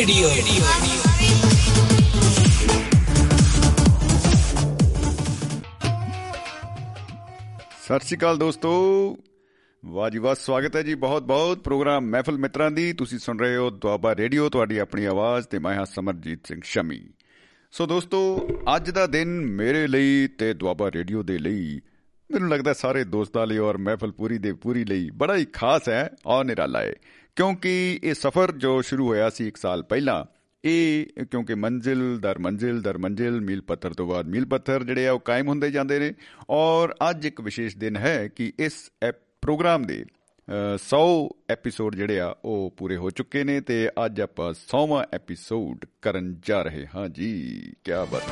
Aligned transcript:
Radio 0.00 0.28
ਸਤਿ 0.28 0.42
ਸ਼੍ਰੀ 7.98 8.18
ਅਕਾਲ 8.18 8.36
ਦੋਸਤੋ। 8.36 9.16
ਵਾਹ 9.84 10.10
ਜੀ 10.10 10.18
ਵਾਹ, 10.18 10.34
ਸਵਾਗਤ 10.34 10.76
ਹੈ 10.76 10.82
ਜੀ 10.82 10.94
ਬਹੁਤ 10.94 11.22
ਬਹੁਤ 11.22 11.58
ਪ੍ਰੋਗਰਾਮ 11.58 12.04
ਮਹਿਫਲ 12.04 12.38
ਮਿੱਤਰਾਂ 12.38 12.70
ਦੀ। 12.70 12.92
ਤੁਸੀਂ 12.92 13.18
ਸੁਣ 13.18 13.38
ਰਹੇ 13.38 13.56
ਹੋ 13.56 13.70
ਦੁਆਬਾ 13.70 14.16
ਰੇਡੀਓ, 14.16 14.48
ਤੁਹਾਡੀ 14.48 14.78
ਆਪਣੀ 14.78 15.04
ਆਵਾਜ਼ 15.04 15.46
ਤੇ 15.46 15.58
ਮੈਂ 15.58 15.74
ਹਾਂ 15.74 15.86
ਸਮਰਜੀਤ 15.86 16.46
ਸਿੰਘ 16.46 16.60
ਸ਼ਮੀ। 16.64 17.08
ਸੋ 17.72 17.86
ਦੋਸਤੋ, 17.86 18.48
ਅੱਜ 18.76 18.90
ਦਾ 18.90 19.06
ਦਿਨ 19.06 19.46
ਮੇਰੇ 19.46 19.86
ਲਈ 19.86 20.28
ਤੇ 20.38 20.54
ਦੁਆਬਾ 20.54 20.90
ਰੇਡੀਓ 20.90 21.22
ਦੇ 21.22 21.38
ਲਈ, 21.38 21.80
ਮੈਨੂੰ 22.30 22.48
ਲੱਗਦਾ 22.48 22.72
ਸਾਰੇ 22.72 23.04
ਦੋਸਤਾਂ 23.04 23.46
ਲਈ 23.46 23.58
ਔਰ 23.58 23.78
ਮਹਿਫਲ 23.78 24.12
ਪੂਰੀ 24.12 24.38
ਦੇ 24.38 24.52
ਪੂਰੀ 24.52 24.84
ਲਈ 24.84 25.10
ਬੜਾ 25.10 25.36
ਹੀ 25.36 25.44
ਖਾਸ 25.44 25.88
ਹੈ 25.88 26.10
ਔਰ 26.26 26.44
ਨਿਰਾਲਾ 26.44 26.80
ਹੈ। 26.80 26.94
ਕਿਉਂਕਿ 27.36 28.00
ਇਹ 28.04 28.14
ਸਫ਼ਰ 28.14 28.52
ਜੋ 28.52 28.80
ਸ਼ੁਰੂ 28.82 29.06
ਹੋਇਆ 29.06 29.30
ਸੀ 29.30 29.46
1 29.46 29.56
ਸਾਲ 29.56 29.82
ਪਹਿਲਾਂ, 29.82 30.24
ਇਹ 30.64 31.24
ਕਿਉਂਕਿ 31.30 31.54
ਮੰਜ਼ਿਲ 31.54 32.18
ਦਰ 32.20 32.38
ਮੰਜ਼ਿਲ 32.38 32.80
ਦਰ 32.82 32.98
ਮੰਜ਼ਿਲ, 32.98 33.40
ਮੀਲ 33.40 33.60
ਪੱਥਰ 33.60 33.94
ਤੋਂ 33.94 34.06
ਬਾਅਦ 34.06 34.28
ਮੀਲ 34.28 34.44
ਪੱਥਰ 34.44 34.84
ਜਿਹੜੇ 34.84 35.06
ਆ 35.08 35.12
ਉਹ 35.12 35.20
ਕਾਇਮ 35.20 35.48
ਹੁੰਦੇ 35.48 35.70
ਜਾਂਦੇ 35.70 35.98
ਨੇ। 35.98 36.12
ਔਰ 36.50 36.94
ਅੱਜ 37.10 37.26
ਇੱਕ 37.26 37.40
ਵਿਸ਼ੇਸ਼ 37.40 37.76
ਦਿਨ 37.76 37.96
ਹੈ 37.96 38.28
ਕਿ 38.28 38.52
ਇਸ 38.58 38.90
ਪ੍ਰੋਗਰਾਮ 39.42 39.82
ਦੇ 39.82 40.04
100 40.76 41.02
ਐਪੀਸੋਡ 41.50 41.96
ਜਿਹੜੇ 41.96 42.20
ਆ 42.20 42.34
ਉਹ 42.44 42.74
ਪੂਰੇ 42.76 42.96
ਹੋ 42.96 43.10
ਚੁੱਕੇ 43.10 43.44
ਨੇ 43.44 43.60
ਤੇ 43.60 43.88
ਅੱਜ 44.04 44.20
ਆਪਾਂ 44.20 44.52
100ਵਾਂ 44.52 45.04
ਐਪੀਸੋਡ 45.12 45.84
ਕਰਨ 46.02 46.34
ਜਾ 46.42 46.62
ਰਹੇ 46.62 46.86
ਹਾਂ 46.94 47.08
ਜੀ। 47.08 47.32
ਕੀ 47.84 47.92
ਬਾਤ। 48.12 48.22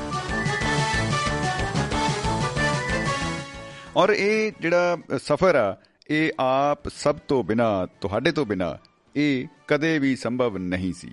ਔਰ 3.97 4.09
ਇਹ 4.11 4.53
ਜਿਹੜਾ 4.61 4.99
ਸਫ਼ਰ 5.19 5.55
ਆ 5.55 5.77
ਇਹ 6.11 6.31
ਆਪ 6.41 6.89
ਸਭ 6.89 7.17
ਤੋਂ 7.29 7.43
ਬਿਨਾ, 7.45 7.87
ਤੁਹਾਡੇ 8.01 8.33
ਤੋਂ 8.33 8.45
ਬਿਨਾ 8.47 8.77
ਇਹ 9.17 9.47
ਕਦੇ 9.69 9.99
ਵੀ 9.99 10.15
ਸੰਭਵ 10.17 10.57
ਨਹੀਂ 10.59 10.93
ਸੀ। 10.93 11.11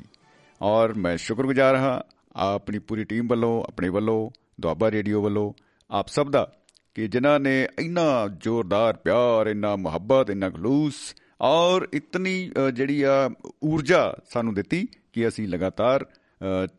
ਔਰ 0.61 0.93
ਮੈਂ 0.93 1.15
ਸ਼ੁਕਰਗੁਜ਼ਾਰ 1.17 1.75
ਹਾਂ 1.75 1.99
ਆਪਣੀ 2.35 2.79
ਪੂਰੀ 2.79 3.03
ਟੀਮ 3.03 3.27
ਵੱਲੋਂ, 3.27 3.63
ਆਪਣੇ 3.63 3.89
ਵੱਲੋਂ, 3.89 4.29
ਦੁਆਬਾ 4.61 4.91
ਰੇਡੀਓ 4.91 5.21
ਵੱਲੋਂ, 5.21 5.51
ਆਪ 5.89 6.07
ਸਭ 6.07 6.29
ਦਾ, 6.29 6.51
ਕਿ 6.95 7.07
ਜਿਨ੍ਹਾਂ 7.07 7.39
ਨੇ 7.39 7.67
ਇੰਨਾ 7.79 8.27
ਜ਼ੋਰਦਾਰ 8.41 8.97
ਪਿਆਰ, 8.97 9.47
ਇੰਨਾ 9.47 9.75
ਮੁਹੱਬਤ, 9.75 10.29
ਇੰਨਾ 10.29 10.49
ਖਲੂਸ 10.49 10.95
ਔਰ 11.41 11.87
ਇਤਨੀ 11.93 12.51
ਜਿਹੜੀ 12.73 13.01
ਆ 13.03 13.29
ਊਰਜਾ 13.63 14.13
ਸਾਨੂੰ 14.33 14.53
ਦਿੱਤੀ 14.53 14.87
ਕਿ 15.13 15.27
ਅਸੀਂ 15.27 15.47
ਲਗਾਤਾਰ 15.47 16.05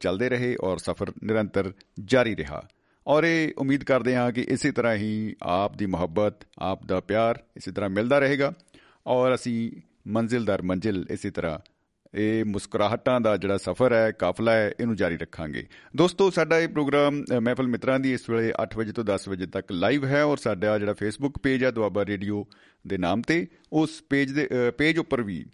ਚੱਲਦੇ 0.01 0.29
ਰਹੇ 0.29 0.57
ਔਰ 0.61 0.79
ਸਫ਼ਰ 0.79 1.13
ਨਿਰੰਤਰ 1.25 1.73
ਜਾਰੀ 2.05 2.37
ਰਿਹਾ। 2.37 2.63
ਔਰ 3.07 3.25
ਇਹ 3.25 3.53
ਉਮੀਦ 3.59 3.85
ਕਰਦੇ 3.85 4.15
ਹਾਂ 4.17 4.31
ਕਿ 4.33 4.43
ਇਸੇ 4.49 4.71
ਤਰ੍ਹਾਂ 4.73 4.95
ਹੀ 4.95 5.35
ਆਪ 5.43 5.77
ਦੀ 5.77 5.87
ਮੁਹੱਬਤ, 5.87 6.35
ਆਪ 6.59 6.87
ਦਾ 6.87 7.01
ਪਿਆਰ 7.01 7.43
ਇਸੇ 7.57 7.73
ਤਰ੍ਹਾਂ 7.73 7.91
ਮਿਲਦਾ 7.91 8.19
ਰਹੇਗਾ 8.19 8.53
ਔਰ 9.07 9.35
ਅਸੀਂ 9.35 9.71
ਮੰਜ਼ਿਲ 10.07 10.45
ਦਰ 10.45 10.63
ਮੰਜ਼ਿਲ 10.63 11.07
ਇਸੇ 11.11 11.31
ਤਰ੍ਹਾਂ 11.31 11.59
ਇਹ 12.15 12.45
ਮੁਸਕਰਾਹਟਾਂ 12.45 13.21
ਦਾ 13.21 13.37
ਜਿਹੜਾ 13.37 13.57
ਸਫ਼ਰ 13.57 13.93
ਹੈ, 13.93 14.11
ਕਾਫਲਾ 14.11 14.53
ਹੈ, 14.53 14.73
ਇਹਨੂੰ 14.81 14.97
ਜਾਰੀ 14.97 15.17
ਰੱਖਾਂਗੇ। 15.17 15.67
ਦੋਸਤੋ, 15.97 16.31
ਸਾਡਾ 16.31 16.59
ਇਹ 16.59 16.69
ਪ੍ਰੋਗਰਾਮ 16.69 17.23
ਮਹਿਫਲ 17.43 17.67
ਮਿੱਤਰਾਂ 17.67 17.99
ਦੀ 18.01 18.13
ਇਸ 18.13 18.29
ਵੇਲੇ 18.31 18.53
8 18.63 18.77
ਵਜੇ 18.77 18.93
ਤੋਂ 18.93 19.05
10 19.05 19.29
ਵਜੇ 19.29 19.47
ਤੱਕ 19.47 19.73
ਲਾਈਵ 19.73 20.05
ਹੈ 20.05 20.23
ਔਰ 20.25 20.37
ਸਾਡਾ 20.37 20.79
ਜਿਹੜਾ 20.79 20.93
ਫੇਸਬੁੱਕ 20.93 21.39
ਪੇਜ 21.39 21.65
ਹੈ, 21.65 21.71
ਦੁਆਬਾ 21.71 22.07
ਰੇਡੀਓ 22.07 22.45
ਦੇ 22.87 22.99
ਨਾਮ 22.99 23.23
ਤੇ, 23.23 23.47
ਉਸ 23.73 24.03
ਪੇਜ 24.11 24.33
ਦੇ 24.33 24.49
ਪੇਜ 24.79 24.99
ਉੱਪਰ 24.99 25.23
ਵੀ 25.23 25.45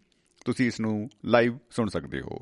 ਤੁਸੀਂ 0.45 0.67
ਇਸ 0.67 0.81
ਨੂੰ 0.81 1.09
ਲਾਈਵ 1.25 1.59
ਸੁਣ 1.71 1.89
ਸਕਦੇ 1.89 2.21
ਹੋ। 2.21 2.39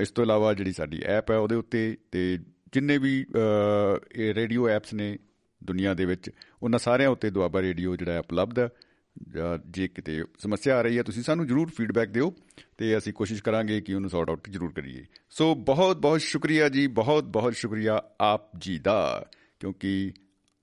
ਇਸ 0.00 0.10
ਤੋਂ 0.10 0.24
ਇਲਾਵਾ 0.24 0.54
ਜਿਹੜੀ 0.54 0.72
ਸਾਡੀ 0.72 1.02
ਐਪ 1.04 1.30
ਹੈ, 1.30 1.36
ਉਹਦੇ 1.36 1.54
ਉੱਤੇ 1.54 1.96
ਤੇ 2.12 2.38
ਜਿੰਨੇ 2.74 2.98
ਵੀ 2.98 3.26
ਇਹ 4.14 4.34
ਰੇਡੀਓ 4.34 4.68
ਐਪਸ 4.68 4.94
ਨੇ 4.94 5.18
ਦੁਨੀਆ 5.64 5.94
ਦੇ 5.94 6.04
ਵਿੱਚ 6.04 6.30
ਉਹਨਾਂ 6.62 6.78
ਸਾਰਿਆਂ 6.78 7.08
ਉੱਤੇ 7.08 7.30
ਦੁਆਬਾ 7.30 7.60
ਰੇਡੀਓ 7.62 7.96
ਜਿਹੜਾ 7.96 8.18
ਉਪਲਬਧ 8.18 8.58
ਹੈ। 8.58 8.68
ਜੇ 9.70 9.88
ਕਿਤੇ 9.88 10.24
ਸਮੱਸਿਆ 10.38 10.78
ਆ 10.78 10.82
ਰਹੀ 10.82 10.98
ਹੈ 10.98 11.02
ਤੁਸੀਂ 11.02 11.22
ਸਾਨੂੰ 11.22 11.46
ਜਰੂਰ 11.46 11.70
ਫੀਡਬੈਕ 11.70 12.08
ਦਿਓ 12.08 12.32
ਤੇ 12.78 12.96
ਅਸੀਂ 12.98 13.12
ਕੋਸ਼ਿਸ਼ 13.12 13.42
ਕਰਾਂਗੇ 13.42 13.80
ਕਿ 13.80 13.94
ਉਹਨੂੰ 13.94 14.10
ਸੌਰਟ 14.10 14.28
ਆਊਟ 14.28 14.50
ਜ਼ਰੂਰ 14.50 14.72
ਕਰੀਏ। 14.72 15.04
ਸੋ 15.30 15.54
ਬਹੁਤ 15.54 15.96
ਬਹੁਤ 15.96 16.20
ਸ਼ੁਕਰੀਆ 16.20 16.68
ਜੀ 16.68 16.86
ਬਹੁਤ 16.86 17.24
ਬਹੁਤ 17.24 17.54
ਸ਼ੁਕਰੀਆ 17.54 18.02
ਆਪ 18.20 18.50
ਜੀ 18.58 18.78
ਦਾ 18.78 19.26
ਕਿਉਂਕਿ 19.60 20.12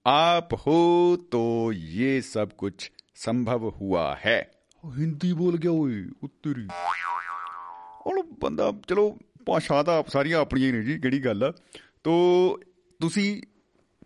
ਆਪ 0.06 0.54
ਹੋ 0.54 1.16
ਤੋ 1.32 1.74
ਇਹ 1.76 2.22
ਸਭ 2.22 2.50
ਕੁਝ 2.50 2.74
ਸੰਭਵ 3.16 3.70
ਹੁਆ 3.70 4.18
ਹੈ। 4.26 4.52
ਹਿੰਦੀ 4.98 5.34
ਬੋਲ 5.34 5.58
ਗਿਆ 5.58 5.72
ਓਏ 5.72 6.06
ਉੱਤਰੀ। 6.24 6.68
ਉਹ 8.02 8.24
ਬੰਦਾ 8.24 8.74
ਚਲੋ 8.88 9.18
ਭਾਸ਼ਾ 9.46 9.84
ਤਾਂ 9.84 10.04
ਸਾਰੀਆਂ 10.08 10.40
ਆਪਣੀਆਂ 10.40 10.68
ਹੀ 10.68 10.72
ਨੇ 10.72 10.84
ਜੀ 10.84 11.00
ਕਿਹੜੀ 11.00 11.20
ਗੱਲ 11.26 11.44
ਆ। 11.44 11.54
ਤੋ 12.04 12.60
ਤੁਸੀਂ 13.02 13.42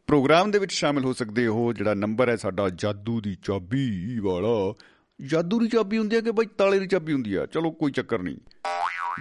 ਪ੍ਰੋਗਰਾਮ 0.08 0.52
ਦੇ 0.52 0.60
ਵਿੱਚ 0.60 0.72
ਸ਼ਾਮਿਲ 0.72 1.06
ਹੋ 1.06 1.14
ਸਕਦੇ 1.14 1.48
ਹੋ, 1.48 1.74
ਜਿਹੜਾ 1.74 1.94
ਨੰਬਰ 1.94 2.30
ਹੈ 2.30 2.36
ਸਾਡਾ 2.36 2.70
ਜਾਦੂ 2.70 3.22
ਦੀ 3.22 3.38
ਚਾਬੀ 3.44 4.20
ਵਾਲਾ। 4.20 4.74
ਜਾਦੂ 5.26 5.60
ਦੀ 5.60 5.68
ਚਾਬੀ 5.68 5.98
ਹੁੰਦੀ 5.98 6.16
ਹੈ 6.16 6.22
ਕਿ 6.22 6.32
ਬਈ 6.32 6.46
ਤਾਲੇ 6.46 6.80
ਦੀ 6.80 6.88
ਚਾਬੀ 6.88 7.14
ਹੁੰਦੀ 7.14 7.34
ਆ? 7.36 7.46
ਚਲੋ 7.46 7.72
ਕੋਈ 7.72 7.92
ਚੱਕਰ 7.92 8.20
ਨਹੀਂ। 8.20 8.38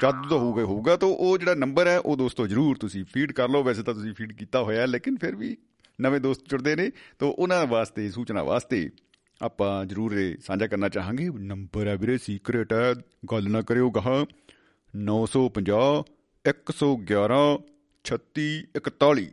ਜਾਦੂ 0.01 0.29
ਤਾਂ 0.29 0.39
ਹੋਊਗਾ 0.39 0.65
ਹੋਊਗਾ, 0.65 0.97
ਤਾਂ 0.97 1.09
ਉਹ 1.09 1.39
ਜਿਹੜਾ 1.39 1.55
ਨੰਬਰ 1.55 1.87
ਹੈ, 1.87 1.99
ਉਹ 1.99 2.17
ਦੋਸਤੋ 2.17 2.47
ਜਰੂਰ 2.47 2.77
ਤੁਸੀਂ 2.77 3.05
ਫੀਡ 3.05 3.33
ਕਰ 3.33 3.49
ਲਓ। 3.49 3.63
ਵੈਸੇ 3.63 3.83
ਤਾਂ 3.83 3.95
ਤੁਸੀਂ 3.95 4.15
ਫੀਡ 4.15 4.33
ਕੀਤਾ 4.33 4.63
ਹੋਇਆ 4.63 4.87
ਲੇਕਿਨ 4.87 5.17
ਫਿਰ 5.17 5.37
ਵੀ 5.37 5.57
ਨਵੇਂ 6.01 6.21
ਦੋਸਤ 6.21 6.41
ਜੁੜਦੇ 6.49 6.77
ਨੇ। 6.77 6.91
ਤਾਂ 7.19 7.29
ਉਹਨਾਂ 7.29 7.67
ਵਾਸਤੇ, 7.67 8.11
ਸੂਚਨਾ 8.11 8.43
ਵਾਸਤੇ 8.43 8.91
ਆਪਾਂ 9.43 9.87
ਜਰੂਰ 9.87 10.13
ਇਹ 10.13 10.35
ਸਾਂਝਾ 10.41 10.67
ਕਰਨਾ 10.67 10.89
ਚਾਹਾਂਗੇ। 10.89 11.29
ਨੰਬਰ 11.29 11.87
ਹੈ 11.87 11.97
ਵੀਰੇ 11.97 12.19
ਸੀਕ੍ਰੀਟ 12.19 12.73
ਹੈ, 12.73 12.95
ਗੱਲ 13.33 13.51
ਨਾ 13.51 13.63
ਕਰਿਓ 13.63 13.91
ਗਾਹਾਂ। 13.91 14.27
950 14.95 16.05
111 16.45 17.59
3641 18.05 19.27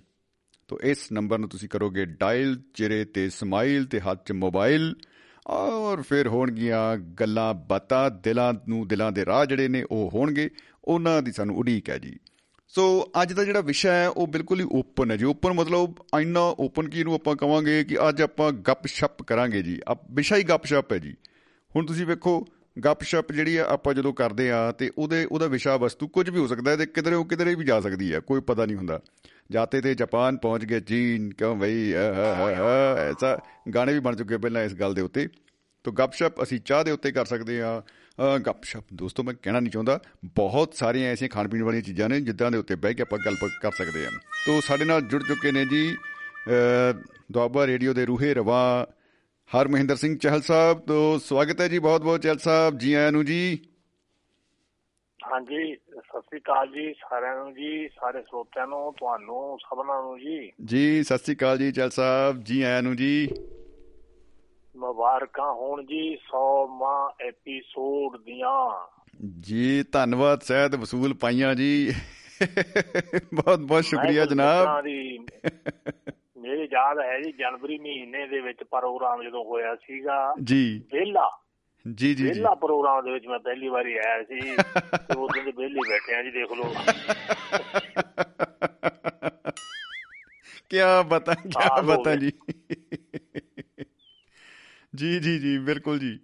ਤੋ 0.67 0.79
ਇਸ 0.83 1.11
ਨੰਬਰ 1.11 1.39
ਨੂੰ 1.39 1.49
ਤੁਸੀਂ 1.49 1.69
ਕਰੋਗੇ 1.69 2.05
ਡਾਇਲ, 2.05 2.61
ਚਿਹਰੇ 2.73 3.05
ਤੇ 3.05 3.29
ਸਮਾਈਲ 3.29 3.85
ਤੇ 3.85 3.99
ਹੱਥ 3.99 4.25
'ਚ 4.25 4.31
ਮੋਬਾਈਲ। 4.31 4.95
ਔਰ 5.49 6.01
ਫਿਰ 6.01 6.27
ਹੋਣਗੀਆਂ 6.27 6.97
ਗੱਲਾਂ 6.97 7.53
ਬਾਤਾਂ 7.53 8.11
ਦਿਲਾਂ 8.11 8.53
ਨੂੰ 8.69 8.87
ਦਿਲਾਂ 8.87 9.11
ਦੇ 9.11 9.25
ਰਾਹ 9.25 9.45
ਜਿਹੜੇ 9.45 9.67
ਨੇ 9.67 9.85
ਉਹ 9.91 10.11
ਹੋਣਗੇ, 10.13 10.49
ਉਹਨਾਂ 10.85 11.21
ਦੀ 11.21 11.31
ਸਾਨੂੰ 11.31 11.57
ਉਡੀਕ 11.57 11.89
ਹੈ 11.89 11.97
ਜੀ। 11.97 12.19
ਸੋ 12.67 13.11
ਅੱਜ 13.21 13.33
ਦਾ 13.33 13.43
ਜਿਹੜਾ 13.43 13.61
ਵਿਸ਼ਾ 13.61 13.93
ਹੈ, 13.93 14.09
ਉਹ 14.09 14.27
ਬਿਲਕੁਲ 14.27 14.59
ਹੀ 14.59 14.65
ਓਪਨ 14.71 15.11
ਹੈ 15.11 15.17
ਜੀ। 15.17 15.25
ਓਪਨ 15.25 15.53
ਮਤਲਬ 15.53 15.95
ਇੰਨਾ 16.19 16.39
ਓਪਨ 16.39 16.89
ਕੀ 16.89 17.03
ਨੂੰ 17.03 17.13
ਆਪਾਂ 17.13 17.35
ਕਵਾਂਗੇ 17.35 17.83
ਕਿ 17.83 18.09
ਅੱਜ 18.09 18.21
ਆਪਾਂ 18.21 18.51
ਗੱਪ-ਸ਼ਪ 18.51 19.23
ਕਰਾਂਗੇ 19.23 19.61
ਜੀ। 19.61 19.79
ਆ 19.89 19.97
ਵਿਸ਼ਾ 20.11 20.37
ਹੀ 20.37 20.43
ਗੱਪ-ਸ਼ਪ 20.43 20.91
ਹੈ 20.91 20.97
ਜੀ। 20.97 21.15
ਹੁਣ 21.75 21.85
ਤੁਸੀਂ 21.85 22.05
ਵੇਖੋ 22.05 22.47
ਗੱਪ-ਸ਼ਪ 22.85 23.31
ਜਿਹੜੀ 23.31 23.55
ਆ 23.57 23.65
ਆਪਾਂ 23.69 23.93
ਜਦੋਂ 23.93 24.13
ਕਰਦੇ 24.13 24.49
ਆ 24.51 24.71
ਤੇ 24.71 24.91
ਉਹਦੇ, 24.97 25.25
ਉਹਦਾ 25.25 25.47
ਵਿਸ਼ਾ 25.47 25.75
ਵਸਤੂ 25.77 26.07
ਕੁਝ 26.07 26.29
ਵੀ 26.29 26.39
ਹੋ 26.39 26.47
ਸਕਦਾ 26.47 26.71
ਹੈ 26.71 26.75
ਤੇ 26.75 26.85
ਕਿਧਰੇ 26.85 27.15
ਉਹ 27.15 27.25
ਕਿਧਰੇ 27.25 27.55
ਵੀ 27.55 27.65
ਜਾ 27.65 27.79
ਸਕਦੀ 27.81 28.13
ਹੈ, 28.13 28.19
ਕੋਈ 28.19 28.41
ਪਤਾ 28.41 28.65
ਨਹੀਂ 28.65 28.77
ਹੁੰਦਾ। 28.77 28.99
ਜਾਤੇ 29.51 29.81
ਤੇ 29.81 29.93
ਜਾਪਾਨ 29.95 30.37
ਪਹੁੰਚ 30.37 30.65
ਗਏ 30.65 30.79
ਚੀਨ 30.79 31.29
ਕਿਉਂ 31.33 31.55
ਬਈ 31.55 31.91
ਐਸਾ 31.93 33.37
ਗਾਣੇ 33.75 33.93
ਵੀ 33.93 33.99
ਬਣ 33.99 34.15
ਚੁੱਕੇ 34.15 34.37
ਪਹਿਲਾਂ 34.37 34.63
ਇਸ 34.63 34.73
ਗੱਲ 34.73 34.93
ਦੇ 34.93 35.01
ਉੱਤੇ। 35.01 35.27
ਤੋ 35.83 35.91
ਗੱਪਸ਼ਪ 35.91 36.43
ਅਸੀਂ 36.43 36.59
ਚਾਹ 36.59 36.83
ਦੇ 36.83 36.91
ਉੱਤੇ 36.91 37.11
ਕਰ 37.11 37.25
ਸਕਦੇ 37.25 37.61
ਆ 37.61 37.81
ਗੱਪਸ਼ਪ, 38.45 38.83
ਦੋਸਤੋ, 38.93 39.23
ਮੈਂ 39.23 39.33
ਕਹਿਣਾ 39.43 39.59
ਨਹੀਂ 39.59 39.71
ਚਾਹੁੰਦਾ। 39.71 39.99
ਬਹੁਤ 40.35 40.73
ਸਾਰੀਆਂ 40.75 41.11
ਐਸੀਆਂ 41.11 41.29
ਖਾਣ 41.29 41.47
ਪੀਣ 41.47 41.63
ਵਾਲੀਆਂ 41.63 41.81
ਚੀਜ਼ਾਂ 41.81 42.09
ਨੇ 42.09 42.19
ਜਿੱਦਾਂ 42.21 42.51
ਦੇ 42.51 42.57
ਉੱਤੇ 42.57 42.75
ਬਹਿ 42.75 42.93
ਕੇ 42.93 43.01
ਆਪਾਂ 43.01 43.19
ਗੱਲ 43.25 43.35
ਕਰ 43.61 43.71
ਸਕਦੇ 43.71 44.05
ਆ 44.05 44.09
ਤੋ 44.45 44.59
ਸਾਡੇ 44.61 44.85
ਨਾਲ 44.85 45.01
ਜੁੜ 45.01 45.21
ਚੁੱਕੇ 45.23 45.51
ਨੇ 45.51 45.65
ਜੀ 45.65 45.97
ਦੁਆਬਾ 47.31 47.67
ਰੇਡੀਓ 47.67 47.93
ਦੇ 47.93 48.05
ਰੂਹੇ 48.05 48.33
ਰਵਾ 48.33 48.59
ਹਰ 49.55 49.67
ਮਹਿੰਦਰ 49.67 49.95
ਸਿੰਘ 49.95 50.17
ਚਹਿਲ 50.17 50.41
ਸਾਹਿਬ 50.41 50.79
ਤੋ 50.79 51.17
ਸਵਾਗਤ 51.17 51.61
ਹੈ 51.61 51.67
ਜੀ 51.67 51.79
ਬਹੁਤ 51.79 52.01
ਬਹੁਤ 52.01 52.21
ਚਹਿਲ 52.21 52.37
ਸਾਹਿਬ 52.37 52.77
ਜੀ 52.77 52.93
ਆਇਆਂ 52.93 53.11
ਨੂੰ 53.11 53.25
ਜੀ। 53.25 53.59
ਹਾਂਜੀ 55.19 55.75
ਸਤਿ 55.75 56.21
ਸ੍ਰੀ 56.21 56.39
ਅਕਾਲ 56.39 56.67
ਜੀ 56.67 56.93
ਸਾਰਿਆਂ 56.93 57.35
ਨੂੰ 57.35 57.53
ਜੀ 57.53 57.87
ਸਾਰੇ 57.87 58.21
ਸਰੋਤਿਆਂ 58.21 58.67
ਨੂੰ 58.67 58.93
ਤੁਹਾਨੂੰ 58.93 59.57
ਸਭਨਾਂ 59.59 60.03
ਨੂੰ 60.03 60.19
ਜੀ। 60.19 60.51
ਜੀ 60.65 61.03
ਸਤਿ 61.03 61.17
ਸ੍ਰੀ 61.17 61.35
ਅਕਾਲ 61.35 61.57
ਜੀ 61.57 61.71
ਚਹਿਲ 61.71 61.89
ਸਾਹਿਬ 61.89 62.43
ਜੀ 62.43 62.61
ਆਇਆਂ 62.61 62.81
ਨੂੰ 62.81 62.95
ਜੀ। 62.95 63.29
ਮੁਬਾਰਕਾਂ 64.75 65.53
ਹੋਣ 65.53 65.83
ਜੀ 65.83 66.15
100 66.15 66.67
ਮਾਂ 66.67 67.27
ਐਪੀਸੋਡ 67.27 68.17
ਦੀਆਂ। 68.17 68.87
ਜੀ 69.39 69.83
ਧੰਨਵਾਦ 69.83 70.41
ਸਹਿਤ 70.41 70.75
ਵਸੂਲ 70.75 71.13
ਪਾਈਆਂ 71.13 71.55
ਜੀ। 71.55 71.93
ਬਹੁਤ 73.33 73.59
ਬਹੁਤ 73.59 73.83
ਸ਼ੁਕਰੀਆ 73.83 74.25
ਜਨਾਬ। 74.25 74.85
ਮੇਰੇ 76.39 76.63
ਯਾਦ 76.63 76.99
ਹੈ 76.99 77.21
ਜੀ 77.21 77.31
ਜਨਵਰੀ 77.31 77.79
ਮਹੀਨੇ 77.79 78.27
ਦੇ 78.27 78.41
ਵਿੱਚ 78.41 78.59
ਪ੍ਰੋਗਰਾਮ 78.63 79.23
ਜਦੋਂ 79.23 79.45
ਹੋਇਆ 79.45 79.75
ਸੀਗਾ। 79.75 80.35
ਜੀ। 80.43 80.83
ਵਿਹਲਾ। 80.93 81.39
ਜੀ 81.95 82.15
ਜੀ 82.15 82.23
ਵਿਹਲਾ 82.23 82.55
ਪ੍ਰੋਗਰਾਮ 82.55 83.05
ਦੇ 83.05 83.11
ਵਿੱਚ 83.11 83.27
ਮੈਂ 83.27 83.39
ਪਹਿਲੀ 83.39 83.67
ਵਾਰੀ 83.67 83.97
ਆਇਆ 83.97 84.23
ਸੀ। 84.23 84.39
ਤੇ 84.97 85.15
ਉਹ 85.17 85.29
ਦਿਨ 85.33 85.51
ਵਿਹਲੇ 85.57 85.79
ਬੈਠੇ 85.89 86.15
ਆ 86.15 86.23
ਜੀ 86.23 86.31
ਦੇਖ 86.31 86.51
ਲਓ। 86.51 86.73
ਕੀ 90.69 90.77
ਬਤਾ 91.07 91.33
ਕੀ 91.33 91.81
ਬਤਾ 91.85 92.15
ਜੀ। 92.15 92.31
ਜੀ 94.95 95.19
ਜੀ 95.19 95.39
ਜੀ 95.39 95.57
ਬਿਲਕੁਲ 95.57 95.99
ਜੀ। 95.99 96.19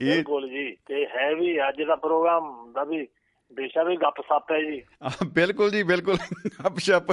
ਇਹ 0.00 0.14
ਬਿਲਕੁਲ 0.14 0.48
ਜੀ। 0.48 0.76
ਤੇ 0.86 1.06
ਹੈ 1.06 1.34
ਵੀ 1.34 1.68
ਅੱਜ 1.68 1.82
ਦਾ 1.82 1.96
ਪ੍ਰੋਗਰਾਮ 1.96 2.72
ਦਾ 2.72 2.84
ਵੀ 2.84 3.08
ਬੇਸ਼ਾ 3.52 3.82
ਵੀ 3.82 3.96
ਗੱਪ 3.96 4.20
ਸੱਪ 4.20 4.52
ਹੈ 4.52 4.60
ਜੀ। 4.70 4.82
ਬਿਲਕੁਲ 5.32 5.70
ਜੀ 5.70 5.82
ਬਿਲਕੁਲ। 5.82 6.16
ਗੱਪ 6.64 6.78
ਸ਼ਪ 6.78 7.10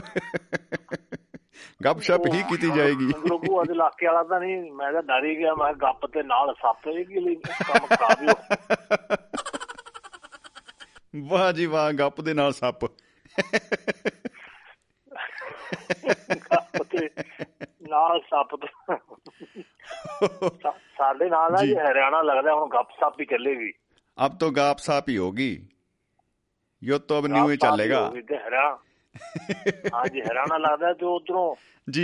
ਗੱਪਸ਼ਪ 1.86 2.26
ਹੀ 2.34 2.42
ਕੀਤੀ 2.50 2.70
ਜਾਏਗੀ। 2.72 3.08
ਲੋਕੂ 3.30 3.62
ਅੱਜ 3.62 3.70
ਇਲਾਕੇ 3.72 4.08
ਵਾਲਾ 4.08 4.24
ਤਾਂ 4.24 4.40
ਨਹੀਂ 4.40 4.72
ਮੈਂ 4.72 4.92
ਤਾਂ 4.94 5.04
ਡਰ 5.04 5.26
ਹੀ 5.26 5.38
ਗਿਆ 5.38 5.54
ਮੈਂ 5.56 5.74
ਗੱਪ 5.74 6.06
ਤੇ 6.06 6.24
ਨਾਲ 6.24 6.54
ਸੱਪ 6.54 6.88
ਇਹਗੀ 6.88 7.20
ਲਈ 7.20 7.36
ਕੰਮ 7.36 7.86
ਕਰਾ 7.88 8.14
ਦਿਓ। 8.14 8.36
ਵਾਹ 11.30 11.52
ਜੀ 11.54 11.66
ਵਾਹ 11.66 11.92
ਗੱਪ 11.94 12.22
ਦੇ 12.22 12.34
ਨਾਲ 12.34 12.52
ਸੱਪ। 12.54 12.86
ਗੱਪ 16.52 16.84
ਤੇ 16.84 17.10
ਨਾਲ 17.90 18.20
ਸੱਪ 18.30 18.56
ਸਾਡੇ 20.98 21.30
ਨਾਲ 21.30 21.56
ਆ 21.56 21.66
ਜੀ। 21.66 21.76
ਹਰਿਆਣਾ 21.76 22.22
ਲੱਗਦਾ 22.22 22.54
ਹੁਣ 22.56 22.70
ਗੱਪ 22.70 22.90
ਸੱਪ 22.92 23.20
ਹੀ 23.22 23.26
ਚੱਲੇਗੀ। 23.26 23.72
ਅਬ 24.18 24.38
ਤੋਂ 24.40 24.52
ਗੱਪ 24.52 24.78
ਸੱਪ 24.78 25.10
ਹੀ 25.10 25.18
ਹੋਗੀ। 25.18 25.68
ਯੋ 26.84 26.98
ਤੋਂ 27.00 27.20
ਅਬ 27.20 27.28
ਨਿਊ 27.28 27.50
ਹੀ 27.50 27.58
ਚੱਲੇਗਾ। 27.58 28.02
ਹਾਂਜੀ 29.94 30.22
ਹੈਰਾਨਾ 30.22 30.58
ਲੱਗਦਾ 30.58 30.94
ਤੇ 30.94 31.06
ਉਧਰੋਂ 31.06 31.56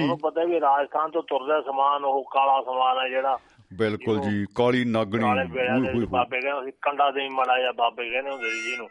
ਉਹਨੂੰ 0.01 0.17
ਪਤਾ 0.17 0.43
ਵੀ 0.43 0.59
ਰਾਜਸਥਾਨ 0.59 1.11
ਤੋਂ 1.11 1.23
ਤੁਰਦਾ 1.23 1.61
ਸਮਾਨ 1.61 2.05
ਉਹ 2.05 2.23
ਕਾਲਾ 2.23 2.61
ਸਮਾਨ 2.61 2.97
ਆ 2.97 3.07
ਜਿਹੜਾ। 3.09 3.39
ਬਿਲਕੁਲ 3.73 4.19
ਜੀ 4.19 4.45
ਕਾਲੀ 4.55 4.85
ਨਾਗਣੀ। 4.85 6.05
ਬਾਬੇ 6.05 6.41
ਕਹਿੰਦੇ 6.41 6.71
ਸੀ 6.71 6.77
ਕੰਡਾ 6.81 7.11
ਦੇ 7.11 7.29
ਮੜਾ 7.29 7.61
ਜਾਂ 7.61 7.73
ਬਾਬੇ 7.73 8.09
ਕਹਿੰਦੇ 8.09 8.31
ਹੁੰਦੇ 8.31 8.49
ਸੀ 8.49 8.69
ਜਿਹਨੂੰ 8.69 8.89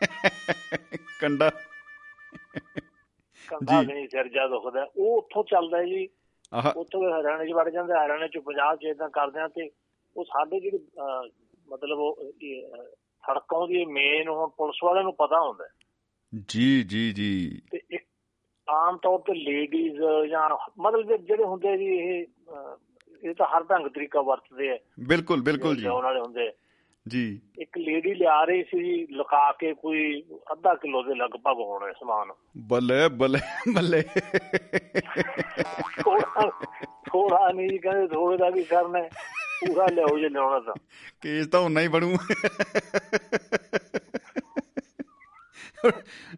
ਕੰਡਾ। 1.20 1.50
ਕੰਡਾ 3.48 3.82
ਨਹੀਂ 3.82 4.08
ਸਿਰ 4.08 4.28
ਜਾ 4.28 4.46
ਦੁਖਦਾ। 4.46 4.86
ਉਹ 4.96 5.18
ਉੱਥੋਂ 5.18 5.44
ਚੱਲਦਾ 5.44 5.82
ਜੀ। 5.84 6.08
ਉੱਥੋਂ 6.76 7.20
ਹਰਿਆਣੇ 7.20 7.46
ਚ 7.46 7.52
ਵੜ 7.52 7.70
ਜਾਂਦਾ 7.70 8.04
ਹਰਿਆਣੇ 8.04 8.28
ਚ 8.28 8.38
ਪੰਜਾਬ 8.38 8.76
ਚ 8.76 8.84
ਇਦਾਂ 8.84 9.08
ਕਰਦੇ 9.08 9.40
ਆ 9.40 9.48
ਤੇ 9.48 9.70
ਉਹ 10.16 10.24
ਸਾਡੇ 10.24 10.60
ਜਿਹੜੀ 10.60 10.78
ਮਤਲਬ 11.68 11.98
ਉਹ 11.98 12.32
ਸੜਕਾਂ 13.26 13.68
ਦੀ 13.68 13.84
ਮੇਨ 13.84 14.28
ਹੁਣ 14.28 14.48
ਪੁਲਿਸ 14.48 14.76
ਵਾਲਿਆਂ 14.84 15.04
ਨੂੰ 15.04 15.14
ਪਤਾ 15.14 15.40
ਹੁੰਦਾ। 15.40 15.64
ਜੀ 16.48 16.82
ਜੀ 16.82 17.12
ਜੀ। 17.12 17.62
ਤੇ 17.70 17.80
ਇੱਕ 17.90 18.04
ਆਮ 18.68 18.96
ਤੌਰ 18.96 19.18
ਤੇ 19.18 19.34
ਲੇਡੀਜ਼ 19.34 19.96
ਜਾਂ 20.30 20.56
ਮਤਲਬ 20.78 21.16
ਜਿਹੜੇ 21.16 21.44
ਹੁੰਦੇ 21.44 21.76
ਜੀ 21.76 21.84
ਇਹ 21.84 22.24
ਇਹ 23.24 23.34
ਤਾਂ 23.34 23.46
ਹਰ 23.46 23.62
ਢੰਗ 23.62 23.86
ਤਰੀਕਾ 23.86 24.20
ਵਰਤਦੇ 24.20 24.70
ਆ। 24.70 24.78
ਬਿਲਕੁਲ 25.00 25.42
ਬਿਲकुल 25.42 25.74
ਜੀ। 25.76 25.82
ਲਿਆਉਣ 25.82 26.04
ਵਾਲੇ 26.04 26.20
ਹੁੰਦੇ। 26.20 26.52
ਜੀ। 27.08 27.40
ਇੱਕ 27.58 27.78
ਲੇਡੀ 27.78 28.14
ਲਿਆ 28.14 28.44
ਰਹੀ 28.44 28.62
ਸੀ 28.62 28.84
ਜੀ, 28.84 29.06
ਲੁਕਾ 29.10 29.52
ਕੇ 29.52 29.74
ਕੋਈ 29.74 30.22
ਅੱਧਾ 30.52 30.74
ਕਿਲੋ 30.74 31.02
ਦੇ 31.02 31.14
ਲਗਭਗ 31.14 31.56
ਹੋਣਾ 31.56 31.92
ਸਮਾਨ। 31.92 32.32
ਬੱਲੇ 32.56 33.08
ਬੱਲੇ 33.08 33.38
ਬੱਲੇ। 33.74 34.02
ਥੋੜਾ 37.08 37.52
ਨਹੀਂ 37.52 37.80
ਕਹਿੰਦੇ 37.80 38.06
ਥੋੜੇ 38.06 38.36
ਦਾ 38.36 38.50
ਵੀ 38.50 38.64
ਕਰਨਾ। 38.64 39.08
ਪੂਰਾ 39.66 39.86
ਲਿਆਓ 39.86 40.18
ਜੇ 40.18 40.28
ਲਿਆਉਣਾ 40.28 40.60
ਤਾਂ। 40.60 40.74
ਕੇਸ 41.20 41.46
ਤਾਂ 41.46 41.60
ਉਨਾ 41.60 41.80
ਹੀ 41.80 41.88
ਬਣੂ। 41.88 42.16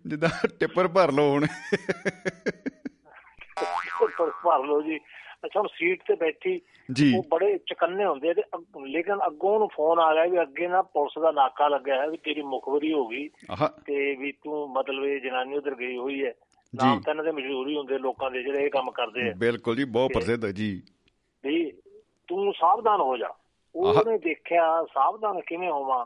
ਜਿੱਦਾਂ 0.06 0.48
ਟਿੱਪਰ 0.60 0.88
ਭਰ 0.88 1.12
ਲਓ 1.12 1.30
ਹੁਣ। 1.30 1.46
ਉੱਪਰ 4.02 4.30
ਭਰ 4.30 4.64
ਲਓ 4.64 4.82
ਜੀ। 4.82 4.98
ਅੱਛਾ 5.44 5.60
ਹੁਣ 5.60 5.68
ਸੀਟ 5.68 6.02
ਤੇ 6.08 6.14
ਬੈਠੀ 6.14 6.60
ਉਹ 7.16 7.24
ਬੜੇ 7.30 7.58
ਚਕੰਨੇ 7.58 8.04
ਹੁੰਦੇ 8.04 8.30
ਆ 8.30 8.32
ਤੇ 8.32 8.42
ਲੇਕਿਨ 8.86 9.14
ਅੱਗੋਂ 9.26 9.58
ਨੂੰ 9.58 9.68
ਫੋਨ 9.68 9.98
ਆ 9.98 10.14
ਗਿਆ 10.14 10.24
ਵੀ 10.24 10.42
ਅੱਗੇ 10.42 10.68
ਨਾ 10.68 10.82
ਪੁਲਿਸ 10.82 11.22
ਦਾ 11.22 11.32
ਨਾਕਾ 11.32 11.68
ਲੱਗਿਆ 11.68 12.02
ਹੈ 12.02 12.08
ਵੀ 12.08 12.16
ਤੇਰੀ 12.16 12.42
ਮੁਖਬਰੀ 12.42 12.92
ਹੋ 12.92 13.06
ਗਈ 13.06 13.28
ਤੇ 13.86 14.16
ਵੀ 14.16 14.32
ਤੂੰ 14.32 14.70
ਮਤਲਬ 14.70 15.04
ਇਹ 15.04 15.20
ਜਨਾਨੀ 15.20 15.56
ਉਧਰ 15.56 15.74
ਗਈ 15.74 15.96
ਹੋਈ 15.96 16.24
ਹੈ। 16.24 16.32
ਨਾਮ 16.74 17.00
ਤਾਂ 17.00 17.12
ਇਹਨਾਂ 17.12 17.24
ਦੇ 17.24 17.32
ਮਸ਼ਹੂਰ 17.32 17.68
ਹੀ 17.68 17.76
ਹੁੰਦੇ 17.76 17.98
ਲੋਕਾਂ 17.98 18.30
ਦੇ 18.30 18.42
ਜਿਹੜੇ 18.42 18.64
ਇਹ 18.64 18.70
ਕੰਮ 18.70 18.90
ਕਰਦੇ 18.90 19.30
ਆ। 19.30 19.32
ਬਿਲਕੁਲ 19.36 19.76
ਜੀ 19.76 19.84
ਬਹੁਤ 19.84 20.10
ਪ੍ਰਸਿੱਧ 20.14 20.44
ਹੈ 20.44 20.52
ਜੀ। 20.52 20.82
ਵੀ 21.44 21.72
ਤੂੰ 22.28 22.52
ਸਾਵਧਾਨ 22.52 23.00
ਹੋ 23.00 23.16
ਜਾ। 23.16 23.28
ਉਹਨੇ 23.74 24.18
ਦੇਖਿਆ 24.18 24.84
ਸਾਵਧਾਨ 24.94 25.40
ਕਿਵੇਂ 25.40 25.70
ਹੋਵਾਂ? 25.70 26.04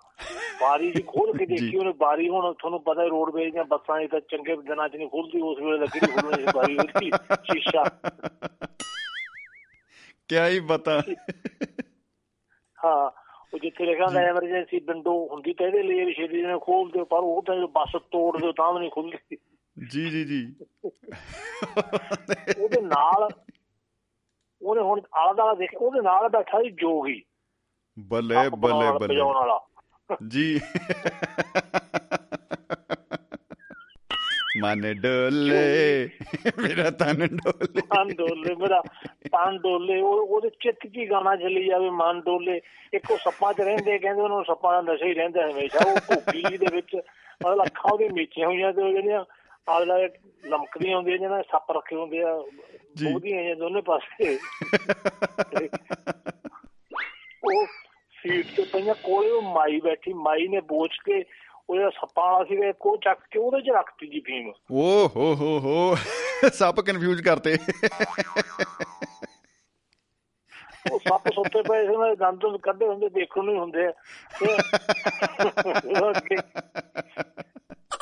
ਬਾਰੀ 0.61 0.93
ਜੀ 0.93 1.03
ਖੋਲ 1.03 1.38
ਕੇ 1.38 1.47
ਦੇਖੀ 1.47 1.76
ਉਹਨੇ 1.76 1.93
ਬਾਰੀ 1.93 2.29
ਹੁਣ 2.29 2.53
ਤੁਹਾਨੂੰ 2.53 2.82
ਪਤਾ 2.82 3.03
ਹੈ 3.03 3.06
ਰੋਡਵੇਜ਼ 3.06 3.53
ਦੀਆਂ 3.53 3.65
ਬੱਸਾਂ 3.65 4.00
ਇਹ 4.00 4.09
ਤਾਂ 4.09 4.20
ਚੰਗੇ 4.20 4.56
ਦਿਨਾਂ 4.56 4.88
'ਚ 4.88 4.97
ਨਹੀਂ 4.97 5.09
ਖੁੱਲਦੀ 5.09 5.41
ਉਸ 5.41 5.59
ਵੇਲੇ 5.59 5.79
ਲੱਗੀ 5.79 6.00
ਨਹੀਂ 6.06 6.19
ਖੁੱਲਣੀ 6.19 6.47
ਬਾਰੀ 6.55 6.79
ਉਹਦੀ। 6.79 7.11
ਸ਼ੀਸ਼ਾ। 7.44 7.85
ਕਿਆ 10.29 10.49
ਹੀ 10.49 10.61
ਪਤਾ। 10.61 11.03
ਹਾਂ 12.85 13.11
ਉਹ 13.55 13.59
ਜਿੱਥੇ 13.59 13.87
ਲਿਖਿਆ 13.87 14.06
ਹੁੰਦਾ 14.06 14.20
ਐਮਰਜੈਂਸੀ 14.20 14.79
ਵਿੰਡੋ 14.79 15.29
ਹੁੰਦੀ 15.32 15.53
ਤਾਂ 15.53 15.67
ਇਹਦੇ 15.67 15.82
ਲਈ 15.82 16.12
ਛੇਤੀ 16.12 16.37
ਜਿਹਨੇ 16.37 16.59
ਖੋਲ 16.59 16.91
ਦਿਓ 16.91 17.05
ਪਰ 17.05 17.19
ਉਹ 17.19 17.43
ਤਾਂ 17.43 17.69
ਬੱਸ 17.69 17.93
ਤੋੜ 17.93 18.41
ਦਿਓ 18.41 18.53
ਤਾਂ 18.53 18.73
ਵੀ 18.73 18.79
ਨਹੀਂ 18.79 18.91
ਖੁੱਲਦੀ 18.91 19.37
ਜੀ 19.88 20.11
ਜੀ 20.11 20.25
ਜੀ। 20.25 20.55
ਉਹਦੇ 22.62 22.81
ਨਾਲ 22.81 23.29
ਉਹਨੇ 24.62 24.82
ਹੁਣ 24.82 25.00
ਆਲਾ 25.15 25.32
ਦਾਲਾ 25.32 25.55
ਦੇਖ 25.55 25.70
ਉਹਦੇ 25.75 26.00
ਨਾਲ 26.00 26.29
ਬੈਠਾ 26.29 26.62
ਸੀ 26.62 26.70
ਜੋਗੀ। 26.70 27.25
ਬੱਲੇ 27.98 28.34
ਬੱਲੇ 28.58 28.98
ਬੱਲੇ। 28.98 29.20
ਜੀ। 30.28 30.60
ਮਨ 34.58 34.94
ਡੋਲੇ। 35.00 36.08
ਮੇਰਾ 36.58 36.90
ਤਨ 36.90 37.26
ਡੋਲੇ। 37.26 37.82
ਮਨ 37.98 38.08
ਡੋਲੇ 38.08 38.54
ਮੇਰਾ 38.54 38.82
ਤਨ 39.32 39.58
ਡੋਲੇ। 39.58 40.00
ਉਹ 40.00 40.26
ਉਹਦੇ 40.26 40.50
ਚਿੱਤ 40.50 40.86
ਕੀ 40.86 41.10
ਗਾਣਾ 41.10 41.36
ਚੱਲੀ 41.36 41.66
ਜਾਵੇ 41.66 41.90
ਮਨ 41.90 42.20
ਡੋਲੇ। 42.20 42.60
ਇੱਕ 42.94 43.06
ਸੱਪਾਂ 43.06 43.54
'ਚ 43.54 43.60
ਰਹਿੰਦੇ 43.60 43.98
ਕਹਿੰਦੇ 43.98 44.22
ਉਹਨੂੰ 44.22 44.44
ਸੱਪਾਂ 44.44 44.82
ਦਾ 44.82 44.92
ਨਸ਼ਾ 44.92 45.06
ਹੀ 45.06 45.14
ਰਹਿੰਦਾ 45.14 45.50
ਹਮੇਸ਼ਾ। 45.50 45.90
ਉਹ 45.90 45.96
ਭੁੱਕੀ 45.96 46.56
ਦੇ 46.56 46.66
ਵਿੱਚ 46.72 46.94
ਮਤਲਬ 47.46 47.62
ਅੱਖਾਂ 47.66 47.92
ਉਹਦੀਆਂ 47.92 48.10
ਮੀਚੀਆਂ 48.10 48.46
ਹੋਈਆਂ 48.46 48.72
ਤੇ 48.72 48.82
ਉਹ 48.82 48.90
ਜਿਹੜੀਆਂ 48.90 49.24
ਆਲਾ 49.68 49.98
ਲਮਕਦੀਆਂ 50.46 50.96
ਹੁੰਦੀਆਂ 50.96 51.18
ਜਿਹਨਾਂ 51.18 51.42
ਸੱਪ 51.42 51.72
ਰੱਖੇ 51.72 51.96
ਹੁੰਦੇ 51.96 52.22
ਆ। 52.22 52.32
ਉਹਦੀਆਂ 53.14 53.56
ਦੋਨੇ 53.56 53.80
ਪਾਸੇ। 53.80 54.38
ਉਹ 57.44 57.66
ਸੀਟ 58.23 58.47
ਤੇ 58.56 58.65
ਪਈਆਂ 58.73 58.94
ਕੋਲੇ 58.94 59.31
ਉਹ 59.31 59.43
ਮਾਈ 59.43 59.81
ਬੈਠੀ 59.81 60.12
ਮਾਈ 60.12 60.49
ਨੇ 60.49 60.61
ਬੋਚ 60.61 60.97
ਕੇ 61.05 61.25
ਉਹ 61.69 61.76
ਜਿਹੜਾ 61.76 61.91
ਸੱਪਾਂ 61.91 62.25
ਵਾਲਾ 62.32 62.44
ਸੀਗਾ 62.44 62.73
ਉਹ 62.81 62.97
ਚੱਕ 62.97 63.19
ਕੇ 63.31 63.38
ਉਹਦੇ 63.38 63.61
'ਚ 63.61 63.69
ਰੱਖਤੀ 63.69 64.06
ਜੀ 64.06 64.20
ਫੀਮ। 64.20 64.53
ਓ 64.73 65.06
ਹੋ 65.17 65.35
ਹੋ 65.35 65.59
ਹੋ। 65.59 65.97
ਸਭ 66.53 66.81
ਕਨਫਿਊਜ਼ 66.81 67.23
ਕਰਤੇ। 67.23 67.56
ਉਹ 70.93 70.99
ਸੱਪ 70.99 71.29
ਸੁੱਤੇ 71.35 71.62
ਪਏ 71.62 71.87
ਸੀ 71.87 71.97
ਦੇ 71.97 72.15
ਦੰਦ 72.17 72.38
ਦੁੰਦ 72.41 72.56
ਕੱਢੇ 72.61 72.87
ਹੁੰਦੇ 72.87 73.09
ਦੇਖਣ 73.09 73.44
ਨੂੰ 73.44 73.59
ਹੁੰਦੇ 73.59 73.87
ਤੇ 74.38 74.55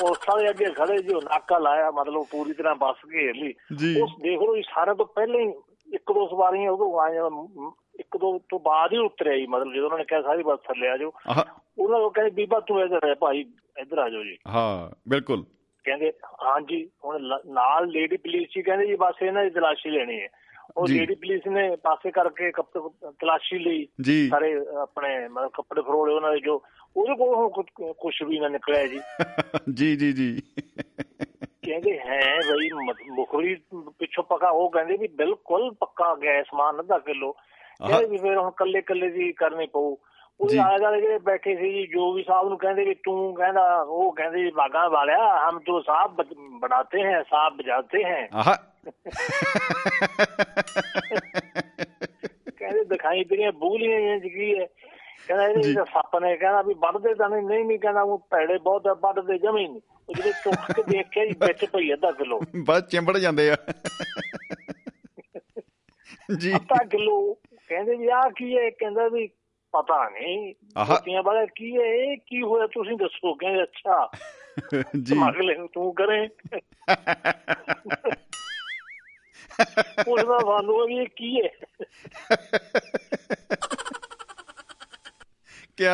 ਉਹ 0.02 0.14
ਵਾਲੇ 0.28 0.48
ਅੱਗੇ 0.50 0.64
ਖੜੇ 0.66 0.98
ਜੀ 1.02 1.14
ਨਾਕਾ 1.14 1.58
ਲਾਇਆ 1.58 1.90
ਮਤਲਬ 1.90 2.24
ਪੂਰੀ 2.30 2.52
ਤਰ੍ਹਾਂ 2.52 2.74
ਬੱਸ 2.76 2.96
ਘੇਰ 3.12 3.34
ਲਈ 3.34 3.52
ਉਸ 4.02 4.10
ਦੇਖ 4.20 4.40
ਲਓ 4.40 4.56
ਜੀ 4.56 4.62
ਸਾਰੇ 4.62 4.94
ਤੋਂ 4.94 5.06
ਪਹਿਲਾਂ 5.06 5.40
ਹੀ 5.40 5.48
ਇੱਕ 5.94 6.12
ਦੋ 6.12 6.26
ਸਵਾਰੀਆਂ 6.28 6.70
ਉਦੋਂ 6.72 6.90
ਮ- 7.30 7.72
ਇੱਕ 8.00 8.16
ਦੋ 8.16 8.38
ਤੋਂ 8.48 8.60
ਬਾਅਦ 8.60 8.92
ਹੀ 8.92 8.98
ਉਤਰਿਆ 8.98 9.38
ਜੀ 9.38 9.46
ਮਤਲਬ 9.46 9.72
ਜਦੋਂ 9.72 9.84
ਉਹਨਾਂ 9.84 9.98
ਨੇ 9.98 10.04
ਕਿਹਾ 10.04 10.22
ਸਾਰੀ 10.22 10.42
ਬੱਸ 10.42 10.58
ਥੱਲੇ 10.58 10.88
ਆ 10.88 10.96
ਜਾਓ। 10.96 11.12
ਉਹਨਾਂ 11.78 12.00
ਨੂੰ 12.00 12.10
ਕਹਿੰਦੇ 12.12 12.30
ਬੀਬਾ 12.30 12.60
ਤੂੰ 12.60 12.82
ਇੱਧਰ 12.82 13.10
ਆ 13.10 13.14
ਭਾਈ 13.14 13.44
ਇੱਧਰ 13.78 13.98
ਆ 13.98 14.08
ਜਾਓ 14.08 14.22
ਜੀ। 14.24 14.38
ਹਾਂ 14.48 14.94
ਬਿਲਕੁਲ। 15.08 15.44
ਕਹਿੰਦੇ 15.84 16.12
ਹਾਂਜੀ 16.44 16.90
ਹੁਣ 17.04 17.30
ਨਾਲ 17.46 17.88
ਲੇਡੀ 17.88 18.16
ਪੁਲਿਸ 18.16 18.48
ਜੀ 18.48 18.62
ਕਹਿੰਦੇ 18.62 18.86
ਜੀ 18.86 18.94
ਬਸ 18.94 19.22
ਇਹਨਾਂ 19.22 19.44
ਦੀ 19.44 19.50
ਤਲਾਸ਼ੀ 19.50 19.90
ਲੈਣੀ 19.90 20.20
ਹੈ। 20.20 20.28
ਉਹ। 20.76 20.88
ਲੇਡੀ 20.88 21.14
ਪੁਲਿਸ 21.14 21.46
ਨੇ 21.46 21.76
ਪਾਸੇ 21.76 22.10
ਕਰਕੇ 22.10 22.52
ਤਲਾਸ਼ੀ 23.04 23.58
ਲਈ। 23.58 23.86
ਸਾਰੇ 24.30 24.60
ਆਪਣੇ 24.82 25.28
ਮਤਲਬ 25.28 25.50
ਕੱਪੜੇ 25.54 25.82
ਫਰੋਲੇ 25.82 26.14
ਉਹਨਾਂ 26.14 26.32
ਦੇ 26.32 26.40
ਜੋ 26.40 26.62
ਉਹਦੇ 26.96 27.14
ਕੋਲ 27.14 27.92
ਕੁਝ 27.92 28.22
ਵੀ 28.22 28.38
ਨਾ 28.40 28.48
ਨਿਕਲਿਆ 28.48 28.86
ਜੀ। 28.86 29.00
ਜੀ 29.74 29.96
ਜੀ 29.96 30.12
ਜੀ। 30.12 30.42
ਕਹਿੰਦੇ 31.66 31.98
ਹੈ 31.98 32.36
ਬਈ 32.36 32.70
ਮੁਖਰੀ 33.10 33.56
ਪਿੱਛੋਂ 33.98 34.24
ਪੱਕਾ 34.24 34.48
ਉਹ 34.48 34.70
ਕਹਿੰਦੇ 34.70 34.96
ਵੀ 34.96 35.08
ਬਿਲਕੁਲ 35.08 35.74
ਪੱਕਾ 35.74 36.14
ਗਿਆ 36.14 36.42
ਸਮਾਨ 36.42 36.80
ਅੱਧਾ 36.80 36.98
ਕਿਲੋ। 36.98 37.36
ਕਹਿੰਦੇ 37.88 38.06
ਵੀ 38.06 38.16
ਫਿਰ 38.16 38.38
ਹੁਣ 38.38 38.50
ਕੱਲੇ 38.50 38.80
ਕੱਲੇ 38.80 39.10
ਦੀ 39.10 39.32
ਕਰਨੀ 39.32 39.66
ਪਊ। 39.66 39.96
ਉਹ 40.40 40.48
ਜੀ। 40.48 40.58
ਆਲੇ 40.58 40.78
ਦੁਆਲੇ 40.78 41.00
ਜਿਹੜੇ 41.00 41.18
ਬੈਠੇ 41.18 41.56
ਸੀ 41.56 41.72
ਜੀ 41.72 41.86
ਜੋ 41.86 42.12
ਵੀ 42.12 42.22
ਸਾਹਿਬ 42.22 42.48
ਨੂੰ 42.48 42.58
ਕਹਿੰਦੇ 42.58 42.84
ਵੀ 42.84 42.94
ਤੂੰ 42.94 43.34
ਕਹਿੰਦਾ 43.34 43.80
ਉਹ 43.80 44.12
ਕਹਿੰਦੇ 44.12 44.40
ਜੀ 44.40 44.50
ਬਾਗਾ 44.50 44.88
ਵਾਲਿਆ 44.88 45.50
ਹਮ 45.50 45.58
ਤੋਂ 45.58 45.82
ਸਾਹਬ 45.82 46.24
ਬਣਾਤੇ 46.60 46.98
हैं 46.98 47.24
ਸਾਹਬ 47.24 47.56
ਬਜਾਤੇ 47.56 48.04
हैं 48.04 48.28
ਆਹ। 48.34 48.54
ਕਹਿੰਦੇ 52.56 52.84
ਦਿਖਾਈ 52.84 53.24
ਤੇਰੀਆਂ 53.24 53.52
ਬੂਲੀਆਂ 53.52 54.20
ਕੀ 54.20 54.58
ਹੈ। 54.58 54.66
ਕਹਿੰਦਾ 55.26 55.48
ਇਹਦੇ 55.48 55.62
ਜੀ। 55.62 55.74
ਤਾਂ 55.74 55.84
ਸੱਪ 55.84 56.16
ਨੇ 56.16 56.36
ਕਹਿੰਦਾ 56.36 56.62
ਵੀ 56.62 56.74
ਵੱਢਦੇ 56.74 57.14
ਤਾਂ 57.14 57.28
ਨਹੀਂ 57.28 57.64
ਨਹੀਂ 57.64 57.78
ਕਹਿੰਦਾ 57.78 58.02
ਉਹ 58.02 58.26
ਭੈੜੇ 58.30 58.58
ਬਹੁਤ 58.58 58.86
ਆ 58.86 58.94
ਵੱਢਦੇ 58.94 59.38
ਜਮੇ 59.38 59.62
ਹੀ 59.62 59.68
ਨਹੀਂ। 59.68 59.80
ਉਹ 60.08 60.14
ਜਿਹੜੇ 60.14 60.32
ਚੁੱਕ 60.32 60.72
ਕੇ 60.72 60.82
ਦੇਖਿਆ 60.82 61.24
ਜੀ 61.24 61.30
ਵਿੱਚ 61.30 61.64
ਪਈ 61.64 61.92
ਅੱਧਾ 61.92 62.12
ਕਿਲੋ। 62.12 62.40
ਬਸ 62.64 62.82
ਚਿੰਬੜ 62.82 63.18
ਜਾਂਦੇ 63.18 63.50
ਆ। 63.50 63.56
ਜੀ। 66.38 66.54
ਅੱਧਾ 66.54 66.84
ਕਿਲੋ। 66.84 67.36
ਕਹਿੰਦੇ 67.68 67.96
ਵੀ 67.96 68.08
ਆਹ 68.08 68.30
ਕੀ 68.30 68.58
ਹੈ? 68.58 68.70
ਕਹਿੰਦਾ 68.70 69.08
ਵੀ 69.08 69.26
ਪਤਾ 69.72 70.08
ਨਹੀਂ। 70.08 70.54
ਕੁੱਤੀਆਂ 70.54 71.22
ਵਾਲਾ 71.22 71.46
ਕੀ 71.46 71.76
ਹੈ? 71.76 71.86
ਇਹ 71.86 72.16
ਕੀ 72.16 72.42
ਹੋਇਆ? 72.42 72.66
ਤੁਸੀਂ 72.66 72.96
ਦੱਸੋ। 72.96 73.34
ਕਹਿੰਦੇ 73.34 73.62
ਅੱਛਾ। 73.62 74.10
ਜੀ। 75.02 75.14
ਅਗਲੇ 75.28 75.54
ਨੂੰ 75.54 75.68
ਤੂੰ 75.68 75.94
ਕਰੇ। 75.94 76.28
ਪੁੱਛਦਾ 80.04 80.38
ਸਾਨੂੰ 80.38 80.86
ਵੀ 80.86 80.96
ਇਹ 80.96 81.06
ਕੀ 81.16 81.40
ਹੈ? 81.42 81.50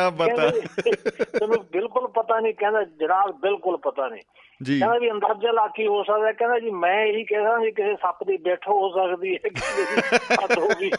ਬਤਾ 0.09 0.25
ਕਹਿੰਦੇ 0.25 0.61
ਤੈਨੂੰ 1.39 1.65
ਬਿਲਕੁਲ 1.71 2.07
ਪਤਾ 2.33 2.39
ਨਹੀਂ 2.39 2.53
ਕਹਿੰਦਾ 2.53 2.83
ਜਨਾਬ 2.83 3.41
ਬਿਲਕੁਲ 3.41 3.77
ਪਤਾ 3.77 4.07
ਨਹੀਂ। 4.07 4.21
ਜੀ। 4.63 4.79
ਕਹਿੰਦਾ 4.79 4.97
ਵੀ 4.97 5.11
ਅੰਦਾਜ਼ਾ 5.11 5.51
ਲਾ 5.51 5.67
ਕੀ 5.67 5.87
ਹੋ 5.87 6.03
ਸਕਦਾ? 6.03 6.31
ਕਹਿੰਦਾ 6.31 6.59
ਜੀ 6.59 6.69
ਮੈਂ 6.69 7.05
ਇਹੀ 7.05 7.23
ਕਹਿੰਦਾ 7.23 7.57
ਵੀ 7.57 7.71
ਕਿਸੇ 7.71 7.95
ਸੱਪ 7.95 8.23
ਦੀ 8.23 8.37
ਬਿੱਠ 8.37 8.67
ਹੋ 8.67 8.89
ਸਕਦੀ 8.89 9.33
ਹੈ 9.33 9.49
ਕਿਸੇ 9.49 9.95
ਦੀ 9.95 10.01
ਹੱਦ 10.43 10.59
ਹੋ 10.59 10.69
ਗਈ। 10.81 10.91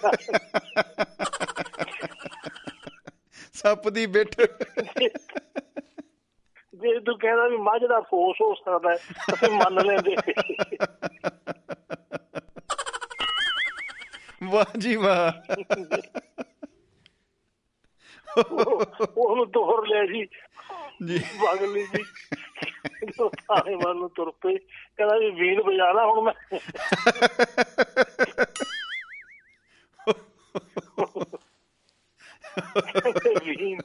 ਸੱਪ 3.52 3.88
ਦੀ 3.88 4.06
ਬਿੱਠ। 4.06 4.28
ਜੇ 6.74 7.00
ਤੂੰ 7.00 7.18
ਕਹਿੰਦਾ 7.18 7.48
ਵੀ 7.48 7.56
ਮੱਝ 7.56 7.84
ਦਾ 7.84 8.00
ਫੋਸ 8.00 8.36
ਹੋ 8.40 8.54
ਸਕਦਾ 8.54 8.90
ਹੈ, 8.90 8.96
ਅਸੀਂ 9.34 9.50
ਮੰਨ 9.50 9.86
ਲੈਂਦੇ। 9.86 10.16
ਵਾਹ 14.44 14.78
ਜੀ 14.78 14.96
ਵਾਹ। 14.96 15.54
ਉਹ- 18.54 19.06
ਉਹਨੂੰ 19.16 19.46
ਤੋਰ 19.46 19.86
ਲਿਆ 19.86 20.06
ਜੀ। 20.06 20.26
ਜੀ 21.06 21.18
ਬਗਲੀ 21.18 21.86
ਜੀ 21.86 22.04
ਉਹ 23.20 23.30
ਥਾਣੇ 23.30 23.74
ਵੱਲ 23.74 23.96
ਨੂੰ 23.96 24.10
ਤੁਰ 24.10 24.30
ਪਏ 24.30 24.56
ਕਹਿੰਦਾ 24.56 25.18
ਵੀ 25.18 25.30
ਵੀਣ 25.30 25.62
ਵਜਾ 25.62 25.92
ਲਾ 25.92 26.06
ਹੁਣ 26.06 26.20
ਮੈਂ। 26.20 26.32
ਵੀਣ 33.46 33.80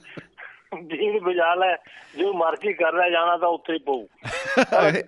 ਵੀਣ 0.83 1.19
ਵਜਾ 1.19 1.55
ਲੈ 1.55 1.75
ਜੋ 2.19 2.33
ਮਰਜ਼ੀ 2.33 2.73
ਕਰ 2.73 2.93
ਰਿਹਾ 2.93 3.09
ਜਾਣਾ 3.09 3.37
ਤਾਂ 3.37 3.49
ਉੱਥੇ 3.49 3.73
ਹੀ 3.73 3.79
ਪਊ। 3.79 4.07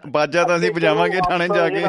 ਬਾਜਾ 0.07 0.43
ਤਾਂ 0.43 0.57
ਅਸੀਂ 0.57 0.71
ਵਜਾਵਾਂਗੇ 0.71 1.19
ਥਾਣੇ 1.29 1.47
ਜਾ 1.47 1.69
ਕੇ। 1.69 1.85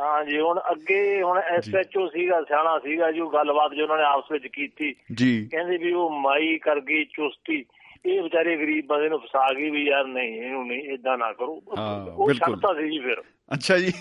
ਹਾਂ 0.00 0.24
ਜੀ 0.24 0.40
ਹੁਣ 0.40 0.60
ਅੱਗੇ 0.72 1.22
ਹੁਣ 1.22 1.38
ਐਸਐਚਓ 1.38 2.08
ਸੀਗਾ 2.08 2.42
ਸਿਆਣਾ 2.42 2.78
ਸੀਗਾ 2.78 3.12
ਜੋ 3.12 3.28
ਗੱਲਬਾਤ 3.28 3.72
ਜੋ 3.72 3.82
ਉਹਨਾਂ 3.82 3.98
ਨੇ 3.98 4.04
ਆਪਸ 4.04 4.32
ਵਿੱਚ 4.32 4.46
ਕੀਤੀ। 4.46 4.94
ਜੀ। 5.14 5.48
ਕਹਿੰਦੇ 5.52 5.76
ਵੀ 5.76 5.92
ਉਹ 5.92 6.10
ਮਾਈ 6.10 6.58
ਕਰ 6.58 6.80
ਗਈ 6.80 7.04
ਚੁਸਤੀ। 7.04 7.64
ਇਹ 8.06 8.22
ਵਿਚਾਰੇ 8.22 8.56
ਗਰੀਬ 8.56 8.86
ਬੰਦੇ 8.86 9.08
ਨੂੰ 9.08 9.20
ਫਸਾ 9.20 9.54
ਗਈ 9.54 9.70
ਵੀ 9.70 9.82
ਯਾਰ 9.88 10.04
ਨਹੀਂ 10.04 10.42
ਇਹਨੂੰ 10.42 10.66
ਨਹੀਂ 10.66 10.82
ਇਦਾਂ 10.82 11.18
ਨਾ 11.18 11.32
ਕਰੋ। 11.32 11.62
ਉਹ। 12.16 12.32
ਛੱਡਤਾ 12.32 12.74
ਸੀ 12.74 12.90
ਜੀ 12.90 12.98
ਫਿਰ। 12.98 13.22
ਅੱਛਾ 13.54 13.78
ਜੀ। 13.78 13.92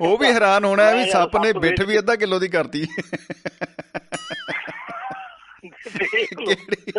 ਉਹ 0.00 0.18
ਵੀ 0.18 0.26
ਹੈਰਾਨ 0.26 0.64
ਹੋਣਾ 0.64 0.90
ਵੀ 0.90 1.10
ਸੱਪ 1.10 1.36
ਨੇ 1.36 1.52
ਬਿੱਠ 1.52 1.82
ਵੀ 1.82 1.98
ਅੱਧਾ 1.98 2.16
ਕਿਲੋ 2.16 2.38
ਦੀ 2.38 2.48
ਕਰਤੀ। 2.48 2.86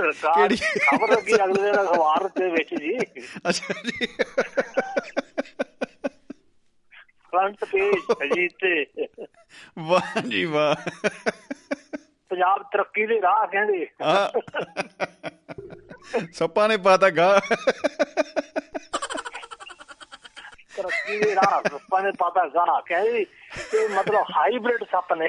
ਕਿਹੜੀ? 0.07 0.55
ਖਬਰ 0.55 1.11
ਲੱਗੀ 1.11 1.35
ਅਗਲੇ 1.35 1.61
ਦਿਨ 1.61 1.73
ਅਖਬਾਰ 1.73 2.27
ਦੇ 2.27 2.49
ਵਿੱਚ 2.49 2.69
ਜੀ। 2.75 2.97
ਅੱਛਾ 3.49 3.73
ਜੀ। 3.73 4.07
ਫਰੰਟ 7.31 7.65
ਪੇਜ 7.65 7.95
ਅਜੀਤ 8.23 8.51
ਤੇ। 8.51 8.85
ਵਾਹ 9.79 10.21
ਜੀ 10.21 10.45
ਵਾਹ। 10.45 10.75
ਪੰਜਾਬ 12.29 12.63
ਤਰੱਕੀ 12.63 13.05
ਦੇ 13.05 13.21
ਰਾਹ 13.21 13.47
ਕਹਿੰਦੇ। 13.47 13.87
ਸੱਪਾਂ 16.33 16.69
ਨੇ 16.69 16.77
ਪਾਤਾ 16.77 17.09
ਗਾ। 17.09 17.41
ਤਰੱਕੀ 20.77 21.19
ਦੇ 21.19 21.35
ਰਾਹ 21.35 21.69
ਸੱਪਾਂ 21.69 22.03
ਨੇ 22.03 22.11
ਪਤਾ 22.11 22.47
ਗਾ 22.47 22.81
ਕਹਿੰਦੇ 22.81 23.25
ਕਿ 23.71 23.87
ਮਤਲਬ 23.87 24.15
ਹਾਈਬ੍ਰਿਡ 24.15 24.83
ਸੱਪ 24.83 25.13
ਨੇ। 25.13 25.27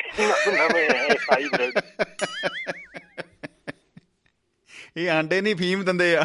ਨਵੇਂ 0.52 0.90
ਹਾਈਬ੍ਰਿਡ। 1.10 1.80
ਇਹ 4.96 5.10
ਆਂਡੇ 5.10 5.40
ਨਹੀਂ 5.40 5.56
ਫੀਮ 5.56 5.84
ਦਿੰਦੇ 5.84 6.16
ਆ। 6.16 6.24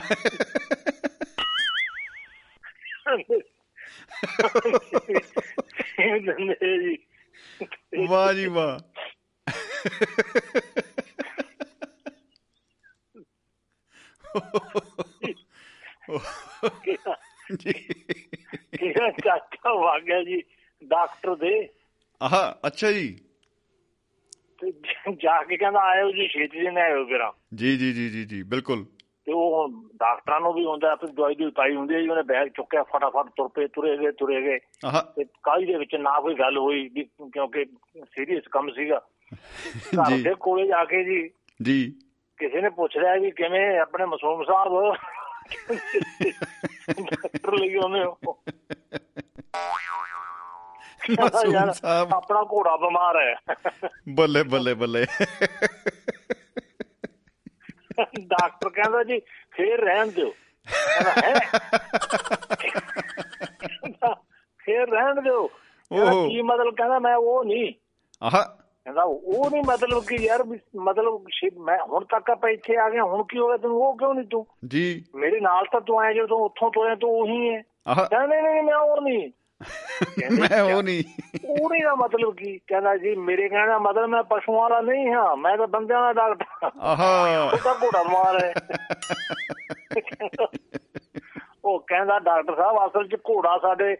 ਵਾਹ 8.07 8.33
ਜੀ 8.33 8.47
ਵਾਹ। 8.47 8.79
ਜੀ 17.51 17.73
ਕਿਹਾ 18.77 19.09
ਚਾਚਾ 19.11 19.73
ਵਗ 19.73 20.01
ਗਿਆ 20.01 20.23
ਜੀ 20.23 20.41
ਡਾਕਟਰ 20.83 21.35
ਦੇ 21.35 21.69
ਆਹ 22.21 22.67
ਅੱਛਾ 22.67 22.91
ਜੀ 22.91 23.19
ਤੇ 24.61 24.71
ਜਾ 25.13 25.43
ਕੇ 25.43 25.57
ਕਹਿੰਦਾ 25.57 25.79
ਆਇਓ 25.79 26.11
ਜੀ 26.11 26.27
ਛੇਤੀ 26.27 26.59
ਜਿਹੇ 26.59 26.71
ਨਾਲ 26.71 26.83
ਆਇਓ 26.83 27.05
ਫਿਰ 27.05 27.31
ਜੀ 27.55 27.77
ਜੀ 27.77 27.93
ਜੀ 27.93 28.09
ਜੀ 28.09 28.25
ਜੀ 28.25 28.43
ਬਿਲਕੁਲ 28.43 28.85
ਤੇ 29.25 29.31
ਉਹ 29.31 29.55
ਹੁਣ 29.55 29.71
ਡਾਕਟਰਾਂ 29.95 30.39
ਨੂੰ 30.39 30.53
ਵੀ 30.53 30.65
ਹੁੰਦਾ 30.65 30.91
ਆਪਣੀ 30.91 31.11
ਦਵਾਈ 31.11 31.35
ਦੀ 31.35 31.49
ਪਾਈ 31.49 31.75
ਹੁੰਦੀ 31.75 31.93
ਹੈ 31.95 32.01
ਜੀ 32.01 32.07
ਉਹਨੇ 32.07 32.23
ਬੈਗ 32.23 32.47
ਚੁੱਕਿਆ 32.47 32.83
ਫਟਾਫਟ 32.83 33.29
ਤੁਰ 33.29 33.47
ਪਏ 33.47 33.67
ਤੁਰੇ 33.67 33.97
ਗਏ 33.97 34.11
ਤੁਰੇ 34.11 34.41
ਗਏ 34.41 34.59
ਆਹ 34.85 35.01
ਤੇ 35.01 35.25
ਕਾਹਲੀ 35.43 35.65
ਦੇ 35.65 35.77
ਵਿੱਚ 35.77 35.95
ਨਾ 35.95 36.19
ਕੋਈ 36.19 36.35
ਗੱਲ 36.35 36.57
ਹੋਈ 36.57 36.87
ਵੀ 36.87 37.03
ਕਿਉਂਕਿ 37.03 37.65
ਸੀਰੀਅਸ 38.03 38.47
ਕੰਮ 38.51 38.71
ਸੀਗਾ 38.71 39.01
ਘਰ 39.75 40.23
ਦੇ 40.23 40.35
ਕੋਲੇ 40.39 40.67
ਜਾ 40.67 40.85
ਕੇ 40.85 41.03
ਜੀ। 41.03 41.29
ਜੀ। 41.61 41.91
ਕਿਸੇ 42.37 42.61
ਨੇ 42.61 42.69
ਪੁੱਛ 42.69 42.97
ਰਿਹਾ 42.97 43.15
ਵੀ 43.15 43.31
ਕਿਵੇਂ 43.31 43.79
ਆਪਣੇ 43.79 44.05
ਮਸੂਮ 44.05 44.43
ਸਾਹਿਬ? 44.43 44.95
ਡਾਕਟਰ 47.03 47.53
ਲਈ 47.53 47.75
ਉਹਨੇ 47.75 48.05
ਮਾਸੂਮ 51.11 51.53
ਯਾਰ, 51.53 51.71
ਸਾਹਿਬ। 51.71 52.13
ਆਪਣਾ 52.13 52.43
ਘੋੜਾ 52.43 52.77
ਬਿਮਾਰ 52.77 53.15
ਹੈ। 53.15 53.35
ਬੱਲੇ 54.09 54.43
ਬੱਲੇ 54.43 54.73
ਬੱਲੇ। 54.73 55.05
ਡਾਕਟਰ 58.19 58.69
ਕਹਿੰਦਾ 58.69 59.03
ਜੀ 59.03 59.19
ਫੇਰ 59.51 59.81
ਰਹਿਣ 59.81 60.07
ਦਿਓ। 60.07 60.33
ਹੈ? 61.23 61.33
ਫੇਰ 64.57 64.87
ਰਹਿਣ 64.89 65.21
ਦਿਓ। 65.21 65.49
ਓਹੋ। 65.91 66.29
ਕੀ 66.29 66.41
ਮਤਲਬ? 66.41 66.75
ਕਹਿੰਦਾ 66.75 66.99
ਮੈਂ 66.99 67.15
ਉਹ 67.15 67.45
ਨਹੀਂ। 67.45 67.73
ਆਹ। 68.23 68.60
ਕਹਿੰਦਾ 68.85 69.03
ਉਹ 69.03 69.49
ਨਹੀਂ 69.51 69.63
ਮਤਲਬ 69.67 70.03
ਕਿ 70.05 70.15
ਯਾਰ 70.15 70.43
ਮਤਲਬ 70.79 71.25
ਮੈਂ 71.59 71.77
ਹੁਣ 71.79 72.03
ਤੱਕ 72.03 72.29
ਆਪਾਂ 72.29 72.49
ਇੱਥੇ 72.49 72.77
ਆ 72.77 72.89
ਗਿਆ 72.89 73.03
ਹੁਣ 73.03 73.23
ਕੀ 73.23 73.39
ਹੋ 73.39 73.47
ਗਿਆ 73.47 73.57
ਤੈਨੂੰ? 73.57 73.77
ਉਹ 73.77 73.97
ਕਿਉਂ 73.97 74.13
ਨਹੀਂ 74.13 74.27
ਤੂੰ? 74.27 74.45
ਜੀ। 74.67 75.05
ਮੇਰੇ 75.15 75.39
ਨਾਲ 75.39 75.65
ਤਾਂ 75.71 75.81
ਤੂੰ 75.81 75.99
ਆਇਆ 75.99 76.13
ਜਦੋਂ 76.13 76.37
ਉੱਥੋਂ 76.37 76.71
ਤੋਇਆ 76.71 76.95
ਤੂੰ 76.95 77.09
ਉਹੀ 77.19 77.55
ਹੈ 77.55 77.63
ਨਹੀਂ 78.27 78.41
ਨਹੀਂ 78.41 78.63
ਮੈਂ 78.63 78.75
ਉਹ 78.75 79.01
ਨਹੀਂ। 79.01 79.31
ਮੈਂ 80.39 80.61
ਉਹ 80.61 80.83
ਨਹੀਂ। 80.83 81.03
ਉਹਨੇ 81.49 81.83
ਦਾ 81.83 81.95
ਮਤਲਬ 81.95 82.35
ਕੀ? 82.35 82.57
ਕਹਿੰਦਾ 82.57 82.97
ਜੀ 82.97 83.15
ਮੇਰੇ 83.15 83.49
ਕਹਿਣ 83.49 83.67
ਦਾ 83.67 83.79
ਮਤਲਬ 83.79 84.09
ਮੈਂ 84.09 84.23
ਪਸ਼ੂਆਂ 84.23 84.59
ਵਾਲਾ 84.59 84.81
ਨਹੀਂ 84.81 85.13
ਹਾਂ 85.13 85.37
ਮੈਂ 85.37 85.57
ਤਾਂ 85.57 85.67
ਬੰਦਿਆਂ 85.67 86.01
ਦਾ 86.01 86.13
ਡਾਕਟਰ। 86.13 86.71
ਆਹਾ। 86.81 87.51
ਉਹ 87.53 87.57
ਤਾਂ 87.57 87.75
ਘੋੜਾ 87.83 88.03
ਮਾਰ 88.03 88.43
ਹੈ 88.43 88.53
ਉਹ 91.65 91.79
ਕਹਿੰਦਾ 91.79 92.19
ਡਾਕਟਰ 92.19 92.55
ਸਾਹਿਬ 92.55 92.77
ਅਸਲ 92.87 93.07
'ਚ 93.07 93.15
ਘੋੜਾ 93.29 93.59
ਸਾਡੇ 93.61 93.97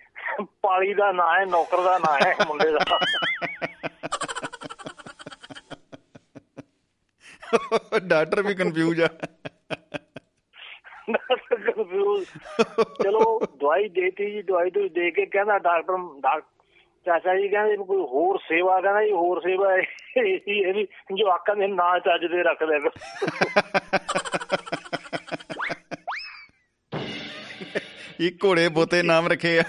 ਪਾਲੀ 0.62 0.94
ਦਾ 0.94 1.12
ਨਾਂ 1.12 1.40
ਹੈ 1.40 1.46
ਨੌਕਰ 1.46 1.82
ਦਾ 1.82 1.98
ਨਾਂ 1.98 2.28
ਹੈ 2.28 2.36
ਮੁੰਡੇ 2.48 2.72
ਦਾ। 2.72 2.98
ਡਾਕਟਰ 8.08 8.42
ਵੀ 8.42 8.56
ਕਨਫਿਊਜ਼ 8.56 9.02
ਆ। 9.02 9.10
Confused। 11.54 12.34
ਚਲੋ 13.04 13.40
ਦਵਾਈ 13.46 13.90
ਦੇਤੀ 13.90 14.32
ਜੀ 14.32 14.42
ਦਵਾਈ 14.42 14.70
ਤੋਂ 14.70 14.90
ਦੇ 14.90 15.12
ਕੇ 15.12 15.26
ਕਹਿੰਦਾ 15.26 15.60
ਡਾਕਟਰ 15.60 15.94
ਡਾਕ 16.20 16.44
ਚਾਚਾ 17.06 17.36
ਜੀ 17.36 17.48
ਕਹਿੰਦੇ 17.50 17.78
ਕੋਈ 17.78 17.98
ਹੋਰ 17.98 18.38
ਸੇਵਾ 18.38 18.82
ਕਹਿੰਦਾ 18.82 19.04
ਜੀ 19.04 19.12
ਹੋਰ 19.12 19.42
ਸੇਵਾ 19.42 19.78
ਇਹ 19.78 20.40
ਇਹ 20.48 20.74
ਵੀ 20.74 20.88
ਜਵਾਕਾਂ 21.18 21.56
ਦੇ 21.56 21.68
ਨਾਂ 21.68 22.00
ਚੱਜ 22.00 22.26
ਦੇ 22.26 22.44
ਰੱਖ 22.44 22.60
ਕਰੋ। 22.60 22.90
ਇਹ 28.20 28.32
ਘੋੜੇ 28.44 28.70
ਬੋਤੇ 28.70 29.04
ਨਾਮ 29.04 29.28
ਰੱਖੇ 29.28 29.60
ਆ। 29.60 29.64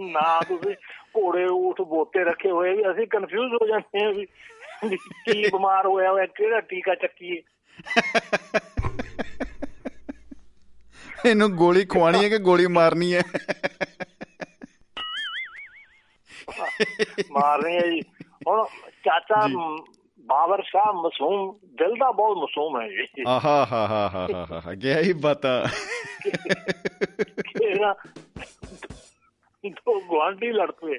ਨਾ 0.00 0.40
ਤੁਸੀਂ 0.40 0.74
ਘੋੜੇ 1.16 1.46
ਊਠ 1.50 1.80
ਬੋਤੇ 1.80 2.24
ਰੱਖੇ 2.24 2.50
ਹੋਏ 2.50 2.74
ਵੀ 2.76 2.90
ਅਸੀਂ 2.90 3.06
ਕਨਫਿਊਜ਼ 3.06 3.54
ਹੋ 3.54 3.66
ਜਾਂਦੇ 3.66 4.06
ਵੀ 4.06 4.12
ਵੀ। 4.12 4.26
ਕੀ 4.90 5.42
ਬਿਮਾਰ 5.42 5.86
ਹੋਇਆ 5.86 6.10
ਹੋਇਆ 6.10 6.26
ਕਿਹੜਾ 6.26 6.60
ਟੀਕਾ 6.60 6.94
ਚੱਕੀਏ? 6.94 7.42
ਇਹਨੂੰ 11.26 11.50
ਗੋਲੀ 11.56 11.84
ਖਵਾਣੀ 11.84 12.24
ਹੈ 12.24 12.28
ਕਿ 12.28 12.38
ਗੋਲੀ 12.38 12.66
ਮਾਰਨੀ 12.66 13.14
ਹੈ? 13.14 13.22
ਮਾਰ 17.30 17.62
ਰਹੇ 17.62 17.78
ਆ 17.78 17.80
ਜੀ। 17.80 18.00
ਹੁਣ 18.48 18.64
ਚਾਚਾ 19.04 19.48
ਬਾਬਰ 20.20 20.62
ਸ਼ਾਹ 20.62 20.92
ਮਾਸੂਮ 20.92 21.58
ਦਿਲ 21.66 21.94
ਦਾ 21.94 22.12
ਬਹੁਤ 22.12 22.36
ਮਾਸੂਮ 22.36 22.80
ਹੈ 22.80 22.88
ਜੀ। 22.88 23.24
ਆਹਾ 23.28 23.66
ਹਾ 23.72 23.86
ਹਾ 23.86 24.08
ਹਾ 24.08 24.28
ਹਾ 24.34 24.46
ਹਾ 24.50 24.62
ਹਾ। 24.66 24.74
ਗਿਆ 24.74 24.98
ਹੀ 24.98 25.12
ਬਾਤਾਂ। 25.12 25.66
ਦੋ 29.66 30.00
ਗੁਆਂਢੀ 30.00 30.52
ਲੜ 30.52 30.70
ਪਏ। 30.70 30.98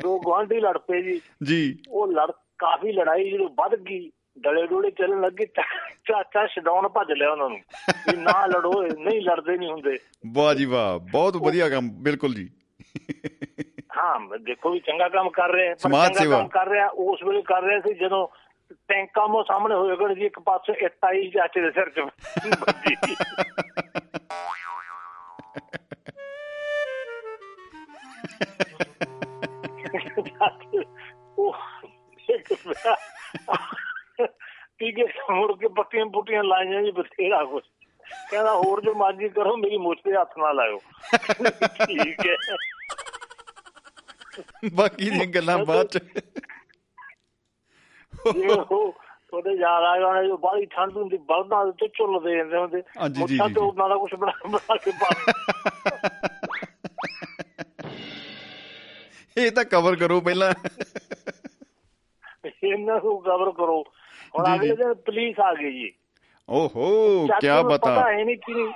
ਦੋ 0.00 0.20
ਗੁਆਂਢੀ 0.20 0.60
ਲੜ 0.60 0.78
ਪਏ 0.78 1.02
ਜੀ। 1.02 1.20
ਜੀ। 1.42 1.78
ਉਹ 1.88 2.12
ਲੜ 2.12 2.30
ਕਾਫੀ 2.58 2.92
ਲੜਾਈ 2.92 3.30
ਜਦੋਂ 3.30 3.48
ਵੱਧ 3.48 3.74
ਗਈ 3.74 4.12
ਡਲੇ 4.38 4.66
ਡੋਲੇ 4.66 4.90
ਚੱਲਣ 4.90 5.20
ਲੱਗੇ 5.20 5.46
ਚਾਚਾ 6.04 6.46
ਛਡਾਉਣ 6.46 6.88
ਭੱਜ 6.88 7.12
ਲਿਆ 7.12 7.30
ਉਹਨਾਂ 7.30 7.48
ਨੂੰ। 7.48 7.60
ਵੀ 8.08 8.16
ਨਾ 8.16 8.46
ਲੜੋ 8.46 8.82
ਨਹੀਂ 8.82 9.20
ਲੜਦੇ 9.20 9.56
ਨਹੀਂ 9.56 9.70
ਹੁੰਦੇ। 9.70 9.98
ਵਾਹ 10.26 10.54
ਜੀ 10.54 10.64
ਵਾਹ 10.64 10.98
ਬਹੁਤ 10.98 11.36
ਵਧੀਆ 11.36 11.68
ਕੰਮ 11.68 11.90
ਬਿਲਕੁਲ 11.90 12.34
ਜੀ। 12.34 12.50
ਹਾਂ 13.96 14.38
ਦੇਖੋ 14.38 14.70
ਵੀ 14.70 14.80
ਚੰਗਾ 14.80 15.08
ਕੰਮ 15.08 15.30
ਕਰ 15.30 15.48
ਰਹੇ 15.48 15.68
ਆ, 15.68 15.70
ਪਰ 15.70 15.78
ਸਮਾਜ 15.78 16.08
ਚੰਗਾ 16.08 16.20
ਸੇਵਾ। 16.20 16.38
ਕੰਮ 16.38 16.48
ਕਰ 16.48 16.68
ਰਿਹਾ 16.68 16.88
ਉਸ 16.88 17.22
ਵੇਲੇ 17.22 17.42
ਕਰ 17.42 17.62
ਰਿਹਾ 17.62 17.80
ਸੀ 17.80 17.94
ਜਦੋਂ 17.94 18.28
ਟੈਂਕਾਂ 18.88 19.28
ਮੋ 19.28 19.42
ਸਾਹਮਣੇ 19.42 19.74
ਹੋਏ 19.74 19.96
ਗਣ 19.96 20.14
ਜੀ 20.14 20.26
ਇੱਕ 20.26 20.38
ਪਾਸੇ 20.38 20.84
ਇੱਟ 20.84 21.04
ਆਈ 21.04 21.30
ਚਾਚੇ 21.30 21.60
ਦੇ 21.60 21.70
ਸਿਰ 21.70 21.88
'ਚ। 21.88 22.00
ਵੱਜੀ 22.60 22.96
ਇੱਕ 32.50 32.68
ਟੀਕੇ 34.78 35.04
ਮੁੜ 35.30 35.58
ਕੇ 35.58 35.68
ਪੱਟੀਆਂ 35.68 36.06
ਪੁੱਟੀਆਂ 36.06 36.44
ਲਾਈਆਂ 36.44 36.82
ਜੀ 36.82 36.90
ਬਥੇਰਾ 36.90 37.44
ਕੁਛ। 37.44 37.62
ਕਹਿੰਦਾ 38.30 38.54
ਹੋਰ 38.54 38.80
ਜੋ 38.82 38.94
ਮਰਜ਼ੀ 38.94 39.28
ਕਰੋ 39.28 39.56
ਮੇਰੀ 39.56 39.78
ਮੁੱਛ 39.78 39.98
ਤੇ 40.04 40.12
ਹੱਥ 40.12 40.38
ਨਾ 40.38 40.52
ਲਾਇਓ। 40.52 40.78
ਠੀਕ 41.86 42.26
ਹੈ। 42.26 42.36
ਬਾਕੀ 44.74 45.10
ਦੀਆਂ 45.10 45.26
ਗੱਲਾਂ 45.26 45.58
ਬਾਅਦ 45.58 45.86
ਚ। 45.86 45.98
ਉਹਦੇ 49.32 49.50
ਯਾਦ 49.50 49.82
ਆ 49.82 49.98
ਗਿਆ 49.98 50.24
ਜੋ 50.24 50.36
ਬਾਹਲੀ 50.36 50.66
ਠੰਡ 50.66 50.96
ਹੁੰਦੀ 50.96 51.16
ਬਲਦਾਂ 51.16 51.64
ਦੇ 51.64 51.68
ਉੱਤੇ 51.68 51.88
ਝੁੱਲ 51.88 52.20
ਦੇ 52.24 52.36
ਜਾਂਦੇ 52.36 52.56
ਹੁੰਦੇ। 52.56 52.82
ਮੁੱਛਾਂ 53.18 53.48
ਤੇ। 53.48 53.60
ਉਹਨਾਂ 53.60 53.88
ਦਾ 53.88 53.96
ਕੁਝ 53.96 54.14
ਬਣਾ 54.14 54.32
ਬਣਾ 54.48 54.76
ਕੇ 54.76 54.90
ਪਾ 54.90 55.08
ਇਹ 59.38 59.50
ਤਾਂ 59.50 59.64
ਕਵਰ 59.64 59.96
ਕਰੋ 59.96 60.20
ਪਹਿਲਾਂ। 60.20 60.54
ਇਹਨਾਂ 62.64 63.00
ਨੂੰ 63.04 63.22
ਕਵਰ 63.22 63.50
ਕਰੋ। 63.50 63.84
ਹੁਣ 64.38 64.54
ਅਗਲੇ। 64.54 64.76
ਦਿਨ 64.76 64.94
ਪੁਲਿਸ 64.94 65.40
ਆ 65.40 65.54
ਗਈ 65.54 65.72
ਜੀ। 65.72 65.92
ਓਹੋ 66.48 67.26
ਕੀ 67.26 67.48
ਬਤਾ। 67.48 67.76
ਪਤਾ 67.76 68.12
ਹੈ 68.12 68.24
ਨਹੀਂ 68.24 68.36
ਕਿਹਨੇ 68.36 68.72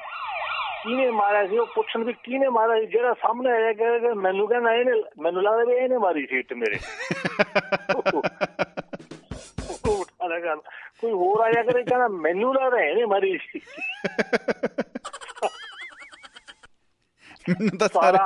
ਕਿਹਨੇ 0.83 1.11
ਮਾਰਿਆ 1.11 1.47
ਸੀ 1.47 1.59
ਉਹ 1.59 1.67
ਪੁੱਛਣ 1.67 2.05
ਵੀ 2.05 2.13
ਕਿਹਨੇ 2.13 2.49
ਮਾਰਿਆ 2.49 2.81
ਸੀ 2.81 2.87
ਜਿਹੜਾ 2.87 3.15
ਸਾਹਮਣੇ 3.15 3.51
ਆਇਆ 3.51 3.73
ਕਹਿੰਦਾ 3.73 4.15
ਮੈਨੂੰ 4.15 4.49
ਕਹਿੰਦਾ 4.49 4.75
ਇਹਨੇ 4.75 5.03
ਮੈਨੂੰ 5.21 5.43
ਲੱਗਦਾ 5.43 5.65
ਵੀ 5.65 5.73
ਇਹਨੇ 5.73 5.99
ਮਾਰੀ 5.99 6.27
ਸੀ 6.27 6.39
ਇੱਟ 6.39 6.53
ਮੇਰੇ। 6.53 6.79
ਉਹ 9.85 10.01
ਉਠਾ 10.01 10.27
ਲਿਆ 10.27 10.41
ਗੱਲ 10.41 10.61
ਕੋਈ 11.01 11.13
ਹੋਰ 11.13 11.41
ਆਇਆ 11.41 11.63
ਕਰੇ 11.63 11.83
ਕਹਿੰਦਾ 11.83 12.09
ਮੈਨੂੰ 12.09 12.55
ਲੱਗਦਾ 12.55 12.81
ਇਹਨੇ 12.81 13.05
ਮਾਰੀ 13.05 13.39
ਸੀ। 13.39 13.61
ਮੈਨੂੰ 17.49 17.79
ਤਾਂ 17.79 17.89
ਸਾਰੇ 17.89 18.19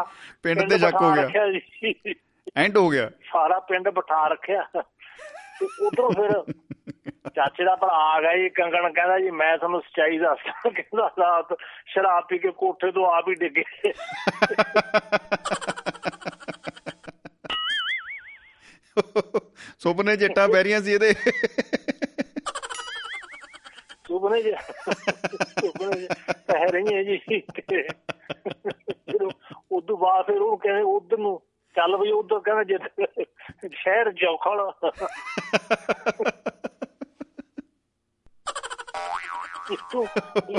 ਪਿੰਡ 0.42 0.70
ਤੇ 0.70 0.78
ਜੱਕ 0.78 0.94
ਹੋ 0.94 1.12
ਗਿਆ। 1.12 1.30
ਐਂਡ 2.56 2.76
ਹੋ 2.76 2.88
ਗਿਆ। 2.88 3.10
ਸਾਰਾ 3.10 3.58
ਪਿੰਡ 3.58 3.88
ਬਿਠਾ 3.88 4.28
ਰੱਖਿਆ। 4.28 4.66
ਉਧਰੋਂ 5.62 6.10
ਫਿਰ 6.10 6.32
ਚਾਚੇ 7.30 7.64
ਦਾ 7.64 7.74
ਭਰਾ 7.76 7.96
ਆ 8.06 8.20
ਗਿਆ 8.20 8.36
ਜੀ 8.36 8.48
ਕੰਗਣ 8.48 8.92
ਕਹਿੰਦਾ 8.92 9.18
ਜੀ 9.18 9.30
ਮੈਂ 9.30 9.56
ਤੁਹਾਨੂੰ 9.58 9.80
ਸੱਚਾਈ 9.80 10.18
ਦੱਸਦਾ 10.18 10.70
ਕਹਿੰਦਾ 10.70 11.10
ਰਾਤ 11.18 11.54
ਸ਼ਰਾਬ 11.86 12.24
ਪੀ 12.28 12.38
ਕੇ 12.38 12.50
ਕੋਠੇ 12.50 12.90
ਤੋਂ 12.92 13.06
ਆਪ 13.12 13.28
ਹੀ 13.28 13.34
ਡਿੱਗੇ 13.34 13.64
ਸੁਪਨੇ 19.80 20.16
ਜੱਟਾਂ 20.16 20.48
ਬੈਰੀਆਂ 20.48 20.80
ਸੀ 20.80 20.92
ਇਹਦੇ। 20.92 21.12
ਸੁਪਨੇ 24.06 24.42
ਜੀ 24.42 24.52
ਸੁਪਨੇ 25.60 26.00
ਜੀ 26.00 26.06
ਕਹਿ 26.30 26.70
ਰਹੀ 26.72 26.94
ਹੈ 26.94 27.02
ਜੀ 27.02 27.40
ਉਦੋਂ 29.72 29.96
ਬਾਅਦ 29.96 30.26
ਫਿਰ 30.26 30.40
ਉਹ 30.40 30.56
ਕਹਿੰਦੇ 30.56 30.82
ਉਧਰ 30.82 31.18
ਨੂੰ 31.18 31.40
ਚੱਲ 31.76 31.96
ਬਈ 31.96 32.10
ਉਧਰ 32.10 32.38
ਕਹਿੰਦਾ 32.38 32.64
ਜਿੱਦ 32.64 32.82
ਸ਼ਹਿਰ 33.72 34.12
ਜੌਖਲ 34.12 34.72
ਇਤੋਂ 39.72 40.06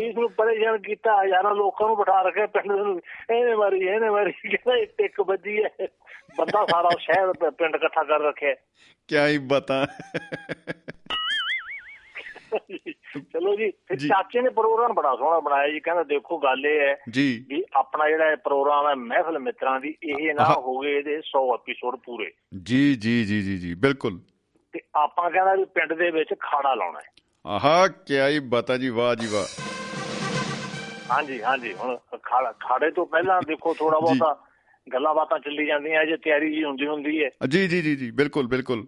ਇਸ 0.01 0.15
ਨੂੰ 0.15 0.31
ਪਰੇਸ਼ਾਨ 0.31 0.77
ਕੀਤਾ 0.77 1.23
ਹਜ਼ਾਰਾਂ 1.23 1.55
ਲੋਕਾਂ 1.55 1.87
ਨੂੰ 1.87 1.97
ਬਿਠਾ 1.97 2.21
ਰੱਖਿਆ 2.21 2.45
ਪਿੰਡ 2.45 2.65
ਨੂੰ। 2.65 3.01
ਇਹਨੇ 3.35 3.55
ਮਾਰੀ 3.55 3.79
ਇਹਨੇ 3.79 4.09
ਮਾਰੀ 4.09 4.31
ਕਹਿੰਦਾ 4.31 4.77
ਇੱਕ 4.77 4.93
ਇੱਕ 4.99 5.21
ਵੱਜੀ 5.21 5.63
ਹੈ 5.63 5.69
ਬੰਦਾ 6.37 6.65
ਸਾਰਾ 6.65 6.89
ਸ਼ਹਿਰ 6.99 7.51
ਪਿੰਡ 7.51 7.75
ਇਕੱਠਾ 7.75 8.03
ਕਰ 8.03 8.19
ਰੱਖਿਆ। 8.19 8.55
ਕਿਆ 9.07 9.27
ਹੀ 9.27 9.37
ਬਤਾ। 9.37 9.87
ਚਲੋ 13.33 13.55
ਜੀ 13.55 13.71
ਫਿਰ। 13.71 13.97
ਚਾਚੇ 13.97 14.41
ਨੇ 14.41 14.49
ਪ੍ਰੋਗਰਾਮ 14.49 14.93
ਬੜਾ 14.93 15.15
ਸੋਹਣਾ 15.15 15.39
ਬਣਾਇਆ 15.39 15.69
ਜੀ 15.69 15.79
ਕਹਿੰਦਾ 15.79 16.03
ਦੇਖੋ 16.03 16.37
ਗੱਲ 16.37 16.65
ਇਹ 16.65 16.79
ਹੈ 16.79 16.95
ਜੀ। 17.09 17.45
ਵੀ 17.49 17.63
ਆਪਣਾ 17.73 18.09
ਜਿਹੜਾ 18.09 18.31
ਇਹ 18.31 18.37
ਪ੍ਰੋਗਰਾਮ 18.37 18.87
ਹੈ 18.87 18.95
ਮਹਿਫਲ 18.95 19.39
ਮਿੱਤਰਾਂ 19.39 19.79
ਦੀ 19.79 19.95
ਇਹ 20.03 20.33
ਨਾ 20.35 20.43
ਆਹਾ। 20.43 20.53
ਹੋ 20.53 20.79
ਗਏ 20.79 20.97
ਇਹਦੇ 20.97 21.17
100 21.17 21.53
ਐਪੀਸੋਡ 21.53 21.95
ਪੂਰੇ। 21.95 22.31
ਜੀ 22.63 22.95
ਜੀ 22.95 23.23
ਜੀ 23.25 23.41
ਜੀ 23.41 23.57
ਜੀ 23.57 23.73
ਬਿਲਕੁਲ। 23.73 24.19
ਤੇ 24.73 24.79
ਆਪਾਂ 24.95 25.31
ਕਹਿੰਦਾ 25.31 25.55
ਵੀ 25.55 25.65
ਪਿੰਡ 25.65 25.93
ਦੇ 25.93 26.11
ਵਿੱਚ 26.11 26.29
ਖਾੜਾ 26.39 26.75
ਲਾਉਣਾ 26.75 26.99
ਹੈ। 26.99 27.09
ਆਹਾ 27.47 27.87
ਕਿਆ 27.87 28.27
ਹੀ 28.29 28.39
ਬਤਾ 28.39 28.77
ਜੀ 28.77 28.89
ਵਾਹ 28.89 29.15
ਜੀ 29.15 29.27
ਵਾਹ। 29.27 29.45
ਹਾਂਜੀ 31.11 31.43
ਹਾਂਜੀ 31.43 31.73
ਹੁਣ 31.73 31.97
ਖਾੜਾ 32.23 32.51
ਖਾੜੇ 32.51 32.91
ਤੋਂ 32.91 33.05
ਪਹਿਲਾਂ 33.05 33.41
ਦੇਖੋ 33.47 33.73
ਥੋੜਾ। 33.73 33.99
ਬਹੁਤਾ 33.99 34.45
ਗੱਲਾਂ 34.93 35.15
ਬਾਤਾਂ 35.15 35.39
ਚੱਲੀ 35.39 35.65
ਜਾਂਦੀਆਂ 35.65 36.05
ਜੇ 36.05 36.17
ਤਿਆਰੀ 36.17 36.55
ਜੀ 36.55 36.63
ਹੁੰਦੀ 36.63 36.87
ਹੁੰਦੀ 36.87 37.23
ਹੈ। 37.23 37.29
ਜੀ 37.47 37.67
ਜੀ 37.67 37.81
ਜੀ 37.81 37.95
ਜੀ 37.95 38.11
ਬਿਲਕੁਲ 38.11 38.47
ਬਿਲਕੁਲ। 38.47 38.87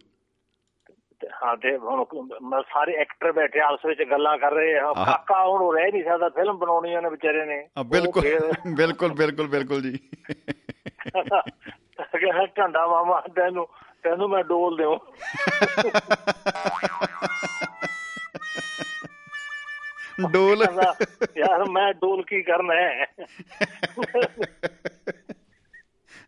ਹਾਂ 1.24 1.57
ਤੇ 1.57 1.77
ਹੁਣ 1.77 2.63
ਸਾਰੇ 2.63 2.95
ਐਕਟਰ 2.95 3.31
ਬੈਠੇ 3.31 3.59
ਆਪਸ 3.59 3.86
ਵਿੱਚ 3.86 4.03
ਗੱਲਾਂ 4.03 4.38
ਕਰ 4.38 4.51
ਰਹੇ 4.51 4.77
ਆ। 4.77 4.93
ਕਾਕਾ 4.93 5.47
ਹੁਣ 5.47 5.62
ਉਹ 5.62 5.73
ਰਹਿ 5.73 5.91
ਨਹੀਂ 5.91 6.03
ਸਕਦਾ 6.03 6.30
ਫਿਲਮ 6.30 6.58
ਬਣਾਉਣੀ 6.58 6.95
ਉਹਨੇ 6.95 7.10
ਵਿਚਾਰੇ 7.10 7.45
ਨੇ। 7.45 7.67
ਬਿਲਕੁਲ 7.86 8.23
ਬਿਲਕੁਲ 8.75 9.13
ਬਿਲਕੁਲ 9.13 9.47
ਬਿਲਕੁਲ 9.47 9.82
ਜੀ। 9.82 9.97
ਕਹਿੰਦਾ 12.12 12.45
ਢੰਡਾ 12.45 12.88
ਮਾਮਾ 12.88 13.21
ਤੈਨੂੰ 13.36 13.67
ਤੈਨੂੰ 14.03 14.30
ਮੈਂ 14.30 14.43
ਡੋਲ 14.43 14.77
ਦਿਉ 14.77 14.97
ਡੋਲ। 20.32 20.65
ਯਾਰ 21.38 21.69
ਮੈਂ 21.69 21.93
ਡੋਲ 21.93 22.23
ਕੀ 22.23 22.41
ਕਰਨਾ 22.41 22.75
ਹੈ? 22.75 23.06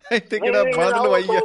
ਇੱਥੇ 0.06 0.40
ਕਿਹੜਾ 0.40 0.64
ਨਹੀਂ, 0.64 0.74
ਬਾਦ 0.74 0.94
ਨਹੀਂ, 0.94 1.04
ਲਵਾਈ 1.04 1.24
ਆ। 1.30 1.40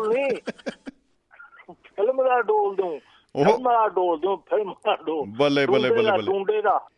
ਫਿਲਮ 1.97 2.25
ਦਾ 2.25 2.43
ਡੋਲ 2.43 2.77
ਦੂੰ 2.77 3.01
ਫਿਲਮ 3.37 3.89
ਡੋਲ 3.89 4.21
ਦੂੰ 4.21 4.39
ਫਿਲਮ 4.39 4.75
ਡੋਲ 5.07 5.27
ਬੱਲੇ, 5.37 5.67
ਬੱਲੇ, 5.67 5.91
ਬੱਲੇ, 5.91 6.11
ਬੱਲੇ। 6.11 6.23
ਡੂੰਡੇ 6.23 6.63
ਦਾ। 6.63 6.89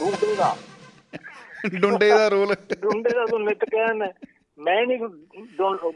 ਡੂੰਡੇ 0.00 0.34
ਦਾ। 0.34 0.56
ਡੁੰਡੇ 1.80 2.08
ਦਾ 2.08 2.28
ਰੋਲ। 2.28 2.54
ਡੂੰਡੇ 2.80 3.10
ਦਾ 3.10 3.26
ਤੂੰ 3.26 3.44
ਨਿਤ 3.44 3.64
ਕਹਿਣ 3.64 4.08
ਮੈਂ 4.58 4.86
ਨਹੀਂ 4.86 4.98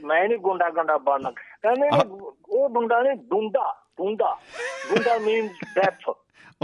ਮੈਂ 0.05 0.29
ਨਹੀਂ 0.29 0.39
ਗੁੰਡਾ 0.39 0.71
ਗੰਡਾ 0.71 0.99
ਬਣਨਾ। 0.99 1.31
ਕਹਿੰਦੇ 1.31 1.91
ਨੇ, 1.91 2.21
ਉਹ 2.49 2.69
ਡੁੰਡਾ 2.69 3.03
ਨਹੀਂ 3.03 3.17
ਡੁੰਡਾ 3.17 3.85
ਡੁੰਡਾ। 3.97 4.39
ਡੁੰਡਾ 4.91 5.19
ਮੀਨਸ 5.19 5.51
ਡੈਥ 5.75 6.11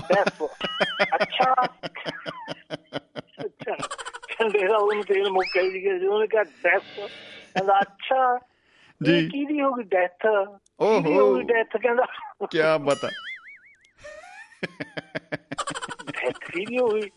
ਡੈਥ 0.09 0.43
ਅੱਛਾ। 1.15 1.55
ਅੱਛਾ। 3.45 3.75
ਕਹਿੰਦੇ 4.29 4.59
ਦਾ 4.59 4.77
ਉਹਨੂੰ 4.77 5.05
ਤੇਲ 5.05 5.31
ਮੁੱਕ 5.31 5.59
ਗਈ 5.59 5.99
ਜੀ 5.99 6.07
ਉਹਨੇ 6.07 6.27
ਕਿਹਾ 6.27 6.43
ਡੈਥ 6.43 6.83
ਕਹਿੰਦਾ 7.01 7.81
ਅੱਛਾ। 7.81 8.39
ਜੀ। 9.03 9.29
ਕਿਹਦੀ 9.29 9.63
ਹੋ 9.63 9.73
ਗਈ 9.73 9.83
ਡੈਥ 9.83 10.27
ਓਹੋ। 10.81 11.21
ਹੋ 11.21 11.35
ਗਈ 11.35 11.43
ਡੈਥ 11.43 11.77
ਕਹਿੰਦਾ? 11.77 12.07
ਕਿਆ 12.51 12.79
ਬਤਾ 12.79 13.09
ਡੈਥ 16.05 16.39
ਕਿਹਦੀ 16.39 16.79
ਹੋ 16.79 16.89
ਗਈ? 16.89 17.11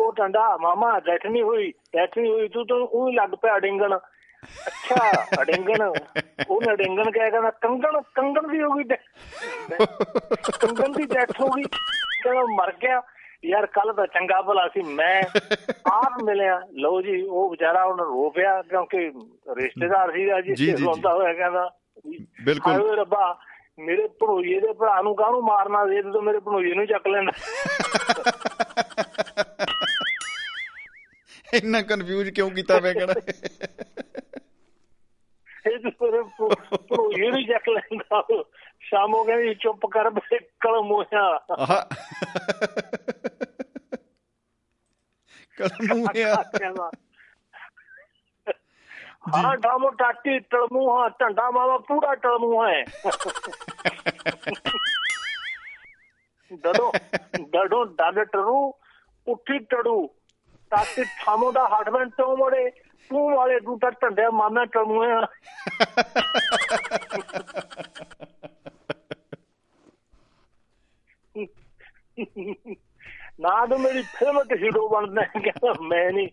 ਉਹ 0.00 0.12
ਟੰਡਾ 0.12 0.56
ਮਾਮਾ 0.56 1.00
ਡੈਥ 1.00 1.26
ਨਹੀਂ 1.26 1.42
ਹੋਈ 1.42 1.70
ਡੈਥ 1.70 2.18
ਨਹੀਂ 2.18 2.32
ਹੋਈ 2.32 2.48
ਤੂੰ 2.48 2.66
ਤਾਂ 2.66 2.76
ਉਹ 2.76 3.12
ਲੱਗ 3.12 3.30
ਪਿਆ 3.30 3.58
ਡਿੰਗਣ 3.58 3.98
ਅੱਛਾ 4.66 5.26
ਅਡਿੰਗਣ 5.42 5.82
ਉਹਨੇ 6.48 6.72
ਅਡਿੰਗਣ 6.72 7.10
ਕਿਹਾ 7.10 7.30
ਕਹਿੰਦਾ 7.30 7.50
ਕੰਗਣ 7.50 8.00
ਕੰਗਣ 8.14 8.48
ਦੀ 8.48 8.62
ਹੋ 8.62 8.70
ਗਈ। 8.70 8.84
ਕੰਗਣ 10.60 10.92
ਦੀ 10.92 11.06
ਡੈਥ 11.06 11.40
ਹੋ 11.40 11.48
ਗਈ। 11.48 11.62
ਕਹਿੰਦਾ 12.22 12.42
ਮਰ 12.42 12.72
ਗਿਆ। 12.72 13.02
ਯਾਰ 13.44 13.66
ਕੱਲ 13.68 13.92
ਤਾਂ 13.92 14.06
ਚੰਗਾ 14.08 14.40
ਭਲਾ 14.42 14.66
ਸੀ 14.68 14.82
ਮੈਂ 14.92 15.22
ਆਪ 15.92 16.22
ਮਿਲਿਆ 16.24 16.60
ਲਓ 16.74 17.00
ਜੀ 17.02 17.20
ਉਹ 17.22 17.48
ਵਿਚਾਰਾ 17.50 17.82
ਉਹਨੇ 17.84 18.02
ਰੋ 18.04 18.28
ਪਿਆ 18.30 18.60
ਕਿਉਂਕਿ 18.62 19.10
ਰਿਸ਼ਤੇਦਾਰ 19.56 20.12
ਸੀ 20.12 20.24
ਜੀ, 20.24 20.42
ਜੀ 20.44 20.54
ਜੀ, 20.56 20.72
ਜੀ। 20.72 20.84
ਰੋਂਦਾ 20.84 21.12
ਹੋਇਆ 21.14 21.32
ਕਹਿੰਦਾ 21.34 21.68
ਬਿਲਕੁਲ। 22.44 22.72
ਹਾਏ 22.72 22.96
ਰੱਬਾ 22.96 23.36
ਮੇਰੇ 23.78 24.06
ਭਣੋਈਏ 24.20 24.60
ਦੇ 24.60 24.72
ਭਰਾ 24.72 25.00
ਨੂੰ 25.02 25.14
ਕਾਹਨੂੰ 25.16 25.42
ਮਾਰਨਾ 25.44 25.84
ਦੇ 25.84 26.02
ਤੂੰ 26.02 26.22
ਮੇਰੇ 26.24 26.38
ਭਣੋਈਏ 26.40 26.74
ਨੂੰ 26.74 26.86
ਚੱਕ 26.86 27.06
ਲੈਂਦਾ 27.08 27.32
ਇੰਨਾ 31.54 31.80
ਕਨਫਿਊਜ਼ 31.82 32.30
ਕਿਉਂ 32.30 32.50
ਕੀਤਾ 32.50 32.78
ਮੈਂ 32.80 32.92
ਕਿਹੜਾ 32.94 33.14
ਇਹ 35.66 35.78
ਤੂੰ 35.80 35.92
ਮੇਰੇ 36.02 36.22
ਭਣੋਈਏ 36.38 37.30
ਨੂੰ 37.30 37.42
ਚੱਕ 37.46 37.68
ਲੈਂਦਾ 37.68 38.22
ਸ਼ਾਮੋ 38.86 39.22
ਕਹਿੰਦੀ 39.24 39.54
ਚੁੱਪ 39.54 39.86
ਕਰ 39.86 40.10
ਬੇ 40.10 40.38
ਕਲਮ 40.60 40.90
ਹੋਇਆ 40.90 41.38
ਕਲਮੂ 45.58 46.04
ਆ। 46.04 46.42
ਕਹਿੰਦਾ 46.58 46.90
ਹਾਂ 49.36 49.56
ਡਾਮੋ 49.56 49.90
ਟਾਟੀ 49.90 50.38
ਟਲਮੂ 50.40 50.88
ਹਾਂ 50.90 51.08
ਢੰਡਾ 51.10 51.50
ਮਾਵਾ 51.50 51.78
ਪੂਰਾ 51.78 52.14
ਟਲਮੂ 52.14 52.62
ਹੈ 52.64 52.84
ਡਡੋ 56.50 56.92
ਡਡੋ 57.50 57.84
ਡਾਲੇ 57.84 58.24
ਟਰੂ 58.24 58.58
ਉੱਠੀ 59.26 59.58
ਟੜੂ 59.58 59.96
ਟਾਟੀ 60.72 61.04
ਥਾਮੋ 61.24 61.50
ਦਾ 61.52 61.66
ਹਟਵੈਂ 61.68 62.06
ਤੋਂ 62.06 62.36
ਮੋੜੇ 62.36 62.70
ਤੂੰ 63.10 63.30
ਵਾਲੇ 63.36 63.58
ਤੂੰ 63.60 63.78
ਤਾਂ 63.78 63.90
ਢੰਡੇ 64.02 64.28
ਮਾਮਾ 64.32 64.64
ਟਲਮੂ 64.64 65.02
ਹੈ 65.04 65.20
ਨਾ 73.40 73.66
ਤੂੰ 73.66 73.80
ਮੇਰੀ 73.80 74.02
ਫਿਲਮ 74.02 74.42
ਤੇ 74.42 74.56
ਹੀਰੋ 74.56 74.88
ਬਣਨਾ 74.88 75.22
ਹੈ। 75.22 75.30
ਕਹਿੰਦਾ 75.40 75.74
ਮੈਂ 75.82 76.12
ਨਹੀਂ 76.12 76.28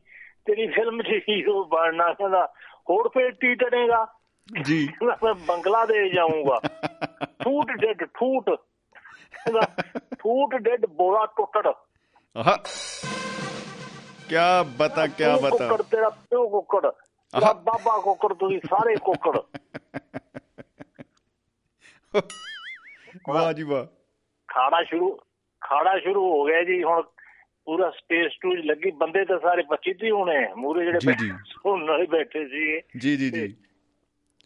ਤੇਰੀ 0.46 0.68
ਫਿਲਮ 0.68 1.02
'ਚ 1.02 1.24
ਹੀਰੋ 1.30 1.66
ਬਣਨਾ 1.66 2.14
ਕਹਿੰਦਾ 2.14 2.54
ਹੋਰ 2.90 3.10
ਫੇਰ 3.10 3.32
ਟੀ 3.32 3.56
ਟੜੇਗਾ 3.56 4.08
ਜੀ। 4.62 4.90
ਮੈਂ 5.04 5.34
ਬੰਗਲਾ 5.34 5.86
ਦੇ 5.86 6.10
ਜਾਊਂਗਾ। 6.10 6.60
Foot 7.44 7.72
dead 7.72 8.06
foot. 8.06 8.50
ਕਹਿੰਦਾ 8.50 9.62
ਫੂਟ 10.22 10.56
ਡੈਡ 10.56 10.86
ਬੋਲਾ 10.86 11.26
ਟੁੱਟੜ। 11.26 11.68
ਆਹਾ। 12.38 12.58
ਕਿਆ 14.30 14.64
ਬਤਾ 14.64 15.08
ਤੂੰ 15.08 15.42
ਬਤਾ। 15.42 15.68
ਕੁੱਕੜ 15.68 15.82
ਤੇਰਾ 15.82 16.10
ਪਿਓ 16.10 16.50
ਕੁੱਕੜ। 16.50 16.92
ਬਾਬਾ 17.42 18.00
ਕੁੱਕੜ 18.00 18.34
ਤੁਸੀਂ 18.34 18.60
ਸਾਰੇ 18.60 18.96
ਕੁੱਕੜ। 18.96 19.40
ਵਾਹ 23.30 23.54
ਜੀ 23.54 23.64
ਵਾਹ। 23.64 23.86
ਖਾੜਾ 24.48 24.84
ਸ਼ੁਰੂ। 24.84 25.20
ਖਾੜਾ 25.64 26.00
ਸ਼ੁਰੂ 26.00 26.32
ਹੋ 26.32 26.46
ਗਿਆ 26.46 26.64
ਜੀ 26.64 26.84
ਹੁਣ 26.84 27.04
ਪੂਰਾ 27.66 27.90
ਸਟੇਜ 27.90 28.32
ਸਟੂਜ 28.32 28.66
ਲੱਗੀ 28.66 28.92
ਬੰਦੇ 28.92 29.26
ਤਾਂ 29.26 29.40
ਸਾਰੇ 29.40 29.62
25 29.62 29.94
ਤੀਹ 29.94 30.12
ਹੋਣੇ 30.12 30.54
ਮੂਰੇ 30.54 30.86
ਜਿਹੜੇ 30.86 31.16
ਸੁਣਨ 31.46 31.90
ਵਾਲੇ 31.90 32.06
ਬੈਠੇ 32.06 32.46
ਸੀਗੇ 32.46 32.82
ਜੀ 32.98 33.18
ਜੀ 33.18 33.32
ਜੀ। 33.32 33.56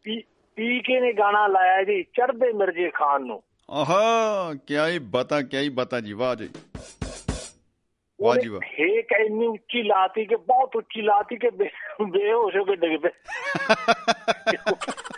ਪੀ 0.04 0.24
ਪੀ 0.56 0.80
ਕੇ 0.80 1.00
ਨੇ 1.00 1.14
ਗਾਣਾ 1.14 1.48
ਲਾਇਆ 1.48 1.84
ਜੀ 1.84 2.04
ਚੜਦੇ 2.04 2.54
ਮਿਰਜੇ 2.54 2.90
ਖਾਨ 2.90 3.26
ਨੂੰ। 3.26 3.44
ਆਹਾ 3.72 4.54
ਕਿਆ 4.68 4.88
ਹੀ 4.88 5.00
ਬਤਾ 5.00 5.42
ਕਿਆ 5.42 5.60
ਹੀ 5.60 5.70
ਬਤਾ 5.70 6.00
ਜੀ 6.00 6.14
ਵਾਹ 6.14 6.36
ਜੀ। 6.36 6.50
ਵਾਹ 8.22 8.36
ਜੀ 8.36 8.50
ਵਾਹ। 8.50 8.68
ਹੇਕ 8.68 9.08
ਇੰਨੀ 9.26 9.48
ਉੱਚੀ 9.48 9.84
ਲਾਤੀ 9.84 10.26
ਕਿ 10.26 10.36
ਬਹੁਤ 10.36 10.76
ਉੱਚੀ 10.76 11.02
ਲਾਤੀ 11.02 11.36
ਕਿ 11.36 11.50
ਬੇਹੋਸ਼ 11.50 12.58
ਹੋ 12.58 12.64
ਕੇ 12.64 12.76
ਡਿੱਗ 12.76 13.02
ਪਏ। 13.02 13.10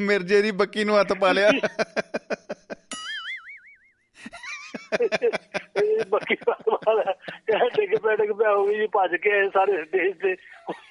ਮਿਰਜੇ 0.00 0.42
ਦੀ 0.42 0.50
ਬੱਕੀ 0.50 0.84
ਨੂੰ 0.84 1.00
ਹੱਥ 1.00 1.12
ਪਾ 1.12 1.32
ਲਿਆ। 1.32 1.50
ਬੱਕੀ 6.10 6.36
ਵਾਲਾ 6.44 7.12
ਇਹ 7.48 7.70
ਡਿੱਗ 7.76 7.94
ਪਿਆ 8.02 8.14
ਡਿੱਗ 8.16 8.30
ਪਿਆ 8.38 8.50
ਹੋ 8.50 8.66
ਗਈ 8.66 8.74
ਜੀ 8.74 8.86
ਭੱਜ 8.86 9.16
ਕੇ 9.16 9.48
ਸਾਰੇ 9.48 9.84
ਸਟੇਜ 9.84 10.14
ਤੇ 10.22 10.36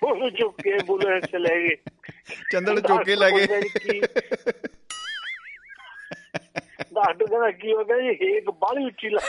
ਉਹਨੂੰ 0.03 0.29
ਚੁੱਕ 0.31 0.61
ਕੇ 0.61 0.77
ਬੁਲਟ 0.85 1.25
ਚ 1.25 1.35
ਲੈ 1.35 1.55
ਗਏ। 1.55 1.75
ਚੰਦੜ 2.51 2.79
ਚੁੱਕ 2.79 3.03
ਕੇ 3.03 3.15
ਲੈ 3.15 3.29
ਗਏ। 3.31 3.47
ਡਾਕਟਰ 6.93 7.25
ਕਹਿੰਦਾ 7.25 7.51
ਕੀ 7.51 7.73
ਹੋ 7.73 7.83
ਗਿਆ 7.85 7.97
ਜੀ? 7.97 8.09
ਹੇਕ 8.21 8.49
ਬਾਲੀ 8.49 8.85
ਉੱਚੀ 8.85 9.09
ਲਾ 9.09 9.21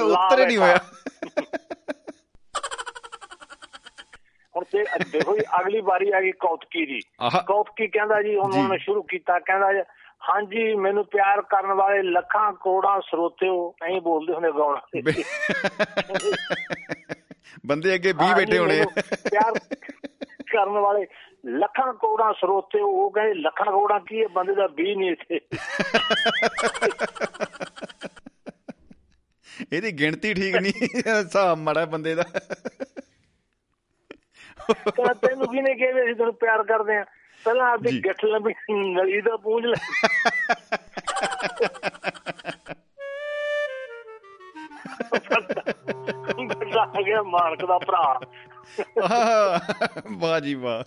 ਉੱਤਰ 0.00 0.46
ਨਹੀਂ 0.46 0.58
ਹੋਇਆ। 0.58 0.78
ਹੁਣ 4.54 4.64
ਤੇ 4.72 4.84
ਦੇਖੋ 5.12 5.34
ਜੀ 5.36 5.42
ਅਗਲੀ 5.60 5.80
ਵਾਰੀ 5.80 6.10
ਆ 6.10 6.20
ਗਈ 6.20 6.30
ਕੌਤਕੀ 6.40 6.84
ਦੀ 6.86 7.00
ਕੌਤਕੀ 7.46 7.86
ਕਹਿੰਦਾ 7.88 8.22
ਜੀ 8.22 8.36
ਹੁਣ। 8.36 8.52
ਉਹਨੇ 8.54 8.78
ਸ਼ੁਰੂ 8.78 9.02
ਕੀਤਾ 9.02 9.38
ਕਹਿੰਦਾ 9.38 9.82
ਹਾਂਜੀ 10.28 10.74
ਮੈਨੂੰ 10.74 11.04
ਪਿਆਰ 11.04 11.42
ਕਰਨ 11.50 11.72
ਵਾਲੇ 11.72 12.02
ਲੱਖਾਂ 12.02 12.52
ਕਰੋੜਾਂ 12.52 13.00
ਸਰੋਤਿਓ 13.00 13.74
ਐਂ 13.84 14.00
ਬੋਲਦੇ 14.00 14.32
ਹੁੰਦੇ 14.32 14.50
ਗਾਉਣਾ 14.52 14.80
ਬੰਦੇ 17.66 17.94
ਅੱਗੇ 17.94 18.12
20 18.22 18.34
ਬੈਠੇ 18.36 18.58
ਹੋਣੇ। 18.58 18.84
ਪਿਆਰ 19.30 19.58
ਕਰਨ 20.52 20.78
ਵਾਲੇ 20.78 21.06
ਲੱਖਾਂ 21.46 21.92
ਕਰੋੜਾਂ 21.92 22.32
ਸਰੋਤੇ 22.40 22.80
ਉਹ 22.80 23.10
ਕਹਿੰਦੇ 23.10 23.34
ਲੱਖਾਂ 23.34 23.66
ਕਰੋੜਾਂ 23.66 24.00
ਕੀ 24.00 24.22
ਹੈ 24.22 24.28
ਬੰਦੇ 24.28 24.54
ਦਾ 24.54 24.68
20 24.80 24.94
ਨਹੀਂ 24.96 25.10
ਇੱਥੇ। 25.10 25.40
ਇਹਦੀ 29.72 29.92
ਗਿਣਤੀ 29.92 30.34
ਠੀਕ 30.34 30.56
ਨਹੀਂ 30.56 30.72
ਹਿਸਾਬ 31.06 31.58
ਮਾੜਾ 31.58 31.84
ਬੰਦੇ 31.84 32.14
ਦਾ। 32.14 32.24
ਕਹਿੰਦਾ 34.72 35.14
ਤੈਨੂੰ 35.14 35.48
ਕਿਹਨੇ 35.48 35.74
ਕਿਹਾ 35.74 36.04
ਸੀ 36.04 36.14
ਤੈਨੂੰ 36.14 36.34
ਪਿਆਰ 36.34 36.62
ਕਰਦੇ 36.62 36.96
ਆ 36.96 37.04
ਪਹਿਲਾਂ 37.44 37.70
ਆਪਦੀ। 37.70 38.04
ਗਿੱਠ 38.04 38.24
ਲੰਬੀ 38.24 38.54
ਨਲੀ 38.70 39.20
ਦਾ 39.20 39.36
ਪੂੰਝ 39.36 39.66
ਲੈ। 39.66 39.74
ਬੰਦਾ 46.46 46.82
ਆ 46.82 47.02
ਗਿਆ 47.06 47.22
ਮਾਲਕ 47.22 47.64
ਦਾ 47.66 47.78
ਭਰਾ। 47.78 48.20
ਵਾਹ 50.18 50.40
ਜੀ 50.40 50.54
ਵਾਹ। 50.54 50.84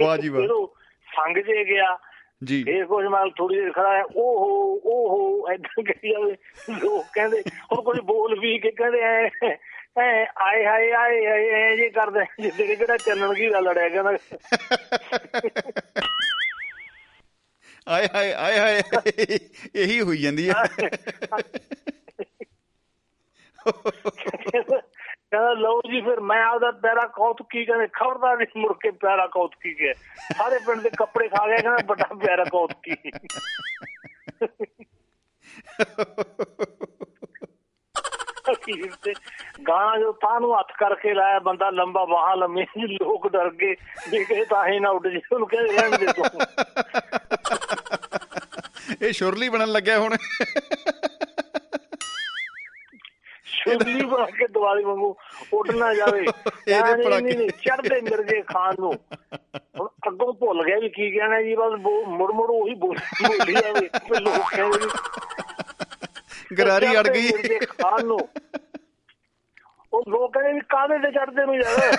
ਵਾਹ 0.00 0.16
ਜੀ 0.16 0.28
ਵਾਹ। 0.28 0.66
ਸੰਗ 1.16 1.36
ਜੇ 1.36 1.64
ਗਿਆ 1.64 1.98
ਜੀ। 2.44 2.64
ਇਹ 2.68 2.84
ਕੁਝ 2.84 3.06
ਨਾਲ 3.06 3.30
ਥੋੜੀ 3.30 3.60
ਦੇਰ 3.60 3.72
ਖੜਾ 3.72 3.96
ਹੈ 3.96 4.02
ਓਹੋ 4.04 4.80
ਓਹੋ 4.84 5.48
ਐਦਾਂ 5.52 5.82
ਕਹੀ 5.82 6.12
ਜਾਵੇ। 6.12 6.36
ਲੋਕ 6.70 7.06
ਕਹਿੰਦੇ 7.14 7.42
ਹੁਣ 7.72 7.82
ਕੋਈ 7.82 8.00
ਬੋਲ 8.00 8.40
ਵੀ 8.40 8.58
ਕੇ 8.58 8.70
ਕਹਿੰਦੇ 8.70 9.00
ਐ 9.00 9.28
ਆਏ 9.98 10.66
ਹਾਏ 10.66 10.90
ਆਏ 10.92 11.26
ਹਾਏ 11.26 11.76
ਜੇ 11.76 11.90
ਕਰਦੇ 11.90 12.24
ਜਿੱਦੇ 12.42 12.66
ਕਿ 12.66 12.76
ਕਿਹੜਾ 12.76 12.96
ਚੱਲਣ 12.96 13.34
ਕੀ 13.34 13.50
ਦਾ 13.50 13.60
ਲੜਿਆ 13.60 13.88
ਕਹਿੰਦਾ 13.88 14.10
ਆਏ 17.88 18.08
ਹਾਏ 18.14 18.32
ਆਏ 18.32 18.58
ਹਾਏ 18.58 18.82
ਇਹੀ 19.74 20.00
ਹੋਈ 20.00 20.18
ਜਾਂਦੀ 20.18 20.50
ਹੈ 20.50 20.54
ਕਹਿੰਦਾ 25.30 25.52
ਲਓ 25.52 25.80
ਜੀ 25.80 26.00
ਫਿਰ 26.00 26.20
ਮੈਂ 26.20 26.42
ਆਪਦਾ 26.44 26.70
ਪੈਰਾ 26.70 27.06
ਕੌਤਕੀ 27.06 27.64
ਕਹਿੰਦੇ 27.64 27.86
ਖਬਰਦਾਰ 27.86 28.36
ਨਹੀਂ 28.36 28.60
ਮੁੜ 28.60 28.72
ਕੇ 28.72 28.90
ਪੈਰਾ 28.90 29.26
ਕੌਤਕੀ 29.26 29.74
ਕੇ 29.74 29.94
ਸਾਰੇ 30.38 30.58
ਪਿੰਡ 30.66 30.80
ਦੇ 30.80 30.90
ਕੱਪੜੇ 30.90 31.28
ਖਾ 31.28 31.46
ਗਿਆ 31.48 31.56
ਕਹਿੰਦਾ 31.56 31.78
ਵੱਡਾ 31.86 32.14
ਪੈਰਾ 32.14 32.44
ਕੌਤਕੀ। 32.44 32.96
ਅਖੀਰ 38.52 38.92
ਤੇ 39.02 39.12
ਗਾਣਾ 39.68 39.98
ਜੋ 39.98 40.12
ਤਾਂ 40.12 40.40
ਨੂੰ 40.40 40.58
ਹੱਥ 40.58 40.72
ਕਰਕੇ 40.78 41.14
ਲਾਇਆ 41.14 41.38
ਬੰਦਾ 41.38 41.70
ਲੰਬਾ 41.70 42.04
ਬਾਹਾਂ 42.04 42.36
ਲੰਮੀ 42.36 42.66
ਲੋਕ 42.76 43.28
ਡਰ 43.28 43.50
ਗਏ। 43.50 43.74
ਵੀ 44.10 44.24
ਕਿ 44.24 44.44
ਤਾਂ 44.44 44.68
ਹੀ 44.68 44.78
ਨਾ 44.80 44.90
ਉੱਡ 44.90 45.08
ਜੀ 45.08 45.20
ਉਹਨੂੰ 45.32 45.48
ਕਹਿੰਦੇ 45.48 45.76
ਰਹਿਣ 45.76 45.98
ਦੇ 45.98 46.06
ਤੂੰ। 46.06 46.40
ਇਹ 49.02 49.12
ਸ਼ੁਰਲੀ 49.12 49.48
ਬਣਨ 49.48 49.72
ਲੱਗਿਆ 49.72 49.98
ਹੁਣ। 49.98 50.16
ਸ਼ੁਰਲੀ 53.44 54.04
ਬਣਾ 54.04 54.24
ਕੇ 54.24 54.46
ਦਿਵਾਲੀ 54.46 54.84
ਵਾਂਗੂ 54.84 55.16
ਉੱਡ 55.52 55.70
ਨਾ 55.70 55.94
ਜਾਵੇ। 55.94 56.26
ਇਹਦੇ 56.68 57.20
ਨਹੀਂ 57.20 57.50
ਚੜਦੇ 57.50 58.00
ਮਿਰਜੇ 58.00 58.42
ਖਾਨ 58.42 58.74
ਨੂੰ। 58.78 58.94
ਹੁਣ 59.80 59.88
ਅੱਗੋਂ 60.08 60.34
ਭੁੱਲ 60.34 60.64
ਗਿਆ 60.64 60.78
ਵੀ 60.78 60.88
ਕੀ 60.88 61.10
ਕਹਿਣਾ 61.10 61.42
ਜੀ 61.42 61.54
ਬਸ 61.54 61.72
ਮੁੜ 62.08 62.32
ਮੁੜ 62.32 62.48
ਉਹੀ 62.50 62.74
ਬੋਲ 62.74 62.96
ਜਾਵੇ 63.62 63.88
ਲੋਕ 64.20 64.56
ਕਹਿੰਦੇ 64.56 64.86
ਗਰਾਰੀ 66.58 66.98
ਅੜ 66.98 67.08
ਗਈ। 67.08 67.58
ਖਾਨ 67.58 68.06
ਨੂੰ। 68.06 68.28
ਉਹ 69.92 70.04
ਲੋਕ 70.08 70.32
ਕਹਿੰਦੇ 70.32 70.52
ਵੀ 70.52 70.60
ਕਾਹਦੇ 70.60 70.98
ਤੇ 70.98 71.10
ਚੜਦੇ 71.10 71.46
ਨੂੰ 71.46 71.56
ਯਾਰ? 71.56 71.96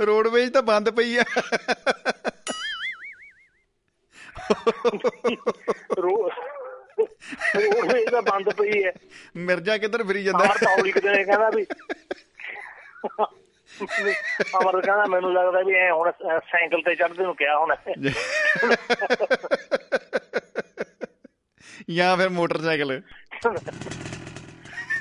ਰੋਡਵੇਜ 0.00 0.52
ਤਾਂ 0.52 0.62
ਬੰਦ 0.62 0.90
ਪਈ 0.90 1.16
ਆ। 1.16 1.22
ਰੋਡਵੇਜ਼ 5.98 8.08
ਦਾ 8.08 8.20
ਬੰਦ 8.20 8.50
ਪਈ 8.50 8.84
ਹੈ। 8.84 8.92
ਮਿਰਜਾ 9.36 9.78
ਕਿੱਧਰ 9.78 10.04
ਫਿਰੀ 10.04 10.24
ਜਾਂਦਾ? 10.24 10.38
ਬਾਹਰ 10.38 10.58
ਪੌੜੀ 10.58 10.92
ਕਿਤੇ 10.92 11.24
ਕਹਿੰਦਾ 11.24 11.50
ਵੀ 11.50 11.66
ਅਮਰ 13.80 14.80
ਕਹਿੰਦਾ 14.80 15.06
ਮੈਨੂੰ 15.06 15.32
ਲੱਗਦਾ 15.32 15.62
ਵੀ 15.62 15.74
ਐ 15.74 15.90
ਹੁਣ 15.90 16.10
ਸਾਈਕਲ 16.38 16.82
ਤੇ 16.82 16.94
ਚੜਦੇ 16.94 17.24
ਨੂੰ 17.24 17.36
ਕਿਹਾ 17.36 17.58
ਹੁਣ। 17.58 17.74
ਜਾਂ 21.90 22.16
ਫਿਰ 22.16 22.28
ਮੋਟਰਸਾਈਕਲ। 22.28 23.00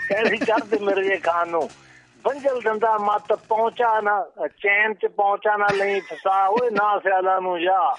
ਕਹਿੰਦੇ 0.09 0.37
ਚੜਦੇ 0.37 0.79
ਮੇਰੇ 0.79 1.03
ਜੇ 1.03 1.17
ਖਾਨ 1.17 1.49
ਨੂੰ। 1.49 1.69
ਬੰਜਲ 2.25 2.61
ਦੰਦਾ 2.61 2.97
ਮਤ 2.97 3.33
ਪਹੁੰਚਾ 3.33 4.01
ਨਾ 4.01 4.25
ਚੈਨ 4.47 4.93
ਚ 4.93 5.05
ਪਹੁੰਚਾ 5.05 5.57
ਨਾ 5.57 5.67
ਲਈ 5.73 5.99
ਫਸਾ 5.99 6.47
ਓਏ 6.47 6.69
ਨਾ 6.69 6.99
ਸਿਆਲਾ 6.99 7.39
ਨੂੰ 7.39 7.61
ਜਾ। 7.61 7.95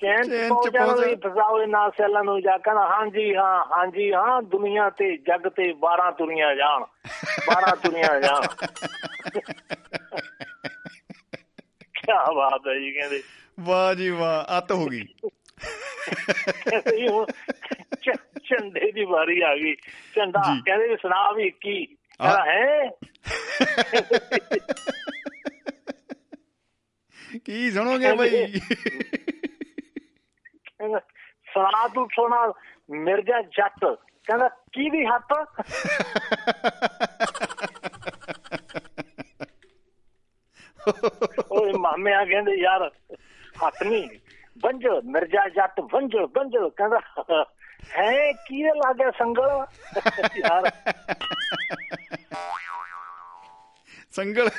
ਚੈਨ 0.00 0.22
ਚ 0.22 0.30
ਚੈਨ 0.30 0.46
ਚ 0.46 0.48
ਪਹੁੰਚਾ 0.48 0.86
ਨਾ 0.86 0.94
ਲਈ 0.94 1.14
ਪਹੁੰਚਾ। 1.14 1.28
ਫਸਾ 1.28 1.44
ਓਏ 1.48 1.66
ਨਾ 1.66 1.90
ਜਾ 2.40 2.58
ਕਹਿੰਦਾ 2.58 2.86
ਹਾਂਜੀ 2.86 3.36
ਹਾਂ 3.36 3.64
ਹਾਂਜੀ 3.64 4.12
ਹਾਂ 4.12 4.42
ਦੁਨੀਆ 4.42 4.90
ਤੇ 4.90 5.16
ਜੱਗ 5.16 5.48
ਤੇ 5.48 5.72
12 5.72 6.10
ਤੁਰੀਆਂ 6.18 6.54
ਜਾਣ। 6.54 6.84
12 7.50 7.76
ਤੁਰੀਆਂ 7.76 8.20
ਜਾਣ। 8.20 8.46
ਕੀ 11.80 12.12
ਬਾਤ 12.34 12.60
ਹੈ 12.68 12.78
ਜੀ 12.78 12.92
ਕਹਿੰਦੇ। 12.92 13.22
ਵਾਹ 13.60 13.94
ਜੀ 13.94 14.10
ਵਾਹ 14.10 14.58
ਅੱਤ 14.58 14.72
ਹੋ 14.72 14.86
ਗਈ। 14.86 15.04
ਝੰਡੇ 18.48 18.92
ਦੀ 18.92 19.04
ਵਾਰੀ 19.04 19.40
ਆ 19.40 19.54
ਗਈ। 19.54 19.74
ਝੰਡਾ। 20.16 20.56
ਕਹਿੰਦੇ 20.66 20.96
ਸੁਣਾ 20.96 21.32
ਵੀ 21.32 21.50
ਕੀ 21.50 21.96
ਹਾਂ। 22.22 22.36
ਕਹਿੰਦਾ 22.36 22.44
ਹੈ? 22.44 22.90
ਕੀ 27.44 27.70
ਸੁਣੋਗੇ 27.70 28.12
ਬਈ? 28.12 28.60
ਕਹਿੰਦਾ, 30.78 30.98
ਸੁਣਾ 31.54 31.88
ਤੂੰ 31.88 32.08
ਸੋਨਾ 32.14 32.52
ਮਿਰਜ਼ਾ 32.90 33.42
ਜੱਟ। 33.42 33.84
ਕਹਿੰਦਾ, 34.26 34.48
ਕੀ 34.48 34.90
ਵੀ 34.90 35.06
ਹੱਥ? 35.06 35.32
ਓਏ 41.52 41.72
ਮਾਮਿਆਂ 41.72 42.26
ਕਹਿੰਦੇ, 42.26 42.52
ਯਾਰ, 42.52 42.90
ਹੱਥ 43.66 43.82
ਨਹੀਂ। 43.82 44.08
ਵੰਜ 44.62 44.86
ਮਿਰਜ਼ਾ 45.04 45.48
ਜੱਟ 45.48 45.80
ਵੰਜਲ 45.80 46.26
ਵੰਜ 46.26 46.56
ਕਹਿੰਦਾ, 46.76 47.00
ਹੈ 47.98 48.32
ਕੀ 48.32 48.64
ਲੱਗਿਆ 48.64 49.10
ਸੰਗਲ? 49.10 49.66
ਯਾਰ। 50.36 50.70
ਸੰਗਲ। 54.10 54.50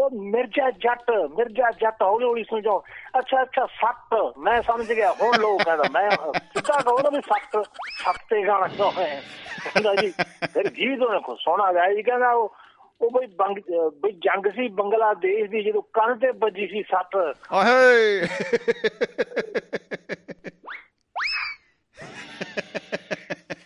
ਉਹ 0.00 0.10
ਮਿਰਜ਼ਾ 0.10 0.70
ਜੱਟ 0.70 1.10
ਮਿਰਜ਼ਾ 1.10 1.70
ਜੱਟ 1.70 2.02
ਹੌਲੀ 2.02 2.24
ਹੌਲੀ 2.24 2.44
ਸਮਝਾਓ 2.44 2.82
ਅੱਛਾ 3.18 3.42
ਅੱਛਾ 3.42 3.66
ਸੱਤ। 3.66 4.36
ਮੈਂ 4.38 4.62
ਸਮਝ 4.62 4.92
ਗਿਆ 4.92 5.12
ਹੁਣ 5.12 5.38
ਲੋਕ 5.40 5.62
ਕਹਿੰਦਾ 5.62 5.84
ਮੈਂ 5.92 6.10
ਸਿੱਧਾ 6.36 6.80
ਕਹੋ 6.80 6.98
ਨਾ 6.98 7.10
ਵੀ 7.10 7.20
ਸੱਤ 7.20 7.68
ਸੱਤ 8.04 8.16
ਤੇ 8.30 8.46
ਗਾਣਾ 8.46 8.66
ਕਿਉਂ 8.66 8.92
ਹੈ 8.92 9.22
ਕਹਿੰਦਾ 9.64 9.94
ਜੀ 9.94 10.10
ਫਿਰ 10.54 10.70
ਗੀਤ 10.70 11.02
ਉਹਨੇ 11.02 11.20
ਕੋ 11.20 11.34
ਸੋਹਣਾ 11.34 11.72
ਗਾਇਆ 11.72 11.94
ਜੀ। 11.94 12.02
ਕਹਿੰਦਾ 12.02 12.32
ਉਹ 12.32 12.54
ਉਹ 13.00 13.10
ਬਈ 13.10 13.26
ਬੰਗ 13.26 13.56
ਬਈ 14.02 14.12
ਜੰਗ 14.12 14.46
ਸੀ 14.46 14.68
ਬੰਗਲਾਦੇਸ਼ 14.68 15.50
ਦੀ 15.50 15.62
ਜਦੋਂ 15.62 15.82
ਕੰਨ 15.82 16.18
ਤੇ 16.18 16.30
ਵੱਜੀ 16.30 16.66
ਸੀ 16.66 16.82
ਸੱਤ। 16.82 17.16
ਆਹੇ! 17.52 18.20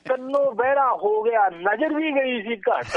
ਕੰਨੋਂ 0.08 0.52
ਬਹਿਰਾ 0.52 0.92
ਹੋ 0.92 1.22
ਗਿਆ 1.22 1.48
ਨਜ਼ਰ 1.48 1.94
ਵੀ 1.94 2.10
ਗਈ 2.10 2.42
ਸੀ 2.42 2.56
ਘੱਟ। 2.56 2.96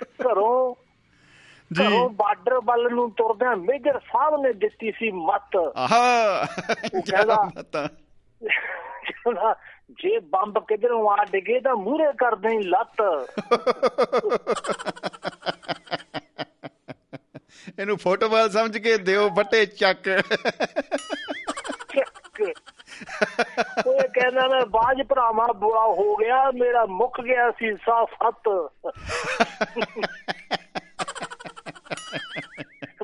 ਘਰੋਂ 0.00 0.74
ਜੀ। 1.72 1.86
ਘਰੋਂ 1.86 2.10
ਬਾਰਡਰ 2.10 2.60
ਵੱਲ 2.64 2.88
ਨੂੰ 2.90 3.10
ਤੁਰਦਿਆਂ 3.10 3.56
ਮੇਜਰ 3.56 3.98
ਸਾਹਿਬ 3.98 4.42
ਨੇ 4.42 4.52
ਦਿੱਤੀ 4.52 4.92
ਸੀ 4.92 5.10
ਮੱਤ। 5.10 5.56
ਆਹਾ। 5.76 6.44
ਕਹਿੰਦਾ- 7.10 7.70
ਜੇ 9.90 10.18
ਬੰਬ 10.18 10.58
ਕਿਧਰੋਂ 10.58 11.10
ਆ 11.10 11.24
ਡਿਗੇ 11.24 11.60
ਤਾਂ 11.60 11.76
ਮੂਹਰੇ 11.76 12.12
ਕਰ 12.12 12.34
ਦੇਂ 12.34 12.60
ਲੱਤ। 12.60 13.28
ਇਹਨੂੰ 17.78 17.96
ਫੁੱਟਬਾਲ 17.96 18.50
ਸਮਝ 18.50 18.78
ਕੇ 18.78 18.98
ਦਿਓ 18.98 19.28
ਚੱਕ 19.28 19.64
ਚੱਕ। 19.64 20.22
ਉਹ 23.86 24.02
ਕਹਿੰਦਾ 24.02 24.48
ਮੈਂ 24.48 24.66
ਬਾਜ 24.66 25.02
ਭਰਾਵਾਂ 25.08 25.54
ਬੁਰਾ 25.54 25.84
ਹੋ 25.84 26.16
ਗਿਆ 26.16 26.50
ਮੇਰਾ 26.50 26.86
ਮੁੱਕ 26.86 27.20
ਗਿਆ 27.20 27.50
ਸੀ 27.50 27.74
ਸਾਹ 27.76 28.04
ਸੱਤ। 28.04 28.48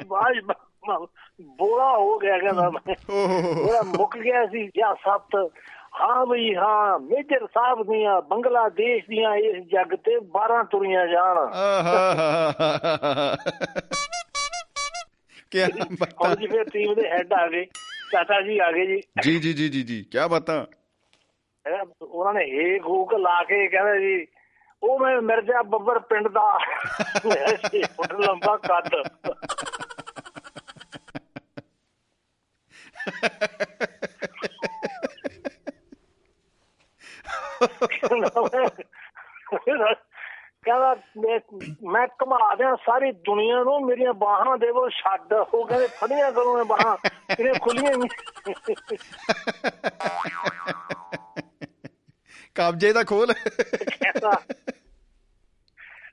ਬਾਜ 0.07 0.41
ਬੋਲਾ 1.43 1.97
ਹੋ 1.97 2.19
ਗਿਆ 2.19 2.39
ਕਹਿੰਦਾ 2.39 2.71
ਮੈਂ। 2.71 2.95
ਮੇਰਾ 3.55 3.83
ਮੁੱਕ 3.83 4.19
ਗਿਆ 4.19 4.47
ਸੀ 4.47 4.67
ਜਾਂ 4.67 4.95
ਸੱਤ। 4.95 5.51
ਹਾਂ 6.01 6.27
ਬਈ 6.27 6.55
ਹਾਂ 6.55 6.99
ਮੇਜਰ 6.99 7.47
ਸਾਹਿਬ 7.47 7.83
ਦੀਆਂ 7.83 8.23
ਬੰਗਲਾਦੇਸ਼ 8.23 9.05
ਦੀਆਂ 9.09 9.35
ਇਸ 9.35 9.65
ਜੱਗ 9.65 9.95
ਤੇ 9.95 10.17
12 10.17 10.65
ਤੁਰੀਆਂ 10.71 11.07
ਜਾਣ। 11.07 11.39
ਆਹਾ 11.39 13.37
ਕੀ 15.65 15.95
ਬਾਤਾਂ? 15.95 16.29
ਹੁਣ 16.29 16.37
ਜੀ 16.37 16.47
ਫਿਰ 16.47 16.65
ਟੀਮ 16.65 16.95
ਦੇ 16.95 17.09
ਹੈੱਡ 17.09 17.33
ਆ 17.33 17.49
ਗਏ 17.49 17.65
ਚਾਚਾ 18.13 18.41
ਜੀ 18.41 18.59
ਆ 18.59 18.73
ਗਏ 18.73 18.87
ਜੀ। 18.87 19.01
ਜੀ 19.23 19.39
ਜੀ 19.39 19.53
ਜੀ 19.53 19.69
ਜੀ 19.69 19.83
ਜੀ 19.83 20.03
ਕੀ 20.03 20.19
ਬਾਤਾਂ? 20.31 20.67
ਉਹਨਾਂ 22.03 22.35
ਨੇ 22.35 22.45
ਏ 22.45 22.79
ਗੂਕ 22.79 23.15
ਲਾ 23.15 23.43
ਕੇ 23.45 23.69
ਕਹਿੰਦੇ 23.69 23.99
ਜੀ 24.01 24.27
ਉਹ 24.83 24.99
ਮੈਂ 24.99 25.23
ਮਿਰਜ਼ਾ 25.23 25.63
ਬੱਬਰ 25.63 25.99
ਪਿੰਡ 25.99 26.29
ਦਾ। 26.29 26.59
ਫੁੱਟ 27.87 28.13
ਲੰਬਾ 28.13 28.57
ਕੱਦ। 28.57 28.91
ਕਹਿੰਦਾ 40.67 40.97
ਮੈਂ- 41.91 42.09
ਘੁਮਾ 42.23 42.55
ਦਿਆਂ 42.55 42.77
ਸਾਰੀ 42.77 43.13
ਦੁਨੀਆ 43.13 43.55
ਨੂੰ 43.55 43.87
ਮੇਰੀਆਂ 43.87 44.13
ਬਾਹਾਂ 44.13 44.59
ਦੇਵੋ 44.59 44.89
ਛੱਡ। 44.89 45.33
ਉਹ 45.33 45.67
ਕਹਿੰਦੇ 45.67 45.87
ਫੜੀਆਂ 45.87 46.33
ਕਰੋ 46.33 46.57
ਮੈਂ 46.57 46.65
ਬਾਹਾਂ 46.65 46.97
ਇਹਨੇ 47.39 47.53
ਖੁੱਲੀਆਂ 47.63 47.93
ਨਹੀਂ। 47.93 48.09
ਕਬਜੇ 52.55 52.93
ਦਾ 52.93 53.05
ਖੋਲ। 53.05 53.35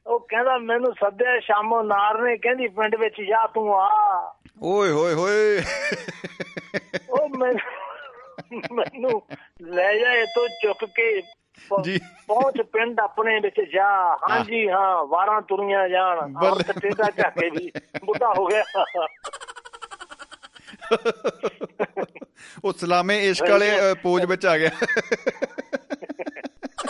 ਉਹ 0.07 0.19
ਕਹਿੰਦਾ 0.19 0.57
ਮੈਨੂੰ 0.57 0.93
ਸੱਦਿਆ 0.93 1.39
ਸ਼ਾਮੋ 1.39 1.81
ਨਾਰ 1.81 2.21
ਨੇ 2.21 2.37
ਕਹਿੰਦੀ 2.37 2.67
ਪਿੰਡ 2.67 2.95
ਵਿੱਚ 2.95 3.15
ਜਾ 3.21 3.47
ਤੂੰ 3.47 3.75
ਆ। 3.79 4.35
ਓਏ 4.63 4.91
ਹੋਏ 4.91 5.13
ਹੋਏ। 5.13 5.61
ਉਹ 7.09 7.29
ਮੈਨੂੰ 7.29 7.59
ਮੈਨੂੰ 8.71 9.21
ਲੈ 9.61 9.93
ਜਾ 9.93 10.13
ਇਤੋਂ 10.13 10.47
ਚੁੱਕ 10.47 10.85
ਕੇ 10.85 11.21
ਜੀ। 11.83 11.99
ਪਹੁੰਚ 12.27 12.61
ਪਿੰਡ 12.61 12.99
ਆਪਣੇ 12.99 13.39
ਵਿੱਚ 13.39 13.61
ਜਾ 13.73 14.17
ਹਾਂਜੀ 14.29 14.69
ਹਾਂ 14.69 15.05
ਵਾਰਾਂ 15.05 15.41
ਤੁਰੀਆਂ 15.41 15.89
ਜਾਣ। 15.89 16.17
ਆਹ 16.17 16.73
ਟੇਡਾ 16.79 17.11
ਝਾਕੇ 17.17 17.49
ਵੀ 17.49 17.71
ਬੁੱਢਾ 18.05 18.33
ਹੋ 18.37 18.47
ਗਿਆ। 18.47 18.63
ਉਹ 22.65 22.73
ਸਲਾਮੇ 22.73 23.29
ਇਸ਼ਕ 23.29 23.49
ਵਾਲੇ 23.49 23.71
ਪੋਜ 24.03 24.25
ਵਿੱਚ 24.25 24.45
ਆ 24.45 24.57
ਗਿਆ। 24.57 24.69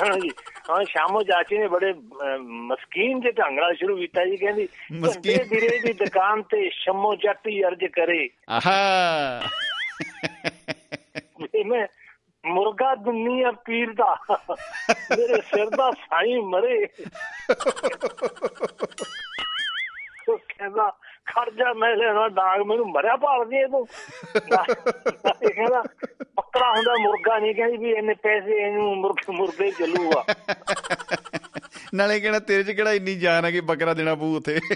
ਹਾਂਜੀ। 0.01 0.29
ਹਾਂ 0.69 0.83
ਸ਼ਾਮੋ 0.83 1.23
ਚਾਚੀ 1.23 1.57
ਨੇ 1.57 1.67
ਬੜੇ 1.67 1.93
ਮਸਕੀਨ 2.39 3.21
ਜਿਹੇ 3.21 3.31
ਢੰਗ 3.31 3.59
ਨਾਲ 3.59 3.75
ਸ਼ੁਰੂ 3.75 3.97
ਕੀਤਾ 3.97 4.25
ਜੀ 4.25 4.37
ਕਹਿੰਦੀ 4.37 4.67
ਮਸਕੀਨ। 4.91 5.43
ਵੀਰੇ 5.43 5.79
ਦੀ 5.79 5.93
ਦੁਕਾਨ 5.93 6.41
ਤੇ 6.41 6.69
ਸ਼ਮੋ 6.69 7.15
ਜੱਟੀ 7.15 7.63
ਅਰਜ 7.63 7.85
ਕਰੇ। 7.85 8.29
ਆਹਾ। 8.49 9.41
ਮੈਂ 11.65 11.87
ਮੁਰਗਾ 12.45 12.95
ਦੁੰਨੀ 12.95 13.41
ਆ 13.41 13.51
ਪੀਰ 13.51 13.93
ਦਾ। 13.93 14.17
ਮੇਰੇ 14.91 15.41
ਸਿਰ 15.41 15.69
ਦਾ 15.69 15.91
ਸਾਈ 15.91 16.39
ਮਰੇ। 16.39 16.87
ਉਹ 20.29 20.37
ਕਹਿੰਦਾ 20.37 20.97
ਖਰਜਾ 21.25 21.73
ਮੈਂ 21.73 21.95
ਲੈਣਾ 21.95 22.27
ਡਾਂਗ 22.27 22.61
ਮੈਨੂੰ 22.61 22.91
ਮਰਿਆ 22.91 23.15
ਭਾਲਦੀ 23.15 23.57
ਐ 23.57 23.67
ਤੂੰ 23.67 23.87
ਇਹ 25.43 25.53
ਕਹਿੰਦਾ 25.53 25.83
ਬੱਕਰਾ 26.35 26.71
ਹੁੰਦਾ 26.71 26.93
ਮੁਰਗਾ 26.99 27.39
ਨਹੀਂ 27.39 27.55
ਕਹਿੰਦੀ 27.55 27.77
ਵੀ 27.77 27.91
ਇੰਨੇ 27.91 28.13
ਪੈਸੇ 28.13 28.67
ਇਹਨੂੰ 28.67 28.97
ਮੁਰਗੇ 28.97 29.31
ਮੁਰਗੇ 29.31 29.71
ਚੱਲੂਗਾ। 29.71 30.25
ਨਾਲੇ 31.93 32.19
ਕਿਹੜਾ 32.19 32.39
ਤੇਰੇ 32.39 32.63
ਚ 32.63 32.71
ਕਿਹੜਾ 32.71 32.93
ਇੰਨੀ 32.93 33.15
ਜਾਨ 33.15 33.45
ਹੈ 33.45 33.51
ਕਿ 33.51 33.61
ਬੱਕਰਾ 33.61 33.93
ਦੇਣਾ 33.93 34.15
ਪਊ 34.15 34.37
ਉਥੇ? 34.37 34.59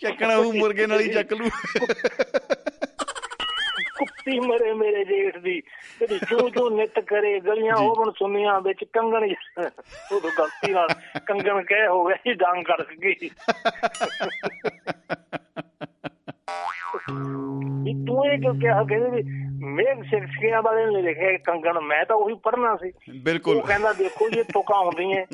ਚੱਕਣਾ 0.00 0.36
ਉਹ 0.36 0.52
ਮੁਰਗੇ 0.52 0.86
ਨਾਲ 0.86 1.00
ਹੀ 1.00 1.12
ਚੱਕ 1.12 1.32
ਲੂ 1.32 1.48
ਕੁੱਤੀ 3.98 4.38
ਮਰੇ 4.40 4.72
ਮੇਰੇ 4.72 5.04
ਜੇਠ 5.04 5.36
ਦੀ। 5.38 5.60
ਜਿਹੜੀ 6.00 6.18
ਚੂ 6.28 6.48
ਚੂ 6.48 6.68
ਨਿਤ 6.70 7.00
ਕਰੇ 7.00 7.38
ਗਲੀਆਂ 7.40 7.76
ਹੋਵਣ 7.76 8.10
ਸੁਨੀਆਂ 8.18 8.60
ਵਿੱਚ 8.60 8.84
ਕੰਗਣ 8.92 9.24
ਉਹ 9.24 10.20
ਤੋਂ 10.20 10.30
ਗਲਤੀ 10.38 10.72
ਨਾਲ 10.72 10.88
ਕੰਗਣ 11.26 11.62
ਕਹਿ 11.62 11.86
ਹੋ 11.86 12.04
ਗਿਆ 12.06 12.16
ਜੀ 12.26 12.34
ਡਾਂਗ 12.34 12.64
ਕੜਕ 12.64 12.92
ਗਈ। 12.94 13.30
ਵੀ 17.84 17.92
ਤੂੰ 18.06 18.26
ਇਹ 18.26 18.38
ਕਿਉਂ 18.38 18.54
ਕਿਹਾ? 18.54 18.82
ਕਹਿੰਦੇ 18.84 19.10
ਵੀ 19.10 19.22
ਮੇਘ 19.64 20.02
ਸਿਰਸਕੀਆਂ 20.02 20.62
ਵਾਲੇ 20.62 20.84
ਨੇ 20.86 21.02
ਲਿਖਿਆ 21.02 21.30
ਇਹ 21.30 21.38
ਕੰਗਣ 21.38 21.80
ਮੈਂ 21.80 22.04
ਤਾਂ 22.04 22.16
ਉਹੀ 22.16 22.34
ਪੜ੍ਹਨਾ 22.34 22.74
ਸੀ। 22.76 22.92
ਬਿਲਕੁਲ। 23.24 23.56
ਉਹ 23.56 23.62
ਕਹਿੰਦਾ 23.62 23.92
ਦੇਖੋ 23.92 24.28
ਜੀ 24.28 24.38
ਇਹ 24.38 24.44
ਤੁਕਾਂ 24.44 24.80
ਹੁੰਦੀਆਂ 24.80 25.24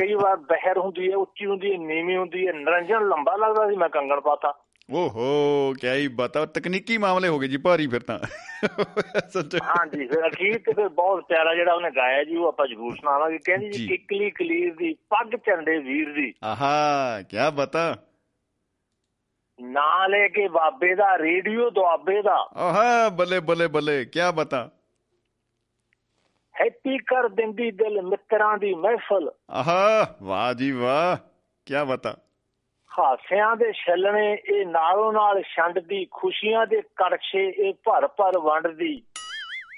ਕਈ 0.00 0.14
ਵਾਰ 0.14 0.36
ਬਹਿਰ 0.50 0.78
ਹੁੰਦੀ 0.78 1.10
ਹੈ 1.10 1.16
ਉੱਚੀ 1.16 1.46
ਹੁੰਦੀ 1.46 1.72
ਹੈ 1.72 1.78
ਨੀਵੀਂ 1.78 2.16
ਹੁੰਦੀ 2.16 2.46
ਹੈ 2.46 2.52
ਨਰੰਜਨ 2.52 3.08
ਲੰਬਾ 3.08 3.36
ਲੱਗਦਾ 3.36 3.68
ਸੀ 3.70 3.76
ਮੈਂ 3.76 3.88
ਕੰਗਣ 3.88 4.20
ਪਾਤਾ। 4.20 4.52
ਓਹੋ 4.90 5.74
ਕਿਆ 5.80 5.94
ਹੀ 5.94 6.08
ਬਤਾ 6.08 6.46
ਤਕਨੀਕੀ 6.46 6.98
ਮਾਮਲੇ 6.98 7.28
ਹੋ 7.28 7.38
ਗਏ 7.38 7.48
ਜੀ 7.48 7.56
ਭਾਰੀ 7.56 7.86
ਫਿਰ 7.86 8.00
ਤਾਂ। 8.00 8.18
ਹਾਂਜੀ 9.62 10.06
ਫਿਰ 10.06 10.28
ਅਖੀਰ 10.28 10.58
ਤੇ 10.58 10.72
ਫਿਰ 10.72 10.88
ਬਹੁਤ 10.88 11.24
ਪਿਆਰਾ 11.24 11.54
ਜਿਹੜਾ 11.54 11.74
ਉਹਨੇ 11.74 11.90
ਗਾਇਆ 11.90 12.24
ਜੀ 12.24 12.36
ਉਹ 12.36 12.48
ਆਪਾਂ 12.48 12.66
ਜ਼ਰੂਰ 12.66 12.96
ਸੁਣਾਵਾਂਗੇ। 12.96 13.38
ਕਹਿੰਦੀ 13.38 13.70
ਜੀ। 13.70 13.78
ਜੀ। 13.78 13.88
ਕਿਕਲੀ 13.88 14.30
ਕਲੀਰ 14.30 14.74
ਦੀ 14.74 14.94
ਪੱਗ 14.94 15.36
ਝੰਡੇ 15.46 15.78
ਵੀਰ 15.78 16.12
ਦੀ। 16.12 16.34
ਆਹਾ 16.44 17.22
ਕਿਆ 17.22 17.50
ਬਤਾ। 17.50 17.96
ਨਾਂ 19.60 20.08
ਲੈ 20.08 20.28
ਕੇ 20.28 20.48
ਬਾਬੇ 20.48 20.94
ਦਾ 20.94 21.18
ਰੇਡੀਓ 21.18 21.70
ਦੁਆਬੇ 21.70 22.22
ਦਾ। 22.22 22.50
ਆਹਾ 22.56 23.08
ਬੱਲੇ 23.08 23.40
ਬੱਲੇ 23.40 23.66
ਬੱਲੇ 23.66 24.04
ਕਿਆ 24.04 24.30
ਬਤਾ। 24.30 24.70
ਹੈਪੀ 26.60 26.98
ਕਰ 26.98 27.28
ਦਿੰਦੀ 27.28 27.70
ਦਿਲ 27.70 28.02
ਮਿੱਤਰਾਂ 28.02 28.58
ਦੀ 28.58 28.74
ਮਹਿਫਲ। 28.74 29.30
ਆਹਾ 29.50 30.16
ਵਾਹ 30.22 30.54
ਜੀ 30.54 30.72
ਵਾਹ 30.72 31.16
ਕਿਆ 31.66 31.84
ਬਤਾ। 31.84 32.16
ਹਾਸਿਆਂ 32.98 33.56
ਦੇ 33.56 33.72
ਛੱਲਣੇ 33.72 34.32
ਇਹ 34.32 34.66
ਨਾਲੋਂ 34.66 35.12
ਨਾਲ 35.12 35.42
ਛੰਡਦੀ 35.42 36.06
ਖੁਸ਼ੀਆਂ 36.10 36.66
ਦੇ 36.66 36.82
ਕੜਛੇ 36.82 37.48
ਇਹ 37.48 37.74
ਭਰ 37.74 38.06
ਭਰ 38.06 38.38
ਵੰਡਦੀ। 38.38 39.02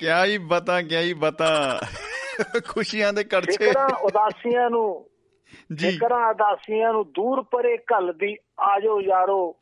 ਕਿਆ 0.00 0.24
ਹੀ 0.24 0.38
ਬਤਾ 0.38 0.83
ਕਿਆ 0.83 1.00
ਹੀ 1.00 1.12
ਬਤਾ। 1.14 1.81
ਖੁਸ਼ੀਆਂ 2.66 3.12
ਦੇ 3.12 3.24
ਕੜਛੇ। 3.24 3.57
ਫਿਕਰਾਂ 3.57 3.88
ਉਦਾਸੀਆਂ 3.88 4.70
ਨੂੰ 4.70 5.07
ਜੀ। 5.74 5.90
ਫਿਕਰਾਂ 5.90 6.31
ਉਦਾਸੀਆਂ 6.31 6.92
ਨੂੰ 6.92 7.05
ਦੂਰ 7.12 7.42
ਪਰੇ 7.42 7.77
ਘੱਲਦੀ 7.77 8.37
ਆਜੋ 8.61 9.00
ਯਾਰੋ 9.00 9.57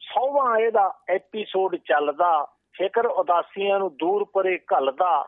ਸੌਵਾਂ 0.00 0.58
ਇਹਦਾ 0.58 0.98
ਐਪੀਸੋਡ 1.08 1.76
ਚੱਲਦਾ। 1.76 2.44
ਫਿਕਰ 2.72 3.06
ਉਦਾਸੀਆਂ 3.06 3.78
ਨੂੰ 3.78 3.96
ਦੂਰ 3.96 4.24
ਪਰੇ 4.24 4.58
ਘੱਲਦਾ 4.58 5.26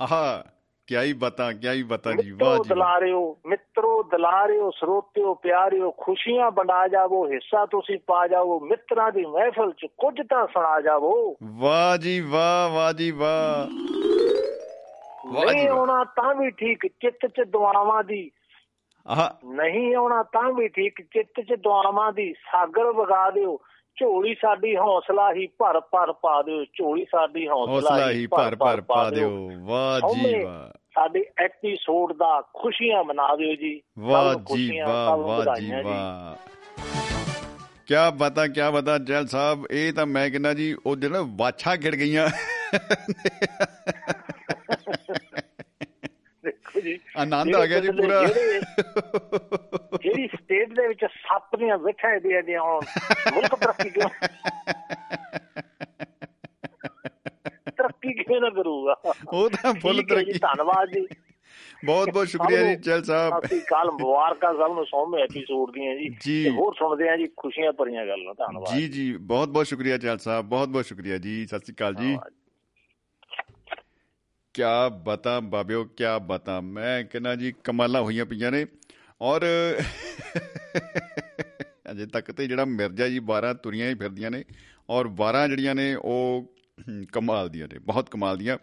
ਆਹਾ। 0.00 0.44
ਕਿਆ 0.90 1.02
ਹੀ 1.02 1.12
ਬਤਾ 1.12 1.52
ਕਿਆ 1.52 1.72
ਹੀ 1.72 1.82
ਬਤਾ 1.82 2.12
ਜੀ 2.12 2.30
ਵਾਹ 2.30 2.36
ਮਿੱਤਰੋ 2.38 2.64
ਜੀ 2.64 2.68
ਵਾਹ। 2.68 2.76
ਦਲਾਰਿਓ 2.76 3.36
ਮਿੱਤਰੋ 3.46 4.02
ਦਲਾਰਿਓ 4.02 4.70
ਸਰੋਤਿਓ 4.70 5.34
ਪਿਆਰਿਓ 5.34 5.90
ਖੁਸ਼ੀਆਂ 5.90 6.50
ਵੰਡਾ 6.50 6.88
ਜਾਵੋ 6.88 7.26
ਹਿੱਸਾ 7.26 7.66
ਤੁਸੀਂ 7.66 7.98
ਪਾ 8.06 8.26
ਜਾਵੋ 8.26 8.60
ਮਿੱਤਰਾਂ 8.60 9.12
ਦੀ 9.12 9.26
ਮਹਿਫਲ 9.26 9.72
ਚ 9.72 9.86
ਕੁਝ 9.98 10.14
ਤਾਂ 10.30 10.46
ਸੁਣਾ 10.46 10.80
ਜਾਵੋ। 10.80 11.36
ਵਾਹ 11.42 11.96
ਜੀ 11.96 12.20
ਵਾਹ 12.20 12.70
ਵਾਹ 12.70 12.92
ਜੀ 12.92 13.10
ਵਾਹ। 13.10 13.66
ਨਹੀਂ। 15.32 15.68
ਆਉਣਾ 15.68 16.04
ਤਾਂ 16.04 16.34
ਵੀ 16.34 16.50
ਠੀਕ 16.50 16.86
ਚਿੱਤ 16.86 17.26
ਚ 17.26 17.40
ਦੁਆਵਾਂ 17.48 18.04
ਦੀ। 18.04 18.30
ਆਹਾ। 19.06 19.38
ਨਹੀਂ 19.44 19.94
ਆਉਣਾ 19.94 20.22
ਤਾਂ 20.22 20.52
ਵੀ 20.52 20.68
ਠੀਕ 20.68 21.02
ਚਿੱਤ 21.02 21.40
ਚ 21.40 21.54
ਦੁਆਵਾਂ 21.60 22.12
ਦੀ। 22.12 22.32
ਸਾਗਰ 22.32 22.84
ਵਗਾ 22.84 23.30
ਦਿਓ 23.30 23.58
ਝੋਲੀ 23.96 24.34
ਸਾਡੀ 24.34 24.76
ਹੌਸਲਾ 24.76 25.32
ਹੀ 25.32 25.46
ਭਰ 25.46 25.80
ਭਰ 25.80 26.12
ਪਾ 26.12 26.42
ਦਿਓ 26.42 26.64
ਝੋਲੀ 26.64 27.04
ਸਾਡੀ 27.04 27.48
ਹੌਸਲਾ 27.48 28.10
ਹੀ 28.10 28.26
ਭਰ 28.26 28.56
ਭਰ 28.56 28.80
ਪਾ 28.80 29.10
ਦਿਓ। 29.10 29.50
ਵਾਹ 29.60 30.14
ਜੀ 30.14 30.44
ਵਾਹ। 30.44 30.79
ਸਾਡੇ 30.94 31.24
ਐਪੀਸੋਡ 31.38 32.12
ਦਾ 32.12 32.42
ਖੁਸ਼ੀਆਂ 32.56 33.04
ਮਨਾ 33.04 33.36
ਦਿਓ 33.36 33.54
ਜੀ। 33.54 33.82
ਵਾਹ 33.98 34.34
ਜੀ 34.56 34.80
ਵਾਹ 34.80 35.16
ਵਾਹ 35.16 35.56
ਜੀ 35.56 35.70
ਵਾਹ। 35.84 36.36
ਕਿਆ 37.86 38.10
ਬਤਾ 38.10 38.46
ਕਿਆ 38.46 38.70
ਬਤਾ 38.70 38.98
ਜੈਲ 38.98 39.26
ਸਾਹਿਬ 39.26 39.66
ਇਹ 39.70 39.92
ਤਾਂ 39.92 40.06
ਮੈਂ 40.06 40.30
ਕਹਿੰਦਾ 40.30 40.54
ਜੀ 40.54 40.76
ਉਹ 40.86 40.96
ਜਿਹੜਾ 40.96 41.22
ਬਾਛਾ 41.22 41.76
ਖਿੜ 41.76 41.94
ਗਈਆਂ। 41.94 42.28
ਦੇਖੋ 46.44 46.80
ਜੀ 46.80 46.98
ਆਨੰਦ 47.16 47.54
ਆ 47.54 47.66
ਗਿਆ 47.66 47.80
ਜੀ 47.80 47.88
ਪੂਰਾ। 47.88 48.24
ਜਿਹੜੇ- 48.24 48.62
ਸਟੇਟ 50.26 50.68
ਦੇ 50.68 50.88
ਵਿੱਚ 50.88 51.04
ਸੱਪ 51.04 51.56
ਦੀਆਂ 51.56 51.78
ਵਿਖਾਂ 51.78 52.20
ਦੇ 52.20 52.42
ਦੇ 52.42 52.58
ਹੁਣ 52.58 52.80
ਮੁਲਕ 53.34 53.54
ਤਰੱਕੀ 53.54 53.90
ਕਿਉਂ? 53.90 54.08
ਕਿਵੇਂ 58.30 58.40
ਨਾ 58.40 58.50
ਕਰੂਗਾ। 58.50 58.96
ਉਹ 59.32 59.50
ਤਾਂ 59.50 59.74
ਫੁੱਲ 59.74 60.02
ਤਰੱਕੀ। 60.02 60.32
ਧੰਨਵਾਦ 60.32 60.88
ਜੀ। 60.88 61.06
ਬਹੁਤ 61.84 62.08
ਬਹੁਤ 62.10 62.28
ਸ਼ੁਕਰੀਆ 62.28 62.62
ਜੀ 62.62 62.82
ਚਲ 62.82 63.02
ਸਾਹਿਬ। 63.04 63.38
ਅਸੀਂ 63.38 63.60
ਕੱਲ 63.60 63.90
ਮੁਬਾਰਕਾਂ 63.90 64.54
ਸਭ 64.54 64.74
ਨੂੰ 64.74 64.84
ਸੌਵੇਂ 64.86 65.24
ਐਪੀਸੋਡ 65.24 65.72
ਦੀਆਂ 65.72 65.94
ਜੀ। 65.96 66.08
ਤੇ 66.44 66.50
ਹੋਰ 66.50 66.74
ਸੁਣਦੇ 66.74 67.08
ਆ 67.08 67.16
ਜੀ 67.16 67.28
ਖੁਸ਼ੀਆਂ 67.36 67.72
ਭਰੀਆਂ 67.72 68.06
ਗੱਲਾਂ 68.06 68.34
ਧੰਨਵਾਦ 68.34 68.74
ਜੀ 68.74 68.88
ਜੀ। 68.88 69.16
ਬਹੁਤ 69.16 69.48
ਬਹੁਤ 69.48 69.66
ਸ਼ੁਕਰੀਆ 69.66 69.98
ਚਲ 69.98 70.18
ਸਾਹਿਬ 70.18 70.46
ਬਹੁਤ 70.46 70.68
ਬਹੁਤ 70.68 70.84
ਸ਼ੁਕਰੀਆ 70.84 71.18
ਜੀ 71.18 71.46
ਸਤਿ 71.46 71.58
ਸ਼੍ਰੀ 71.58 71.74
ਅਕਾਲ 71.74 71.94
ਜੀ। 71.94 72.18
ਕਿਆ 74.54 74.88
ਬਤਾ 74.88 75.40
ਬਾਬਿਓ 75.40 75.84
ਕਿਆ 75.84 76.18
ਬਤਾ। 76.18 76.60
ਮੈਂ 76.60 77.04
ਕਹਿੰਦਾ 77.04 77.34
ਜੀ 77.34 77.52
ਕਮਾਲਾਂ 77.64 78.02
ਹੋਈਆਂ 78.02 78.26
ਪਈਆਂ 78.26 78.52
ਨੇ। 78.52 78.66
ਔਰ 79.22 79.40
ਅਜੇ 81.90 82.06
ਤੱਕ 82.06 82.32
ਤੇ 82.32 82.46
ਜਿਹੜਾ 82.46 82.64
ਮਿਰਜ਼ਾ 82.64 83.08
ਜੀ 83.08 83.18
12 83.18 83.54
ਤੁਰੀਆਂ 83.54 83.90
ਹੀ 83.90 83.94
ਫਿਰਦੀਆਂ 83.94 84.30
ਨੇ। 84.30 84.44
ਔਰ 84.90 85.08
12 85.08 85.48
ਜਿਹੜੀਆਂ 85.48 85.74
ਨੇ 85.74 85.94
ਉਹ 85.94 86.52
ਹਮ, 86.88 87.04
ਕਮਾਲ 87.04 87.48
ਦੀਆਂ 87.48 87.68
ਨੇ 87.72 87.78
ਬਹੁਤ 87.78 88.10
ਕਮਾਲ 88.10 88.36
ਦੀਆਂ। 88.36 88.58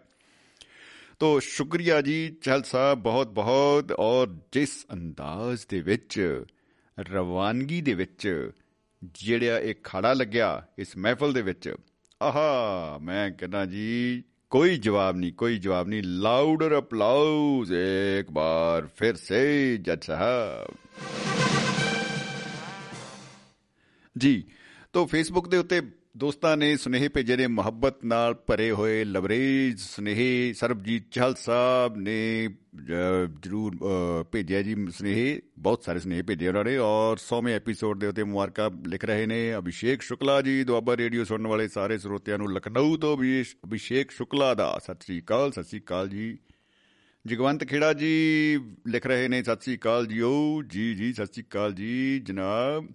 ਤੋ 1.18 1.40
ਸ਼ੁਕਰੀਆ 1.40 2.00
ਜੀ 2.00 2.36
ਚਹਲ 2.42 2.62
ਸਾਹਿਬ 2.62 2.98
ਬਹੁਤ 2.98 3.28
ਬਹੁਤ 3.28 3.92
ਔਰ 3.92 4.36
ਜਿਸ 4.52 4.86
ਅੰਦਾਜ਼ 4.92 5.66
ਦੇ 5.68 5.80
ਵਿੱਚ 5.80 6.44
ਰਵਾਨਗੀ 7.00 7.80
ਦੇ 7.80 7.94
ਵਿੱਚ 7.94 8.50
ਜਿਹੜਾ 9.04 9.58
ਇਹ 9.58 9.74
ਖੜਾ 9.84 10.12
ਲੱਗਿਆ 10.12 10.66
ਇਸ 10.78 10.96
ਮਹਿਫਲ 10.96 11.32
ਦੇ 11.32 11.42
ਵਿੱਚ 11.42 11.74
ਆਹਾ 12.22 12.98
ਮੈਂ 13.02 13.30
ਕਹਿੰਦਾ 13.30 13.66
ਜੀ 13.66 14.22
ਕੋਈ 14.50 14.76
ਜਵਾਬ 14.76 15.16
ਨਹੀਂ 15.16 15.32
ਕੋਈ 15.32 15.58
ਜਵਾਬ 15.58 15.88
ਨਹੀਂ 15.88 16.02
ਲਾਊਡਰ 16.02 16.78
ਅਪਲਾਉਜ਼ 16.78 17.72
ਇੱਕ 18.20 18.30
ਬਾਰ 18.30 18.88
ਫਿਰ 18.96 19.14
ਸੇ 19.16 19.76
ਜੱਜ 19.76 20.04
ਸਾਹਿਬ। 20.04 20.74
ਜੀ 24.18 24.44
ਤੋਂ 24.92 25.06
ਫੇਸਬੁੱਕ 25.06 25.48
ਦੇ 25.48 25.56
ਉੱਤੇ 25.56 25.82
ਦੋਸਤਾਂ 26.18 26.56
ਨੇ 26.56 26.76
ਸੁਨੇਹੇ 26.76 27.08
ਭੇਜੇ 27.08 27.36
ਨੇ 27.36 27.46
ਮੁਹੱਬਤ 27.46 28.04
ਨਾਲ 28.04 28.34
ਭਰੇ 28.34 28.70
ਹੋਏ 28.70 29.04
ਲਵਰੇਜ 29.04 29.78
ਸੁਨੇਹੇ। 29.78 30.52
ਸਰਬਜੀਤ 30.52 31.02
ਚਹਲ 31.10 31.34
ਸਾਹਿਬ 31.34 31.96
ਨੇ 31.96 32.48
ਅਹ, 32.48 33.40
ਜਰੂਰ 33.42 33.76
ਅਹ, 33.76 34.24
ਭੇਜਿਆ 34.32 34.62
ਜੀ 34.62 34.74
ਸੁਨੇਹੇ। 34.90 35.42
ਬਹੁਤ 35.58 35.82
ਸਾਰੇ 35.82 35.98
ਸੁਨੇਹੇ 35.98 36.22
ਭੇਜੇ 36.22 36.48
ਉਹਨਾਂ 36.48 36.64
ਨੇ 36.64 36.76
ਔਰ 36.76 37.16
100ਵੇਂ 37.16 37.54
ਐਪੀਸੋਡ 37.54 38.00
ਦੇ 38.00 38.06
ਉੱਤੇ 38.06 38.24
ਮੁਬਾਰਕਾਂ 38.24 38.70
ਲਿਖ 38.86 39.04
ਰਹੇ 39.04 39.26
ਨੇ। 39.26 39.54
ਅਭਿਸ਼ੇਕ 39.58 40.02
ਸ਼ੁਕਲਾ 40.02 40.42
ਜੀ 40.42 40.64
ਦੁਆਬਾ 40.64 40.96
ਰੇਡੀਓ 40.96 41.24
ਸੁਣਨ 41.24 41.46
ਵਾਲੇ 41.46 41.68
ਸਾਰੇ 41.68 41.98
ਸਰੋਤਿਆਂ 41.98 42.38
ਨੂੰ 42.38 42.52
ਲਖਨਊ 42.52 42.96
ਤੋਂ 42.96 43.16
ਵੀ 43.16 43.42
ਅਭਿਸ਼ੇਕ 43.42 44.10
ਸ਼ੁਕਲਾ 44.10 44.54
ਦਾ 44.54 44.78
ਸਤਿ 44.84 44.96
ਸ੍ਰੀ 45.00 45.20
ਅਕਾਲ 45.20 45.52
ਸਤਿ 45.52 45.64
ਸ੍ਰੀ 45.64 45.80
ਅਕਾਲ 45.80 46.08
ਜੀ। 46.08 46.38
ਜਗਵੰਤ 47.26 47.64
ਖੇੜਾ 47.64 47.92
ਜੀ 47.92 48.58
ਲਿਖ 48.88 49.06
ਰਹੇ 49.06 49.28
ਨੇ 49.28 49.42
ਸਤਿ 49.42 49.60
ਸ੍ਰੀ 49.60 49.76
ਅਕਾਲ 49.76 50.06
ਜੀਓ। 50.06 50.62
ਜੀ 50.62 50.94
ਜੀ 50.94 51.12
ਸਤਿ 51.12 51.26
ਸ੍ਰੀ 51.26 51.42
ਅਕਾਲ 51.42 51.72
ਜੀ। 51.72 52.20
ਜਨਾਬ 52.20 52.88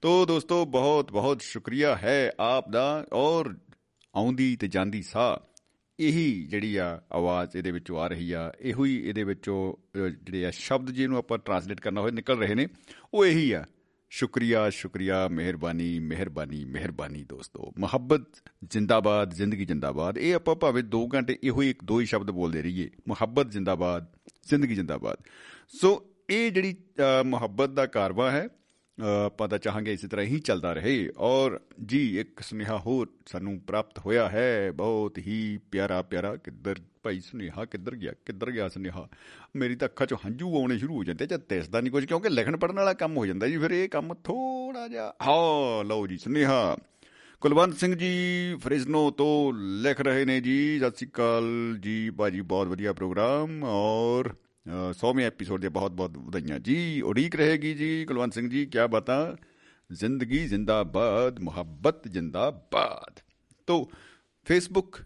ਤੋ 0.00 0.26
ਦੋਸਤੋ 0.26 0.64
ਬਹੁਤ 0.66 1.12
ਬਹੁਤ 1.12 1.40
ਸ਼ੁਕਰੀਆ 1.40 1.96
ਹੈ 1.96 2.32
ਆਪ 2.40 2.70
ਦਾ 2.70 3.06
ਔਰ 3.12 3.54
ਆਉਂਦੀ 4.14 4.56
ਤੇ 4.56 4.68
ਜਾਂਦੀ 4.68 5.02
ਸਾਹ 5.02 5.46
ਇਹੀ 5.98 6.46
ਜਿਹੜੀ 6.46 6.76
ਆ 6.76 7.02
ਆਵਾਜ਼ 7.12 7.56
ਇਹਦੇ 7.56 7.70
ਵਿੱਚੋਂ 7.70 8.00
ਆ 8.00 8.06
ਰਹੀ 8.06 8.32
ਆ 8.32 8.52
ਇਹੋ 8.60 8.84
ਹੀ 8.84 9.08
ਇਹਦੇ 9.08 9.24
ਵਿੱਚੋਂ 9.24 9.74
ਅਹ, 9.74 10.08
ਜਿਹੜੇ 10.08 10.46
ਆ 10.46 10.50
ਸ਼ਬਦ 10.50 10.90
ਜਿਹਨੂੰ 10.90 11.18
ਆਪਾਂ 11.18 11.38
ਟਰਾਂਸਲੇਟ 11.38 11.80
ਕਰਨਾ 11.80 12.00
ਹੋਏ 12.00 12.10
ਨਿਕਲ 12.10 12.38
ਰਹੇ 12.38 12.54
ਨੇ 12.54 12.68
ਉਹ 13.14 13.26
ਇਹੀ 13.26 13.52
ਆ। 13.52 13.64
ਸ਼ੁਕਰੀਆ 14.10 14.70
ਸ਼ੁਕਰੀਆ 14.70 15.28
ਮਿਹਰਬਾਨੀ 15.28 15.98
ਮਿਹਰਬਾਨੀ 15.98 16.64
ਮਿਹਰਬਾਨੀ 16.64 17.24
ਦੋਸਤੋ। 17.24 17.72
ਮੁਹੱਬਤ 17.78 18.22
ਜਿੰਦਾਬਾਦ 18.64 19.34
ਜ਼ਿੰਦਗੀ 19.34 19.64
ਜਿੰਦਾਬਾਦ। 19.64 20.18
ਇਹ 20.18 20.34
ਆਪਾਂ 20.34 20.54
ਭਾਵੇਂ 20.56 20.82
2 20.82 21.06
ਘੰਟੇ 21.14 21.38
ਇਹੋ 21.44 21.62
ਹੀ 21.62 21.70
ਇੱਕ 21.70 21.84
ਦੋ 21.84 22.00
ਹੀ 22.00 22.06
ਸ਼ਬਦ 22.06 22.30
ਬੋਲਦੇ 22.30 22.62
ਰਹੀਏ। 22.62 22.90
ਮੁਹੱਬਤ 23.08 23.50
ਜਿੰਦਾਬਾਦ 23.50 24.06
ਜ਼ਿੰਦਗੀ 24.48 24.74
ਜਿੰਦਾਬਾਦ। 24.74 25.16
ਸੋ 25.80 26.06
ਇਹ 26.30 26.50
ਜਿਹੜੀ 26.52 26.74
ਅਹ, 26.98 27.24
ਮੁਹੱਬਤ 27.24 27.70
ਦਾ 27.70 27.86
ਕਾਰਵਾ 27.86 28.30
ਹੈ 28.30 28.48
ਅ, 29.00 29.26
ਆਪਾਂ 29.26 29.48
ਤਾਂ 29.48 29.58
ਚਾਹਾਂਗੇ 29.58 29.92
ਇਸੇ 29.92 30.08
ਤਰ੍ਹਾਂ 30.08 30.26
ਹੀ 30.26 30.38
ਚੱਲਦਾ 30.38 30.72
ਰਹੇ। 30.72 31.10
ਔਰ 31.18 31.60
ਜੀ 31.86 32.20
ਇੱਕ 32.20 32.40
ਸੁਨੇਹਾ 32.40 32.78
ਹੋਰ 32.78 33.08
ਸਾਨੂੰ 33.26 33.60
ਪ੍ਰਾਪਤ 33.60 33.98
ਹੋਇਆ 33.98 34.28
ਹੈ। 34.28 34.72
ਬਹੁਤ 34.72 35.18
ਹੀ 35.18 35.58
ਪਿਆਰਾ 35.70 36.02
ਪਿਆਰਾ। 36.02 36.36
ਕਿੱਧਰ 36.36 36.74
ਭਾਈ 37.02 37.20
ਸੁਨੇਹਾ 37.20 37.64
ਕਿੱਧਰ 37.64 37.94
ਗਿਆ? 37.94 38.12
ਕਿੱਧਰ 38.26 38.50
ਗਿਆ 38.50 38.68
ਸੁਨੇਹਾ? 38.68 39.08
ਮੇਰੀ 39.56 39.76
ਤਾਂ 39.76 39.88
ਅੱਖਾਂ 39.88 40.06
'ਚੋਂ 40.06 40.18
ਹੰਝੂ 40.26 40.60
ਆਉਣੇ 40.60 40.78
ਸ਼ੁਰੂ 40.78 40.96
ਹੋ 40.96 41.04
ਜਾਂਦੇ 41.04 41.26
ਜਦ 41.26 41.40
ਦਿਸਦਾ 41.48 41.80
ਨਹੀਂ 41.80 41.92
ਕੁਝ 41.92 42.04
ਕਿਉਂਕਿ 42.04 42.28
ਲਿਖਣ 42.28 42.56
ਪੜਨ 42.56 42.76
ਵਾਲਾ 42.76 42.92
ਕੰਮ 42.92 43.16
ਹੋ 43.16 43.26
ਜਾਂਦਾ 43.26 43.48
ਜੀ 43.48 43.58
ਫਿਰ 43.58 43.70
ਇਹ 43.70 43.88
ਕੰਮ 43.88 44.14
ਥੋੜਾ 44.14 44.88
ਜਿਹਾ 44.88 45.14
ਹਾਂ 45.26 45.84
ਲਓ 45.84 46.06
ਜੀ 46.06 46.18
ਸੁਨੇਹਾ। 46.18 46.76
ਕੁਲਵੰਤ 47.40 47.74
ਸਿੰਘ 47.74 47.94
ਜੀ 47.94 48.54
ਫਰਿਜ਼ਨੋ 48.60 49.10
ਤੋਂ 49.10 49.52
ਲਿਖ 49.52 50.00
ਰਹੇ 50.00 50.24
ਨੇ 50.24 50.40
ਜੀ। 50.40 50.78
ਸਤਿ 50.78 50.96
ਸ਼੍ਰੀ 50.96 51.10
ਅਕਾਲ 51.10 51.76
ਜੀ। 51.80 52.10
ਬਾਜੀ 52.10 52.40
ਬਹੁਤ 52.40 52.68
ਵਧੀਆ 52.68 52.92
ਪ੍ਰੋਗਰਾਮ। 52.92 53.64
ਔਰ 53.64 54.34
100ਵੇਂ 54.66 55.26
ਐਪੀਸੋਡ 55.26 55.60
ਦੇ 55.60 55.68
ਬਹੁਤ 55.68 55.92
ਬਹੁਤ 55.92 56.18
ਵਧਾਈਆਂ। 56.18 56.58
ਜੀ 56.58 57.00
ਉਡੀਕ 57.00 57.36
ਰਹੇਗੀ 57.36 57.74
ਜੀ 57.74 58.04
ਕੁਲਵੰਤ 58.04 58.34
ਸਿੰਘ 58.34 58.50
ਜੀ 58.50 58.66
ਕੀ 58.66 58.78
ਬਤਾ? 58.90 59.36
ਜ਼ਿੰਦਗੀ 59.92 60.46
ਜ਼ਿੰਦਾਬਾਦ 60.46 61.40
ਮੁਹੱਬਤ 61.40 62.08
ਜ਼ਿੰਦਾਬਾਦ। 62.08 63.20
ਤੋ 63.66 63.90
ਫੇਸਬੁੱਕ 64.44 64.96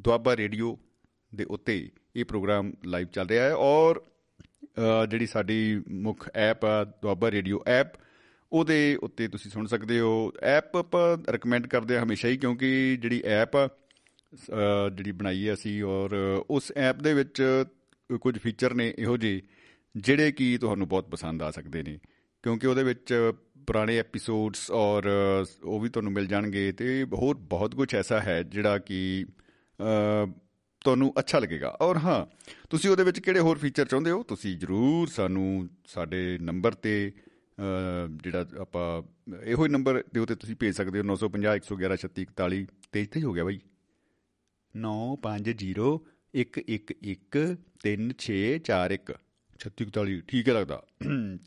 ਦੁਆਬਾ 0.00 0.36
ਰੇਡੀਓ 0.36 0.78
ਦੇ 1.34 1.44
ਉੱਤੇ 1.44 1.90
ਇਹ 2.16 2.24
ਪ੍ਰੋਗਰਾਮ 2.24 2.72
ਲਾਈਵ 2.86 3.06
ਚੱਲ 3.06 3.26
ਰਿਹਾ 3.26 3.44
ਹੈ 3.44 3.54
ਔਰ 3.54 4.02
ਅ, 5.02 5.06
ਜਿਹੜੀ 5.06 5.26
ਸਾਡੀ 5.26 5.82
ਮੁੱਖ 5.88 6.30
ਐਪ 6.34 6.64
ਆ 6.64 6.84
ਦੁਆਬਾ 6.84 7.30
ਰੇਡੀਓ 7.30 7.62
ਐਪ 7.66 7.86
ਉਹਦੇ 8.52 8.98
ਉੱਤੇ 9.02 9.28
ਤੁਸੀਂ 9.28 9.50
ਸੁਣ 9.50 9.66
ਸਕਦੇ 9.66 10.00
ਹੋ। 10.00 10.32
ਐਪ 10.42 10.76
ਆਪਾਂ 10.76 11.32
ਰეკਮੈਂਡ 11.32 11.66
ਕਰਦੇ 11.66 11.96
ਆ 11.96 12.02
ਹਮੇਸ਼ਾ 12.02 12.28
ਹੀ 12.28 12.36
ਕਿਉਂਕਿ 12.36 12.98
ਜਿਹੜੀ 13.02 13.22
ਐਪ 13.24 13.56
ਆ 13.56 13.66
ਅ, 13.66 14.88
ਜਿਹੜੀ 14.90 15.12
ਬਣਾਈ 15.12 15.48
ਹੈ 15.48 15.54
ਅਸੀਂ 15.54 15.82
ਔਰ 15.82 16.16
ਉਸ 16.50 16.72
ਐਪ 16.76 16.96
ਦੇ 16.96 17.14
ਵਿੱਚ 17.14 17.64
ਕੁਝ 18.16 18.38
ਫੀਚਰ 18.38 18.74
ਨੇ 18.74 18.94
ਇਹੋ 18.98 19.16
ਜਿਹੇ 19.16 19.42
ਜਿਹੜੇ 19.96 20.32
ਕਿ 20.32 20.58
ਤੁਹਾਨੂੰ 20.58 20.88
ਬਹੁਤ 20.88 21.08
ਪਸੰਦ 21.10 21.42
ਆ 21.42 21.50
ਸਕਦੇ 21.50 21.82
ਨੇ। 21.82 21.98
ਕਿਉਂਕਿ 22.42 22.66
ਉਹਦੇ 22.66 22.82
ਵਿੱਚ 22.82 23.32
ਪੁਰਾਣੇ 23.66 23.98
ਐਪੀਸੋਡਸ 23.98 24.70
ਔਰ 24.70 25.08
ਉਹ 25.64 25.80
ਵੀ 25.80 25.88
ਤੁਹਾਨੂੰ 25.88 26.12
ਮਿਲ 26.12 26.26
ਜਾਣਗੇ 26.26 26.72
ਤੇ 26.72 27.04
ਹੋਰ 27.04 27.36
ਬਹੁਤ 27.36 27.74
ਕੁਝ 27.74 27.94
ਐਸਾ 27.94 28.20
ਹੈ 28.20 28.42
ਜਿਹੜਾ 28.42 28.78
ਕਿ 28.78 29.26
ਅ, 29.78 30.26
ਤੁਹਾਨੂੰ 30.80 31.12
ਅੱਛਾ 31.18 31.38
ਲੱਗੇਗਾ। 31.38 31.68
ਔਰ 31.80 31.96
ਹਾਂ 31.96 32.26
ਤੁਸੀਂ 32.70 32.90
ਉਹਦੇ 32.90 33.04
ਵਿੱਚ 33.04 33.20
ਕਿਹੜੇ 33.20 33.40
ਹੋਰ 33.40 33.58
ਫੀਚਰ 33.58 33.84
ਚਾਹੁੰਦੇ 33.84 34.10
ਹੋ? 34.10 34.22
ਤੁਸੀਂ 34.22 34.56
ਜਰੂਰ 34.58 35.08
ਸਾਨੂੰ 35.08 35.68
ਸਾਡੇ 35.86 36.38
ਨੰਬਰ 36.38 36.72
ਤੇ 36.74 37.12
ਅ, 37.58 38.06
ਜਿਹੜਾ 38.22 38.46
ਆਪਾਂ 38.60 39.02
ਇਹੋ 39.44 39.64
ਹੀ 39.64 39.68
ਨੰਬਰ 39.70 40.04
ਦੇ 40.14 40.20
ਉੱਤੇ 40.20 40.34
ਤੁਸੀਂ 40.34 40.56
ਭੇਜ 40.56 40.74
ਸਕਦੇ 40.74 40.98
ਹੋ 40.98 41.04
950 41.04 41.56
111 41.58 41.96
3641 41.98 42.64
ਤੇ 42.92 43.02
ਇੱਥੇ 43.02 43.20
ਹੀ 43.20 43.24
ਹੋ 43.24 43.32
ਗਿਆ 43.32 43.44
ਬਾਈ। 43.44 43.58
950 44.74 45.98
111 46.34 47.56
3641 47.82 49.14
3641 49.60 50.20
ਠੀਕ 50.28 50.48
ਹੈ 50.48 50.54
ਲੱਗਦਾ। 50.54 50.82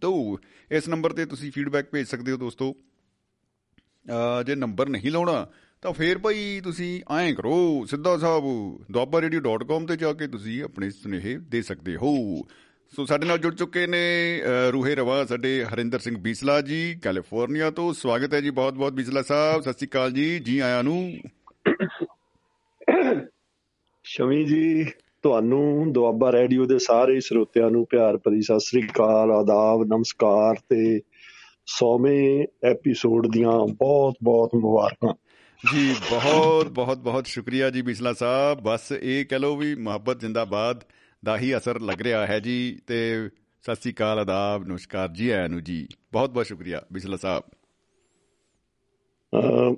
ਤੋ, 0.02 0.39
ਇਸ 0.72 0.89
ਨੰਬਰ 0.89 1.13
ਤੇ 1.13 1.26
ਤੁਸੀਂ 1.26 1.52
ਫੀਡਬੈਕ 1.52 1.86
ਭੇਜ 1.86 2.08
ਸਕਦੇ 2.08 2.32
ਹੋ 2.32 2.38
ਦੋਸਤੋ। 2.38 2.76
ਅਹ 4.10 4.44
ਜੇ 4.44 4.56
ਨੰਬਰ 4.56 4.89
ਨਹੀਂ 4.89 5.12
ਲਾਉਣਾ, 5.12 5.48
ਤਾਂ 5.82 5.94
ਫੇਰ 5.94 6.17
ਭਾਈ 6.17 6.62
ਤੁਸੀਂ 6.63 7.02
ਐਂ 7.20 7.34
ਕਰੋ, 7.34 7.86
ਸਿੱਧਾ 7.86 8.17
ਸਾਹਿਬ 8.17 8.46
duabarradio.com 8.76 9.86
ਤੇ 9.88 9.98
ਜਾ 9.98 10.13
ਕੇ 10.13 10.28
ਤੁਸੀਂ 10.28 10.63
ਆਪਣੇ 10.63 10.89
ਸੁਨੇਹੇ 10.89 11.38
ਦੇ 11.38 11.62
ਸਕਦੇ 11.62 11.96
ਹੋ। 11.96 12.41
ਸੋ, 12.96 13.06
ਸਾਡੇ 13.06 13.28
ਨਾਲ 13.28 13.38
ਜੁੜ 13.38 13.56
ਚੁੱਕੇ 13.56 13.88
ਨੇ 13.88 14.39
ਅਹ 14.41 14.72
ਰੂਹੇ 14.72 14.96
ਰਵਾ, 14.96 15.26
ਸਾਡੇ 15.26 15.65
ਹਰਿੰਦਰ 15.65 16.00
ਸਿੰਘ 16.00 16.17
ਬੀਸਲਾ 16.17 16.62
ਜੀ, 16.62 16.96
ਕੈਲੀਫੋਰਨੀਆ 17.02 17.72
ਤੋਂ। 17.72 17.94
ਸਵਾਗਤ 17.94 18.34
ਹੈ 18.34 18.41
ਜੀ 18.41 18.50
ਬਹੁਤ 18.50 18.74
ਬਹੁਤ 18.74 18.94
ਬੀਸਲਾ 18.94 19.22
ਸਾਹਿਬ, 19.22 19.62
ਸਤਿ 19.62 19.74
ਸ਼੍ਰੀ 19.74 19.88
ਅਕਾਲ 19.88 20.12
ਜੀ 20.12 20.39
ਜੀ 20.39 20.60
ਆਇਆਂ 20.60 20.84
ਨੂੰ। 20.84 21.20
ਸ਼ਮੀ 24.13 24.43
ਜੀ 24.43 24.84
ਤੁਹਾਨੂੰ 25.21 25.93
ਦੁਆਬਾ 25.93 26.32
ਰੇਡੀਓ 26.32 26.65
ਦੇ 26.65 26.80
ਸਾਰੇ 26.80 27.19
ਸਰੋਤਿਆਂ 27.19 27.71
ਨੂੰ 27.71 27.86
ਪਿਆਰ 27.89 28.17
ਭਰੀ 28.17 28.41
ਸਤਿ 28.41 28.60
ਸ੍ਰੀ 28.60 28.82
ਅਕਾਲ 28.82 29.32
ਆਦਾਬ 29.32 29.84
ਨਮਸਕਾਰ 29.84 30.56
ਤੇ 30.69 31.02
100ਵੇਂ 31.65 32.47
ਐਪੀਸੋਡ 32.63 33.28
ਦੀਆਂ 33.28 33.67
ਬਹੁਤ 33.74 34.15
ਬਹੁਤ 34.24 34.52
ਮੁਬਾਰਕਾਂ। 34.56 35.13
ਜੀ 35.74 35.95
ਬਹੁਤ 36.12 36.67
ਬਹੁਤ 36.67 36.97
ਬਹੁਤ 36.97 37.28
ਸ਼ੁਕਰੀਆ 37.28 37.69
ਜੀ 37.69 37.82
ਬਿਸਲਾ 37.82 38.13
ਸਾਹਿਬ। 38.13 38.60
ਬਸ 38.62 38.91
ਇਹ 38.91 39.26
ਕਹ 39.26 39.36
ਲਓ 39.36 39.56
ਵੀ 39.56 39.76
ਮੁਹੱਬਤ 39.76 40.19
ਜਿੰਦਾਬਾਦ 40.19 40.84
ਦਾ 41.26 41.38
ਹੀ 41.38 41.58
ਅਸਰ 41.58 41.80
ਲੱਗ 41.80 42.02
ਰਿਹਾ 42.02 42.28
ਹੈ 42.28 42.39
ਜੀ 42.39 42.80
ਤੇ 42.88 43.30
ਸਤਿ 43.62 43.76
ਸ੍ਰੀ 43.76 43.93
ਅਕਾਲ 43.93 44.19
ਆਦਾਬ 44.19 44.67
ਨਮਸਕਾਰ 44.67 45.10
ਜੀ 45.10 45.30
ਆਇਆਂ 45.30 45.50
ਨੂੰ 45.50 45.63
ਜੀ। 45.63 45.88
ਬਹੁਤ 46.12 46.30
ਬਹੁਤ 46.30 46.45
ਸ਼ੁਕਰੀਆ 46.45 46.82
ਬਿਸਲਾ 46.93 47.17
ਸਾਹਿਬ। 47.17 47.43
ਅਹ 49.34 49.76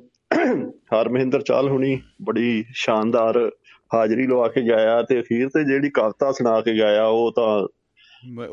ਹਰਮਹਿੰਦਰ 0.68 1.42
ਚਾਲ 1.42 1.70
ਹੁਣੀ 1.70 2.02
ਬੜੀ 2.22 2.66
ਸ਼ਾਨਦਾਰ 2.70 3.52
ਹਾਜ਼ਰੀ 3.94 4.28
ਲਵਾ 4.28 4.48
ਕੇ 4.48 4.62
ਗਿਆ 4.62 5.02
ਤੇ 5.02 5.20
ਅਖੀਰ 5.20 5.50
ਤੇ 5.50 5.64
ਜਿਹੜੀ 5.64 5.90
ਕਵਿਤਾ 5.90 6.32
ਸੁਣਾ 6.32 6.62
ਕੇ 6.62 6.74
ਗਿਆ 6.74 7.06
ਉਹ 7.06 7.32
ਤਾਂ 7.36 7.68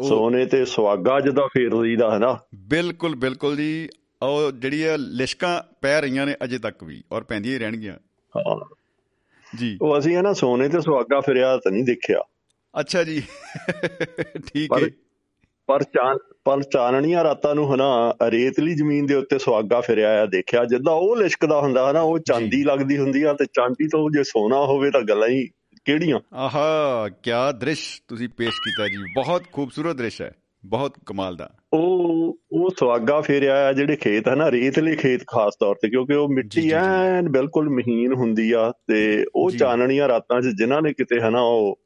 ਸੋਨੇ 0.08 0.46
ਤੇ 0.46 0.64
ਸੁਹਾਗਾ 0.64 1.20
ਜਿਹਦਾ 1.20 1.46
ਫੇਰ 1.46 1.70
ਰਹੀਦਾ 1.72 2.10
ਹੈ 2.10 2.18
ਨਾ 2.18 2.38
ਬਿਲਕੁਲ 2.54 3.14
ਬਿਲਕੁਲ 3.14 3.56
ਜੀ। 3.56 3.88
ਉਹ 4.22 4.52
ਜਿਹੜੀ 4.52 4.84
ਲਿਸ਼ਕਾਂ 4.96 5.62
ਪੈ 5.82 6.00
ਰਹੀਆਂ 6.00 6.26
ਨੇ 6.26 6.34
ਅਜੇ 6.44 6.58
ਤੱਕ 6.58 6.84
ਵੀ 6.84 7.04
ਔਰ 7.12 7.24
ਪੈਂਦੀਆਂ 7.24 7.54
ਹੀ 7.54 7.58
ਰਹਿਣਗੀਆਂ। 7.58 7.94
ਹਾਂ। 8.36 8.74
ਜੀ। 9.58 9.78
ਉਹ 9.82 9.98
ਅਸੀਂ 9.98 10.16
ਹੈ 10.16 10.22
ਨਾ 10.22 10.32
ਸੋਨੇ 10.32 10.68
ਤੇ 10.68 10.80
ਸੁਹਾਗਾ 10.80 11.20
ਫਿਰਿਆ 11.20 11.56
ਤਾਂ 11.56 11.72
ਨਹੀਂ 11.72 11.84
ਦੇਖਿਆ। 11.84 12.22
ਅੱਛਾ 12.80 13.04
ਜੀ। 13.04 13.22
ਠੀਕ 14.54 14.72
ਹੈ। 14.72 14.90
ਪਰ 15.66 15.82
ਚਾਨ 15.82 16.16
ਪਰ 16.44 16.62
ਚਾਨਣੀਆਂ 16.62 17.24
ਰਾਤਾਂ 17.24 17.54
ਨੂੰ 17.54 17.74
ਹਨਾ 17.74 18.14
ਰੇਤਲੀ 18.26 18.74
ਜ਼ਮੀਨ 18.74 19.06
ਦੇ 19.06 19.14
ਉੱਤੇ 19.14 19.38
ਸੁਹਾਗਾ 19.38 19.80
ਫਿਰਿਆ 19.80 20.22
ਆ 20.22 20.26
ਦੇਖਿਆ 20.26 20.64
ਜਿੱਦਾਂ 20.64 20.94
ਉਹ 20.94 21.16
ਲਿਸ਼ਕਦਾ 21.16 21.60
ਹੁੰਦਾ 21.60 21.90
ਹਨਾ 21.90 22.00
ਉਹ 22.00 22.18
ਚਾਂਦੀ 22.18 22.64
ਲੱਗਦੀ 22.64 22.98
ਹੁੰਦੀ 22.98 23.22
ਆ 23.22 23.32
ਤੇ 23.32 23.44
ਚਾਂਦੀ 23.44 23.88
ਤੋਂ 23.88 24.10
ਜੇ 24.10 24.22
ਸੋਨਾ 24.22 24.56
ਹੋਵੇ 24.56 24.90
ਤਾਂ 24.90 25.00
ਗੱਲਾਂ 25.00 25.28
ਹੀ 25.28 25.48
ਕਿਹੜੀਆਂ 25.84 26.20
ਆਹਾ 26.34 27.08
ਕੀ 27.22 27.30
ਦ੍ਰਿਸ਼ 27.58 28.02
ਤੁਸੀਂ 28.08 28.28
ਪੇਸ਼ 28.28 28.50
ਕੀਤਾ 28.50 28.88
ਜੀ 28.88 28.96
ਬਹੁਤ 29.14 29.42
ਖੂਬਸੂਰਤ 29.52 29.96
ਦ੍ਰਿਸ਼ 29.96 30.22
ਹੈ 30.22 30.34
ਬਹੁਤ 30.64 30.94
ਕਮਾਲ 31.06 31.36
ਦਾ 31.36 31.50
ਉਹ 31.72 32.38
ਉਹ 32.52 32.70
ਸੁਹਾਗਾ 32.70 33.20
ਫੇਰਿਆ 33.20 33.68
ਆ 33.68 33.72
ਜਿਹੜੇ 33.72 33.96
ਖੇਤ 33.96 34.28
ਹਨਾ 34.28 34.50
ਰੇਤਲੇ 34.50 34.96
ਖੇਤ 34.96 35.20
ਖਾਸ 35.26 35.56
ਤੌਰ 35.60 35.74
ਤੇ 35.74 35.88
ਕਿਉਂਕਿ 35.90 36.14
ਉਹ 36.14 36.28
ਮਿੱਟੀ। 36.28 36.70
ਐਨ 36.70 37.28
ਬਿਲਕੁਲ 37.28 37.68
ਮਹੀਨ 37.68 38.12
ਹੁੰਦੀ 38.12 38.52
ਆ 38.52 38.72
ਤੇ 38.86 39.24
ਉਹ। 39.34 39.50
ਚਾਨਣੀਆਂ 39.50 40.08
ਰਾਤਾਂ 40.08 40.40
'ਚ 40.40 40.44
ਜਿਨ੍ਹਾਂ 40.44 40.82
ਨੇ 40.82 40.92
ਕਿਤੇ 40.92 41.20
ਹਨਾ 41.20 41.40
ਉਹ 41.40 41.80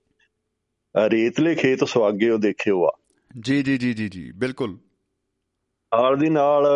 ਰੇਤਲੇ 0.97 1.55
ਖੇਤ 1.55 1.85
ਸਵਾਗੇ 1.85 2.31
ਉਹ 2.31 2.39
ਦੇਖਿਓ 2.39 2.85
ਆ 2.85 2.99
ਜੀ 3.41 3.62
ਜੀ 3.62 3.78
ਜੀ 3.78 3.93
ਜੀ 3.95 4.09
ਜੀ 4.09 4.32
ਬਿਲਕੁਲ। 4.32 4.78
ਨਾਲ 5.93 6.16
ਦੀ 6.16 6.30
ਨਾਲ 6.30 6.66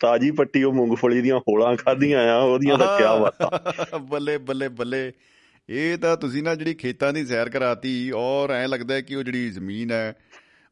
ਤਾਜੀ 0.00 0.30
ਪੱਟੀ 0.30 0.62
ਉਹ 0.62 0.72
ਮੂੰਗਫਲੀ 0.72 1.20
ਦੀਆਂ 1.20 1.38
ਹੋਲਾਂ 1.38 1.76
ਖਾਧੀਆਂ 1.76 2.34
ਆ 2.34 2.38
ਉਹਦੀਆਂ 2.38 2.78
ਤਾਂ 2.78 2.98
ਕਿਆ 2.98 3.16
ਬਾਤਾਂ। 3.16 3.98
ਬੱਲੇ 3.98 4.38
ਬੱਲੇ 4.38 4.68
ਬੱਲੇ। 4.68 5.12
ਇਹ 5.68 5.98
ਤਾਂ 5.98 6.16
ਤੁਸੀਂ 6.16 6.42
ਨਾ 6.42 6.54
ਜਿਹੜੀ 6.54 6.74
ਖੇਤਾਂ 6.74 7.12
ਦੀ 7.12 7.26
ਸੈਰ 7.26 7.48
ਕਰਾਤੀ 7.48 8.10
ਔਰ 8.10 8.50
ਐ 8.50 8.68
ਲੱਗਦਾ 8.68 9.00
ਕਿ 9.00 9.16
ਉਹ 9.16 9.22
ਜਿਹੜੀ 9.22 9.50
ਜ਼ਮੀਨ 9.50 9.90
ਹੈ 9.90 10.16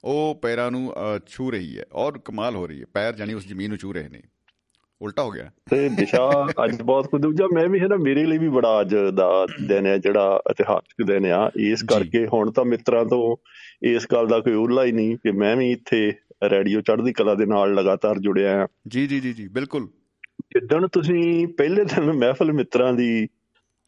ਉਹ 0.04 0.38
ਪੈਰਾਂ 0.42 0.70
ਨੂੰ 0.70 0.94
ਛੂ 1.26 1.50
ਰਹੀ 1.50 1.78
ਹੈ 1.78 1.84
ਔਰ 1.92 2.18
ਕਮਾਲ 2.18 2.56
ਹੋ 2.56 2.66
ਰਹੀ 2.66 2.80
ਹੈ 2.80 2.86
ਪੈਰ 2.94 3.12
ਜਾਨੀ 3.12 3.34
ਉਸ 3.34 3.46
ਜ਼ਮੀਨ 3.46 3.68
ਨੂੰ 3.68 3.78
ਛੂ 3.78 3.92
ਰਹੇ 3.92 4.08
ਨੇ। 4.08 4.22
ਉਲਟਾ 5.02 5.22
ਹੋ 5.22 5.30
ਗਿਆ। 5.30 5.50
ਤੇ 5.70 5.88
ਦਿਸ਼ਾ 5.88 6.46
ਅੱਜ 6.64 6.82
ਬਹੁਤ 6.82 7.06
ਕੁਝ 7.06 7.22
ਦੂਜਾ 7.22 7.46
ਮੈਂ 7.54 7.68
ਵੀ 7.68 7.80
ਹੈ 7.80 7.88
ਨਾ 7.88 7.96
ਮੇਰੇ 7.96 8.26
ਲਈ 8.26 8.38
ਵੀ 8.38 8.48
ਬੜਾ 8.48 8.80
ਅੱਜ 8.80 8.96
ਦਾ 9.14 9.46
ਦਿਨ 9.68 9.86
ਹੈ 9.86 9.98
ਜਿਹੜਾ 9.98 10.42
ਇਤਿਹਾਸਕ 10.50 11.06
ਦਿਨ 11.06 11.26
ਆ। 11.26 11.50
ਇਸ 11.56 11.82
ਕਰਕੇ 11.82 12.26
ਹੁਣ 12.26 12.50
ਤਾਂ 12.50 12.64
ਮਿੱਤਰਾਂ 12.64 13.04
ਤੋਂ 13.04 13.36
ਇਸ 13.82 14.06
ਗੱਲ 14.12 14.26
ਦਾ 14.26 14.40
ਕੋਈ 14.40 14.52
ਉਲਾ 14.52 14.84
ਹੀ 14.84 14.92
ਨਹੀਂ 14.92 15.16
ਕਿ 15.16 15.30
ਮੈਂ 15.30 15.56
ਵੀ 15.56 15.70
ਇੱਥੇ 15.70 16.12
ਰੇਡੀਓ 16.42 16.80
ਚੜ੍ਹਦੀ 16.80 17.12
ਕਲਾ 17.12 17.34
ਦੇ 17.34 17.46
ਨਾਲ 17.46 17.74
ਲਗਾਤਾਰ 17.74 18.18
ਜੁੜਿਆ 18.18 18.64
ਆ 18.64 18.68
ਜੀ 18.88 19.06
ਜੀ 19.06 19.20
ਜੀ 19.20 19.32
ਜੀ 19.32 19.48
ਬਿਲਕੁਲ। 19.48 19.88
ਜਿੱਦਣ 20.40 20.88
ਤੁਸੀਂ 20.88 21.46
ਪਹਿਲੇ 21.48 21.84
ਦਿਨ 21.84 22.12
ਮਹਿਫਲ 22.12 22.52
ਮਿੱਤਰਾਂ 22.52 22.92
ਦੀ 22.92 23.26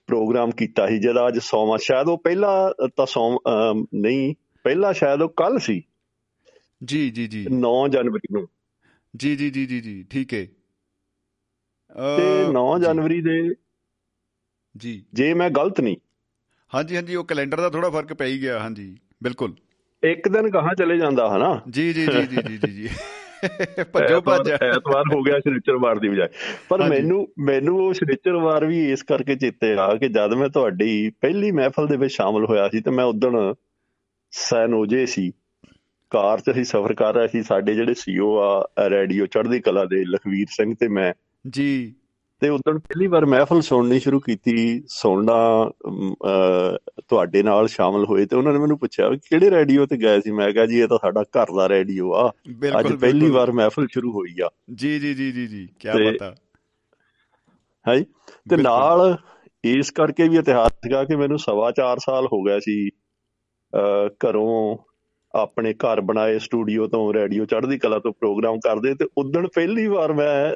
ਪ੍ਰੋਗਰਾਮ 0.06 0.50
ਕੀਤਾ 0.50 0.86
ਸੀ 0.86 0.98
ਜਿਹਦਾ 0.98 1.28
ਅੱਜ 1.28 1.38
ਸੋਮਵਾਰ 1.38 1.78
ਸ਼ਾਇਦ 1.78 2.08
ਉਹ 2.08 2.18
ਪਹਿਲਾ 2.18 2.74
ਤਾਂ 2.96 3.06
ਸੋਮ 3.06 3.38
ਨਹੀਂ 3.94 4.34
ਪਹਿਲਾ 4.64 4.92
ਸ਼ਾਇਦ 4.92 5.22
ਉਹ 5.22 5.28
ਕੱਲ 5.28 5.58
ਸੀ। 5.58 5.82
ਜੀ 6.84 7.10
ਜੀ 7.10 7.26
ਜੀ। 7.26 7.46
9 7.50 7.88
ਜਨਵਰੀ 7.88 8.28
ਨੂੰ। 8.32 8.48
ਜੀ 9.16 9.36
ਜੀ 9.36 9.50
ਜੀ 9.50 9.66
ਜੀ 9.66 9.80
ਜੀ 9.80 10.04
ਠੀਕ 10.10 10.34
ਹੈ 10.34 10.46
ਤੇ 12.16 12.52
9 12.52 12.78
ਜਨਵਰੀ 12.78 13.20
ਦੇ 13.22 13.54
ਜੀ। 14.76 15.04
ਜੇ 15.12 15.34
ਮੈਂ 15.34 15.50
ਗਲਤ 15.50 15.80
ਨਹੀਂ। 15.80 15.96
ਹਾਂਜੀ 16.74 16.96
ਹਾਂਜੀ 16.96 17.14
ਉਹ 17.14 17.24
ਕੈਲੰਡਰ 17.24 17.60
ਦਾ 17.60 17.70
ਥੋੜਾ 17.70 17.90
ਫ਼ਰਕ 17.90 18.12
ਪੈ 18.14 18.26
ਹੀ 18.26 18.40
ਗਿਆ 18.40 18.58
ਹਾਂਜੀ 18.58 18.96
ਬਿਲਕੁਲ। 19.22 19.54
ਇੱਕ 20.04 20.28
ਦਿਨ 20.28 20.50
ਕਹਾਂ 20.50 20.74
ਚਲੇ 20.74 20.98
ਜਾਂਦਾ 20.98 21.36
ਹਨਾ? 21.36 21.60
ਜੀ 21.70 21.92
ਜੀ 21.92 22.06
ਜੀ 22.06 22.26
ਜੀ 22.26 22.58
ਜੀ 22.58 22.72
ਜੀ 22.72 22.88
ਭੱਜੋ 23.92 24.20
ਭੱਜ। 24.20 24.50
ਐਤਵਾਰ 24.50 25.04
ਹੋ 25.14 25.22
ਗਿਆ 25.22 25.38
ਸ਼ਨੀਚਰਵਾਰ 25.38 25.98
ਦੀ 25.98 26.08
ਬਜਾਏ। 26.08 26.28
ਪਰ 26.68 26.88
ਮੈਨੂੰ 26.88 27.28
ਮੈਨੂੰ 27.38 27.78
ਉਹ 27.78 27.92
ਸ਼ਨੀਚਰਵਾਰ 27.92 28.64
ਵੀ 28.64 28.92
ਇਸ 28.92 29.02
ਕਰਕੇ 29.02 29.34
ਚੇਤੇ 29.34 29.74
ਆ 29.74 29.94
ਕਿ 29.94 30.08
ਜਦ 30.08 30.34
ਮੈਂ 30.34 30.48
ਤੁਹਾਡੀ 30.48 31.12
ਪਹਿਲੀ 31.20 31.50
ਮਹਿਫਲ 31.52 31.86
ਦੇ 31.86 31.96
ਵਿੱਚ 31.96 32.14
ਸ਼ਾਮਲ 32.14 32.44
ਹੋਇਆ 32.44 32.68
ਸੀ 32.68 32.80
ਤੇ 32.80 32.90
ਮੈਂ 32.90 33.04
ਉਦੋਂ 33.04 33.54
ਸੈਨੋਜੇ 34.30 35.06
ਸੀ। 35.06 35.32
ਕਾਰ 36.10 36.40
'ਚ 36.40 36.50
ਅਸੀਂ 36.50 36.64
ਸਫ਼ਰ 36.64 36.94
ਕਰ 36.94 37.14
ਰਹੇ 37.14 37.28
ਸੀ। 37.28 37.42
ਸਾਡੇ 37.42 37.74
ਜਿਹੜੇ 37.74 37.94
ਸੀਓ 37.94 38.36
ਆ 38.38 38.68
ਰੇਡੀਓ 38.86 39.26
ਚੜ੍ਹਦੀ 39.26 39.60
ਕਲਾ 39.60 39.84
ਦੇ 39.84 40.04
ਲਖਵੀਰ 40.04 40.46
ਸਿੰਘ 40.50 40.74
ਤੇ 40.80 40.88
ਮੈਂ। 40.88 41.14
ਜੀ। 41.50 41.94
ਤੇ 42.40 42.48
ਉਦੋਂ 42.48 42.74
ਪਹਿਲੀ 42.74 43.06
ਵਾਰ 43.06 43.26
ਮਹਿਫਲ 43.26 43.60
ਸੁਣਨੀ 43.60 44.00
ਸ਼ੁਰੂ 44.00 44.20
ਕੀਤੀ 44.20 44.82
ਸੁਣਨਾ 44.88 45.70
ਤੁਹਾਡੇ 47.08 47.42
ਨਾਲ 47.42 47.68
ਸ਼ਾਮਲ 47.68 48.04
ਹੋਏ 48.04 48.26
ਤੇ 48.26 48.36
ਉਹਨਾਂ 48.36 48.52
ਨੇ 48.52 48.58
ਮੈਨੂੰ 48.58 48.78
ਪੁੱਛਿਆ 48.78 49.10
ਕਿ 49.10 49.16
ਕਿਹੜੇ 49.16 49.50
ਰੇਡੀਓ 49.50 49.86
ਤੇ 49.86 49.96
ਗਏ 49.96 50.20
ਸੀ? 50.20 50.30
ਮੈਂ 50.30 50.52
ਕਿਹਾ 50.52 50.66
ਜੀ 50.66 50.80
ਇਹ 50.80 50.88
ਤਾਂ 50.88 50.98
ਸਾਡਾ 51.02 51.22
ਘਰ 51.22 51.46
ਦਾ 51.56 51.68
ਰੇਡੀਓ 51.68 52.12
ਆ। 52.12 52.32
ਅੱਜ 52.80 52.92
ਪਹਿਲੀ 52.92 53.30
ਵਾਰ 53.30 53.52
ਮਹਿਫਲ 53.52 53.86
ਸ਼ੁਰੂ 53.92 54.12
ਹੋਈ 54.12 54.34
ਆ। 54.44 54.48
ਜੀ 54.74 54.98
ਜੀ 54.98 55.14
ਜੀ 55.14 55.32
ਜੀ 55.32 55.46
ਜੀ 55.46 55.68
ਕੀ 55.78 55.88
ਪਤਾ 55.88 56.34
ਹੈ 57.88 58.02
ਤੇ 58.50 58.56
ਨਾਲ 58.56 59.16
ਇਸ 59.64 59.90
ਕਰਕੇ 59.90 60.28
ਵੀ 60.28 60.36
ਇਤਿਹਾਸ 60.36 60.72
ਸੀਗਾ 60.72 61.04
ਕਿ 61.04 61.16
ਮੈਨੂੰ 61.16 61.38
ਸਵਾ 61.38 61.72
4 61.80 61.96
ਸਾਲ 61.98 62.26
ਹੋ 62.26 62.42
ਗਿਆ 62.42 62.60
ਸੀ 62.60 62.90
ਘਰੋਂ 64.08 64.76
ਆਪਣੇ 65.34 65.74
ਘਰ 65.74 66.00
ਬਣਾਏ 66.00 66.38
ਸਟੂਡੀਓ 66.38 66.86
ਤੋਂ 66.86 67.14
ਰੇਡੀਓ 67.14 67.44
ਚੜ੍ਹਦੀ 67.44 67.78
ਕਲਾ 67.78 67.98
ਤੋਂ 67.98 68.12
ਪ੍ਰੋਗਰਾਮ 68.12 68.58
ਕਰਦੇ 68.58 68.94
ਤੇ 68.94 69.06
ਉਦੋਂ 69.18 69.42
ਪਹਿਲੀ 69.42 69.86
ਵਾਰ 69.86 70.12
ਮੈਂ 70.12 70.54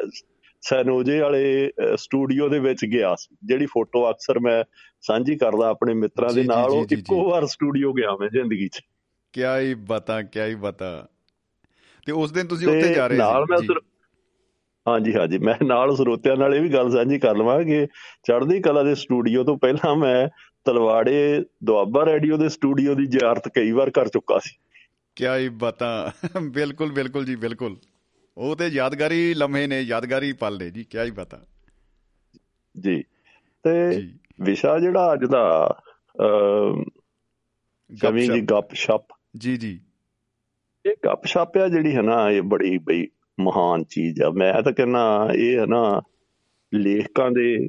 ਸੈਨੋਜੇ 0.60 1.20
ਵਾਲੇ 1.20 1.70
ਸਟੂਡੀਓ 1.96 2.48
ਦੇ 2.48 2.58
ਵਿੱਚ 2.58 2.84
ਗਿਆ 2.84 3.14
ਸੀ 3.14 3.36
ਜਿਹੜੀ 3.44 3.66
ਫੋਟੋ 3.66 4.10
ਅਕਸਰ 4.10 4.38
ਮੈਂ 4.38 4.64
ਸਾਂਝੀ 5.00 5.36
ਕਰਦਾ 5.36 5.68
ਆਪਣੇ 5.68 5.94
ਮਿੱਤਰਾਂ 5.94 6.32
ਦੇ 6.32 6.42
ਨਾਲ 6.42 6.70
ਉਹ 6.70 6.86
ਇੱਕੋ 6.92 7.30
ਵਾਰ 7.30 7.46
ਸਟੂਡੀਓ 7.46 7.92
ਗਿਆ 7.92 8.16
ਮੈਂ 8.20 8.28
ਜ਼ਿੰਦਗੀ 8.28 8.68
'ਚ। 8.68 8.80
ਕੀ 9.32 9.42
ਹੀ 9.58 9.74
ਬਤਾ 9.74 10.22
ਕੀ 10.22 10.40
ਹੀ 10.40 10.54
ਬਤਾ। 10.54 11.08
ਤੇ 12.06 12.12
ਉਸ 12.12 12.32
ਦਿਨ 12.32 12.46
ਤੁਸੀਂ 12.46 12.68
ਉੱਥੇ 12.68 12.94
ਜਾ 12.94 13.06
ਰਹੇ 13.06 13.16
ਸੀ? 13.16 13.22
ਨਾਲ 13.22 13.44
ਮੈਂ 13.50 13.58
ਹਾਂਜੀ 14.88 15.14
ਹਾਂਜੀ 15.14 15.38
ਮੈਂ 15.38 15.54
ਨਾਲ 15.64 15.96
ਸਰੋਤਿਆਂ 15.96 16.36
ਨਾਲ 16.36 16.54
ਇਹ 16.54 16.60
ਵੀ 16.60 16.68
ਗੱਲ 16.68 16.90
ਸਾਂਝੀ 16.90 17.18
ਕਰ 17.18 17.36
ਲਵਾਂ 17.36 17.64
ਕਿ 17.64 17.86
ਚੜ੍ਹਦੀ 18.22 18.60
ਕਲਾ 18.60 18.82
ਦੇ 18.82 18.94
ਸਟੂਡੀਓ 18.94 19.44
ਤੋਂ 19.44 19.58
ਪਹਿਲਾਂ 19.58 19.96
ਮੈਂ 19.96 20.28
ਤਲਵਾੜੇ 20.64 21.44
ਦੁਆਬਾ 21.64 22.06
ਰੇਡੀਓ 22.06 22.36
ਦੇ 22.36 22.48
ਸਟੂਡੀਓ 22.48 22.94
ਦੀ 22.94 23.06
ਜ਼ਿਆਰਤ 23.06 23.48
ਕਈ 23.48 23.70
ਵਾਰ 23.70 23.90
ਕਰ 23.90 24.08
ਚੁੱਕਾ 24.08 24.38
ਸੀ। 24.38 24.56
ਕੀ 25.16 25.26
ਹੀ 25.26 25.48
ਬਤਾ। 25.48 26.12
ਬਿਲਕੁਲ 26.42 26.92
ਬਿਲਕੁਲ 26.92 27.24
ਜੀ 27.24 27.36
ਬਿਲਕੁਲ। 27.36 27.76
ਉਹ 28.38 28.56
ਤੇ 28.56 28.66
ਯਾਦਗਾਰੀ 28.66 29.34
ਲਮਹੇ 29.34 29.66
ਨੇ 29.66 29.80
ਯਾਦਗਾਰੀ 29.80 30.32
ਪਲ 30.32 30.58
ਨੇ 30.58 30.70
ਜੀ 30.70 30.84
ਕੀ 30.84 30.98
ਹੀ 30.98 31.10
ਪਤਾ। 31.10 31.38
ਜੀ। 32.80 33.02
ਤੇ 33.62 34.02
ਵਿਸ਼ਾ 34.40 34.78
ਜਿਹੜਾ 34.78 35.12
ਅੱਜ 35.12 35.24
ਦਾ 35.24 35.68
ਜਮੀ 37.92 38.26
ਜੀ 38.26 38.40
ਗੱਪ 38.40 38.74
ਛਪ 38.74 39.06
ਜੀ 39.36 39.56
ਜੀ। 39.56 39.80
ਇਹ 40.86 40.94
ਗੱਪ 41.04 41.24
ਛਪ 41.24 41.58
ਆ 41.58 41.68
ਜਿਹੜੀ 41.68 41.96
ਹੈ 41.96 42.02
ਨਾ 42.02 42.30
ਇਹ 42.30 42.42
ਬੜੀ 42.42 42.78
ਬਈ 42.78 43.06
ਮਹਾਨ 43.40 43.84
ਚੀਜ਼ 43.84 44.22
ਆ। 44.22 44.30
ਮੈਂ 44.30 44.62
ਤਾਂ 44.62 44.72
ਕਹਿੰਦਾ 44.72 45.28
ਇਹ 45.34 45.58
ਹੈ 45.58 45.66
ਨਾ 45.66 46.02
ਲੇਖਕਾਂ 46.74 47.30
ਦੇ 47.30 47.68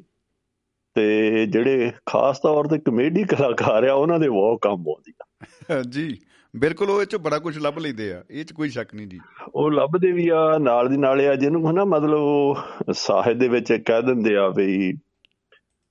ਤੇ 0.93 1.45
ਜਿਹੜੇ 1.45 1.91
ਖਾਸ 2.05 2.39
ਤੌਰ 2.39 2.65
ਤੇ 2.65 2.77
ਕਮੇਡੀ 2.77 3.23
ਕਲਾਕਾਰ 3.23 3.87
ਆ 3.87 3.93
ਉਹਨਾਂ 3.93 4.19
ਦੇ 4.19 4.29
ਬਹੁਤ 4.29 4.59
ਕੰਮ 4.61 4.87
ਆਉਂਦੀ 4.87 5.13
ਆ। 5.21 5.81
ਜੀ। 5.89 6.17
ਬਿਲਕੁਲ 6.55 6.89
ਉਹ 6.89 7.01
ਇਹ 7.01 7.05
ਚ 7.05 7.15
ਬੜਾ 7.15 7.39
ਕੁਝ 7.39 7.57
ਲੱਭ 7.57 7.79
ਲੈਂਦੇ 7.79 8.13
ਆ 8.13 8.23
ਇਹ 8.31 8.45
ਚ 8.45 8.53
ਕੋਈ 8.53 8.69
ਸ਼ੱਕ 8.69 8.95
ਨਹੀਂ 8.95 9.07
ਜੀ। 9.07 9.19
ਉਹ 9.55 9.71
ਲੱਭਦੇ 9.71 10.11
ਵੀ 10.11 10.29
ਆ 10.29 10.57
ਨਾਲ 10.57 10.89
ਦੀ 10.89 10.97
ਨਾਲ 10.97 11.21
ਆ 11.21 11.35
ਜਿਹਨੂੰ 11.35 11.71
ਹਨਾ 11.71 11.85
ਮਤਲਬ 11.85 12.93
ਸਾਹਿਤ 12.93 13.37
ਦੇ 13.37 13.47
ਵਿੱਚ 13.47 13.73
ਕਹਿ 13.73 14.01
ਦਿੰਦੇ 14.01 14.35
ਆ 14.35 14.49
ਵੀ 14.49 14.97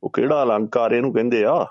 ਉਹ 0.02 0.10
ਕਿਹੜਾ 0.10 0.42
ਅਲੰਕਾਰ 0.42 0.92
ਇਹਨੂੰ 0.92 1.12
ਕਹਿੰਦੇ 1.12 1.44
ਆ? 1.44 1.66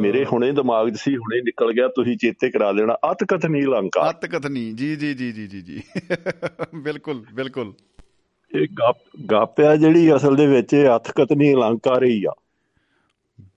ਮੇਰੇ 0.00 0.24
ਹੁਣੇ 0.24 0.52
ਦਿਮਾਗ 0.52 0.90
'ਚ 0.90 0.96
ਸੀ 0.96 1.16
ਹੁਣੇ 1.16 1.40
ਨਿਕਲ 1.40 1.72
ਗਿਆ 1.72 1.88
ਤੁਸੀਂ 1.88 2.16
ਚੇਤੇ 2.16 2.50
ਕਰਾ 2.50 2.72
ਦੇਣਾ 2.72 2.96
ਅਤ 3.12 3.24
ਕਥਨੀ 3.24 3.64
ਅਲੰਕਾਰ। 3.64 4.10
ਅਤ 4.10 4.26
ਕਥਨੀ 4.26 4.72
ਜੀ 4.72 4.96
ਜੀ 4.96 5.14
ਜੀ 5.14 5.32
ਜੀ 5.32 5.46
ਜੀ 5.46 5.62
ਜੀ। 5.62 5.82
ਬਿਲਕੁਲ 6.74 7.24
ਬਿਲਕੁਲ। 7.34 7.72
ਇਹ 8.54 8.68
ਗੱਪ 8.78 8.96
ਗੱਪ 9.30 9.60
ਆ 9.60 9.76
ਜਿਹੜੀ 9.76 10.16
ਅਸਲ 10.16 10.36
ਦੇ 10.36 10.46
ਵਿੱਚ 10.46 10.76
ਅਤ 10.96 11.10
ਕਥਨੀ 11.10 11.54
ਅਲੰਕਾਰ 11.54 12.04
ਹੀ 12.04 12.24
ਆ। 12.24 12.32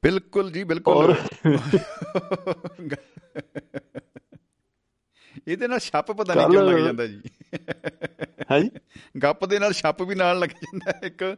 ਬਿਲਕੁਲ 0.03 0.51
ਜੀ 0.51 0.64
ਬਿਲਕੁਲ। 0.64 1.16
ਇਹਦੇ 5.48 5.68
ਨਾਲ 5.68 5.80
ਛੱਪ 5.80 6.12
ਪਤਾ 6.12 6.34
ਨਹੀਂ 6.34 6.48
ਕਿਉਂ 6.48 6.64
ਲੱਗ 6.64 6.86
ਜਾਂਦਾ 6.86 7.08
ਜੀ। 7.08 7.22
ਹੈ? 8.52 8.60
ਜੀ 8.60 8.70
ਗੱਪ 9.24 9.46
ਦੇ 9.46 9.60
ਨਾਲ 9.60 9.74
ਛੱਪ 9.74 10.02
ਵੀ 10.02 10.16
ਨਾਲ 10.16 10.40
ਲੱਗ 10.40 10.50
ਜਾਂਦਾ 10.50 10.94
ਇੱਕ। 11.04 11.36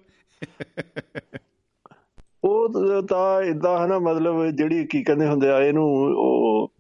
ਉਹ 2.43 3.04
ਤਾਂ 3.04 3.41
ਇਦਾਂ 3.41 3.80
ਹੈ 3.80 3.88
ਨਾ 3.88 3.99
ਮਤਲਬ 3.99 4.45
ਜਿਹੜੀ 4.49 4.86
ਕੀ 4.86 5.04
ਕਹਿੰਦੇ 5.04 5.28
ਹੁੰਦੇ 5.28 5.49
ਆ 5.49 5.60
ਇਹਨੂੰ 5.60 5.86
ਉਹ 5.93 6.72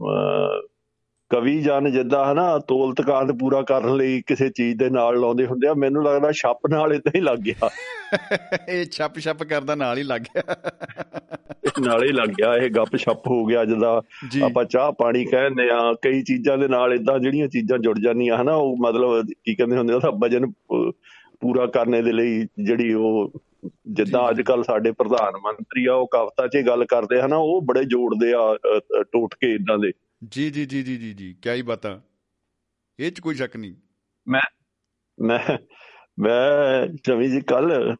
ਕਵੀ 1.31 1.61
ਜਨ 1.61 1.91
ਜਿੱਦਾਂ 1.91 2.31
ਹਨਾ 2.31 2.59
ਤੋਲ 2.59 2.93
ਤਕਾਂਤ 2.93 3.31
ਪੂਰਾ 3.31 3.61
ਕਰਨ 3.61 3.95
ਲਈ 3.95 4.21
ਕਿਸੇ 4.27 4.49
ਚੀਜ਼ 4.49 4.77
ਦੇ 4.77 4.89
ਨਾਲ 4.89 5.19
ਲਾਉਂਦੇ 5.19 5.45
ਹੁੰਦੇ 5.45 5.67
ਆ 5.67 5.73
ਮੈਨੂੰ 5.73 6.03
ਲੱਗਦਾ 6.03 6.31
ਛੱਪ 6.31 6.59
ਨਾਲ 6.69 6.93
ਇਦਾਂ 6.93 7.11
ਹੀ 7.15 7.21
ਲੱਗ 7.21 7.37
ਗਿਆ। 7.37 7.69
ਇਹ 8.69 8.85
ਛੱਪ 8.85 9.19
ਛੱਪ 9.19 9.43
ਕਰਦਾ 9.43 9.75
ਨਾਲ 9.75 9.97
ਹੀ 9.97 10.03
ਲੱਗ 10.03 10.21
ਗਿਆ। 10.21 10.55
ਨਾਲ 11.81 12.03
ਹੀ 12.03 12.11
ਲੱਗ 12.11 12.29
ਗਿਆ 12.29 12.55
ਇਹ 12.55 12.69
ਗੱਪ 12.69 12.97
ਛੱਪ 12.97 13.27
ਹੋ 13.27 13.45
ਗਿਆ 13.45 13.65
ਜਦਾ 13.65 14.01
ਆਪਾਂ 14.43 14.65
ਚਾਹ 14.65 14.91
ਪਾਣੀ 14.91 15.25
ਕਹਿੰਦੇ 15.25 15.69
ਆ 15.71 15.93
ਕਈ 16.01 16.21
ਚੀਜ਼ਾਂ 16.21 16.57
ਦੇ 16.57 16.67
ਨਾਲ 16.67 16.93
ਇਦਾਂ 16.93 17.19
ਜਿਹੜੀਆਂ 17.19 17.47
ਚੀਜ਼ਾਂ 17.47 17.77
ਜੁੜ 17.77 17.99
ਜਾਂਦੀਆਂ 17.99 18.41
ਹਨਾ 18.41 18.55
ਉਹ 18.55 18.77
ਮਤਲਬ 18.77 19.25
ਕੀ 19.43 19.55
ਕਹਿੰਦੇ 19.55 19.77
ਹੁੰਦੇ 19.77 19.93
ਉਹਦਾ 19.93 20.09
ਵਜਨ 20.09 20.51
ਪੂਰਾ 21.39 21.65
ਕਰਨੇ 21.65 22.01
ਦੇ 22.01 22.11
ਲਈ 22.11 22.47
ਜਿਹੜੀ 22.63 22.93
ਉਹ 22.93 23.31
ਜਿੱਦਾਂ 23.91 24.29
ਅੱਜ 24.29 24.41
ਕੱਲ 24.41 24.63
ਸਾਡੇ 24.63 24.91
ਪ੍ਰਧਾਨ 24.91 25.37
ਮੰਤਰੀ 25.37 25.85
ਆ 25.85 25.93
ਉਹ 25.93 26.07
ਕਵਤਾ 26.07 26.47
'ਚ 26.47 26.57
ਗੱਲ 26.67 26.85
ਕਰਦੇ 26.85 27.21
ਹਨਾ 27.21 27.35
ਉਹ 27.35 27.61
ਬੜੇ 27.61 27.83
ਜੋੜਦੇ 27.83 28.33
ਆ 28.35 28.57
ਟੋਟਕੇ 29.11 29.53
ਇਦਾਂ 29.53 29.77
ਦੇ। 29.77 29.91
ਜੀ 30.29 30.49
ਜੀ 30.49 30.65
ਜੀ 30.65 30.83
ਜੀ 30.83 30.97
ਜੀ 30.97 31.13
ਜੀ 31.13 31.35
ਕੀ 31.41 31.49
ਹੀ 31.49 31.61
ਬਤਾ। 31.61 32.01
ਇਹ 32.99 33.11
'ਚ 33.11 33.19
ਕੋਈ 33.19 33.35
ਸ਼ੱਕ 33.35 33.57
ਨਹੀਂ। 33.57 33.73
ਮੈਂ 34.27 34.41
ਮੈਂ 35.21 35.57
ਮੈਂ 36.19 36.87
ਜਮੀ 37.07 37.27
ਜੀ 37.27 37.41
ਕੱਲ 37.41 37.95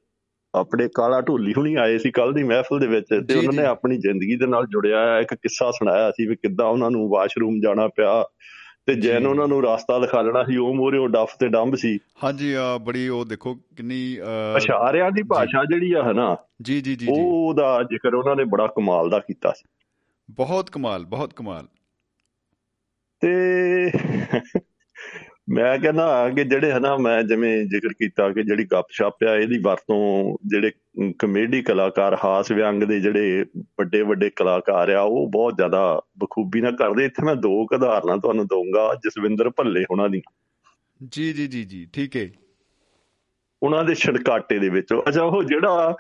ਆਪਣੇ 0.56 0.88
ਕਾਲਾ 0.96 1.22
ਢੋਲੀ 1.22 1.54
ਹੁਣੀ 1.58 1.76
ਆਏ 1.76 1.98
ਸੀ 1.98 2.12
ਕੱਲ 2.12 2.34
ਦੀ 2.34 2.44
ਮਹਿਫਲ 2.44 2.80
ਦੇ 2.80 2.88
ਵਿੱਚ 2.88 3.06
ਤੇ 3.28 3.34
ਉਹਨਾਂ 3.34 3.54
ਨੇ 3.54 3.66
ਆਪਣੀ 3.66 3.98
ਜ਼ਿੰਦਗੀ 3.98 4.36
ਦੇ 4.36 4.46
ਨਾਲ 4.46 4.68
ਜੁੜਿਆ 4.68 5.20
ਇੱਕ 5.20 5.34
ਕਿੱਸਾ 5.34 5.72
ਸੁਣਾਇਆ 5.72 6.12
ਸੀ 6.12 6.28
ਵੀ 6.28 6.36
ਕਿੱਦਾਂ 6.36 6.66
ਉਹਨਾਂ 6.66 6.92
ਨੂੰ 6.92 7.10
ਵਾਸ਼ਰੂਮ 7.10 7.60
ਜਾਣਾ 7.64 7.88
ਪਿਆ 7.88 8.26
ਤੇ 8.86 8.96
ਜੈਨ 8.96 9.28
ਉਹਨਾਂ 9.28 9.48
ਨੂੰ 9.48 9.64
ਰਸਤਾ 9.64 10.00
ਦਿਖਾ 10.00 10.22
ਲੈਣਾ 10.22 10.44
ਸੀ 10.44 10.58
ਉਹ 10.58 10.76
ਮੋਰੇ 10.76 10.98
ਉਹ 10.98 11.10
ਡਫ 11.10 11.36
ਤੇ 11.40 11.48
ਡੰਬ 11.48 11.76
ਸੀ। 11.76 12.00
ਹਾਂਜੀ 12.24 12.54
ਆ 12.54 12.78
ਬੜੀ 12.78 13.08
ਉਹ 13.08 13.26
ਦੇਖੋ 13.26 13.56
ਕਿੰਨੀ 13.56 14.14
ਇਸ਼ਾਰਿਆਂ 14.58 15.12
ਦੀ 15.12 15.24
ਭਾਸ਼ਾ 15.24 15.64
ਜਿਹੜੀ 15.64 15.94
ਆ 15.94 16.12
ਹਨਾ 16.12 16.38
ਜੀ 16.62 16.82
ਜੀ 16.82 16.96
ਜੀ। 16.96 17.08
ਉਹਦਾ 17.10 17.84
ਜ਼ਿਕਰ 17.84 18.14
ਉਹਨਾਂ 18.14 18.36
ਨੇ 18.36 18.44
ਬੜਾ 18.44 18.68
ਕਮਾਲ 18.68 19.10
ਦਾ 19.10 19.20
ਕੀਤਾ 19.20 19.52
ਸੀ। 19.52 19.70
ਬਹੁਤ 20.32 20.70
ਕਮਾਲ 20.70 21.06
ਬਹੁਤ 21.06 21.34
ਕਮਾਲ। 21.34 21.68
ਤੇ 23.22 23.92
ਮੈਂ 25.50 25.80
ਕਹਿੰਦਾ 25.80 26.30
ਕਿ 26.30 26.44
ਜਿਹੜੇ 26.44 26.72
ਹਨਾ 26.72 26.98
ਮੈਂ 26.98 27.24
ਜਿਵੇਂ 27.24 27.66
ਜ਼ਿਕਰ 27.66 27.90
ਕੀਤਾ 27.90 28.30
ਕਿ 28.30 28.44
ਜਿਹੜੀ 28.44 28.66
ਗੱਪਸ਼ਪ 28.66 29.24
ਆ 29.30 29.36
ਇਹਦੀ 29.36 29.58
ਵਰਤੋਂ 29.58 30.38
ਜਿਹੜੇ 30.48 30.72
ਕਮੇਡੀ 31.20 31.62
ਕਲਾਕਾਰ 31.62 32.18
ਹਾਸ 32.24 32.52
ਵਿਅੰਗ 32.52 32.84
ਦੇ 32.84 33.00
ਜਿਹੜੇ 33.00 33.46
ਵੱਡੇ 33.58 34.02
ਵੱਡੇ 34.02 34.30
ਕਲਾਕਾਰ 34.30 34.90
ਆ 34.90 35.02
ਉਹ 35.02 35.28
ਬਹੁਤ 35.32 35.58
ਜ਼ਿਆਦਾ 35.58 36.02
ਬਖੂਬੀ 36.18 36.62
ਨਾਲ 36.62 36.76
ਕਰਦੇ। 36.76 37.06
ਇੱਥੇ 37.06 37.26
ਮੈਂ 37.26 37.36
ਦੋ 37.36 37.68
ਉਦਾਹਰਨਾਂ 37.74 38.18
ਤੁਹਾਨੂੰ 38.18 38.48
ਦਊਂਗਾ 38.48 38.96
ਜਸਵਿੰਦਰ 38.96 39.50
ਭੱਲੇ 39.50 39.86
ਉਹਨਾਂ 39.92 40.10
ਦੀ। 40.10 40.22
ਜੀ 41.12 41.34
ਜੀ 41.34 41.48
ਜੀ 41.48 41.64
ਜੀ 41.64 41.88
ਠੀਕ 41.94 42.18
ਹੈ। 42.18 42.30
ਉਹਨਾਂ 43.64 43.84
ਦੇ 43.84 43.96
ਛੜਕਾਟੇ 43.96 44.60
ਦੇ 44.60 44.70
ਵਿੱਚ। 44.70 44.88
ਅੱਛਾ 45.08 45.24
ਉਹ 45.24 45.44
ਜਿਹੜਾ 45.44 45.96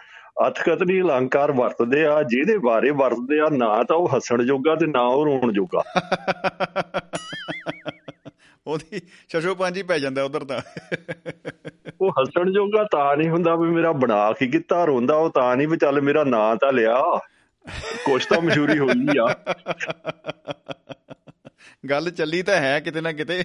ਅਥਕਤ 0.47 0.83
ਨਹੀਂ 0.83 1.01
ਅਲੰਕਾਰ 1.01 1.51
ਵਰਤਦੇ 1.51 2.05
ਆ 2.05 2.23
ਜਿਹਦੇ 2.23 2.57
ਬਾਰੇ 2.57 2.91
ਵਰਤਦੇ 2.91 3.39
ਆ 3.39 3.47
ਨਾ 3.51 3.83
ਤਾਂ 3.83 3.95
ਉਹ 3.95 4.09
ਹੱਸਣ 4.15 4.43
ਜੋਗਾ 4.43 4.75
ਤੇ 4.75 4.87
ਨਾ 4.87 5.01
ਉਹ 5.01 5.25
ਰੋਣ 5.25 5.53
ਜੋਗਾ। 5.53 5.83
ਉਹਦੀ 8.67 9.01
ਸ਼ਸ਼ੋ 9.29 9.55
ਪਾਂਜੀ 9.55 9.83
ਪੈ 9.83 9.99
ਜਾਂਦਾ 9.99 10.23
ਉਧਰ 10.23 10.43
ਤਾਂ। 10.43 10.61
ਉਹ 12.01 12.11
ਹੱਸਣ 12.11 12.51
ਜੋਗਾ 12.51 12.83
ਤਾਂ 12.83 13.17
ਨਹੀਂ 13.17 13.29
ਹੁੰਦਾ 13.29 13.55
ਵੀ 13.55 13.69
ਮੇਰਾ 13.69 13.91
ਬਣਾ 13.91 14.31
ਕੇ 14.31 14.47
ਕੀਤਾ 14.47 14.85
ਰੋਂਦਾ 14.85 15.15
ਉਹ 15.15 15.29
ਤਾਂ 15.29 15.57
ਨਹੀਂ 15.57 15.67
ਵੀ 15.67 15.77
ਚੱਲ 15.77 16.01
ਮੇਰਾ 16.01 16.23
ਨਾਂ 16.23 16.55
ਤਾਂ 16.55 16.73
ਲਿਆ। 16.73 17.19
ਕੁਛ 18.05 18.25
ਤਾਂ 18.25 18.41
ਮਸ਼ਹੂਰੀ 18.41 18.79
ਹੋਈ 18.79 19.19
ਆ। 19.19 19.35
ਗੱਲ 21.89 22.09
ਚੱਲੀ 22.09 22.43
ਤਾਂ 22.43 22.55
ਹੈ 22.55 22.79
ਕਿਤੇ 22.79 23.01
ਨਾ 23.01 23.11
ਕਿਤੇ। 23.11 23.43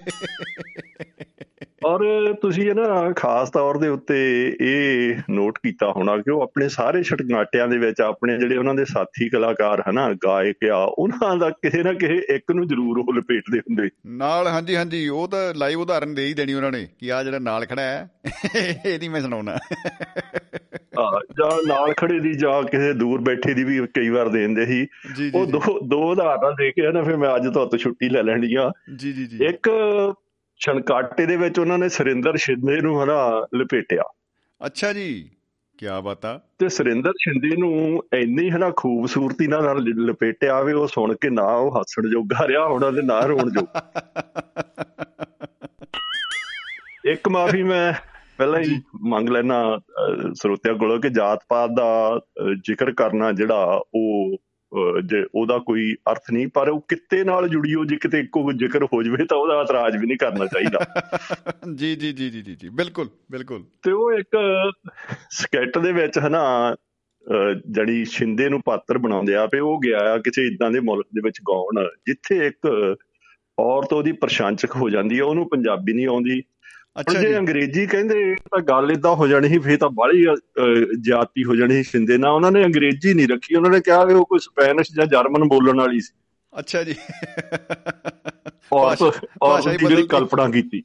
ਔਰ 1.86 2.32
ਤੁਸੀਂ 2.32 2.70
ਇਹ 2.70 2.74
ਨਾ 2.74 3.12
ਖਾਸ 3.16 3.50
ਤੌਰ 3.50 3.78
ਦੇ 3.78 3.88
ਉੱਤੇ 3.88 4.16
ਇਹ 4.60 5.14
ਨੋਟ 5.30 5.58
ਕੀਤਾ 5.62 5.92
ਹੋਣਾ 5.96 6.16
ਕਿ 6.16 6.30
ਉਹ 6.30 6.40
ਆਪਣੇ 6.40 6.68
ਸਾਰੇ 6.68 7.02
ਛਟਗਾਟਿਆਂ 7.02 7.68
ਦੇ 7.68 7.78
ਵਿੱਚ 7.78 8.00
ਆਪਣੇ 8.00 8.38
ਜਿਹੜੇ 8.38 8.56
ਉਹਨਾਂ 8.56 8.74
ਦੇ 8.74 8.84
ਸਾਥੀ 8.84 9.28
ਕਲਾਕਾਰ 9.28 9.82
ਹਨਾ 9.90 10.12
ਗਾਇਕ 10.12 10.68
ਆ 10.70 10.94
ਉਹਨਾਂ 10.98 11.36
ਦਾ 11.36 11.50
ਕਿਸੇ 11.50 11.82
ਨਾ 11.82 11.92
ਕਿਸੇ 11.92 12.26
ਇੱਕ 12.30 12.52
ਨੂੰ 12.52 12.66
ਜ਼ਰੂਰ 12.66 12.98
ਉਹ 12.98 13.14
ਲਪੇਟਦੇ 13.14 13.58
ਹੁੰਦੇ। 13.58 13.90
ਨਾਲ 14.06 14.46
ਹਾਂਜੀ 14.46 14.76
ਹਾਂਜੀ 14.76 15.08
ਉਹ 15.08 15.28
ਤਾਂ 15.28 15.54
ਲਾਈਵ 15.54 15.80
ਉਦਾਹਰਨ 15.80 16.14
ਦੇ 16.14 16.26
ਹੀ 16.26 16.34
ਦੇਣੀ 16.34 16.54
ਉਹਨਾਂ 16.54 16.72
ਨੇ 16.72 16.88
ਕਿ 16.98 17.12
ਆ 17.12 17.24
ਜਿਹੜਾ 17.24 17.38
ਨਾਲ 17.38 17.66
ਖੜਾ 17.66 17.82
ਹੈ 17.82 18.10
ਇਹਦੀ 18.86 19.08
ਮੈਂ 19.08 19.20
ਸੁਣਾਉਣਾ। 19.20 19.58
ਆ 20.98 21.20
ਜਾਂ 21.32 21.50
ਨਾਲ 21.66 21.92
ਖੜੇ 21.92 22.20
ਦੀ 22.20 22.34
ਜਾਂ 22.34 22.62
ਕਿਸੇ 22.62 22.92
ਦੂਰ 22.92 23.20
ਬੈਠੇ 23.20 23.54
ਦੀ 23.54 23.64
ਵੀ 23.64 23.80
ਕਈ 23.94 24.08
ਵਾਰ 24.08 24.28
ਦੇ 24.28 24.40
ਦਿੰਦੇ 24.40 24.66
ਸੀ। 24.66 24.86
ਉਹ 25.34 25.46
ਦੋ 25.46 25.60
ਦੋ 25.84 26.12
ਉਦਾਹਰਨਾਂ 26.12 26.52
ਦੇ 26.52 26.70
ਕੇ 26.70 26.92
ਨਾ 26.92 27.02
ਫਿਰ 27.02 27.16
ਮੈਂ 27.16 27.36
ਅੱਜ 27.36 27.48
ਤੋਂ 27.54 27.66
ਤੋਂ 27.66 27.78
ਛੁੱਟੀ 27.78 28.08
ਲੈ 28.08 28.22
ਲੈਣੀ 28.22 28.54
ਆ। 28.54 28.72
ਜੀ 28.96 29.12
ਜੀ 29.12 29.26
ਜੀ। 29.26 29.44
ਇੱਕ 29.44 29.68
ਛਣਕਾਟੇ 30.58 31.26
ਦੇ 31.26 31.36
ਵਿੱਚ 31.36 31.58
ਉਹਨਾਂ 31.58 31.78
ਨੇ 31.78 31.88
ਸੁਰਿੰਦਰ 31.88 32.36
ਸ਼ਿੰਦੇ 32.36 32.80
ਨੂੰ 32.80 33.04
ਹਨਾ 33.04 33.46
ਲਪੇਟਿਆ। 33.54 34.02
ਅੱਛਾ 34.66 34.92
ਜੀ 34.92 35.30
ਕੀ 35.78 35.86
ਬਾਤਾਂ 36.04 36.38
ਤੇ 36.58 36.68
ਸੁਰਿੰਦਰ 36.68 37.10
ਸ਼ਿੰਦੇ 37.10 37.56
ਨੂੰ 37.56 38.04
ਇੰਨੀ 38.12 38.50
ਹਨਾ 38.50 38.72
ਖੂਬਸੂਰਤੀ 38.76 39.46
ਨਾਲ 39.46 39.84
ਲਪੇਟਿਆ 39.84 40.62
ਵੀ 40.62 40.72
ਉਹ 40.72 40.86
ਸੁਣ 40.86 41.14
ਕੇ 41.14 41.30
ਨਾ 41.30 41.42
ਉਹ 41.42 41.78
ਹੱਸਣ 41.78 42.10
ਜੋਗਾ 42.10 42.48
ਰਿਹਾ 42.48 42.64
ਉਹਨਾਂ 42.64 42.92
ਦੇ 42.92 43.02
ਨਾ 43.02 43.20
ਰੋਣ 43.20 43.38
ਜੋਗਾ। 43.38 43.82
ਇੱਕ 47.04 47.28
ਮਾਫੀ 47.28 47.62
ਮੈਂ 47.62 47.92
ਪਹਿਲਾਂ 48.38 48.60
ਹੀ 48.60 48.82
ਮੰਗ 49.00 49.28
ਲੈਣਾ 49.28 49.78
ਸਰੋਤਿਆਂ 50.34 50.74
ਕੋਲੋਂ 50.74 51.00
ਕਿ 51.00 51.10
ਜਾਤ 51.10 51.38
ਪਾਤ 51.48 51.70
ਦਾ 51.70 52.20
ਜ਼ਿਕਰ 52.64 52.92
ਕਰਨਾ 52.92 53.32
ਜਿਹੜਾ 53.32 53.82
ਉਹ 53.94 54.36
ਜੇ 55.04 55.26
ਉਹਦਾ 55.34 55.58
ਕੋਈ 55.58 55.94
ਅਰਥ 56.10 56.22
ਨਹੀਂ 56.32 56.48
ਪਰ 56.54 56.68
ਉਹ 56.68 56.84
ਕਿੱਤੇ 56.88 57.24
ਨਾਲ 57.24 57.48
ਜੁੜੀ 57.48 57.74
ਹੋ 57.74 57.84
ਜੇ 57.84 57.96
ਕਿਤੇ 57.96 58.20
ਇੱਕੋ 58.20 58.52
ਜ਼ਿਕਰ 58.52 58.84
ਹੋ 58.84 59.02
ਜਵੇ 59.02 59.24
ਤਾਂ 59.24 59.38
ਉਹਦਾ 59.38 59.60
ਇਤਰਾਜ਼ 59.60 59.96
ਵੀ 59.96 60.06
ਨਹੀਂ 60.06 60.18
ਕਰਨਾ 60.18 60.46
ਚਾਹੀਦਾ। 60.46 60.80
ਜੀ 61.74 61.96
ਜੀ 61.96 62.12
ਜੀ 62.12 62.30
ਜੀ 62.30 62.42
ਜੀ 62.42 62.68
ਬਿਲਕੁਲ 62.68 63.08
ਬਿਲਕੁਲ। 63.30 63.64
ਤੇ 63.82 63.92
ਉਹ 63.92 64.12
ਇੱਕ 64.12 64.36
ਸਕੈਟ 65.30 65.78
ਦੇ 65.78 65.92
ਵਿੱਚ 65.92 66.18
ਹਨਾ 66.18 66.74
ਜੜੀ 67.70 68.04
ਸ਼ਿੰਦੇ 68.04 68.48
ਨੂੰ 68.48 68.60
ਪਾਤਰ 68.64 68.98
ਬਣਾਉਂਦੇ 68.98 69.34
ਆ 69.34 69.46
ਵੀ 69.46 69.58
ਉਹ 69.58 69.80
ਗਿਆ 69.80 69.98
ਆ 69.98 70.18
ਕਿਸੇ 70.18 70.46
ਇਦਾਂ 70.46 70.70
ਦੇ 70.70 70.80
ਮੁਲਕ 70.80 71.06
ਦੇ 71.14 71.20
ਵਿੱਚ 71.24 71.40
ਗਾਉਣ 71.40 71.88
ਜਿੱਥੇ 72.06 72.46
ਇੱਕ 72.46 72.96
ਔਰਤ 73.58 73.92
ਉਹਦੀ 73.92 74.12
ਪ੍ਰਸ਼ੰਸਕ 74.12 74.76
ਹੋ 74.76 74.90
ਜਾਂਦੀ 74.90 75.18
ਹੈ 75.18 75.24
ਉਹਨੂੰ 75.24 75.48
ਪੰਜਾਬੀ 75.48 75.92
ਨਹੀਂ 75.92 76.06
ਆਉਂਦੀ। 76.06 76.42
ਅੱਛਾ 77.00 77.20
ਜੇ 77.20 77.36
ਅੰਗਰੇਜ਼ੀ 77.38 77.86
ਕਹਿੰਦੇ 77.86 78.34
ਤਾਂ 78.50 78.60
ਗੱਲ 78.62 78.90
ਇਦਾਂ 78.92 79.14
ਹੋ 79.14 79.26
ਜਾਣੀ 79.26 79.48
ਸੀ 79.48 79.58
ਫੇਰ 79.58 79.76
ਤਾਂ 79.76 79.88
ਬਾਹਲੀ 79.90 80.24
ਜਾਤੀ 81.00 81.44
ਹੋ 81.44 81.56
ਜਾਣੀ 81.56 81.74
ਸੀ 81.74 81.82
ਸ਼ਿੰਦੇ 81.82 82.18
ਨਾਲ। 82.18 82.30
ਉਹਨਾਂ 82.32 82.52
ਨੇ 82.52 82.64
ਅੰਗਰੇਜ਼ੀ 82.64 83.14
ਨਹੀਂ 83.14 83.28
ਰੱਖੀ। 83.28 83.54
ਉਹਨਾਂ 83.54 83.70
ਨੇ 83.70 83.80
ਕਿਹਾ 83.80 84.04
ਕਿ 84.06 84.14
ਉਹ 84.14 84.24
ਕੋਈ 84.26 84.38
ਸਪੈਨਿਸ਼ 84.38 84.92
ਜਾਂ 84.92 85.06
ਜਰਮਨ 85.06 85.48
ਬੋਲਣ 85.48 85.80
ਵਾਲੀ 85.80 86.00
ਸੀ। 86.00 86.12
ਅੱਛਾ 86.58 86.82
ਜੀ। 86.82 86.94
ਦੀ 89.70 89.86
ਜਿਹੜੀ। 89.86 90.06
ਕਲਪਨਾ 90.06 90.48
ਕੀਤੀ। 90.50 90.82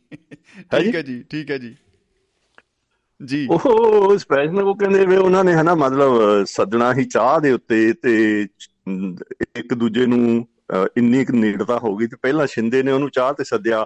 ਠੀਕ 0.72 0.96
ਹੈ 0.96 1.02
ਜੀ 1.02 1.24
ਠੀਕ 1.30 1.52
ਹੈ 1.52 1.58
ਜੀ। 1.58 1.76
ਜੀ। 3.26 3.48
ਉਹ 3.52 4.18
ਸਪੈਸ਼ਲ 4.18 4.62
ਉਹ 4.62 4.76
ਕਹਿੰਦੇ 4.76 5.06
ਵੀ 5.06 5.16
ਉਹਨਾਂ 5.16 5.44
ਨੇ 5.44 5.54
ਹਨਾ 5.54 5.76
ਮਤਲਬ 5.76 6.44
ਸੱਜਣਾ 6.46 6.94
ਹੀ 6.94 7.04
ਚਾਹ 7.06 7.40
ਦੇ 7.40 7.52
ਉੱਤੇ 7.52 7.94
ਤੇ 7.94 8.42
ਇੱਕ 9.56 9.74
ਦੂਜੇ 9.74 10.06
ਨੂੰ 10.06 10.48
ਇੰਨੀ 10.98 11.26
ਕੁ 11.26 11.34
ਨੇੜਤਾ 11.34 11.78
ਹੋ 11.78 11.96
ਗਈ 11.96 12.08
ਤੇ 12.08 12.16
ਪਹਿਲਾਂ 12.22 12.48
ਸ਼ਿੰਦੇ 12.48 12.84
ਨੇ 12.84 12.92
ਉਹਨੂੰ 12.92 13.10
ਚਾਹ 13.10 13.34
ਤੇ 13.34 13.44
ਸੱਦਿਆ। 13.44 13.86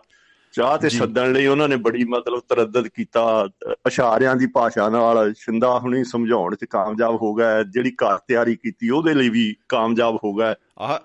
ਚਾਹ 0.56 0.78
ਤੇ। 0.78 0.90
ਸੱਦਣ 0.90 1.34
ਲਈ 1.34 1.46
ਉਹਨਾਂ 1.46 1.70
ਨੇ 1.70 1.76
ਬੜੀ 1.76 2.04
ਮਤਲਬ 2.04 2.40
ਤਰੱਦਦ 2.50 2.88
ਕੀਤਾ। 2.88 3.50
ਇਸ਼ਾਰਿਆਂ 3.70 4.36
ਦੀ 4.36 4.48
ਭਾਸ਼ਾ 4.48 4.90
ਨਾਲ 4.90 5.34
ਸ਼ਿੰਦਾ 5.34 5.80
ਹੁਣੀ 5.80 6.04
ਸਮਝਾਉਣ 6.04 6.56
'ਚ 6.56 6.66
ਕਾਮਯਾਬ 6.66 7.16
ਹੋ 7.16 7.34
ਗਿਆ 7.34 7.64
ਜਿਹੜੀ 7.64 7.92
ਘਰ 7.92 8.18
ਤਿਆਰੀ 8.18 8.56
ਕੀਤੀ 8.56 8.90
ਉਹਦੇ 8.90 9.14
ਲਈ 9.14 9.30
ਵੀ 9.30 9.56
ਕਾਮਯਾਬ 9.70 10.20
ਹੋ 10.24 10.34
ਗਿਆ। 10.34 10.56
ਆਹ। 10.80 11.00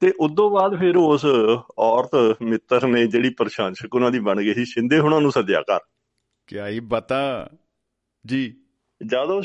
ਤੇ 0.00 0.12
ਉਦੋਂ 0.20 0.50
ਬਾਅਦ 0.50 0.78
ਫਿਰ 0.78 0.96
ਉਸ 0.96 1.26
ਔਰਤ 1.78 2.42
ਮਿੱਤਰ 2.42 2.86
ਨੇ 2.86 3.06
ਜਿਹੜੀ 3.06 3.30
ਪ੍ਰਸ਼ੰਸਕ 3.30 3.94
ਉਹਨਾਂ 3.94 4.10
ਦੀ 4.10 4.18
ਬਣ 4.18 4.42
ਗਈ 4.42 4.54
ਸੀ 4.54 4.64
ਸ਼ਿੰਦੇ 4.64 4.98
ਹੁਣਾਂ 4.98 5.20
ਨੂੰ 5.20 5.32
ਸੱਦਿਆ 5.32 5.60
ਘਰ। 5.60 5.80
ਕੀ 6.46 6.58
ਹੀ 6.58 6.80
ਬਤਾ। 6.80 7.50
ਜੀ। 8.26 8.54
ਜਦੋਂ 9.06 9.42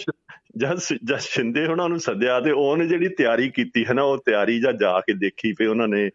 ਜਦ 0.58 0.80
ਜਦ 1.04 1.18
ਸ਼ਿੰਦੇ 1.18 1.66
ਉਹਨਾਂ 1.66 1.90
ਨੂੰ 1.90 2.00
ਸੱਦਿਆ 2.00 2.40
ਤੇ 2.40 2.52
ਉਹਨੇ 2.52 2.88
ਜਿਹੜੀ 2.88 3.08
ਤਿਆਰੀ 3.08 3.50
ਕੀਤੀ 3.50 3.86
ਹੈ 3.86 3.94
ਨਾ 3.94 4.04
ਉਹ 4.04 4.18
ਤਿਆਰੀ 4.18 4.62
ਜਾਂ 4.62 4.74
ਜਾ 4.74 5.00
ਕੇ 5.00 5.14
ਦੇਖੀ 5.14 5.54
ਫੇ 5.54 5.66
ਉਹਨਾਂ 5.66 5.88
ਨੇ 5.88 6.10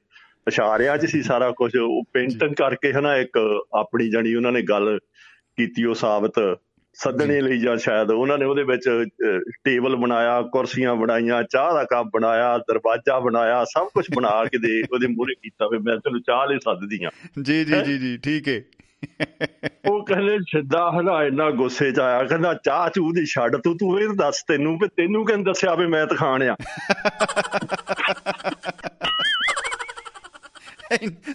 ਇਸ਼ਾਰਿਆਂ 0.48 0.98
'ਚ 0.98 1.06
ਸੀ 1.06 1.22
ਸਾਰਾ 1.22 1.50
ਕੁਝ 1.50 1.76
ਉਹ 1.76 2.02
ਪੇਂਟਿੰਗ 2.12 2.54
ਕਰਕੇ 2.54 2.92
ਹਨਾ 2.92 3.16
ਇੱਕ 3.16 3.60
ਆਪਣੀ 3.74 4.10
ਜਣੀ 4.10 4.34
ਉਹਨਾਂ 4.34 4.52
ਨੇ 4.52 4.62
ਗੱਲ 4.62 4.98
ਕੀਤੀ 5.56 5.84
ਉਹ 5.84 5.94
ਸਾਬਤ 5.94 6.32
ਸੱਦਣੇ 6.94 7.40
ਲਈ 7.40 7.58
ਜਾਂ 7.58 7.76
ਸ਼ਾਇਦ 7.76 8.10
ਉਹਨਾਂ 8.10 8.38
ਨੇ 8.38 8.44
ਉਹਦੇ 8.44 8.62
ਵਿੱਚ 8.62 9.10
ਟੇਬਲ 9.64 9.96
ਬਣਾਇਆ 9.96 10.42
ਕੁਰਸੀਆਂ 10.42 10.94
ਬਣਾਈਆਂ 10.94 11.42
ਚਾਹ 11.42 11.74
ਦਾ 11.74 11.84
ਕੱਪ 11.84 12.06
ਬਣਾਇਆ 12.06 12.58
ਦਰਵਾਜ਼ਾ 12.58 13.20
ਬਣਾਇਆ 13.20 13.64
ਸਭ 13.64 13.86
ਕੁਝ 13.94 14.06
ਬਣਾ 14.16 14.44
ਕੇ 14.44 14.58
ਦੇ 14.58 14.82
ਉਹਦੇ 14.92 15.06
ਮੂਹਰੇ 15.06 15.34
ਕੀਤਾ 15.34 15.68
ਵੀ 15.72 15.78
ਮੈਂ 15.78 15.96
ਤੈਨੂੰ 15.96 16.20
ਚਾਹ 16.22 16.46
ਲਈ 16.46 16.58
ਸੱਦਦੀ 16.58 17.04
ਆ 17.04 17.10
ਜੀ 17.42 17.64
ਜੀ 17.64 17.82
ਜੀ 17.84 17.98
ਜੀ 17.98 18.18
ਠੀਕ 18.18 18.48
ਹੈ 18.48 18.62
ਉਹ 19.88 20.04
ਕਹਿੰਦੇ 20.04 20.38
ਸਿੱਧਾ 20.38 20.90
ਹਨਾ 20.90 21.24
ਇੰਨਾ 21.24 21.50
ਗੁੱਸੇ 21.50 21.92
ਚ 21.92 22.00
ਆਇਆ 22.00 22.24
ਕਹਿੰਦਾ 22.24 22.54
ਚਾਹ 22.54 22.90
ਚੂ 22.90 23.12
ਦੀ 23.12 23.26
ਛੱਡ 23.26 23.56
ਤੂੰ 23.56 23.76
ਤੂੰ 23.76 24.00
ਇਹ 24.00 24.08
ਦੱਸ 24.08 24.44
ਤੈਨੂੰ 24.48 24.78
ਵੀ 24.78 24.88
ਤੈਨੂੰ 24.88 25.26
ਕਿਹਨ 25.26 25.44
ਦੱਸਿਆ 25.44 25.74
ਵੀ 25.74 25.86
ਮੈਂ 25.86 26.06
ਤਖਾਣ 26.06 26.42
ਆ। 26.42 26.56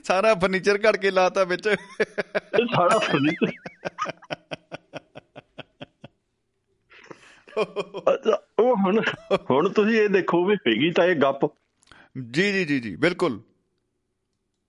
ਸਾਰਾ 0.03 0.35
ਫਰਨੀਚਰ 0.35 0.75
ਘੜ 0.75 0.97
ਕੇ 0.97 1.11
ਲਾਤਾ 1.11 1.43
ਵਿੱਚ। 1.43 1.69
ਸਾਰਾ 2.75 2.99
ਫਰਨੀਚਰ 2.99 3.51
ਉਹ 8.59 8.75
ਹੁਣ 8.75 9.01
ਹੁਣ 9.51 9.69
ਤੁਸੀਂ 9.69 9.95
ਇਹ 9.95 10.09
ਦੇਖੋ 10.09 10.45
ਵੀ 10.45 10.55
ਹੈਗੀ 10.55 10.91
ਤਾਂ 10.91 11.05
ਇਹ 11.05 11.15
ਗੱਪ। 11.15 11.45
ਜੀ 12.31 12.51
ਜੀ 12.51 12.65
ਜੀ 12.65 12.79
ਜੀ 12.79 12.95
ਬਿਲਕੁਲ। 12.95 13.39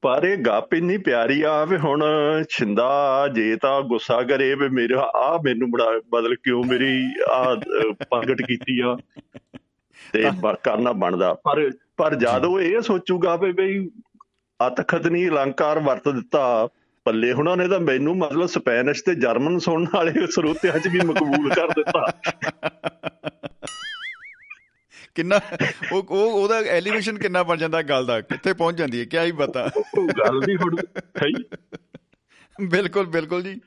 ਪਰ 0.03 0.25
ਇਹ 0.25 0.37
ਗੱਪ 0.37 0.75
ਇੰਨੀ 0.75 0.99
ਪਿਆਰੀ 0.99 1.43
ਆ 1.43 1.65
ਵੀ 1.65 1.77
ਹੁਣ 1.77 2.05
ਛਿੰਦਾ 2.49 3.29
ਜੇ 3.35 3.57
ਤਾਂ 3.57 3.83
ਗੁੱਸਾ 3.83 4.23
ਕਰੇ 4.23 4.55
ਵੀ 4.55 4.69
ਮੇਰਾ 4.69 5.13
ਆ 5.15 5.41
ਮੈਨੂੰ 5.45 5.71
ਬੜਾ 5.71 6.01
ਬਦਲ 6.09 6.35
ਕਿਉਂ 6.35 6.65
ਮੇਰੀ 6.65 7.07
ਆ 7.31 7.61
ਪ੍ਰਗਟ 7.93 8.43
ਕੀਤੀ 8.43 8.81
ਆ। 8.81 8.97
ਤੇ 10.13 10.25
ਕਰਨਾ 10.65 10.93
ਬਣਦਾ। 10.93 11.35
ਪਰ 11.35 11.71
ਪਰ 11.97 12.15
ਜਦ 12.15 12.45
ਇਹ 12.61 12.81
ਸੋਚੂਗਾ 12.81 13.37
ਵੀ 13.37 13.53
ਬਈ 13.53 13.89
ਅਤਖਤ 14.67 15.07
ਨਹੀਂ 15.07 15.29
ਅਲੰਕਾਰ 15.29 15.79
ਵਰਤ 15.79 16.09
ਦਿੱਤਾ। 16.09 16.69
ਪੱਲੇ 17.07 17.33
ਹੁਣਾਂ 17.33 17.57
ਨੇ 17.57 17.67
ਤਾਂ 17.69 17.81
ਮੈਨੂੰ 17.81 18.17
ਮਤਲਬ 18.17 18.47
ਸਪੈਨਿਸ਼ 18.47 19.03
ਤੇ 19.05 19.15
ਜਰਮਨ 19.15 19.59
ਸੁਣਨ 19.59 19.87
ਵਾਲੇ 19.95 20.27
ਸਰੋਤਿਆਂ 20.27 20.79
'ਚ 20.79 20.89
ਵੀ 20.89 21.01
ਮਕਬੂਲ 21.01 21.55
ਕਰ 21.55 21.69
ਦਿੱਤਾ। 21.69 22.03
ਕਿੰਨਾ 25.15 25.41
ਉਹ 25.93 26.03
ਉਹ 26.03 26.33
ਉਹਦਾ 26.33 26.59
ਐਲੀਵੇਸ਼ਨ 26.71 27.19
ਕਿੰਨਾ 27.19 27.43
ਬਣ 27.43 27.57
ਜਾਂਦਾ 27.57 27.83
ਗੱਲ 27.83 28.07
ਦਾ? 28.07 28.21
ਕਿੱਥੇ 28.21 28.53
ਪਹੁੰਚ 28.53 28.79
ਜਾਂਦੀ 28.79 29.01
ਹੈ? 29.01 29.05
ਕੀ 29.05 29.19
ਹੀ 29.19 29.33
ਪਤਾ। 29.33 29.69
ਗੱਲ 30.19 30.41
ਦੀ 30.41 30.57
ਹੁਣ 30.57 30.77
ਹੈ 31.23 31.27
ਹੀ। 31.27 31.45
ਬਿਲਕੁਲ 32.67 33.07
ਬਿਲਕੁਲ 33.07 33.43
ਜੀ। 33.43 33.61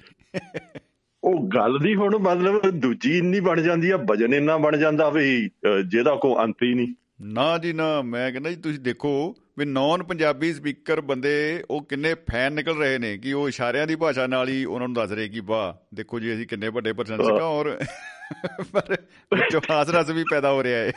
ਉਹ 1.24 1.48
ਗੱਲ 1.48 1.78
ਦੀ 1.80 1.96
ਹੁਣ 1.96 2.18
ਮਤਲਬ 2.18 2.62
ਦੂਜੀ 2.70 3.18
ਇੰਨੀ 3.18 3.40
ਬਣ 3.40 3.62
ਜਾਂਦੀ 3.62 3.92
ਆ 3.92 3.98
ਵਜਨ 3.98 4.34
ਇੰਨਾ 4.34 4.58
ਬਣ 4.58 4.78
ਜਾਂਦਾ 4.78 5.10
ਵੀ 5.10 5.50
ਜਿਹਦਾ 5.88 6.16
ਕੋ 6.16 6.36
ਅੰਤ 6.44 6.64
ਹੀ 6.64 6.74
ਨਹੀਂ। 6.74 6.94
ਨਾ 7.24 7.58
ਜੀ 7.58 7.74
ਨਾ 7.74 8.02
ਮੈਂ 8.02 8.32
ਕਹਿੰਦਾ 8.32 8.50
ਜੀ 8.50 8.56
ਤੁਸੀਂ 8.56 8.80
ਦੇਖੋ 8.80 9.36
ਵੀ 9.58 9.66
ਨਾਨ 9.66 10.04
ਪੰਜਾਬੀ 10.04 10.54
ਸਪੀਕਰ 10.54 11.02
ਬੰਦੇ 11.02 11.64
ਉਹ 11.72 11.86
ਕਿੰਨੇ 11.86 12.14
ਫੈਨ 12.14 12.54
ਨਿਕਲ 12.54 12.78
ਰਹੇ 12.78 12.98
ਨੇ 12.98 13.18
ਕਿ 13.18 13.34
ਉਹ 13.34 13.50
ਇਸ਼ਾਰਿਆਂ 13.50 13.88
ਦੀ 13.88 13.96
ਭਾਸ਼ਾ 13.96 14.28
ਨਾਲ 14.28 14.50
ਹੀ 14.50 14.66
ਉਹਨਾਂ 14.66 14.88
ਨੂੰ 14.88 14.96
ਦੱਸ 14.96 15.12
ਰਹੇ 15.12 15.30
ਕਿ 15.30 15.40
ਵਾਹ 15.40 15.96
ਦੇਖੋ 15.96 16.20
ਜੀ 16.20 16.34
ਅਸੀਂ 16.34 16.48
ਕਿੰਨੇ 16.48 16.70
ਵੱਡੇ 16.70 16.94
ਪ੍ਰਸ਼ੰਸਕ 16.94 17.32
ਹਾਂ 17.32 17.42
ਔਰ 17.42 17.80
ਪਰ 18.74 18.96
ਜੋ 19.52 19.62
ਹਾਸ 19.72 19.90
ਰਸ 19.90 20.10
ਵੀ 20.10 20.24
ਪੈਦਾ 20.32 20.52
ਹੋ 20.52 20.64
ਰਿਹਾ 20.64 20.80
ਹੈ 20.80 20.94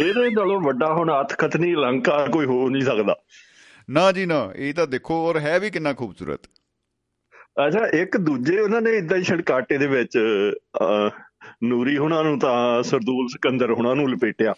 ਇਹਦੇ 0.00 0.30
ਨਾਲੋਂ 0.30 0.60
ਵੱਡਾ 0.60 0.94
ਹੁਣ 0.94 1.10
ਹੱਥ 1.10 1.38
ਖਤਨੀ 1.38 1.74
ਅਲੰਕਾਰ 1.74 2.30
ਕੋਈ 2.30 2.46
ਹੋ 2.46 2.68
ਨਹੀਂ 2.68 2.82
ਸਕਦਾ। 2.82 3.16
ਨਾ 3.90 4.12
ਜੀ 4.12 4.26
ਨਾ 4.26 4.52
ਇਹ 4.56 4.74
ਤਾਂ 4.74 4.86
ਦੇਖੋ 4.86 5.28
ਔਰ 5.28 5.38
ਹੈ 5.38 5.60
ਵੀ 5.60 5.70
ਕਿੰਨਾ 5.70 5.92
ਖੂਬਸੂਰਤ। 5.92 6.40
ਅੱਛਾ 7.66 7.86
ਇੱਕ 7.86 8.16
ਦੂਜੇ 8.16 8.60
ਉਹਨਾਂ 8.60 8.80
ਨੇ 8.80 8.90
ਇਦਾਂ 8.90 9.18
ਹੀ 9.18 9.22
ਛੜਕਾਟੇ 9.22 9.78
ਦੇ 9.78 9.86
ਵਿੱਚ 9.86 10.18
ਨੂਰੀ 11.64 11.98
ਹੁਣਾਂ 11.98 12.24
ਨੂੰ 12.24 12.38
ਤਾਂ 12.38 12.82
ਸਰਦੂਲ 12.82 13.28
ਸਿਕੰਦਰ 13.28 13.72
ਹੁਣਾਂ 13.72 13.96
ਨੂੰ 13.96 14.10
ਲਪੇਟਿਆ। 14.10 14.54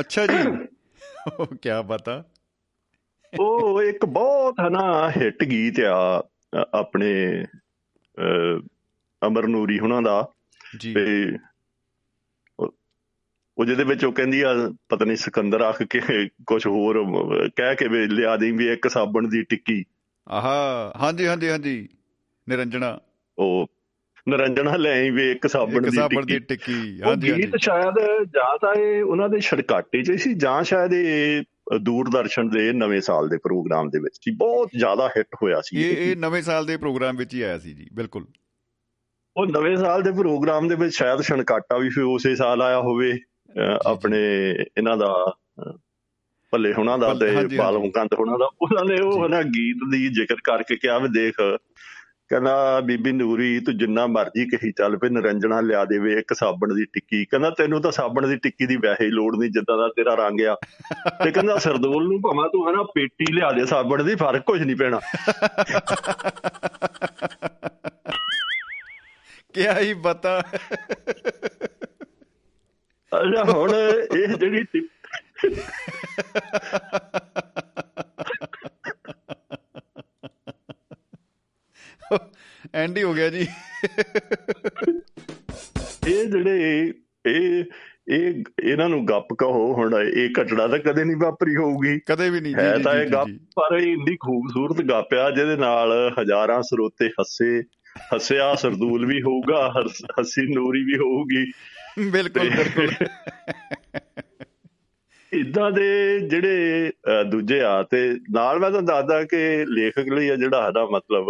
ਅੱਛਾ 0.00 0.26
ਜੀ। 0.26 0.66
ਉਹ 1.40 1.46
ਕੀ 1.46 1.68
ਪਤਾ 1.88 2.24
ਉਹ 3.40 3.82
ਇੱਕ 3.82 4.04
ਬਹੁਤ 4.04 4.54
ਹਨਾ 4.68 5.10
ਹਿੱਟ 5.10 5.44
ਗੀਤ 5.44 5.80
ਆ 5.80 6.28
ਆਪਣੇ 6.74 7.44
ਅਮਰ 9.26 9.46
ਨੂਰੀ 9.46 9.78
ਹੁਣਾਂ 9.78 10.02
ਦਾ। 10.02 10.28
ਜੀ। 10.78 10.94
ਤੇ 10.94 11.36
ਉਹ- 12.60 13.66
ਜਿਹਦੇ 13.66 13.84
ਵਿੱਚ 13.84 14.04
ਉਹ 14.04 14.12
ਕਹਿੰਦੀ 14.12 14.42
ਆ 14.42 14.48
ਪਤਾ 14.88 15.04
ਨਹੀਂ 15.04 15.16
ਸਿਕੰਦਰ 15.16 15.60
ਆਖ 15.60 15.82
ਕੇ 15.82 16.00
ਕੁਝ 16.46 16.66
ਹੋਰ 16.66 17.04
ਕਹਿ 17.56 17.76
ਕੇ 17.76 17.88
ਵੀ 17.88 18.06
ਲਿਆ 18.06 18.36
ਦੇ 18.36 18.50
ਵੀ 18.50 18.72
ਇੱਕ 18.72 18.88
ਸਾਬਣ 18.88 19.28
ਦੀ 19.28 19.42
ਟਿੱਕੀ। 19.42 19.84
ਆਹਾ 20.28 20.92
ਹਾਂਜੀ 21.02 21.26
ਹਾਂਜੀ 21.26 21.48
ਹਾਂਜੀ। 21.48 21.88
ਨਿਰੰਜਣਾ। 22.48 22.98
ਉਹ 23.38 23.66
ਨਰੰਜਣਾ 24.28 24.76
ਲੈ 24.76 24.92
ਆਈ 24.92 25.10
ਵੇ 25.10 25.32
ਇੱਕ 25.32 25.46
ਸਾਬਣ 25.46 25.82
ਦੀ 25.82 25.90
ਸਾਬਣ 25.90 26.26
ਦੀ 26.26 26.38
ਟਿੱਕੀ। 26.38 26.72
ਹਾਂਜੀ 26.72 27.08
ਹਾਂਜੀ 27.08 27.32
ਗੀਤ 27.32 27.56
ਸ਼ਾਇਦ 27.56 27.94
ਜਾਂ 28.24 28.58
ਤਾਂ 28.58 28.74
ਇਹ 28.74 29.02
ਉਹਨਾਂ 29.02 29.28
ਦੇ 29.28 29.40
ਛੜਕਾਟੇ 29.40 30.02
'ਚ 30.02 30.12
ਸੀ 30.12 30.34
ਜਾਂ 30.34 30.62
ਸ਼ਾਇਦ 30.62 30.92
ਇਹ 30.92 31.42
ਦੂਰਦਰਸ਼ਨ 31.78 32.48
ਦੇ 32.48 32.72
ਨਵੇਂ 32.72 33.00
ਸਾਲ 33.00 33.28
ਦੇ 33.28 33.36
ਪ੍ਰੋਗਰਾਮ 33.36 33.90
ਦੇ 33.90 33.98
ਵਿੱਚ 33.98 34.18
ਸੀ। 34.22 34.30
ਬਹੁਤ 34.30 34.68
ਜ਼ਿਆਦਾ 34.76 35.08
ਹਿੱਟ 35.08 35.28
ਹੋਇਆ 35.42 35.60
ਸੀ 35.64 35.82
ਇਹ 35.82 36.10
ਇਹ 36.10 36.16
ਨਵੇਂ 36.16 36.42
ਸਾਲ 36.42 36.66
ਦੇ 36.66 36.76
ਪ੍ਰੋਗਰਾਮ 36.76 37.16
ਵਿੱਚ 37.16 37.34
ਹੀ 37.34 37.42
ਆਇਆ 37.42 37.58
ਸੀ 37.58 37.72
ਜੀ 37.72 37.86
ਬਿਲਕੁਲ। 37.92 38.24
ਉਹ 39.36 39.46
ਨਵੇਂ 39.46 39.76
ਸਾਲ 39.76 40.02
ਦੇ 40.02 40.12
ਪ੍ਰੋਗਰਾਮ 40.12 40.68
ਦੇ 40.68 40.74
ਵਿੱਚ 40.74 40.94
ਸ਼ਾਇਦ 40.94 41.20
ਛਣਕਾਟਾ 41.20 41.78
ਵੀ 41.78 41.88
ਫਿਰ 41.88 42.04
ਉਸੇ 42.04 42.36
ਸਾਲ 42.36 42.62
ਆਇਆ 42.62 42.80
ਹੋਵੇ 42.80 43.18
ਆਪਣੇ 43.86 44.18
ਇਹਨਾਂ 44.78 44.96
ਦਾ 44.96 45.36
ਭੱਲੇ 46.50 46.72
ਹੁਣਾਂ 46.72 46.98
ਦਾ 46.98 47.14
ਤੇ 47.14 47.36
ਹਾਂਜੀ, 47.36 47.56
ਬਾਲਮ 47.56 47.78
ਹਾਂਜੀ। 47.78 47.90
ਕੰਤ 47.90 48.14
ਹੁਣਾਂ 48.14 48.38
ਦਾ। 48.38 48.48
ਉਹਨਾਂ 48.62 48.84
ਨੇ। 48.84 49.00
ਉਹ 49.00 49.28
ਨਾ 49.28 49.42
ਗੀਤ 49.42 49.76
ਦੀ 49.90 50.08
ਜ਼ਿਕਰ 50.08 50.34
ਕਰਕੇ 50.44 50.76
ਕਿਹਾ 50.76 50.98
ਵੀ 50.98 51.08
ਦੇਖ 51.08 51.34
ਕਹਿੰਦਾ 52.30 52.80
ਬੀਬੀ 52.80 53.12
ਨੂਰੀ 53.12 53.60
ਤੂੰ 53.60 53.78
ਜਿੰਨਾ 53.78 54.06
ਮਰਜ਼ੀ 54.06 54.46
ਕਹੀ 54.46 54.72
ਚੱਲ 54.72 54.96
ਪਏ 54.96 55.08
ਨਰੰਜਣਾ 55.08 55.60
ਲਿਆ 55.60 55.84
ਦੇਵੇ 55.84 56.12
ਇੱਕ 56.12 56.32
ਸਾਬਣ 56.32 56.74
ਦੀ 56.74 56.84
ਟਿੱਕੀ। 56.84 57.24
ਕਹਿੰਦਾ 57.24 57.50
ਤੈਨੂੰ 57.50 57.82
ਤਾਂ 57.82 57.90
ਸਾਬਣ 57.90 58.26
ਦੀ 58.26 58.36
ਟਿੱਕੀ 58.36 58.66
ਦੀ 58.66 58.76
ਵੈਸੇ 58.76 59.04
ਹੀ 59.04 59.10
ਲੋੜ 59.10 59.36
ਨਹੀਂ 59.36 59.50
ਜਿੱਦਾਂ 59.50 59.78
ਦਾ 59.78 59.88
ਤੇਰਾ 59.88 60.14
ਰੰਗ 60.14 60.40
ਆ। 60.40 60.58
ਤੇ 61.24 61.30
ਕਹਿੰਦਾ 61.30 61.58
ਸਰਦੂਲ 61.58 62.04
ਨੂੰ 62.04 62.20
ਭਾਵੇਂ 62.20 62.50
ਤੂੰ 62.50 62.70
ਹਨਾ 62.70 62.82
ਪੇਟੀ 62.82 63.32
ਲਿਆ 63.32 63.52
ਦੇ 63.52 63.66
ਸਾਬਣ 63.66 64.04
ਦੀ 64.04 64.14
ਫ਼ਰਕ 64.14 64.42
ਕੁਝ 64.42 64.62
ਨਹੀਂ 64.62 64.76
ਪੈਣਾ। 64.76 65.00
ਕਿਆ 69.54 69.78
ਹੀ 69.78 69.94
ਬਤਾ 69.94 70.42
ਅੱਛਾ 73.20 73.52
ਹੁਣ 73.52 73.70
ਇਹ 74.16 74.28
ਜਿਹੜੀ 74.28 74.64
ਐਂਡੀ 82.74 83.02
ਹੋ 83.02 83.14
ਗਿਆ 83.14 83.28
ਜੀ। 83.28 83.46
ਇਹ 86.08 86.26
ਜਿਹੜੇ 86.26 86.92
ਇਹ 87.26 87.64
ਇਹ 88.08 88.44
ਇਹਨਾਂ 88.62 88.88
ਨੂੰ 88.88 89.08
ਗੱਪ 89.08 89.28
ਕਹੋ 89.38 89.74
ਹੁਣ 89.74 89.94
ਇਹ 90.16 90.28
ਘਟਨਾ 90.42 90.66
ਤਾਂ 90.66 90.78
ਕਦੇ 90.78 91.04
ਨਹੀਂ 91.04 91.16
ਵਾਪਰੀ 91.16 91.56
ਹੋਊਗੀ। 91.56 92.00
ਕਦੇ 92.06 92.30
ਵੀ 92.30 92.40
ਨਹੀਂ 92.40 92.54
ਜੀ 92.54 92.60
ਹੈ 92.60 92.78
ਤਾਂ 92.78 92.94
ਇਹ 92.94 93.10
ਗੱਪ। 93.10 93.28
ਪਰ 93.28 93.76
ਇਹ 93.76 93.92
ਇੰਨੀ 93.92 94.16
ਖੂਬਸੂਰਤ 94.16 94.82
ਗੱਪ 94.82 95.14
ਆ 95.14 95.30
ਜਿਹਦੇ 95.30 95.56
ਨਾਲ 95.56 96.14
ਹਜ਼ਾਰਾਂ 96.22 96.62
ਸਰੋਤੇ 96.62 97.08
ਹੱਸੇ 97.08 97.62
ਹੱਸਿਆ 98.14 98.54
ਸਰਦੂਲ 98.54 99.06
ਵੀ 99.06 99.22
ਹੋਊਗਾ 99.22 99.72
ਹੱਸੀ 100.20 100.54
ਨੂਰੀ 100.54 100.84
ਵੀ 100.84 100.96
ਹੋਊਗੀ। 100.98 101.52
ਬਿਲਕੁਲ 102.10 102.50
ਬਿਲਕੁਲ। 102.50 103.06
ਇਦਾਂ 105.32 105.70
ਦੇ 105.70 106.20
ਜਿਹੜੇ 106.20 106.90
ਦੂਜੇ 107.26 107.60
ਆ 107.60 107.82
ਤੇ 107.82 108.16
ਨਾਲ 108.30 108.58
ਮੈਂ 108.58 108.70
ਤੁਹਾਨੂੰ 108.70 108.88
ਦੱਸਦਾ 108.88 109.24
ਕਿ 109.24 109.66
ਲੇਖਕ 109.68 110.12
ਲਈ 110.12 110.28
ਆ 110.28 110.36
ਜਿਹੜਾ 110.36 110.62
ਸਾਡਾ 110.62 110.86
ਮਤਲਬ 110.86 111.24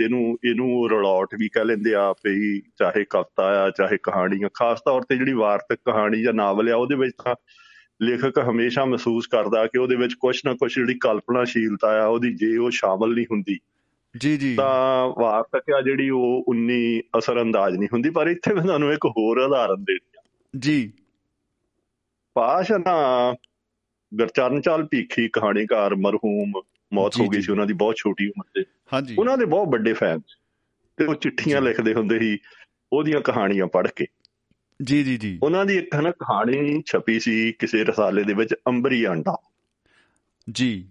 ਜਿਹਨੂੰ 0.00 0.38
ਇਹਨੂੰ 0.44 0.90
ਰਲੌਟ 0.90 1.28
ਵੀ 1.38 1.48
ਕਹਿ 1.48 1.64
ਲੈਂਦੇ 1.64 1.94
ਆ 1.94 2.12
ਵੀ 2.12 2.60
ਚਾਹੇ 2.60 3.04
ਕਵਿਤਾ 3.10 3.42
ਆ 3.42 3.70
ਚਾਹੇ 3.70 3.98
ਕਹਾਣੀ 4.02 4.42
ਆ 4.42 4.48
ਖਾਸ 4.54 4.80
ਤੌਰ 4.80 5.02
ਤੇ 5.02 5.16
ਜਿਹੜੀ 5.16 5.32
ਵਾਰਤਕ 5.32 5.78
ਕਹਾਣੀ 5.84 6.22
ਜਾਂ 6.22 6.32
ਨਾਵਲ 6.32 6.72
ਆ 6.72 6.76
ਉਹਦੇ 6.76 6.94
ਵਿੱਚ 6.94 7.14
ਤਾਂ 7.24 7.34
ਲੇਖਕ 8.02 8.38
ਹਮੇਸ਼ਾ 8.50 8.84
ਮਹਿਸੂਸ 8.84 9.26
ਕਰਦਾ 9.26 9.66
ਕਿ 9.66 9.78
ਉਹਦੇ 9.78 9.96
ਵਿੱਚ 9.96 10.14
ਕੁਝ 10.14 10.40
ਨਾ 10.44 10.54
ਕੁਝ 10.54 10.74
ਜਿਹੜੀ 10.74 10.94
ਕਲਪਨਾਸ਼ੀਲਤਾ 10.94 12.02
ਆ 12.02 12.06
ਉਹਦੀ 12.06 12.34
ਜੇ 12.34 12.56
ਉਹ 12.56 12.70
ਸ਼ਾਮਲ 12.70 13.14
ਨਹੀਂ 13.14 13.26
ਹੁੰਦੀ। 13.30 13.58
ਜੀ 14.16 14.36
ਜੀ। 14.36 14.54
ਤਾਂ 14.56 15.06
ਵਾਰਤਕ 15.22 15.72
ਆ 15.76 15.80
ਜਿਹੜੀ 15.80 16.10
ਉਹ 16.10 16.44
ਉਨੀ 16.48 17.02
ਅਸਰਅੰਦਾਜ਼ 17.18 17.76
ਨਹੀਂ 17.76 17.88
ਹੁੰਦੀ 17.92 18.10
ਪਰ 18.10 18.26
ਇੱਥੇ 18.26 18.54
ਮੈਂ 18.54 18.62
ਤੁਹਾਨੂੰ 18.62 18.92
ਇੱਕ 18.92 19.06
ਹੋਰ 19.06 19.38
ਉਦਾਹਰਨ 19.38 19.84
ਦੇਣੀ 19.84 20.18
ਆ 20.18 20.22
ਜੀ। 20.58 20.92
ਪਾਸ਼ 22.34 22.72
ਗੁਰਚਰਨ 24.14 24.60
ਚਾਲ 24.60 24.88
ਭੀਖੀ 24.90 25.28
ਕਹਾਣੀਕਾਰ 25.28 25.94
ਮਰਹੂਮ 25.94 26.52
ਮੌਤ 26.92 27.16
ਹੋ 27.20 27.28
ਗਈ। 27.28 27.42
ਸੀ 27.42 27.52
ਉਹਨਾਂ 27.52 27.66
ਦੀ 27.66 27.72
ਬਹੁਤ 27.72 27.96
ਛੋਟੀ 27.96 28.28
ਉਮਰ 28.28 28.44
ਤੇ 28.54 28.64
ਹਾਂਜੀ। 28.92 29.16
ਉਹਨਾਂ 29.18 29.38
ਦੇ 29.38 29.44
ਬਹੁਤ 29.44 29.68
ਵੱਡੇ 29.68 29.92
ਫੈਨ 29.92 30.20
ਤੇ 30.96 31.04
ਉਹ 31.04 31.14
ਚਿੱਠੀਆਂ। 31.14 31.60
ਲਿਖਦੇ 31.60 31.94
ਹੁੰਦੇ 31.94 32.18
ਸੀ 32.18 32.38
ਉਹਦੀਆਂ 32.92 33.20
ਕਹਾਣੀਆਂ 33.20 33.66
ਪੜ੍ਹ 33.66 33.88
ਕੇ। 33.96 34.06
ਜੀ 34.82 35.04
ਜੀ 35.04 35.16
ਜੀ। 35.16 35.38
ਉਹਨਾਂ 35.42 35.66
ਦੀ 35.66 35.76
ਇੱਕ 35.76 35.96
ਨਾ 35.96 36.10
ਕਹਾਣੀ 36.10 36.82
ਛਪੀ 36.86 37.20
ਸੀ 37.20 37.52
ਕਿਸੇ 37.52 37.84
ਰਸਾਲੇ 37.84 38.24
ਦੇ 38.24 38.34
ਵਿੱਚ 38.34 38.54
ਅੰਬਰੀ 38.66 39.04
ਆਂਡਾ। 39.04 39.38
ਜੀ। 40.50 40.88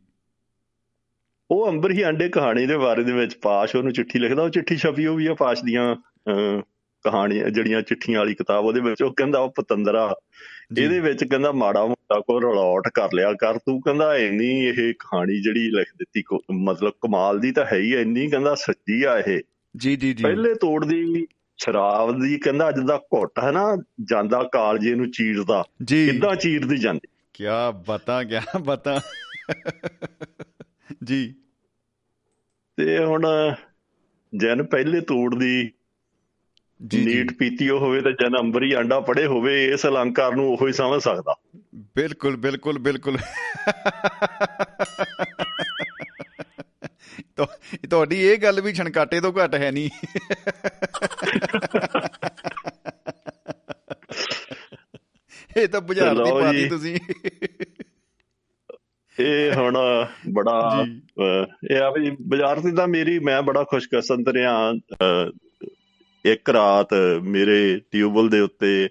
ਉਹ 1.52 1.70
ਅੰਬਰੀ 1.70 2.02
ਆਂਡੇ 2.02 2.30
ਕਹਾਣੀ 2.30 2.66
ਦੇ 2.66 2.78
ਬਾਰੇ 2.78 3.04
ਦੇ 3.04 3.12
ਵਿੱਚ 3.12 3.38
ਪਾਸ਼ 3.38 3.76
ਉਹਨੂੰ 3.76 3.93
ਚਿੱਠੀ 3.93 4.20
ਲਿਖਦਾ 4.20 4.43
ਉਹ 4.43 4.50
ਚਿੱਠੀ 4.50 4.76
ਛਪੀ 4.76 5.06
ਉਹ 5.06 5.16
ਵੀ 5.16 5.28
ਆ 5.28 5.34
ਪਾਸ਼ 5.34 5.64
ਦੀਆਂ 5.64 5.95
ਕਹਾਣੀਆਂ 7.04 7.50
ਜਿਹੜੀਆਂ 7.50 7.82
ਚਿੱਠੀਆਂ 7.82 8.20
ਵਾਲੀ 8.20 8.34
ਕਿਤਾਬ 8.34 8.66
ਉਹਦੇ 8.66 8.82
ਵਿੱਚ 8.82 9.04
ਉਹ 9.04 9.14
ਕਹਿੰਦਾ 9.14 9.39
ਉਹ 9.39 9.54
ਪਤੰਦਰਾ। 9.56 10.16
ਇਹਦੇ 10.78 11.00
ਵਿੱਚ 11.00 11.24
ਕਹਿੰਦਾ 11.24 11.52
ਮਾੜਾ 11.52 11.86
ਮੋਟਾ 11.86 12.20
ਕੋ 12.20 12.39
ਰਲੌਟ 12.39 12.89
ਕਰ 12.93 13.10
ਲਿਆ 13.14 13.34
ਕਰ 13.34 13.58
ਤੂੰ 13.58 13.82
ਕਹਿੰਦਾ 13.82 14.18
ਇੰਨੀ 14.18 14.66
ਇਹ 14.66 14.93
ਕਹਾਣੀ 14.93 15.41
ਜਿਹੜੀ 15.41 15.72
ਲਿਖ 15.72 15.88
ਦਿੱਤੀ 15.97 16.22
ਕੋ- 16.22 16.56
ਮਤਲਬ 16.56 16.91
ਕਮਾਲ 17.02 17.39
ਦੀ 17.39 17.52
ਤਾਂ 17.52 17.66
ਹੈ 17.66 17.78
ਹੀ 17.78 17.95
ਇੰਨੀ 17.95 18.30
ਕਹਿੰਦਾ 18.30 18.56
ਸੱਚੀ 18.56 19.04
ਆ 19.04 19.20
ਇਹ। 19.20 19.41
ਜੀ 19.78 19.95
ਜੀ 19.95 20.14
ਜੀ। 20.14 20.24
ਪਹਿਲੇ 20.24 20.54
ਤੋੜ 20.54 20.86
ਦੀ 20.86 21.28
ਸ਼ਰਾਬ 21.58 22.22
ਦੀ 22.22 22.38
ਕਹਿੰਦਾ 22.38 22.70
ਅੱਜ 22.70 22.76
ਦਾ 22.88 22.97
ਘੁੱਟ 22.97 23.39
ਹੈ 23.43 23.52
ਨਾ 23.52 23.78
ਜਾਂਦਾ 24.04 24.50
ਕਾਲਜੇ 24.52 24.95
ਨੂੰ 24.95 25.12
ਚੀਰਦਾ 25.12 25.64
ਕਿੱਦਾਂ 25.88 26.36
ਚੀਰਦੀ 26.36 26.78
ਜਾਂਦੀ? 26.78 27.08
ਕਿਆ 27.34 27.72
ਬਤਾ 27.72 28.24
ਕਿਆ 28.24 28.41
ਬਤਾ। 28.62 29.02
ਜੀ। 31.04 31.36
ਤੇ 32.78 33.06
ਹੁਣ 33.06 33.28
ਜਨ 34.38 34.64
ਪਹਿਲੇ 34.64 35.02
ਤੋੜ 35.02 35.36
ਦੀ 35.36 35.50
ਜੀ 35.50 35.66
ਜੀ 35.66 35.72
ਨੀਟ 36.82 37.34
ਪੀਤੀ 37.34 37.70
ਹੋਵੇ 37.70 38.02
ਤਾਂ 38.02 38.12
ਜਨ 38.12 38.40
ਅੰਬਰੀ 38.40 38.74
ਆਂਡਾ 38.74 39.00
ਪੜੇ 39.00 39.26
ਹੋਵੇ 39.26 39.66
ਇਸ 39.66 39.86
ਅਲੰਕਾਰ 39.86 40.36
ਨੂੰ 40.36 40.48
ਉਹੋ 40.48 40.68
ਹੀ 40.68 40.74
ਸਮਝ 40.74 41.02
ਸਕਦਾ। 41.02 41.36
ਬਿਲਕੁਲ 41.76 42.36
ਬਿਲਕੁਲ 42.36 42.80
ਬਿਲਕੁਲ। 42.80 43.18
ਤੋ 47.36 47.46
ਤੁਹਾਡੀ 47.90 48.22
ਇਹ 48.22 48.38
ਗੱਲ 48.38 48.62
ਵੀ 48.62 48.74
ਛਣਕਾਟੇ 48.74 49.22
ਤੋਂ 49.22 49.34
ਘੱਟ 49.34 49.56
ਹੈ 49.56 49.72
ਨਹੀਂ। 49.72 49.90
ਇਹ 55.58 55.68
ਤਾਂ 55.68 55.82
ਬੁਝਾਰ 55.82 56.16
ਦੀ 56.16 56.32
ਪਾਤੀ। 56.32 56.70
ਤੁਸੀਂ। 56.70 57.00
ਇਹ 59.20 59.54
ਹੁਣ 59.54 60.06
ਬੜਾ 60.34 60.86
ਇਹ 61.72 61.78
ਆ 61.78 61.90
ਵੀ 61.90 62.12
ਬਾਜ਼ਾਰ 62.22 62.60
ਤੇ 62.60 62.72
ਤਾਂ 62.72 62.88
ਮੇਰੀ 62.88 63.20
ਮੈਂ 63.20 63.42
ਬੜਾ 63.42 63.64
ਖੁਸ਼ਕਿਸਮਤ 63.64 64.28
ਰਿਹਾ 64.30 64.74
ਇੱਕ 66.34 66.50
ਰਾਤ 66.50 66.94
ਮੇਰੇ 67.24 67.82
ਟਿਊਬਲ 67.92 68.30
ਦੇ 68.30 68.40
ਉੱਤੇ 68.40 68.90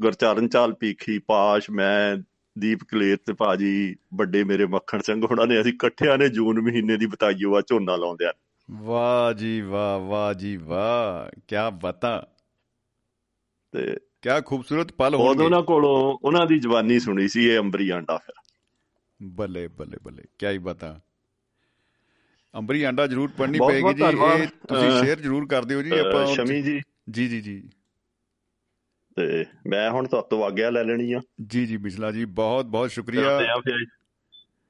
ਗੁਰਚਰਨ 0.00 0.48
ਚਾਲ 0.48 0.72
ਪੀਖੀ 0.72 1.18
ਪਾਸ਼ 1.18 1.70
ਮੈਂ 1.70 2.16
ਦੀਪ 2.58 2.78
ਕਲੇਰ 2.88 3.16
ਤੇ 3.16 3.32
ਭਾਜੀ 3.32 3.96
ਵੱਡੇ 4.14 4.44
ਮੇਰੇ 4.44 4.66
ਮੱਖਣ 4.66 5.00
ਸਿੰਘ 5.00 5.26
ਹੁਣਾਂ 5.26 5.46
ਨੇ 5.46 5.60
ਅਸੀਂ 5.60 5.72
ਇਕੱਠਿਆਂ 5.72 6.18
ਨੇ 6.18 6.28
ਜੂਨ 6.28 6.60
ਮਹੀਨੇ 6.60 6.96
ਦੀ 6.96 7.06
ਬਤਾਈਓ 7.06 7.56
ਆ 7.56 7.60
ਝੋਨਾ 7.60 7.96
ਲਾਉਂਦਿਆਂ। 7.96 8.32
ਵਾਹ 8.70 9.32
ਜੀ 9.32 9.60
ਵਾਹ 9.60 9.98
ਵਾਹ 9.98 10.34
ਜੀ 10.34 10.56
ਵਾਹ 10.56 11.40
ਕਿਆ 11.48 11.70
ਬਤਾ। 11.70 12.28
ਤੇ 13.72 13.96
ਕਿਆ 14.22 14.40
ਖੂਬਸੂਰਤ 14.40 14.92
ਪਲ 14.92 15.14
ਹੋਣਗੇ। 15.14 15.44
ਉਹਨਾਂ 15.44 15.62
ਕੋਲੋਂ 15.62 16.18
ਉਹਨਾਂ 16.22 16.46
ਦੀ 16.46 16.58
ਜਵਾਨੀ 16.58 16.98
ਸੁਣੀ 16.98 17.28
ਸੀ 17.28 17.48
ਇਹ 17.48 17.58
ਅੰਬਰੀ 17.58 17.90
ਆਂਡਾ। 17.90 18.16
ਫਿਰ 18.16 18.32
ਬੱਲੇ 19.22 19.68
ਬੱਲੇ 19.68 19.98
ਬੱਲੇ 20.02 20.22
ਕਿਆ 20.38 20.50
ਹੀ 20.50 20.58
ਬਤਾ। 20.58 21.00
ਅੰਬਰੀ 22.54 22.82
ਆਂਡਾ 22.82 23.06
ਜ਼ਰੂਰ 23.06 23.30
ਪੜਨੀ 23.38 23.58
ਪਏਗੀ 23.58 23.94
ਜੀ। 23.94 24.04
ਇਹ 24.42 24.46
ਤੁਸੀਂ 24.46 25.04
ਸ਼ੇਅਰ 25.04 25.20
ਜ਼ਰੂਰ 25.20 25.46
ਕਰ 25.46 25.64
ਦਿਓ 25.64 25.82
ਜੀ 25.82 25.98
ਆਪਾਂ 25.98 26.26
ਸ਼ਮੀ 26.26 26.62
ਜੀ। 26.62 26.80
ਜੀ 27.10 27.28
ਜੀ 27.28 27.40
ਜੀ। 27.40 27.70
ਤੇ 29.16 29.44
ਮੈਂ 29.66 29.90
ਹੁਣ 29.90 30.08
ਤੁਹਾਤੋਂ 30.08 30.44
ਆਗਿਆ 30.44 30.70
ਲੈ 30.70 30.84
ਲੈਣੀ 30.84 31.12
ਆ। 31.12 31.20
ਜੀ 31.46 31.66
ਜੀ 31.66 31.76
ਬਿਸਲਾ 31.76 32.10
ਜੀ 32.10 32.24
ਬਹੁਤ 32.24 32.64
ਬਹੁਤ 32.64 32.90
ਸ਼ੁਕਰੀਆ 32.90 33.40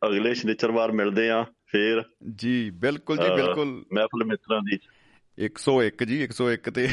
ਅਗਲੇ 0.07 0.35
ਸ਼ਨੀਚਰਵਾਰ 0.35 0.93
ਮਿਲਦੇ 0.93 1.31
ਆ 1.31 1.45
ਫੇਰ। 1.67 2.03
ਜੀ 2.35 2.71
ਬਿਲਕੁਲ 2.71 3.17
ਜੀ 3.17 3.35
ਬਿਲਕੁਲ। 3.35 3.85
ਮਹਿਫਲ 3.93 4.25
ਮਿੱਤਰਾਂ 4.25 4.61
ਦੀ। 4.61 4.79
101 5.39 6.05
ਜੀ 6.05 6.25
101 6.25 6.71
ਤੇ 6.71 6.89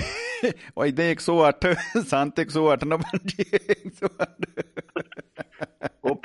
ਉਹ 0.77 0.85
ਇਦਾਂ 0.85 1.05
108 1.05 1.75
ਸੰਤ 2.07 2.39
108 2.39 2.85
ਨਾ 2.85 2.97
ਬਣ 2.97 3.17
ਜੀ 3.25 3.43
108 3.69 4.63
ਉਹ 5.34 5.34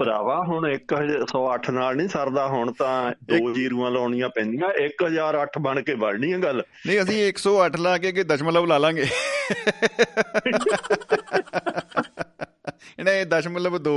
ਭਰਾਵਾ 0.00 0.44
ਹੁਣ 0.48 0.66
108 0.70 1.72
ਨਾਲ 1.72 1.96
ਨਹੀਂ 1.96 2.08
ਸਰਦਾ 2.08 2.46
ਹੁਣ 2.46 2.72
ਤਾਂ 2.72 3.12
ਦੋ 3.24 3.54
ਜੀਰੂਆਂ 3.54 3.90
ਲਾਉਣੀਆਂ 3.90 4.28
ਪੈਂਦੀਆਂ 4.28 4.68
1008 4.82 5.60
ਬਣ 5.60 5.82
ਕੇ 5.82 5.94
ਬਣਨੀ 5.94 6.32
ਹੈ 6.32 6.38
ਗੱਲ। 6.38 6.62
ਨਹੀਂ 6.86 7.02
ਅਸੀਂ 7.02 7.28
108 7.28 7.80
ਲਾ 7.80 7.98
ਕੇ 7.98 8.12
ਕਿ 8.12 8.24
ਦਸ਼ਮਲਵ 8.24 8.66
ਲਾ 8.66 8.78
ਲਾਂਗੇ। 8.78 9.06
ਇਹਨੇ 12.98 13.24
ਦਸ਼ਮਲਵ 13.24 13.76
2 13.76 13.94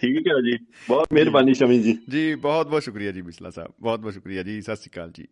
ਠੀਕ 0.00 0.26
ਹੈ 0.28 0.40
ਜੀ 0.42 0.58
ਬਹੁਤ 0.88 1.12
ਮਿਹਰਬਾਨੀ 1.12 1.54
ਸ਼ਮੀ 1.54 1.78
ਜੀ। 1.82 1.98
ਜੀ 2.10 2.34
ਬਹੁਤ 2.34 2.66
ਬਹੁਤ 2.68 2.82
ਸ਼ੁਕਰੀਆ 2.82 3.12
ਜੀ 3.12 3.22
ਬਿਸਲਾ 3.22 3.50
ਸਾਹਿਬ 3.50 3.72
ਬਹੁਤ 3.80 4.00
ਬਹੁਤ 4.00 4.12
ਸ਼ੁਕਰੀਆ 4.12 4.42
ਜੀ 4.42 4.62
ਸਤਿ 4.62 4.76
ਸ਼੍ਰੀ 4.76 4.90
ਅਕਾਲ 4.94 5.10
ਜੀ। 5.10 5.26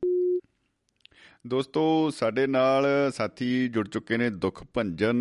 ਦੋਸਤੋ 1.44 2.10
ਸਾਡੇ 2.10 2.46
ਨਾਲ 2.46 2.86
ਸਾਥੀ 3.10 3.68
ਜੁੜ 3.68 3.88
ਚੁੱਕੇ 3.88 4.16
ਨੇ 4.16 4.28
ਦੁਖ 4.30 4.62
ਭੰਜਨ 4.74 5.16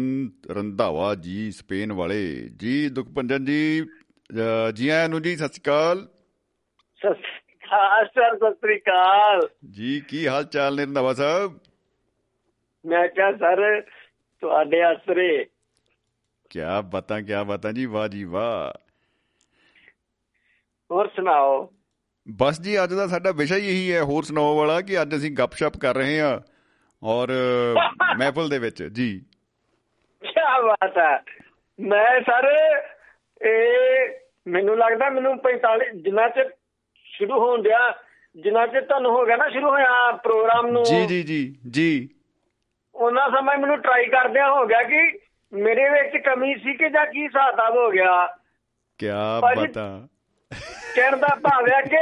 ਰੰਧਾਵਾ 0.51 1.13
ਜੀ 1.15 1.51
ਸਪੇਨ 1.51 1.93
ਵਾਲੇ। 1.93 2.49
ਜੀ 2.55 2.89
ਦੁਖ 2.89 3.07
ਭੰਜਨ 3.15 3.45
ਜੀ 3.45 3.85
ਜੀ 4.73 4.89
ਆਇਆਂ 4.89 5.09
ਨੂੰ 5.09 5.21
ਜੀ 5.21 5.35
ਸਤਿ 5.35 5.47
ਸ਼੍ਰੀ 5.47 5.61
ਅਕਾਲ। 5.61 6.01
ਸਤਿ 6.99 7.13
ਸ੍ਰੀ 7.13 7.53
ਅਕਾਲ 7.55 8.05
ਸਰ 8.05 8.35
ਸਤਿ 8.37 8.55
ਸ੍ਰੀ 8.55 8.77
ਅਕਾਲ। 8.77 9.47
ਜੀ 9.71 9.99
ਕੀ 10.07 10.27
ਹਾਲ 10.27 10.43
ਚਾਲ 10.43 10.75
ਨੇ 10.75 10.85
ਰੰਧਾਵਾ 10.85 11.13
ਸਾਹਿਬ? 11.13 11.59
ਮੈਂ 12.85 13.07
ਕਿਹਾ 13.07 13.31
ਸਰ 13.31 13.81
ਤੁਹਾਡੇ 13.81 14.81
ਆਸਰੇ। 14.83 15.45
ਕਿਆ 16.49 16.81
ਬਾਤਾਂ 16.81 17.21
ਕਿਆ 17.21 17.43
ਬਾਤਾਂ 17.43 17.73
ਜੀ 17.73 17.85
ਵਾਹ 17.85 18.07
ਜੀ 18.07 18.23
ਵਾਹ। 18.23 18.77
ਹੋਰ 20.91 21.07
ਸੁਣਾਓ? 21.07 21.73
ਬਸ 22.37 22.61
ਜੀ 22.61 22.83
ਅੱਜ 22.83 22.93
ਦਾ 22.93 23.07
ਸਾਡਾ 23.07 23.31
ਵਿਸ਼ਾ 23.31 23.55
ਹੀ 23.55 23.67
ਇਹੀ 23.67 23.93
ਹੈ 23.93 24.01
ਹੋਰ 24.01 24.23
ਸੁਣਾਓ 24.23 24.57
ਵਾਲਾ 24.57 24.81
ਕਿ 24.81 25.01
ਅੱਜ 25.01 25.15
ਅਸੀਂ 25.15 25.31
ਗੱਪਸ਼ਪ 25.31 25.77
ਕਰ 25.81 25.95
ਰਹੇ 25.95 26.21
ਹਾਂ 26.21 26.39
ਔਰ 27.03 27.27
ਮਹਿਫਲ 28.17 28.49
ਦੇ 28.49 28.59
ਵਿੱਚ 28.59 28.83
ਜੀ। 28.83 29.25
ਕੀ 30.21 30.67
ਬਾਤ 30.67 30.97
ਹੈ। 30.97 31.23
ਮੈਂ 31.79 32.21
ਸਰ 32.21 32.47
ਇਹ 33.47 34.09
ਮੈਨੂੰ 34.47 34.77
ਲੱਗਦਾ 34.77 35.09
ਮੈਨੂੰ 35.09 35.37
45 35.37 36.01
ਜਿੰਨਾ 36.01 36.29
ਚਿਰ 36.29 36.49
ਸ਼ੁਰੂ 37.05 37.39
ਹੋਣ 37.39 37.61
ਦਿਆ 37.61 37.97
ਜਿੰਨਾ 38.35 38.67
ਚਿਰ 38.67 38.81
ਤੁਹਾਨੂੰ 38.81 39.11
ਹੋ 39.11 39.25
ਗਿਆ 39.25 39.35
ਨਾ 39.35 39.49
ਸ਼ੁਰੂ 39.49 39.69
ਹੋਇਆ 39.69 40.11
ਪ੍ਰੋਗਰਾਮ 40.11 40.67
ਨੂੰ। 40.67 40.83
ਜੀ 40.83 41.05
ਜੀ 41.07 41.23
ਜੀ 41.23 41.55
ਜੀ। 41.69 42.09
ਉਹਨਾਂ 42.95 43.29
ਸਮਾਂ 43.29 43.57
ਮੈਨੂੰ 43.57 43.81
ਟਰਾਈ 43.81 44.05
ਕਰਦਿਆਂ 44.05 44.51
ਹੋ 44.51 44.65
ਗਿਆ 44.65 44.83
ਕਿ 44.83 45.19
ਮੇਰੇ 45.53 45.89
ਵਿੱਚ 45.89 46.25
ਕਮੀ 46.25 46.55
ਸੀ 46.55 46.73
ਕਿ 46.73 46.89
ਜਾਂ 46.89 47.05
ਕੀ 47.05 47.23
ਹਿਸਾਬ 47.23 47.75
ਹੋ 47.75 47.91
ਗਿਆ। 47.91 48.27
ਕੀ 48.97 49.07
ਬਤਾ। 49.41 50.07
ਕਹਿਣ 50.95 51.17
ਦਾ 51.17 51.35
ਭਾਵ 51.35 51.67
ਹੈ 51.67 51.81
ਕਿ 51.81 51.97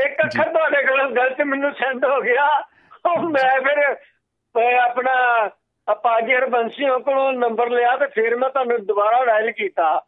ਇੱਕ 0.00 0.24
ਅੱਖਰ 0.24 0.44
ਤੁਹਾਡੇ 0.44 0.82
ਕੋਲੋਂ 0.82 1.10
ਗਲਤ 1.10 1.40
ਮੈਨੂੰ 1.40 1.72
ਸੈਂਡ 1.72 2.04
ਹੋ 2.04 2.20
ਗਿਆ 2.20 2.62
ਉਹ 3.06 3.22
ਮੈਂ 3.22 3.60
ਫਿਰ 3.60 3.96
ਆਪਣਾ 4.74 5.50
ਆਪਾਜੀ 5.88 6.34
ਹਰਬੰਸੀਆਂ 6.34 6.98
ਕੋਲੋਂ 6.98 7.32
ਨੰਬਰ 7.32 7.70
ਲਿਆ 7.70 7.96
ਤੇ 7.96 8.06
ਫਿਰ 8.06 8.36
ਮੈਂ 8.36 8.50
ਤੁਹਾਨੂੰ 8.50 8.86
ਦੁਬਾਰਾ 8.86 9.24
ਡਾਇਲ 9.24 9.52
ਕੀਤਾ। 9.52 10.06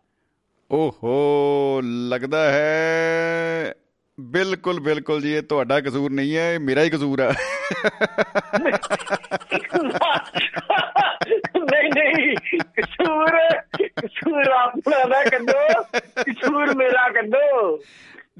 ਓਹੋ 0.72 1.80
ਲੱਗਦਾ 1.84 2.52
ਹੈ 2.52 3.74
ਬਿਲਕੁਲ 4.20 4.80
ਬਿਲਕੁਲ 4.80 5.20
ਜੀ 5.20 5.32
ਇਹ 5.32 5.42
ਤੁਹਾਡਾ 5.42 5.80
ਕਸੂਰ 5.80 6.10
ਨਹੀਂ 6.10 6.36
ਹੈ 6.36 6.54
ਇਹ 6.54 6.60
ਮੇਰਾ 6.60 6.82
ਹੀ 6.82 6.90
ਕਸੂਰ 6.90 7.20
ਆ। 7.20 7.32
ਨਹੀਂ 11.64 11.90
ਨਹੀਂ। 11.90 12.36
ਕਸੂਰ 12.58 13.38
ਕਸੂਰ 13.86 14.46
ਆਪਣਾ 14.46 15.04
ਨਾ 15.04 15.24
ਕੱਢੋ। 15.24 15.82
ਕਸੂਰ 16.22 16.74
ਮੇਰਾ 16.74 17.08
ਕੱਢੋ। 17.08 17.78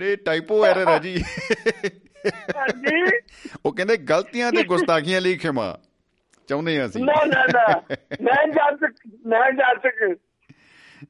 ਇਹ 0.02 0.16
ਟਾਈਪੋ 0.16 0.66
ਐਰਰ 0.66 0.88
ਹੈ 0.88 0.98
ਜੀ। 0.98 1.24
ਹਾਂਜੀ। 2.56 3.18
ਉਹ 3.66 3.72
ਕਹਿੰਦੇ 3.72 3.96
ਗਲਤੀਆਂ 3.96 4.52
ਤੇ 4.52 4.64
ਗੁਸਤਾਖੀਆਂ 4.64 5.20
ਲਈ 5.20 5.36
ਖਿਮਾ। 5.36 5.78
ਚਾਹੁੰਦੇ 6.48 6.80
ਹਾਂ 6.80 6.86
ਅਸੀਂ। 6.86 7.04
ਨਾ 7.04 7.24
ਨਾ 7.24 7.44
ਨਾ। 7.44 7.96
ਮੈਂ 8.20 8.46
ਜੱਜ 8.46 8.92
ਮੈਂ 9.26 9.52
ਜੱਜ 9.52 10.14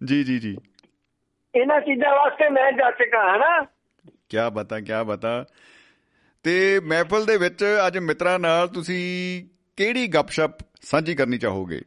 ਜੀ 0.05 0.25
ਜੀ 0.25 0.39
ਜੀ। 0.39 0.57
ਇਹਨਾਂ 1.55 1.81
ਚੀਜ਼ਾਂ 1.81 2.11
ਵਾਸਤੇ 2.11 2.49
ਮੈਂ 2.49 2.73
ਜੱਜ 2.73 2.95
ਕਾ 3.03 3.37
ਹਨਾ? 3.37 3.62
ਕੀ 4.29 4.37
ਬਤਾ 4.53 4.81
ਕੀ 4.81 5.05
ਬਤਾ। 5.07 5.45
ਤੇ 6.43 6.81
ਮਹਿਫਲ 6.81 7.25
ਦੇ 7.25 7.37
ਵਿੱਚ 7.37 7.65
ਅੱਜ 7.87 7.99
ਮਿੱਤਰਾਂ 7.99 8.39
ਨਾਲ 8.39 8.69
ਤੁਸੀਂ 8.69 9.45
ਕਿਹੜੀ 9.77 10.07
ਗੱਪਸ਼ਪ 10.07 10.51
ਸਾਂਝੀ 10.83 11.15
ਕਰਨੀ 11.15 11.39
ਚਾਹੋਗੇ? 11.39 11.81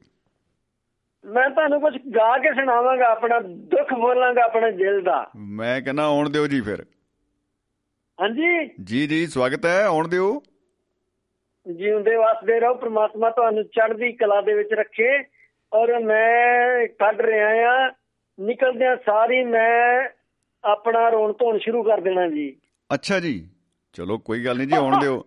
ਮੈਂ 1.27 1.49
ਤੁਹਾਨੂੰ 1.49 1.81
ਕੁਝ 1.81 1.97
ਗਾ 1.97 2.37
ਕੇ 2.37 2.53
ਸੁਣਾਵਾਂਗਾ 2.53 3.11
ਆਪਣਾ 3.11 3.39
ਦੁੱਖ 3.39 3.93
ਬੋਲਾਂਗਾ 3.93 4.43
ਆਪਣੇ 4.43 4.71
ਦਿਲ 4.71 5.01
ਦਾ। 5.01 5.31
ਮੈਂ 5.35 5.81
ਕਹਿੰਦਾ 5.81 6.03
ਆਉਣ 6.03 6.29
ਦਿਓ 6.29 6.47
ਜੀ 6.47 6.61
ਫਿਰ। 6.61 6.85
ਹਾਂਜੀ? 8.21 8.69
ਜੀ 8.83 9.07
ਜੀ 9.07 9.27
ਸਵਾਗਤ 9.27 9.65
ਹੈ 9.65 9.83
ਆਉਣ 9.83 10.07
ਦਿਓ। 10.07 10.41
ਜਿਉਂਦੇ 11.75 12.15
ਵਸਦੇ 12.15 12.59
ਰਹੋ 12.59 12.73
ਪ੍ਰਮਾਤਮਾ 12.73 13.29
ਤੁਹਾਨੂੰ 13.29 13.63
ਚੜ੍ਹਦੀ 13.63 14.11
ਕਲਾ 14.11 14.41
ਦੇ 14.41 14.53
ਵਿੱਚ 14.53 14.69
ਰੱਖੇ। 14.73 15.23
ਔਰ 15.73 15.99
ਮੈਂ 15.99 16.87
ਕੱਢ 16.87 17.21
ਰਿਹਾ 17.21 17.49
ਆ 17.49 17.93
ਨਿਕਲਦਿਆਂ 18.39 18.95
ਸਾਰੀ 18.95 19.43
ਮੈਂ 19.43 20.09
ਆਪਣਾ 20.63 21.09
ਰੋਣ 21.09 21.33
ਧੋਣ 21.33 21.57
ਸ਼ੁਰੂ 21.57 21.83
ਕਰ 21.83 22.01
ਦੇਣਾ 22.01 22.27
ਜੀ। 22.27 22.57
ਅੱਛਾ 22.93 23.19
ਜੀ। 23.19 23.49
ਚਲੋ 23.93 24.17
ਕੋਈ 24.17 24.45
ਗੱਲ 24.45 24.57
ਨਹੀਂ 24.57 24.67
ਜੀ 24.67 24.75
ਆਉਣ 24.75 24.99
ਦਿਓ। 24.99 25.25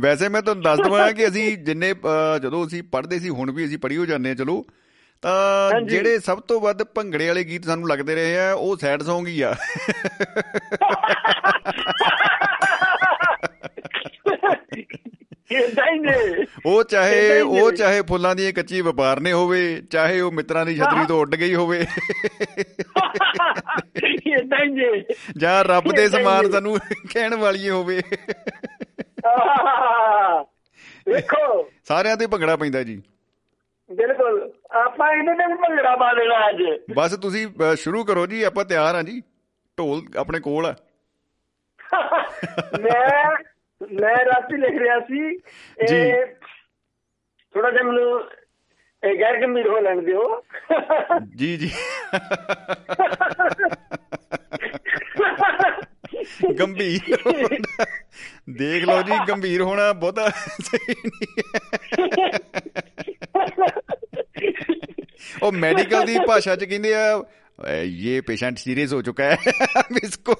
ਵੈਸੇ 0.00 0.28
ਮੈਂ 0.28 0.42
ਤੁਹਾਨੂੰ 0.42 0.64
ਦੱਸ 0.64 0.78
ਦਵਾਂ 0.78 1.12
ਕਿ 1.12 1.28
ਅਸੀਂ 1.28 1.58
ਜਿੰਨੇ 1.58 1.94
ਜਦੋਂ 2.42 2.66
ਅਸੀਂ 2.66 2.82
ਪੜ੍ਹਦੇ 2.82 3.18
ਸੀ 3.18 3.28
ਹੁਣ 3.28 3.52
ਵੀ 3.52 3.64
ਅਸੀਂ 3.64 3.78
ਪੜ੍ਹੀ 3.78 3.96
ਹੋ 3.96 4.06
ਜਾਂਦੇ 4.06 4.30
ਆ 4.30 4.34
ਚਲੋ। 4.34 4.66
ਤਾਂ। 5.22 5.80
ਜਿਹੜੇ 5.80 6.18
ਸਭ 6.18 6.40
ਤੋਂ 6.40 6.60
ਵੱਧ 6.60 6.82
ਭੰਗੜੇ 6.82 7.28
ਵਾਲੇ 7.28 7.44
ਗੀਤ 7.44 7.64
ਸਾਨੂੰ 7.64 7.88
ਲੱਗਦੇ 7.88 8.14
ਰਹੇ 8.14 8.40
ਆ 8.40 8.52
ਉਹ 8.52 8.76
ਸੈਡ 8.76 9.02
Song 9.02 9.26
ਹੀ 9.26 9.40
ਆ। 9.40 9.54
ਇਦਾਂ 15.50 15.92
ਹੀ 15.92 15.98
ਨੇ। 15.98 16.46
ਉਹ 16.66 16.84
ਚਾਹੇ 16.84 17.34
ਹੀ 17.34 17.40
ਉਹ 17.40 17.70
ਨੇ। 17.70 17.76
ਚਾਹੇ 17.76 18.02
ਫੁੱਲਾਂ 18.02 18.36
ਦੀ 18.36 18.52
ਕੱਚੀ 18.52 18.80
ਵਪਾਰਨੇ 18.80 19.32
ਹੋਵੇ 19.32 19.82
ਚਾਹੇ 19.90 20.20
ਉਹ 20.20 20.32
ਮਿੱਤਰਾਂ 20.32 20.66
ਦੀ 20.66 20.76
ਛਤਰੀ 20.76 21.06
ਤੋਂ 21.06 21.20
ਉੱਡ 21.20 21.34
ਗਈ 21.34 21.54
ਹੋਵੇ। 21.54 21.86
ਇਦਾਂ 24.26 24.64
ਹੀ 24.64 24.68
ਨੇ। 24.68 25.14
ਜਾਂ 25.36 25.64
ਰੱਬ 25.64 25.92
ਦੇ 25.92 26.02
ਹੀ 26.02 26.08
ਸਮਾਨ 26.08 26.44
ਨੇ। 26.44 26.50
ਸਾਨੂੰ 26.50 26.78
ਕਹਿਣ 27.14 27.34
ਵਾਲੀ 27.34 27.70
ਹੋਵੇ। 27.70 28.02
ਵੇਖੋ। 31.08 31.70
ਸਾਰਿਆਂ 31.84 32.16
ਤੇ 32.16 32.26
ਭੰਗੜਾ 32.26 32.56
ਪੈਂਦਾ 32.56 32.82
ਜੀ। 32.82 33.02
ਬਿਲਕੁਲ। 33.92 34.52
ਆਪਾਂ 34.70 35.08
ਤੇ 35.08 35.46
ਵੀ 35.46 35.54
ਭੰਗੜਾ 35.54 35.96
ਪਾ 35.96 36.14
ਦੇਣਾ 36.14 36.48
ਅੱਜ। 36.48 36.80
ਬਸ 36.96 37.18
ਤੁਸੀਂ 37.18 37.48
ਸ਼ੁਰੂ 37.76 38.04
ਕਰੋ 38.04 38.26
ਜੀ 38.26 38.42
ਆਪਾਂ 38.42 38.64
ਤਿਆਰ 38.64 38.94
ਆ 38.94 39.02
ਜੀ। 39.02 39.22
ਢੋਲ 39.78 40.02
ਆਪਣੇ 40.16 40.40
ਕੋਲ 40.40 40.66
ਆ। 40.66 40.74
ਮੈਂ 42.80 43.31
ਮੈਂ 43.82 44.24
ਰਾਤੀ 44.24 44.56
ਲਿਖ 44.56 44.78
ਰਿਹਾ 44.78 45.00
ਸੀ। 45.00 45.28
ਇਹ 45.94 46.26
ਥੋੜਾ 47.54 47.70
ਜਿਹਾ 47.70 47.82
ਮੈਨੂੰ 47.82 48.24
ਇਹ 49.02 49.20
ਗੈਰ 49.20 49.40
ਗੰਭੀਰ 49.40 49.68
ਹੋ 49.68 49.78
ਲੈਣ 49.78 50.02
ਦਿਓ। 50.02 50.42
ਜੀ 51.36 51.56
ਜੀ। 51.56 51.70
ਗੰਭੀਰ। 56.58 57.16
ਦੇਖ 58.50 58.84
ਲਓ 58.84 59.02
ਜੀ 59.02 59.12
ਗੰਭੀਰ 59.28 59.62
ਹੋਣਾ 59.62 59.92
ਬਹੁਤਾ 59.92 60.28
ਸਹੀ 60.62 60.94
ਨਹੀਂ 61.04 62.30
ਉਹ 65.42 65.52
ਮੈਡੀਕਲ 65.52 66.04
ਦੀ 66.04 66.18
ਭਾਸ਼ਾ 66.26 66.56
ਚ 66.56 66.64
ਕਹਿੰਦੇ 66.64 66.94
ਆ 66.94 67.18
"ਅ, 67.20 67.22
ਇਹ 67.84 68.22
ਪੇਸ਼ੈਂਟ 68.22 68.58
ਸੀਰੀਅਸ 68.58 68.92
ਹੋ 68.94 69.02
ਚੁੱਕਾ 69.02 69.24
ਹੈ। 69.24 69.36
ਇਸਕੋ 70.04 70.34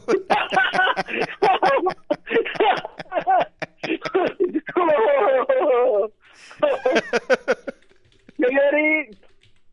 ਮੇਰੀ 8.41 9.03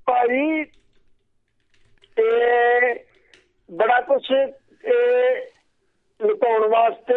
ਭਾਈ 0.08 0.64
ਤੇ 2.18 2.94
ਬੜਾ 3.72 4.02
ਕੁਛ 4.02 4.32
ਇਹ 4.32 5.42
ਲੁਕਾਉਣ 6.26 6.68
ਵਾਸਤੇ 6.68 7.16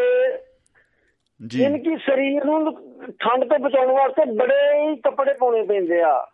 ਜੀ। 1.46 1.64
ਇਨਕੀ 1.64 1.96
ਸਰੀਰ 1.96 2.44
ਨੂੰ 2.44 2.74
ਠੰਡ 3.20 3.44
ਤੋਂ 3.44 3.58
ਬਚਾਉਣ 3.58 3.92
ਵਾਸਤੇ 3.92 4.24
ਬੜੇ 4.24 4.60
ਹੀ 4.80 4.96
ਕੱਪੜੇ 4.96 5.34
ਪਾਉਣੇ 5.34 5.62
ਪੈਂਦੇ 5.62 6.02
ਆ। 6.02 6.26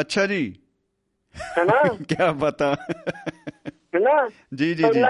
ਅੱਛਾ 0.00 0.26
ਜੀ। 0.26 0.58
ਹੈਨਾ? 1.58 1.82
ਕੀ 1.82 2.16
ਪਤਾ 2.40 2.74
ਹੈਨਾ? 3.94 4.28
ਜੀ 4.54 4.74
ਜੀ 4.74 4.82
ਜੀ। 4.82 5.02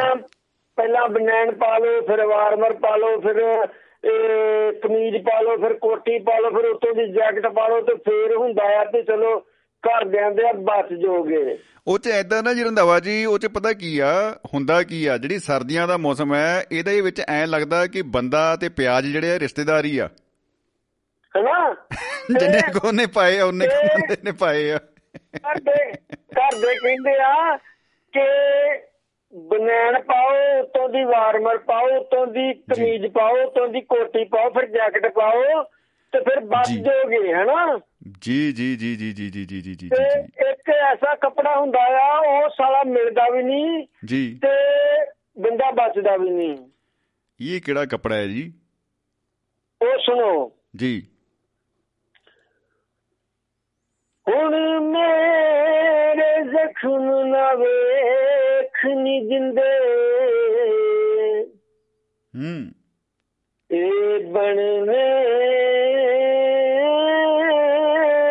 ਪਹਿਲਾਂ 0.76 1.08
ਬਨੈਣ 1.08 1.52
ਪਾ 1.52 1.78
ਲਓ 1.78 2.00
ਫਿਰ 2.00 2.24
ਵਾਰਮਰ 2.26 2.72
ਪਾ 2.72 2.96
ਲਓ 2.96 3.20
ਫਿਰ 3.20 3.36
ਕਮੀਜ਼ 4.82 5.16
ਪਾ 5.16 5.40
ਲਓ 5.40 5.56
ਫਿਰ 5.56 5.74
ਕੋਟੀ 5.74 6.18
ਪਾ 6.18 6.38
ਲਓ 6.38 6.50
ਫਿਰ 6.50 6.64
ਉੱਤੋਂ 6.64 6.94
ਦੀ 6.94 7.06
ਜੈਕਟ 7.12 7.46
ਪਾ 7.46 7.68
ਲਓ 7.68 7.80
ਤੇ 7.80 7.94
ਫੇਰ 7.94 8.36
ਹੁੰਦਾ 8.36 8.62
ਆ 8.80 8.84
ਤੇ 8.84 9.02
ਚਲੋ 9.02 9.38
ਘਰ 9.84 10.04
ਦੇ 10.04 10.18
ਆਂਦੇ 10.18 10.48
ਆ 10.48 10.52
ਬਚ 10.52 10.92
ਜੋਗੇ। 10.92 11.58
ਉਹ 11.86 11.98
ਚ 11.98 12.08
ਐਦਾਂ 12.08 12.42
ਨਾ 12.42 12.52
ਜੀ 12.54 12.64
ਰੰਧਾਵਾ 12.64 13.00
ਜੀ 13.00 13.24
ਉਹ 13.24 13.38
ਚ 13.38 13.46
ਪਤਾ 13.46 13.72
ਕੀ 13.72 13.98
ਆ 13.98 14.12
ਹੁੰਦਾ 14.54 14.82
ਕੀ 14.82 15.06
ਆ 15.06 15.16
ਜਿਹੜੀ 15.18 15.38
ਸਰਦੀਆਂ 15.38 15.88
ਦਾ 15.88 15.96
ਮੌਸਮ 15.96 16.34
ਹੈ 16.34 16.64
ਇਹਦੇ 16.72 17.00
ਵਿੱਚ 17.00 17.20
ਐ 17.28 17.46
ਲੱਗਦਾ 17.46 17.86
ਕਿ 17.86 18.02
ਬੰਦਾ 18.02 18.56
ਤੇ 18.56 18.68
ਪਿਆਜ਼ 18.68 19.06
ਜਿਹੜੇ 19.06 19.30
ਆ 19.34 19.38
ਰਿਸ਼ਤੇਦਾਰੀ 19.38 19.98
ਆ। 19.98 20.08
ਹੈਨਾ? 21.36 21.74
ਜਿੰਨੇ 22.40 22.60
ਕੋ 22.72 22.92
ਨੇ 22.92 23.06
ਪਾਏ 23.06 23.40
ਉਹਨੇ 23.40 23.66
ਕੁ 23.66 23.72
ਤੇ- 23.72 23.94
ਬੰਦੇ 23.94 24.16
ਨੇ 24.24 24.32
ਪਾਏ 24.32 24.70
ਆ। 24.70 24.78
ਘਰ 25.36 25.60
ਦੇ 25.60 25.92
ਘਰ 26.10 26.58
ਦੇ 26.60 26.74
ਕਹਿੰਦੇ 26.74 27.16
ਆ 27.20 27.56
ਕਿ 28.14 28.26
ਬਨੈਣ 29.34 30.02
ਪਾਓ 30.02 30.60
ਉੱਤੋਂ 30.60 30.88
ਦੀ 30.88 31.04
ਵਾਰਮਰ 31.04 31.58
ਪਾਓ 31.58 32.00
ਉੱਤੋਂ 32.00 32.26
ਦੀ 32.26 32.54
ਕਮੀਜ਼ 32.54 33.06
ਪਾਓ 33.06 33.46
ਉੱਤੋਂ 33.46 33.68
ਦੀ 33.68 33.80
ਕੋਟੀ 33.80 34.24
ਪਾਓ 34.24 34.50
ਫਿਰ 34.50 34.66
ਜੈਕਟ 34.66 35.12
ਪਾਓ 35.12 35.62
ਤੇ 36.12 36.20
ਫਿਰ 36.20 36.40
ਬਚ 36.40 36.68
ਜੀ। 36.68 36.76
ਜੋਗੇ 36.76 37.34
ਹੈਨਾ? 37.34 37.80
ਜੀ 38.20 38.52
ਜੀ 38.52 38.76
ਜੀ 38.76 38.96
ਜੀ 38.96 39.12
ਜੀ 39.12 39.30
ਜੀ 39.30 39.44
ਜੀ 39.44 39.60
ਜੀ 39.60 39.74
ਜੀ। 39.74 39.88
ਇੱਕ 40.50 40.70
ਐਸਾ 40.70 41.14
ਕੱਪੜਾ 41.14 41.60
ਹੁੰਦਾ 41.60 41.78
ਆ 41.80 42.18
ਉਹ 42.18 42.48
ਸਾਲਾ 42.48 42.82
ਮਿਲਦਾ 42.82 43.30
ਵੀ 43.30 43.42
ਨਹੀਂ 43.42 43.86
ਜੀ। 44.04 44.40
ਤੇ 44.42 44.48
ਬੰਦਾ 45.38 45.70
ਬਚਦਾ 45.70 46.16
ਵੀ 46.16 46.30
ਨਹੀਂ। 46.30 46.56
ਇਹ 47.40 47.60
ਕਿਹੜਾ 47.60 47.84
ਕੱਪੜਾ 47.84 48.14
ਹੈ 48.14 48.26
ਜੀ? 48.26 48.52
ਉਹ 49.82 49.98
ਸੁਣੋ। 49.98 50.52
ਜੀ। 50.76 51.06
ਹੁਣ 54.28 54.80
ਮੇਰੇ 54.80 56.44
ਜ਼ਖਮ 56.44 57.26
ਨਾ 57.26 57.54
ਵੇਖ 57.54 58.86
ਨੀ 58.86 59.20
ਦਿੰਦੇ। 59.20 59.70
ਹੂੰ। 62.36 62.72
ਇਹ 63.70 64.24
ਬਣਨੇ 64.24 65.20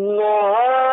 ਨਾ 0.00 0.87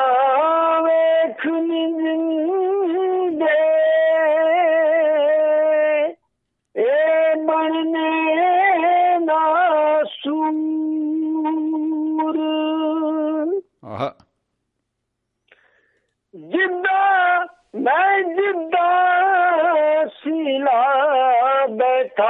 मैं 17.85 18.21
जिदा 18.33 18.85
सिला 20.07 20.79
बैठा 21.79 22.29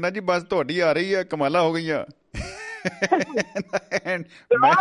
ਕਹਿੰਦਾ 0.00 0.10
ਜੀ 0.10 0.20
ਬਸ 0.20 0.42
ਤੁਹਾਡੀ 0.42 0.80
ਆ 0.80 0.92
ਰਹੀ 0.92 1.14
ਆ 1.14 1.22
ਕਮਾਲਾ 1.22 1.60
ਹੋ 1.60 1.72
ਗਈਆਂ। 1.72 2.04
ਮੈਂ 4.60 4.72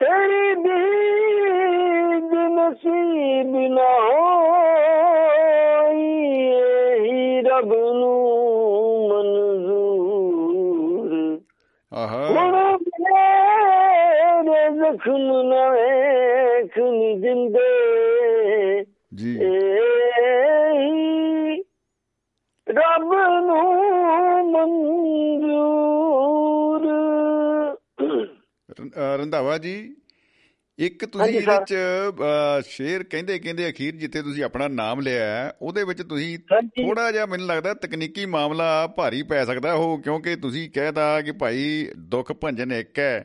तेरी 0.00 0.54
दीद 0.62 2.32
नसीब 2.58 3.52
न 3.74 3.88
हो 4.04 4.22
यही 5.98 7.40
रब 7.48 7.70
नू 7.98 8.12
मंजूर 9.10 10.40
आहा 11.92 12.22
मेरे 14.42 14.68
जख्म 14.80 15.31
ਜੀ 29.62 29.94
ਇੱਕ 30.78 31.04
ਤੁਸੀਂ 31.04 31.34
ਇਹਦੇ 31.34 31.52
ਵਿੱਚ 31.52 31.74
ਸ਼ੇਰ 32.68 33.02
ਕਹਿੰਦੇ 33.02 33.38
ਕਹਿੰਦੇ 33.38 33.68
ਅਖੀਰ 33.70 33.96
ਜਿੱਥੇ 33.96 34.22
ਤੁਸੀਂ 34.22 34.44
ਆਪਣਾ 34.44 34.68
ਨਾਮ 34.68 35.00
ਲਿਆ 35.00 35.52
ਉਹਦੇ 35.62 35.84
ਵਿੱਚ 35.84 36.02
ਤੁਸੀਂ 36.02 36.38
ਥੋੜਾ 36.62 37.10
ਜਿਹਾ 37.12 37.26
ਮੈਨੂੰ 37.26 37.46
ਲੱਗਦਾ 37.46 37.74
ਤਕਨੀਕੀ 37.74 38.26
ਮਾਮਲਾ 38.26 38.86
ਭਾਰੀ 38.86 39.22
ਪੈ 39.22 39.44
ਸਕਦਾ 39.44 39.72
ਉਹ 39.72 39.98
ਕਿਉਂਕਿ 40.02 40.36
ਤੁਸੀਂ 40.36 40.70
ਕਹਿਤਾ 40.70 41.20
ਕਿ 41.20 41.32
ਭਾਈ 41.32 41.88
ਦੁੱਖ 41.98 42.32
ਭੰਜਨ 42.32 42.72
ਇੱਕ 42.72 42.98
ਹੈ 42.98 43.24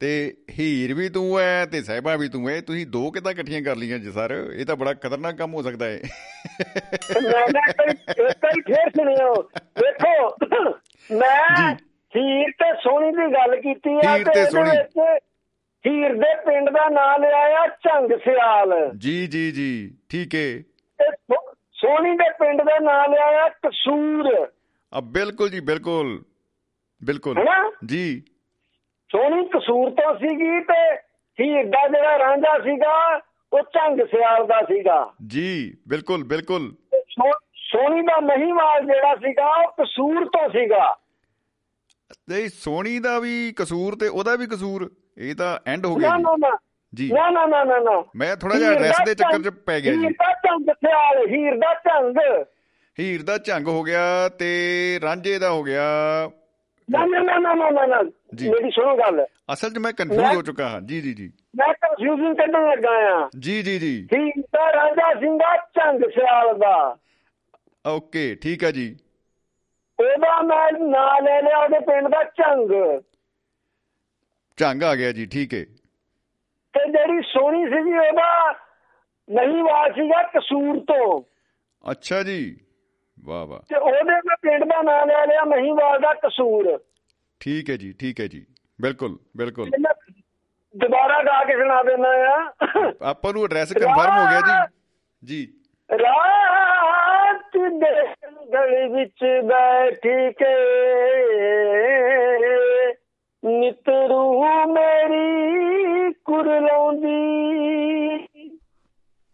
ਤੇ 0.00 0.36
ਹੀਰ 0.58 0.94
ਵੀ 0.94 1.08
ਤੂੰ 1.08 1.38
ਐ 1.40 1.66
ਤੇ 1.66 1.82
ਸਹਿਬਾ 1.82 2.16
ਵੀ 2.16 2.28
ਤੂੰ 2.28 2.48
ਐ 2.50 2.60
ਤੁਸੀਂ 2.60 2.86
ਦੋ 2.86 3.10
ਕਿਦਾਂ 3.10 3.32
ਇਕੱਠੀਆਂ 3.32 3.62
ਕਰ 3.62 3.76
ਲਈਆਂ 3.76 3.98
ਜੀ 3.98 4.10
ਸਰ? 4.12 4.32
ਇਹ 4.56 4.66
ਤਾਂ 4.66 4.76
ਬੜਾ 4.76 4.94
ਖਤਰਨਾਕ 4.94 5.36
ਕੰਮ 5.36 5.54
ਹੋ 5.54 5.62
ਸਕਦਾ 5.62 5.88
ਏ 5.88 6.00
ਮੈਂ 7.12 7.72
ਕੋਈ 7.72 8.60
ਫੇਰ 8.60 8.90
ਸੁਣਿਓ। 8.90 9.34
ਦੇਖੋ 9.80 10.70
ਮੈਂ 11.10 11.74
ਹੀਰ 12.14 12.50
ਤੇ 12.50 12.72
ਸੋਹਣੀ 12.82 13.10
ਦੀ 13.10 13.32
ਗੱਲ 13.34 13.56
ਕੀਤੀ 13.60 13.96
ਆ 14.06 14.16
ਤੇ 14.18 14.40
ਇਹਦੇ 14.40 14.62
ਵਿੱਚ 14.62 15.23
ਹੀਰ 15.86 16.14
ਦੇ 16.14 16.36
ਪਿੰਡ 16.46 16.70
ਦਾ 16.70 16.88
ਨਾਂ 16.88 17.18
ਲਿਆ 17.18 17.62
ਆ 17.62 17.66
ਝੰਗ 17.66 18.08
ਸਿਆਲ। 18.24 18.92
ਜੀ 18.98 19.26
ਜੀ 19.26 19.50
ਜੀ 19.52 19.94
ਠੀਕ 20.08 20.34
ਹੈ 20.34 20.62
ਤੇ 20.98 21.10
ਸੋ- 21.10 21.54
ਸੋਹਣੀ 21.72 22.12
ਦੇ 22.12 22.30
ਪਿੰਡ 22.30 22.62
ਦਾ 22.62 22.78
ਨਾਂ 22.78 23.08
ਲਿਆ 23.08 23.44
ਆ 23.46 23.48
ਕਸੂਰ। 23.48 24.52
ਆ 24.94 25.00
ਬਿਲਕੁਲ 25.00 25.50
ਜੀ 25.50 25.60
ਬਿਲਕੁਲ। 25.60 26.24
ਬਿਲਕੁਲ। 27.04 27.36
ਜੀ। 27.86 28.22
ਸੋਹਣੀ 29.12 29.48
ਕਸੂਰ 29.48 29.90
ਤੋਂ 29.90 30.14
ਸੀਗੀ 30.14 30.60
ਤੇ 30.60 30.96
ਹੀਰ 31.40 31.64
ਦਾ 31.64 31.88
ਜਿਹੜਾ 31.88 32.18
ਰਾਂਝਾ 32.18 32.58
ਸੀਗਾ 32.58 33.20
ਉਹ 33.52 33.60
ਝੰਗ 33.60 34.00
ਸਿਆਲ 34.06 34.46
ਦਾ 34.46 34.62
ਸੀਗਾ। 34.62 35.12
ਜੀ 35.26 35.76
ਬਿਲਕੁਲ 35.88 36.24
ਬਿਲਕੁਲ। 36.24 36.72
ਤੇ 36.90 37.00
ਸੋ- 37.00 37.40
ਸੋਹਣੀ 37.54 38.02
ਦਾ 38.02 38.20
ਮਹੀਵਾਲ 38.20 38.84
ਜਿਹੜਾ 38.86 39.14
ਸੀਗਾ 39.14 39.54
ਉਹ 39.54 39.84
ਕਸੂਰ 39.84 40.24
ਤੋਂ 40.24 40.48
ਸੀਗਾ। 40.48 40.98
ਤੇ 42.30 42.48
ਸੋਣੀ 42.48 42.98
ਦਾ 42.98 43.18
ਵੀ 43.18 43.52
ਕਸੂਰ 43.56 43.96
ਤੇ 43.96 44.08
ਉਹਦਾ 44.08 44.36
ਵੀ 44.36 44.46
ਕਸੂਰ? 44.46 44.92
ਇਹ 45.18 45.34
ਤਾਂ 45.34 45.58
ਐਂਡ 45.66 45.86
ਹੋ 45.86 45.96
ਗਿਆ 45.96 46.16
ਨਾ 46.16 46.36
ਨਾ। 46.38 46.58
ਜੀ। 46.94 47.12
ਨਾ 47.12 47.30
ਨਾ 47.30 47.46
ਨਾ 47.46 47.64
ਨਾ 47.64 47.78
ਨਾ। 47.78 48.04
ਮੈਂ 48.16 48.36
ਥੋੜਾ 48.36 48.58
ਜਿਹਾ 48.58 48.70
ਐਡਰੈਸ 48.70 48.96
ਦਾ 49.06 49.14
ਚੱਕਰ 49.14 49.42
'ਚ 49.42 49.48
ਪੈ 49.48 49.80
ਗਿਆ 49.80 49.92
ਜੀ। 49.92 49.98
ਹੀਰ 49.98 50.10
ਦਾ 50.10 50.32
ਝੰਗ 50.32 50.70
ਸਿਆਲ 50.70 51.28
ਹੀਰ 51.28 51.56
ਦਾ 51.56 51.74
ਝੰਗ। 51.74 52.44
ਹੀਰ 53.00 53.22
ਦਾ 53.22 53.38
ਝੰਗ 53.38 53.66
ਹੋ 53.66 53.82
ਗਿਆ 53.82 54.28
ਤੇ 54.28 55.00
ਰਾਂਝੇ 55.02 55.38
ਦਾ 55.38 55.50
ਹੋ 55.50 55.62
ਗਿਆ। 55.62 55.82
ਨਾ 56.90 57.06
ਨਾ 57.06 57.38
ਨਾ 57.38 57.54
ਨਾ 57.54 57.70
ਨਾ 57.70 57.86
ਨਾ। 57.86 58.02
ਮੇਰੀ 58.50 58.70
ਸੁਣੋ 58.70 58.96
ਗੱਲ। 58.96 59.26
ਅਸਲ 59.52 59.70
'ਚ 59.70 59.78
ਮੈਂ 59.78 59.92
ਕਨਫਿਊਜ਼ 59.92 60.36
ਹੋ 60.36 60.42
ਚੁੱਕਾ 60.42 60.68
ਹਾਂ। 60.68 60.80
ਜੀ 60.80 61.00
ਜੀ 61.00 61.14
ਜੀ। 61.14 61.32
ਮੈਂ 61.56 61.74
ਕਨਫਿਊਜ਼ਨ 61.74 62.34
ਕੱਢਣ 62.34 62.70
ਲੱਗਾ 62.70 62.90
ਆ 62.90 63.28
ਜੀ 63.38 63.62
ਜੀ 63.62 63.78
ਜੀ। 63.78 64.08
ਹੀਰ 64.16 64.42
ਦਾ 64.52 64.72
ਰਾਜਾ 64.72 65.14
ਸਿੰਘਾ 65.20 65.56
ਝੰਗ 65.56 66.00
ਸਿਆਲ 66.00 66.58
ਦਾ। 66.58 66.96
ਓਕੇ 67.86 68.34
ਠੀਕ 68.34 68.64
ਆ 68.64 68.70
ਜੀ। 68.70 68.96
ਉਹਦਾ 70.00 70.42
ਮੈਂ 70.42 70.72
ਨਾਂ 70.72 71.22
ਲੈ 71.22 71.42
ਲਿਆ 71.42 71.58
ਉਹਦੇ 71.58 71.78
ਪਿੰਡ 71.78 72.08
ਦਾ 72.08 72.24
ਝੰਗ। 72.24 72.70
ਝੰਗ 74.56 74.82
ਆ 74.82 74.94
ਗਿਆ 74.94 75.12
ਜੀ 75.12 75.26
ਠੀਕ 75.26 75.54
ਹੈ 75.54 75.64
ਤੇ 76.74 76.90
ਜਿਹੜੀ 76.90 77.22
ਸੋਹਣੀ 77.22 77.64
ਸੀਗੀ 77.64 77.96
ਉਹਦਾ 77.98 78.52
ਨਹੀਂ 79.28 79.62
ਵਾਰ 79.62 79.92
ਸੀਗਾ 79.92 80.22
ਕਸੂਰ 80.22 80.80
ਤੋਂ। 80.80 81.22
ਅੱਛਾ 81.90 82.22
ਜੀ 82.22 82.60
ਵਾਹ 83.24 83.46
ਵਾਹ। 83.46 83.60
ਤੇ 83.60 83.76
ਉਹਦੇ 83.76 84.02
ਮੈਂ 84.02 84.36
ਪਿੰਡ 84.42 84.64
ਦਾ 84.64 84.82
ਨਾਂ 84.82 85.06
ਲੈ 85.06 85.26
ਲਿਆ 85.26 85.44
ਮਹੀਵਾਲ 85.44 86.00
ਦਾ 86.00 86.14
ਕਸੂਰ। 86.14 86.78
ਠੀਕ 87.40 87.70
ਹੈ 87.70 87.76
ਜੀ 87.76 87.92
ਠੀਕ 87.92 88.20
ਹੈ 88.20 88.26
ਜੀ 88.26 88.46
ਬਿਲਕੁਲ 88.80 89.18
ਬਿਲਕੁਲ। 89.36 89.70
ਦੁਬਾਰਾ 90.76 91.22
ਗਾ 91.22 91.44
ਕੇ 91.44 91.52
ਸੁਣਾ 91.52 91.82
ਦੇਣਾ 91.82 92.08
ਆ। 92.08 92.50
ਆਪਾਂ 93.02 93.32
ਨੂੰ 93.32 93.44
ਐਡਰੈਸ 93.44 93.72
ਕਨਫਰਮ 93.72 94.18
ਹੋ 94.18 94.26
ਗਿਆ 94.30 94.40
ਜੀ। 94.40 94.68
ਜੀ। 95.24 95.52
ਰਾਤ 95.90 97.56
ਦੇ 97.56 98.14
ਗਲੀ 98.52 98.88
ਵਿੱਚ 98.94 99.24
ਬੈਠ 99.44 100.00
ਕੇ। 100.42 100.54
ਨਿਤਰੂ 103.44 104.44
ਮੇਰੀ 104.66 106.12
ਕੁਰਲਾਉਂਦੀ 106.12 107.48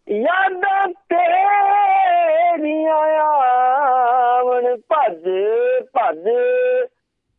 ਯਾਦਾਂ 0.09 0.87
ਤੇਰੀਆਂ 0.87 2.93
ਆਵਣ, 2.93 4.77
ਭੱਜ 4.77 5.29
ਭੱਜ। 5.93 6.29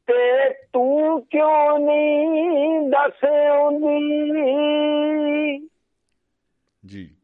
ਤੇ 0.07 0.55
ਤੂੰ 0.73 1.27
ਕਿਉਂ 1.27 1.79
ਨਹੀਂ 1.79 2.81
ਦੱਸ 2.81 3.25
ਆਉਂਦੀ? 3.25 5.69
ਜੀ। 6.87 7.17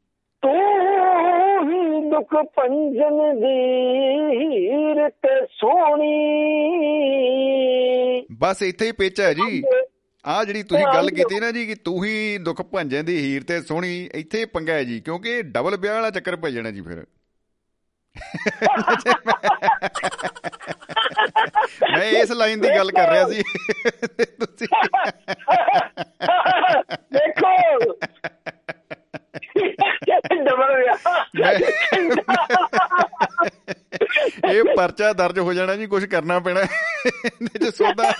ਤੂੰ 0.42 1.70
ਹੀ 1.70 2.10
ਦੁੱਖ 2.10 2.34
ਪੰਜਨ 2.56 3.40
ਦੀ 3.40 3.56
ਹੀਰ 4.30 5.08
ਤੇ 5.08 5.46
ਸੋਹਣੀ। 5.46 6.14
ਬਸ 8.40 8.62
ਇੱਥੇ 8.62 8.86
ਹੀ 8.86 8.92
ਪੇਚ 8.92 9.20
ਹੈ 9.20 9.32
ਜੀ। 9.34 9.62
ਆ 10.24 10.44
ਜਿਹੜੀ 10.44 10.62
ਤੁਸੀਂ 10.62 10.84
ਗੱਲ 10.86 11.10
ਕੀਤੀ 11.10 11.40
ਨਾ 11.40 11.50
ਜੀ 11.50 11.66
ਕਿ 11.66 11.74
ਤੂੰ 11.74 12.04
ਹੀ 12.04 12.38
ਦੁੱਖ 12.38 12.62
ਭੰਜਨ 12.62 13.04
ਦੀ 13.04 13.16
ਹੀਰ 13.18 13.42
ਤੇ 13.42 13.60
ਸੋਹਣੀ 13.62 14.08
ਇੱਥੇ 14.14 14.44
ਪੰਗਾ 14.44 14.72
ਹੈ 14.72 14.84
ਜੀ 14.84 15.00
ਕਿਉਂਕਿ 15.00 15.42
ਡਬਲ 15.42 15.76
ਵਿਆਹ 15.76 15.94
ਵਾਲਾ 15.94 16.10
ਚੱਕਰ 16.10 16.36
ਪੈ 16.36 16.50
ਜਾਣਾ 16.50 16.70
ਜੀ 16.70 16.80
ਫਿਰ। 16.80 17.04
ਮੈਂ 21.92 22.10
ਇਸ 22.10 22.30
ਲਾਈਨ 22.30 22.60
ਦੀ 22.60 22.68
ਗੱਲ 22.68 22.90
ਕਰ 22.90 23.10
ਰਿਹਾ 23.10 23.28
ਸੀ 23.28 23.42
ਤੁਸੀਂ 24.22 24.68
ਦੇਖੋ 27.12 27.56
ਡਬਲ 30.44 30.84
ਇਹ 34.50 34.64
ਪਰਚਾ 34.98 35.12
ਦਰਜ 35.12 35.38
ਹੋ 35.38 35.52
ਜਾਣਾ 35.52 35.76
ਜੀ 35.76 35.86
ਕੁਝ 35.86 36.04
ਕਰਨਾ 36.04 36.38
ਪੈਣਾ। 36.38 36.60
ਇਹਦੇ 36.60 37.58
ਚ 37.58 37.74
ਸੋਦਾ। 37.74 38.12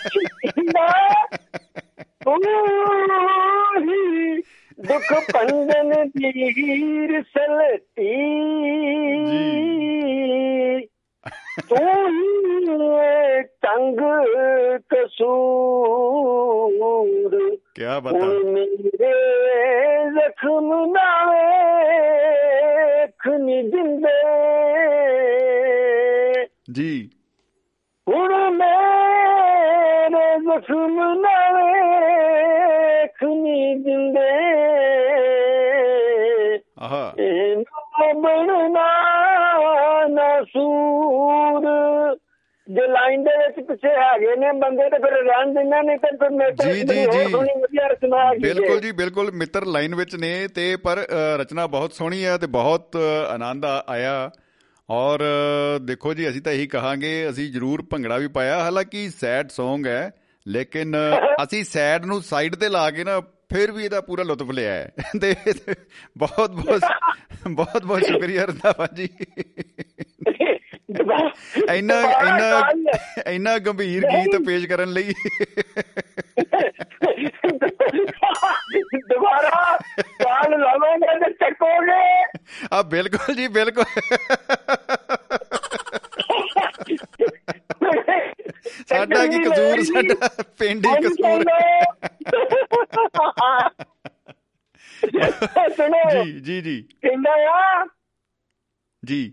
ਉਹੀ 2.26 4.43
ਦੁੱਖ 4.81 5.33
ਪੰਜਨ 5.33 6.09
ਦੀ 6.09 6.53
ਦਿੰਦੇ 45.83 45.97
ਨਹੀਂ 45.97 45.99
ਤੇ 45.99 46.16
ਫਿਰ 46.16 46.31
ਮੇਰੇ 46.31 46.53
ਜੀ, 46.53 46.83
ਜੀ, 46.83 47.05
ਜੀ। 47.05 48.39
ਬਿਲਕੁਲ 48.39 48.81
ਜੀ 48.81 48.93
ਬਿਲਕੁਲ। 48.93 49.31
ਮਿੱਤਰ 49.33 49.64
ਲਾਈਨ 49.64 49.95
ਵਿੱਚ 49.95 50.16
ਨੇ 50.16 50.49
ਤੇ 50.49 50.76
ਪਰ 50.76 51.07
ਰਚਨਾ 51.37 51.66
ਬਹੁਤ 51.66 51.93
ਸੋਹਣੀ 51.93 52.24
ਹੈ 52.24 52.37
ਤੇ 52.37 52.47
ਬਹੁਤ 52.47 52.97
ਆਨੰਦ 53.29 53.64
ਆਇਆ। 53.64 54.31
ਔਰ 54.91 55.18
ਦੇਖੋ 55.81 56.14
ਜੀ 56.14 56.29
ਅਸੀਂ 56.29 56.43
ਤਾਂ 56.43 56.53
ਇਹੀ 56.53 56.66
ਕਹਾਂਗੇ 56.66 57.31
ਅਸੀਂ 57.31 57.53
ਜ਼ਰੂਰ 57.53 57.83
ਭੰਗੜਾ 57.91 58.16
ਵੀ 58.16 58.29
ਪਾਇਆ। 58.29 58.59
ਹਾਲਾਂਕਿ 58.59 59.11
ਸੈਡ 59.20 59.47
Song 59.47 59.87
ਹੈ 59.87 60.11
ਲੇਕਿਨ 60.49 60.97
ਅਸੀਂ 61.43 61.64
ਸੈਡ 61.64 62.05
ਨੂੰ 62.05 62.22
ਸਾਈਡ 62.22 62.55
ਤੇ 62.55 62.68
ਲਾ 62.68 62.91
ਕੇ 62.91 63.05
ਨਾ 63.05 63.20
ਫਿਰ 63.20 63.72
ਵੀ 63.72 63.85
ਇਹਦਾ 63.85 64.01
ਪੂਰਾ 64.01 64.22
ਲੁਤਫ 64.22 64.51
ਲਿਆ 64.51 64.72
ਹੈ। 64.72 64.93
ਤੇ 65.20 65.35
ਬਹੁਤ 66.18 66.51
ਬਹੁਤ 66.51 66.81
ਬਹੁਤ 67.51 67.85
ਬਹੁਤ 67.85 68.05
ਸ਼ੁਕਰੀਆ 68.05 68.45
ਰੰਧਾਵਾ 68.45 68.89
ਜੀ। 68.95 69.09
ਇੰਨਾ 71.74 72.01
ਇੰਨਾ 72.01 72.70
ਇੰਨਾ 73.26 73.59
ਗੰਭੀਰ 73.59 74.03
ਗੀਤ 74.03 74.47
ਪੇਸ਼ 74.47 74.66
ਕਰਨ 74.66 74.89
ਲਈ। 74.89 75.14
ਦੁਬਾਰਾ 79.09 79.78
ਕਾਲ 80.03 80.61
ਲਾਵਾਂਗੇ 80.61 81.18
ਤੇ 81.18 81.32
ਚੱਕੋਗੇ। 81.32 82.24
ਆ 82.72 82.82
ਬਿਲਕੁਲ 82.82 83.34
ਜੀ 83.34 83.49
ਬਿਲਕੁਲ। 83.49 83.84
ਸਾਡਾ 88.89 89.26
ਕੀ 89.26 89.45
ਕਸੂਰ? 89.45 89.82
ਸਾਡਾ 89.82 90.28
ਪਿੰਡ 90.59 90.86
ਹੀ 90.86 91.03
ਕਸੂਰ। 91.03 91.43
ਸੁਣੋ। 95.76 96.24
ਜੀ 96.24 96.41
ਜੀ 96.41 96.61
ਜੀ। 96.61 96.82
ਕਹਿੰਦਾ 96.82 97.30
ਆ 97.30 97.86
ਜੀ। 99.05 99.32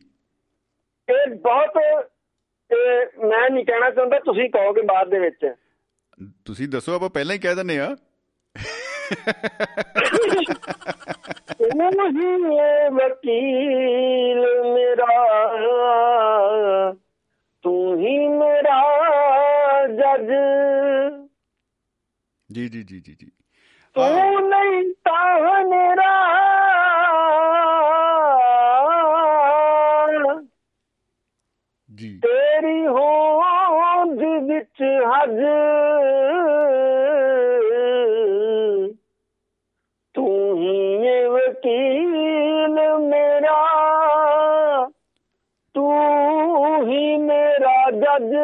ਇਹ 1.09 1.35
ਬਹੁਤ 1.35 1.77
ਮੈਂ 3.25 3.49
ਨਹੀਂ 3.49 3.65
ਕਹਿਣਾ 3.65 3.89
ਚਾਹੁੰਦਾ 3.89 4.19
ਤੁਸੀਂ 4.19 4.49
ਕਹੋਗੇ 4.49 4.81
ਬਾਅਦ 4.81 5.09
ਦੇ 5.09 5.19
ਵਿੱਚ। 5.19 5.53
ਤੁਸੀਂ 6.45 6.67
ਦੱਸੋ 6.69 6.95
ਆਪਾਂ 6.95 7.09
ਪਹਿਲਾਂ 7.09 7.35
ਹੀ 7.35 7.39
ਕਹਿ 7.39 7.55
ਦਿੰਨੇ 7.55 7.79
ਆ 7.79 7.95
ਤੂੰ 11.57 12.09
ਹੀ 12.09 12.55
ਏ 12.57 12.89
ਵਕੀਲ 12.89 14.41
ਮੇਰਾ? 14.73 15.11
ਤੂੰ 17.63 17.99
ਹੀ 17.99 18.27
ਮੇਰਾ 18.27 18.81
ਜੱਜ। 19.87 20.31
ਜੀ 22.51 22.67
ਜੀ 22.67 22.83
ਜੀ 22.83 22.99
ਜੀ 22.99 23.15
ਜੀ। 23.19 23.31
ਤੂੰ 23.93 24.49
ਨਹੀਂ 24.49 24.93
ਤਾਂ 25.05 25.63
ਮੇਰਾ। 25.65 26.13
ਹਜ। 34.97 35.39
ਤੂੰ 40.13 40.57
ਹੀ 40.57 41.25
ਵਕੀਲ 41.25 42.97
ਮੇਰਾ। 42.97 43.85
ਤੂੰ 45.73 46.89
ਹੀ 46.89 47.17
ਮੇਰਾ 47.17 47.91
ਜੱਜ। 47.91 48.35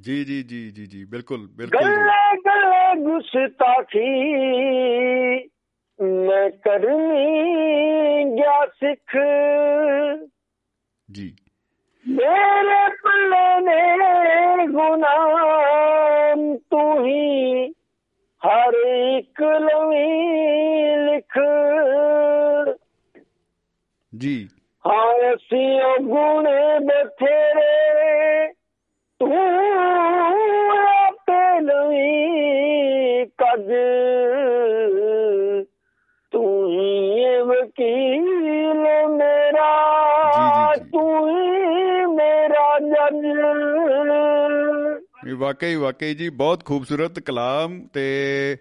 ਜੀ 0.00 0.24
ਜੀ 0.24 0.42
ਜੀ 0.42 0.70
ਜੀ 0.70 0.86
ਜੀ 0.86 1.04
ਬਿਲਕੁਲ 1.04 1.48
ਬਿਲਕੁਲ 1.50 1.80
ਗੱਲੇ 1.80 2.36
ਗੱਲੇ 2.36 3.00
ਗੁਸਤਾਖੀ 3.00 4.24
ਮੈਂ 6.02 6.50
ਕਰਨੀ 6.50 8.24
ਗਿਆ 8.24 8.66
ਸਿੱਖ। 8.66 9.16
ਜੀ। 11.12 11.36
ਮੇਰੇ 12.08 12.88
ਪੱਲੇ 12.88 13.60
ਨੇ 13.60 14.66
ਗੁਨਾਮ 14.66 16.56
ਤੂੰ 16.70 17.06
ਹੀ 17.06 17.68
ਹਰ 18.46 18.72
ਇੱਕ 18.86 19.42
ਲਵੀ 19.42 20.26
ਲਿਖ। 20.96 21.38
ਜੀ। 24.18 24.48
ਹਾਂ 24.86 25.34
ਅਸੀਂ 25.34 25.82
ਉਹ 25.82 25.96
ਗੁਣੇ 25.96 26.78
ਬਥੇਰੇ 26.78 27.51
ਵਾਕਈ 45.52 45.74
ਵਾਕਈ 45.74 46.14
ਜੀ 46.14 46.28
ਬਹੁਤ 46.28 46.64
ਖੂਬਸੂਰਤ 46.64 47.20
ਕਲਾਮ 47.20 47.86
ਤੇ 47.86 48.56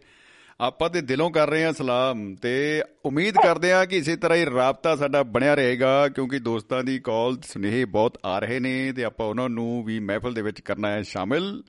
ਆਪਾਂ 0.61 0.89
ਤੇ 0.89 1.01
ਦਿਲੋਂ 1.01 1.31
ਕਰ 1.31 1.49
ਰਹੇ 1.49 1.63
ਹਾਂ 1.63 1.73
ਸਲਾਮ 1.73 2.35
ਤੇ 2.35 2.83
ਉਮੀਦ 3.05 3.35
ਕਰਦੇ 3.43 3.71
ਹਾਂ 3.71 3.85
ਕਿ 3.85 3.97
ਇਸੇ 3.97 4.15
ਤਰ੍ਹਾਂ 4.15 4.39
ਹੀ 4.39 4.45
ਰਾਬਤਾ 4.45 4.95
ਸਾਡਾ 4.95 5.23
ਬਣਿਆ 5.23 5.55
ਰਹੇਗਾ 5.55 6.07
ਕਿਉਂਕਿ 6.07 6.39
ਦੋਸਤਾਂ 6.39 6.83
ਦੀ 6.83 6.99
ਕਾਲ 6.99 7.37
ਸੁਨੇਹੇ 7.41 7.85
ਬਹੁਤ 7.85 8.17
ਆ 8.25 8.39
ਰਹੇ 8.39 8.59
ਨੇ 8.59 8.93
ਤੇ 8.93 9.03
ਆਪਾਂ 9.03 9.27
ਉਹਨਾਂ 9.27 9.49
ਨੂੰ 9.49 9.83
ਵੀ 9.83 9.99
ਮਹਿਫਲ 9.99 10.33
ਦੇ 10.33 10.41
ਵਿੱਚ 10.41 10.61
ਕਰਨਾ 10.61 10.91
ਹੈ 10.91 11.01
ਸ਼ਾਮਿਲ। 11.01 11.63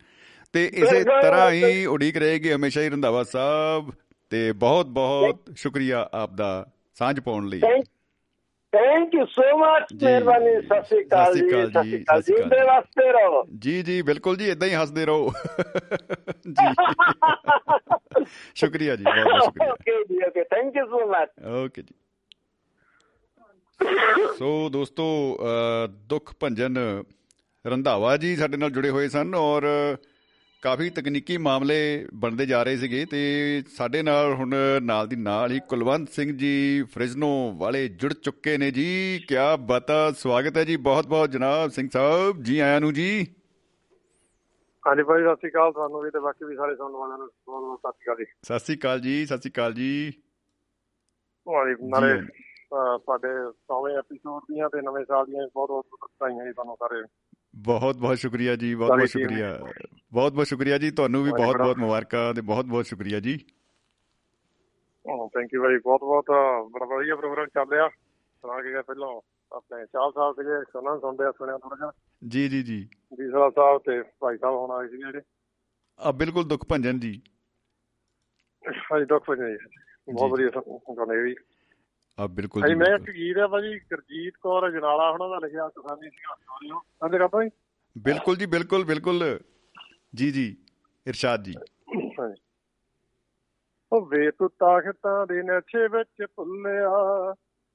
ਤੇ 0.53 0.71
ਇਸੇ 0.75 1.05
ਤਰ੍ਹਾਂ 1.05 1.51
ਹੀ 1.51 1.87
ਉਡੀਕ 1.87 2.17
ਰਹੇਗੀ 2.17 2.53
ਹਮੇਸ਼ਾ 2.53 2.83
ਹੀ 2.83 2.89
ਰੰਧਾਵਾ 2.89 3.23
ਸਾਹਿਬ 3.23 3.93
ਤੇ 4.31 4.53
ਬਹੁਤ 4.53 4.87
ਬਹੁਤ 4.87 5.53
ਸ਼ੁਕਰੀਆ 5.57 6.09
ਆਪ 6.15 6.35
ਦਾ 6.35 6.67
ਸਾਂਝ 6.99 7.21
ਪਾਉਣ 7.21 7.47
ਲਈ। 7.49 7.61
Thank 8.73 9.15
you 9.15 9.25
so 9.27 9.43
much. 9.59 10.05
ਮਿਹਰਬਾਨੀ 10.05 10.61
ਸਤਿ 10.61 10.83
ਸ਼੍ਰੀ 10.83 11.05
ਅਕਾਲ 11.05 11.35
ਜੀ 11.35 11.41
ਸਤਿ 11.41 11.83
ਸ਼੍ਰੀ 11.83 12.03
ਅਕਾਲ 12.03 12.23
ਜੀ। 12.23 12.33
ਦੇ 12.33 12.63
ਵਾਸਤੇ 12.67 13.13
ਰਹੋ। 13.13 13.45
ਜੀ 13.59 13.83
ਜੀ 13.83 14.03
ਬਿਲਕੁਲ 14.03 14.37
ਜੀ 14.37 14.49
ਇਦਾਂ 14.51 14.69
ਹੀ 14.69 14.75
ਹੱਸਦੇ 14.75 15.07
ਰਹੋ। 15.07 15.33
ਜੀ 16.47 16.75
ਸ਼ੁਕਰੀਆ 18.55 18.97
ਜੀ 18.97 19.05
ਬਹੁਤ 19.05 19.27
ਬਹੁਤ 19.27 19.43
ਸ਼ੁਕਰੀਆ। 19.45 19.73
ਓਕੇ 19.73 20.05
ਜੀ 20.05 20.19
okay 20.27 20.45
thank 20.45 20.77
you 20.77 20.87
so 20.87 21.07
much 21.07 21.29
okay 21.65 21.83
ਜੀ। 21.83 21.95
ਸੋ 24.39 24.69
ਦੋਸਤੋ 24.73 25.39
ਦੁੱਖ 25.89 26.33
ਭੰਜਨ 26.41 27.03
ਰੰਧਾਵਾ 27.67 28.17
ਜੀ 28.17 28.37
ਸਾਡੇ 28.37 28.57
ਨਾਲ 28.57 28.71
ਜੁੜੇ 28.71 28.91
ਹੋਏ 28.91 29.09
ਸਨ 29.09 29.35
ਔਰ 29.35 29.67
ਕਾਫੀ 30.63 30.91
ਤਕਨੀਕੀ 30.91 31.37
ਮਾਮਲੇ 31.37 32.09
ਬਣਦੇ 32.15 32.47
ਜਾ 32.47 32.63
ਰਹੇ 32.63 32.77
ਸੀਗੇ 32.77 33.05
ਤੇ 33.11 33.21
ਸਾਡੇ 33.77 34.03
ਨਾਲ 34.03 34.33
ਹੁਣ 34.33 34.55
ਨਾਲ 34.83 35.09
ਦੀ 35.09 35.17
ਨਾਲ 35.17 35.53
ਹੀ 35.53 35.61
ਕੁਲਵੰਤ 35.69 36.09
ਸਿੰਘ 36.09 36.37
ਜੀ 36.39 36.83
ਫ੍ਰਿਜਨੋ 36.83 37.31
ਵਾਲੇ 37.53 37.89
ਜੁੜ 37.89 38.13
ਚੁੱਕੇ 38.13 38.57
ਨੇ 38.59 38.71
ਜੀ। 38.71 39.19
ਕਿਆ 39.29 39.57
ਬਤਾ? 39.57 40.11
ਸਵਾਗਤ 40.11 40.57
ਹੈ 40.57 40.65
ਜੀ 40.65 40.77
ਬਹੁਤ 40.77 41.07
ਬਹੁਤ 41.07 41.31
ਜਨਾਬ 41.31 41.71
ਸਿੰਘ 41.71 41.89
ਸਾਹਿਬ। 41.93 42.43
ਜੀ 42.43 42.59
ਆਇਆਂ 42.59 42.81
ਨੂੰ 42.81 42.93
ਜੀ। 42.95 43.27
ਹਾਂਜੀ 44.87 45.03
ਭਾਈ 45.03 45.23
ਸਤਿ 45.23 45.35
ਸ਼੍ਰੀ 45.35 45.51
ਅਕਾਲ 45.51 45.73
ਤੁਹਾਨੂੰ 45.73 46.01
ਵੀ 46.01 46.11
ਤੇ 46.11 46.21
ਬਾਕੀ 46.21 46.45
ਵੀ 46.45 46.57
ਸਾਰੇ 46.57 46.77
ਸੁਣਨ 46.77 46.93
ਵਾਲਿਆਂ 46.93 47.19
ਨੂੰ। 47.19 47.29
ਬਹੁਤ 47.47 47.63
ਬਹੁਤ 47.63 47.79
ਸਤਿ 47.79 47.93
ਸ਼੍ਰੀ 47.93 48.05
ਅਕਾਲ 48.05 48.17
ਜੀ। 48.17 48.25
ਸਤਿ 48.43 48.59
ਸ੍ਰੀ 48.59 48.77
ਅਕਾਲ 48.77 49.01
ਜੀ 49.01 49.27
ਸਤਿ 49.27 49.39
ਸ੍ਰੀ 49.39 49.51
ਅਕਾਲ 49.51 49.73
ਜੀ। 49.75 50.13
ਹਾਂਜੀ 51.47 51.89
ਨਾਲੇ 51.89 52.15
ਤੁਹਾਡੇ 52.99 53.29
100ਵੇਂ 53.51 53.97
ਐਪੀਸੋਡ 53.99 54.43
ਦੀਆਂ 54.43 54.69
ਤੇ 54.69 54.81
ਨਵੇਂ 54.83 55.05
ਸਾਲ 55.05 55.27
ਦੀਆਂ 55.27 55.47
ਬਹੁਤ 55.55 55.69
ਬਹੁਤ 55.69 55.87
ਵਧਾਈਆਂ 56.03 56.47
ਜੀ 56.47 56.53
ਤੁਹਾਨੂੰ 56.53 56.77
ਸਾਰੇ। 56.77 57.03
ਬਹੁਤ 57.57 57.97
ਬਹੁਤ 57.97 58.19
ਸ਼ੁਕਰੀਆ 58.19 58.57
ਜੀ 58.57 58.75
ਬਹੁਤ 58.75 58.89
ਬਹੁਤ 58.89 59.09
ਸਾਰੀ 59.09 59.25
ਸ਼ੁਕਰੀਆ। 59.25 59.59
ਬਹੁਤ 60.13 60.33
ਬਹੁਤ 60.33 60.47
ਸ਼ੁਕਰੀਆ 60.47 60.79
ਜੀ 60.79 60.91
ਤੁਹਾਨੂੰ 60.91 61.23
ਵੀ 61.25 61.31
ਬਹੁਤ 61.31 61.57
ਬਹੁਤ 61.57 61.77
ਮੁਬਾਰਕਾਂ 61.77 62.35
ਤੇ 62.35 62.41
ਬਹੁਤ 62.41 62.65
ਬਹੁਤ 62.65 62.87
ਸ਼ੁਕਰੀਆ 62.87 63.21
ਜੀ। 63.21 63.39
ਥੈਂਕ 65.35 65.51
ਯੂ 65.55 65.63
ਭਾਈ 65.63 65.79
ਬਹੁਤ 65.79 66.01
ਬਹੁਤ 66.01 66.25
ਬੜਾ 66.71 66.85
ਵਧੀਆ 66.85 67.17
ਪ੍ਰੋਗਰਾਮ 67.17 67.47
ਚੱਲ 67.47 67.71
ਰਿਹਾ। 67.71 67.89
ਸੁਣਾ 67.89 68.63
ਕੇ 68.63 68.83
ਪਹਿਲਾਂ 68.83 69.21
ਆਪਣੇ 69.53 69.87
ਚਾਲ 69.87 70.13
ਸਾਹਿਬ 70.13 70.35
ਸੀਗੇ 70.35 70.63
ਸੁਣਨ 70.73 71.01
ਸੁਣਦੇ 71.01 71.25
ਆ 71.25 71.31
ਸੁਣਿਆ 71.31 71.59
ਥੋੜਾ 71.59 71.77
ਜਿਹਾ। 71.77 71.93
ਜੀ 72.29 72.49
ਜੀ 72.49 72.63
ਜੀ। 72.63 72.89
ਦੀਸਰਾ 73.15 73.51
ਸਾਹਿਬ 73.51 73.79
ਤੇ 73.79 74.03
ਭਾਈ 74.21 74.37
ਸਾਹਿਬ 74.37 74.57
ਹੁਣ 74.57 74.71
ਆਏ 74.71 74.89
ਸੀਗੇ 74.89 75.03
ਜਿਹੜੇ। 75.03 75.21
ਆ 76.01 76.13
ਬਿਲਕੁਲ 76.13 76.45
ਦੁੱਖ 76.45 76.65
ਭੰਜਨ 76.69 76.99
ਜੀ। 77.01 77.23
ਹਾਂਜੀ 78.65 79.05
ਡਾਕਟਰ 79.05 79.37
ਭਾਈ 79.37 79.37
ਜੀ 79.37 80.13
ਬਹੁਤ 80.13 80.39
ਜੀ, 80.39 80.45
ਵਧੀਆ 80.45 80.61
ਸੁਣਾਉਂਦੇ 80.61 81.23
ਵੀ 81.23 81.35
ਆ 82.21 82.27
ਬਿਲਕੁਲ 82.27 82.69
ਜੀ 82.69 82.75
ਮੈਂ 82.75 82.95
ਇੱਕ। 82.95 83.11
ਗੀਤ 83.11 83.39
ਹੈ 83.39 83.47
ਭਾਜੀ 83.47 83.79
ਗੁਰਜੀਤ 83.79 84.35
ਕੌਰ 84.41 84.71
ਜਨਾਲਾ 84.71 85.09
ਉਹਨਾਂ 85.09 85.29
ਦਾ 85.29 85.39
ਲਿਖਿਆ 85.39 85.69
ਕਿਸਾਨੀ 85.69 86.11
ਸਿੰਘ 86.11 86.35
ਸਟੋਰੀਓ 86.35 86.79
ਕਹਿੰਦੇ 86.79 87.19
ਕਰਦਾ 87.19 87.45
ਜੀ 87.45 87.51
ਬਿਲਕੁਲ 87.99 88.37
ਜੀ 88.37 88.47
ਬਿਲਕੁਲ 88.47 88.85
ਬਿਲਕੁਲ। 88.85 89.39
ਜੀ 90.15 90.31
ਜੀ 90.31 90.57
ਇਰਸ਼ਾਦ 91.07 91.43
ਜੀ। 91.43 91.55
ਉਹ 93.93 94.07
ਵੇ 94.07 94.31
ਤੂੰ 94.31 94.51
ਤਾਕਤਾਂ 94.51 95.27
ਦੇ 95.27 95.43
ਨਸ਼ੇ 95.43 95.89
ਵਿੱਚ 95.89 96.27
ਭੁੱਲਿਆ 96.37 96.91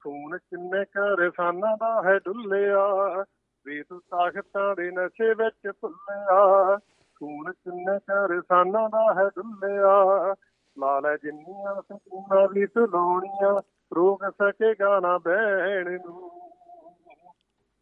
ਖੂਨ 0.04 0.38
ਕਿੰਨੇ 0.38 0.84
ਕਰਸਾਨਾਂ 0.84 1.76
ਦਾ 1.76 2.02
ਹੈ 2.04 2.18
ਡੁੱਲਿਆ। 2.18 3.24
ਵੇ 3.64 3.82
ਤੂੰ 3.82 4.00
ਤਾਕਤਾਂ 4.00 4.76
ਦੇ 4.76 4.90
ਨਸ਼ੇ 4.90 5.34
ਵਿੱਚ 5.34 5.72
ਭੁੱਲਿਆ 5.80 6.76
ਖੂਨ 7.14 7.52
ਕਿੰਨੇ 7.52 7.98
ਕਰਸਾਨਾਂ 7.98 8.88
ਦਾ 8.88 9.14
ਹੈ 9.14 9.28
ਡੁੱਲਿਆ। 9.28 10.34
ਲਾ 10.78 11.00
ਲੈ 11.00 11.16
ਜਿੰਨੀਆਂ 11.16 11.82
ਸਕੂਨਾਂ 11.82 12.48
ਵੀ 12.48 12.66
ਸੁਲਾਉਣੀਆਂ 12.66 13.62
ਰੋਕ 13.96 14.24
ਸਕੇਗਾ 14.24 15.00
ਨਾ 15.00 15.18
ਬਹਿਣ 15.18 15.98
ਨੂੰ। 16.06 16.30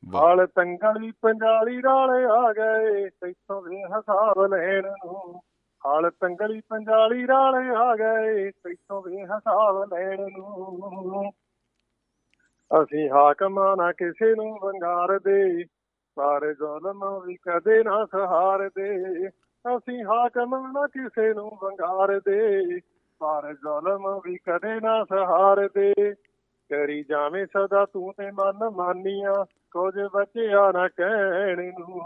ਵਾਹ। 0.09 0.22
ਹਾਲ 0.22 0.46
ਤੰਗਲੀ 0.46 1.12
ਪੰਜਾਲੀ 1.22 1.82
ਰਾਲੇ 1.82 2.24
ਆ 2.24 2.52
ਗਏ 2.52 3.09
ਤੈਥੋਂ 3.09 3.62
ਵੀ 3.62 3.84
ਹਿਸਾਬ 3.84 4.54
ਲੈਣ 4.54 4.82
ਨੂੰ। 4.84 5.40
ਹਾਲ 5.86 6.11
ਤੰਗਲੀ 6.11 6.61
ਪੰਜਾਲੀ 6.68 7.26
ਰਾਲੇ 7.26 7.68
ਆ 7.76 7.96
ਗਏ 7.96 8.50
ਤੈਥੋਂ 8.50 9.02
ਵੀ 9.02 9.22
ਹਿਸਾਬ 9.22 9.94
ਲੈਣ 9.94 10.20
ਨੂੰ। 10.20 11.30
ਅਸੀਂ 12.82 13.11
ਹਾਕਮਾਂ 13.11 13.76
ਨਾ 13.76 13.92
ਕਿਸੇ 13.92 14.34
ਨੂੰ 14.34 14.59
ਵੰਗਾਰ 14.62 15.18
ਦੇ 15.18 15.64
ਸਾਰੇ 16.16 16.54
ਜ਼ਾਲਮ 16.54 17.20
ਵੀ 17.20 17.34
ਕਦੇ 17.34 17.84
ਨਾ 17.84 18.04
ਸਹਾਰ 18.04 18.68
ਦੇ। 18.68 19.28
ਅਸੀਂ 19.76 20.04
ਹਾਕਮਾਂ 20.04 20.72
ਨਾ 20.72 20.86
ਕਿਸੇ 20.86 21.34
ਨੂੰ 21.34 21.50
ਵੰਗਾਰ 21.62 22.20
ਦੇ 22.20 22.80
ਸਾਰੇ 23.19 23.55
ਜ਼ਾਲਮ 23.55 24.21
ਵੀ 24.25 24.37
ਕਦੇ 24.37 24.81
ਨਾ 24.81 25.05
ਸਹਾਰ 25.05 25.69
ਦੇ 25.75 26.14
ਕਰੀ 26.71 27.05
ਜਾਵੇਂ 27.05 27.47
ਸਦਾ 27.47 27.87
ਤੂੰ 27.93 28.12
ਤੇ 28.12 28.31
ਮਨ 28.31 28.71
ਮਾਨੀਆਂ 28.71 29.45
ਕੁਝ 29.45 29.95
ਬਚਿਆ 30.14 30.73
ਨਾ 30.73 30.88
ਕਹਿਣ 30.88 31.72
ਨੂੰ। 31.79 32.01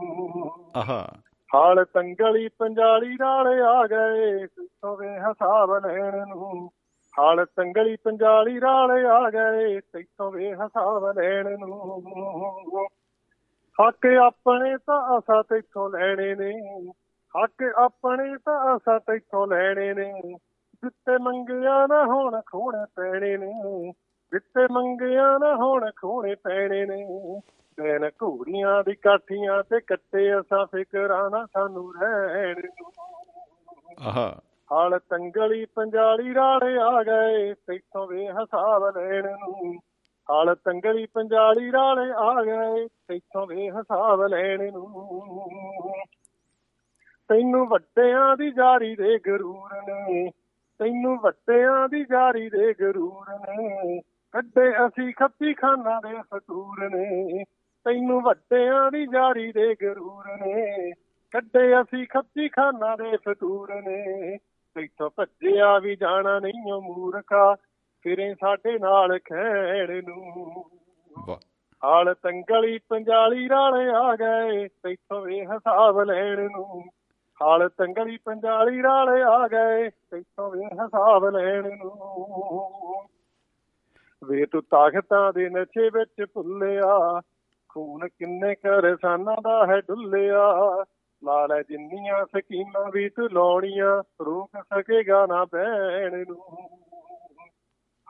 ਆਹਾ। 0.77 1.09
ਹਾਲ 1.55 1.85
ਤੰਗਲੀ 1.85 2.49
ਪੰਜਾਲੀ 2.49 3.19
ਰਾਲੇ 3.21 3.61
ਆ 3.61 3.87
ਗਏ 3.87 4.47
ਤੂੰ 4.47 4.97
ਵੇ 4.97 5.19
ਹਿਸਾਬ 5.19 5.87
ਲੈਣ 5.87 6.29
ਨੂੰ। 6.29 6.71
ਹਾਲ 7.19 7.47
ਤੰਗਲੀ 7.47 7.97
ਪੰਜਾਲੀ 7.97 8.61
ਰਾਲੇ 8.61 9.05
ਆ 9.05 9.31
ਗਏ 9.31 9.81
ਤੈਥੋਂ 9.81 10.33
ਵੇ 10.33 10.55
ਹਿਸਾਬ 10.55 11.19
ਲੈਣ 11.19 11.57
ਨੂੰ। 11.59 12.03
ਹੱਕ 13.83 14.07
ਆਪਣੇ 14.07 14.77
ਤਾਂ 14.77 15.19
ਅਸਾਂ 15.19 15.43
ਤੈਥੋਂ 15.43 15.91
ਲੈਣੇ 15.91 16.35
ਨੇ। 16.35 16.91
ਹੱਕ 17.43 17.63
ਆਪਣੇ 17.63 18.37
ਤਾਂ 18.37 18.77
ਅਸਾਂ 18.77 19.01
ਤੈਥੋਂ 19.01 19.47
ਲੈਣੇ 19.47 19.95
ਨੇ। 19.95 20.13
ਜਿੱਤੇ 20.85 21.19
ਮੰਗਿਆ 21.19 21.87
ਨਾ 21.87 22.05
ਹੁਣ 22.05 22.41
ਖੋਣੇ 22.47 22.87
ਪੈਣੇ 22.95 23.37
ਨੇ। 23.37 23.93
ਜਿੱਤੇ 24.33 24.69
ਮੰਗਿਆ 24.73 25.39
ਨਾ 25.39 25.57
ਹੁਣ 25.57 25.91
ਖੋਣੇ 25.97 26.35
ਪੈਣੇ 26.35 26.87
ਨੇ। 26.87 27.41
ਦਿਨ 27.79 28.11
ਘੂੜੀਆਂ 28.23 28.85
ਦੀ 28.85 28.95
ਕਾਠੀਆਂ 28.95 29.63
ਤੇ 29.63 29.81
ਕੱਟੇ 29.81 30.41
ਅਸਾਂ 30.41 30.67
ਫਿਕਰਾਂ 30.67 31.31
ਨਾ 31.31 31.47
ਸਾਨੂੰ 31.47 31.95
ਰਹਿਣ 31.95 32.55
ਨੂੰ 32.59 32.93
ਆਹਾ। 34.09 34.41
ਹਾਲ 34.73 34.99
ਤੰਗਲੀ 34.99 35.65
ਪੰਜਾਲੀ 35.65 36.35
ਰਾੜੇ 36.35 36.79
ਆ 36.83 37.03
ਗਏ 37.03 37.55
ਤੈਥੋਂ 37.55 38.07
ਵੇ 38.07 38.29
ਹਿਸਾਬ 38.29 38.99
ਲੈਣ 38.99 39.27
ਨੂੰ। 39.27 39.75
ਹਾਲ 40.31 40.55
ਤੰਗਲੀ 40.55 41.07
ਪੰਜਾਲੀ 41.07 41.73
ਰਾੜੇ 41.73 42.13
ਆ 42.17 42.45
ਗਏ 42.45 42.87
ਤੈਥੋਂ 42.87 43.47
ਵੇ 43.47 43.71
ਹਿਸਾਬ 43.71 44.27
ਲੈਣ 44.27 44.73
ਨੂੰ। 44.73 45.15
ਤੈਨੂੰ 47.29 47.67
ਵੱਡਿਆਂ 47.69 48.37
ਦੀ 48.37 48.51
ਜਾਰੀ 48.51 48.97
ਦੇ 48.97 49.19
ਗਰੂਰ 49.19 49.83
ਨੇ 49.83 50.31
ਤੈਨੂੰ 50.81 51.19
ਵੱਡਿਆਂ 51.21 51.89
ਦੀ 51.89 52.05
ਜਾਰੀ 52.05 52.51
ਦੇ 52.51 52.75
ਗਰੂਰ 52.81 53.39
ਨੇ 53.39 54.01
ਕੱਢੇ 54.35 54.71
ਅਸੀਂ 54.87 55.13
ਖੱਤੀ 55.13 55.55
ਖਾਨਾ 55.55 56.01
ਦੇ 56.01 56.23
ਫਤੂਰ 56.35 56.89
ਨੇ। 56.89 57.45
ਤੈਨੂੰ 57.85 58.21
ਵੱਡਿਆਂ 58.21 58.91
ਦੀ 58.91 59.07
ਜਾਰੀ 59.07 59.53
ਦੇ 59.53 59.75
ਗਰੂਰ 59.75 60.47
ਨੇ 60.47 60.91
ਕੱਢੇ 61.31 61.81
ਅਸੀਂ 61.81 62.07
ਖੱਤੀ 62.07 62.49
ਖਾਨਾ 62.49 62.97
ਦੇ 62.97 63.17
ਫਤੂਰ 63.17 63.75
ਨੇ। 63.75 64.37
ਤੈਥੋਂ 64.75 65.11
ਭੱਜਿਆ 65.17 65.79
ਵੀ 65.79 65.97
ਜਾਣਾ 65.97 66.39
ਨਹੀਂ 66.41 66.73
ਓ 66.73 66.81
ਮੂਰਖਾ 66.81 67.55
ਫਿਰੇ 68.03 68.35
ਸਾਡੇ 68.35 68.79
ਨਾਲ 68.79 69.19
ਖੈੜ 69.19 69.91
ਨੂੰ। 69.91 70.65
ਹਾਲ 71.85 72.15
ਤੰਗਲੀ 72.15 72.79
ਪੰਜਾਲੀ 72.89 73.49
ਰਾਲੇ 73.49 73.89
ਆ 73.95 74.17
ਗਏ 74.17 74.69
ਤੈਥੋਂ 74.69 75.21
ਵੇ 75.23 75.41
ਹਿਸਾਬ 75.41 76.01
ਲੈਣ 76.01 76.49
ਨੂੰ। 76.51 76.83
ਹਾਲ 77.43 77.69
ਤੰਗਲੀ 77.69 78.17
ਪੰਜਾਲੀ 78.17 78.83
ਰਾਲੇ 78.83 79.23
ਆ 79.23 79.49
ਗਏ 79.49 79.89
ਤੈਥੋਂ 79.89 80.51
ਵੇ 80.51 80.65
ਹਿਸਾਬ 80.65 81.25
ਲੈਣ 81.25 81.77
ਨੂੰ। 81.77 83.07
ਵੇ 84.25 84.47
ਤੂੰ 84.47 84.63
ਤਾਕਤਾਂ 84.63 85.33
ਦੇ 85.33 85.49
ਨਸ਼ੇ 85.49 85.89
ਵਿੱਚ 85.89 86.25
ਭੁੱਲਿਆ, 86.35 87.21
ਖੂਨ 87.69 88.09
ਕਿੰਨੇ 88.09 88.55
ਕਰਸਾਨਾਂ 88.55 89.37
ਦਾ 89.43 89.67
ਹੈ 89.67 89.81
ਡੁੱਲਿਆ। 89.81 90.85
ਲਾ 91.25 91.47
ਲੈ 91.47 91.63
ਜਿੰਨੀਆਂ 91.63 92.25
ਸਕੀਮਾਂ 92.25 92.91
ਵੀ 92.91 93.09
ਤੂੰ 93.09 93.29
ਲਾਉਣੀਆਂ, 93.33 94.03
ਰੋਕ 94.25 94.51
ਸਕੇਗਾ 94.57 95.27
ਨਾ 95.27 95.45
ਬਹਿਣ 95.45 96.25
ਨੂੰ। 96.29 96.69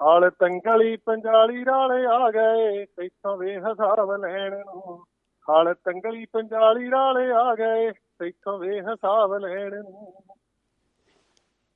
ਹਾਲ 0.03 0.31
ਤੰਗਲੀ 0.31 0.97
ਪੰਜਾਲੀ 0.97 1.65
ਰਾਲੇ 1.65 2.05
ਆ 2.07 2.31
ਗਏ 2.31 2.85
ਤੈਥੋਂ 2.85 3.37
ਵੇ 3.37 3.57
ਹਿਸਾਬ 3.57 4.13
ਲੈਣ 4.13 4.57
ਨੂੰ। 4.59 5.05
ਹਾਲ 5.51 5.75
ਤੰਗਲੀ 5.75 6.25
ਪੰਜਾਲੀ 6.25 6.91
ਰਾਲੇ 6.91 7.31
ਆ 7.33 7.55
ਗਏ 7.55 7.91
ਤੈਥੋਂ 8.21 8.59
ਵੇ 8.59 8.81
ਹਿਸਾਬ 8.81 9.35
ਲੈਣ 9.35 9.71
ਨੂੰ। 9.71 10.25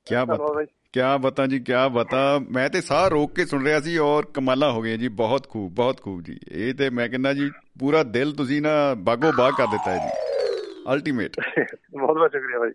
ਕੀ 0.05 0.15
ਬਾਤ 0.27 0.67
ਕਿਆ 0.93 1.17
ਬਤਾ 1.17 1.47
ਜੀ 1.47 1.59
ਕਿਆ 1.59 1.87
ਬਤਾ। 1.87 2.39
ਮੈਂ 2.51 2.69
ਤੇ 2.69 2.81
ਸਾਹ 2.81 3.07
ਰੋਕ 3.07 3.33
ਕੇ 3.33 3.45
ਸੁਣ 3.45 3.63
ਰਿਹਾ 3.63 3.79
ਸੀ 3.79 3.97
ਔਰ 3.97 4.25
ਕਮਾਲਾ 4.25 4.71
ਹੋ 4.71 4.81
ਗਈਆਂ 4.81 4.97
ਜੀ। 4.97 5.07
ਬਹੁਤ 5.07 5.49
ਖੂਬ 5.49 5.71
ਬਹੁਤ 5.71 6.01
ਖੂਬ 6.01 6.21
ਜੀ। 6.21 6.39
ਇਹ 6.51 6.73
ਤੇ 6.73 6.89
ਮੈਂ 6.89 7.09
ਕਹਿੰਦਾ 7.09 7.33
ਜੀ 7.33 7.51
ਪੂਰਾ 7.79 8.03
ਦਿਲ 8.03 8.35
ਤੁਸੀਂ 8.35 8.61
ਨਾ 8.61 8.93
ਬਾਗੋ 8.97 9.31
ਬਾਗ 9.37 9.53
ਕਰ 9.57 9.67
ਦਿੱਤਾ 9.67 9.91
ਹੈ 9.91 9.97
ਜੀ। 9.97 10.35
ਅਲਟੀਮੇਟ 10.93 11.31
ਬਹੁਤ 11.99 12.17
ਬਹੁਤ 12.17 12.31
ਸ਼ੁਕਰੀਆ 12.31 12.59
ਬਾਈ। 12.59 12.69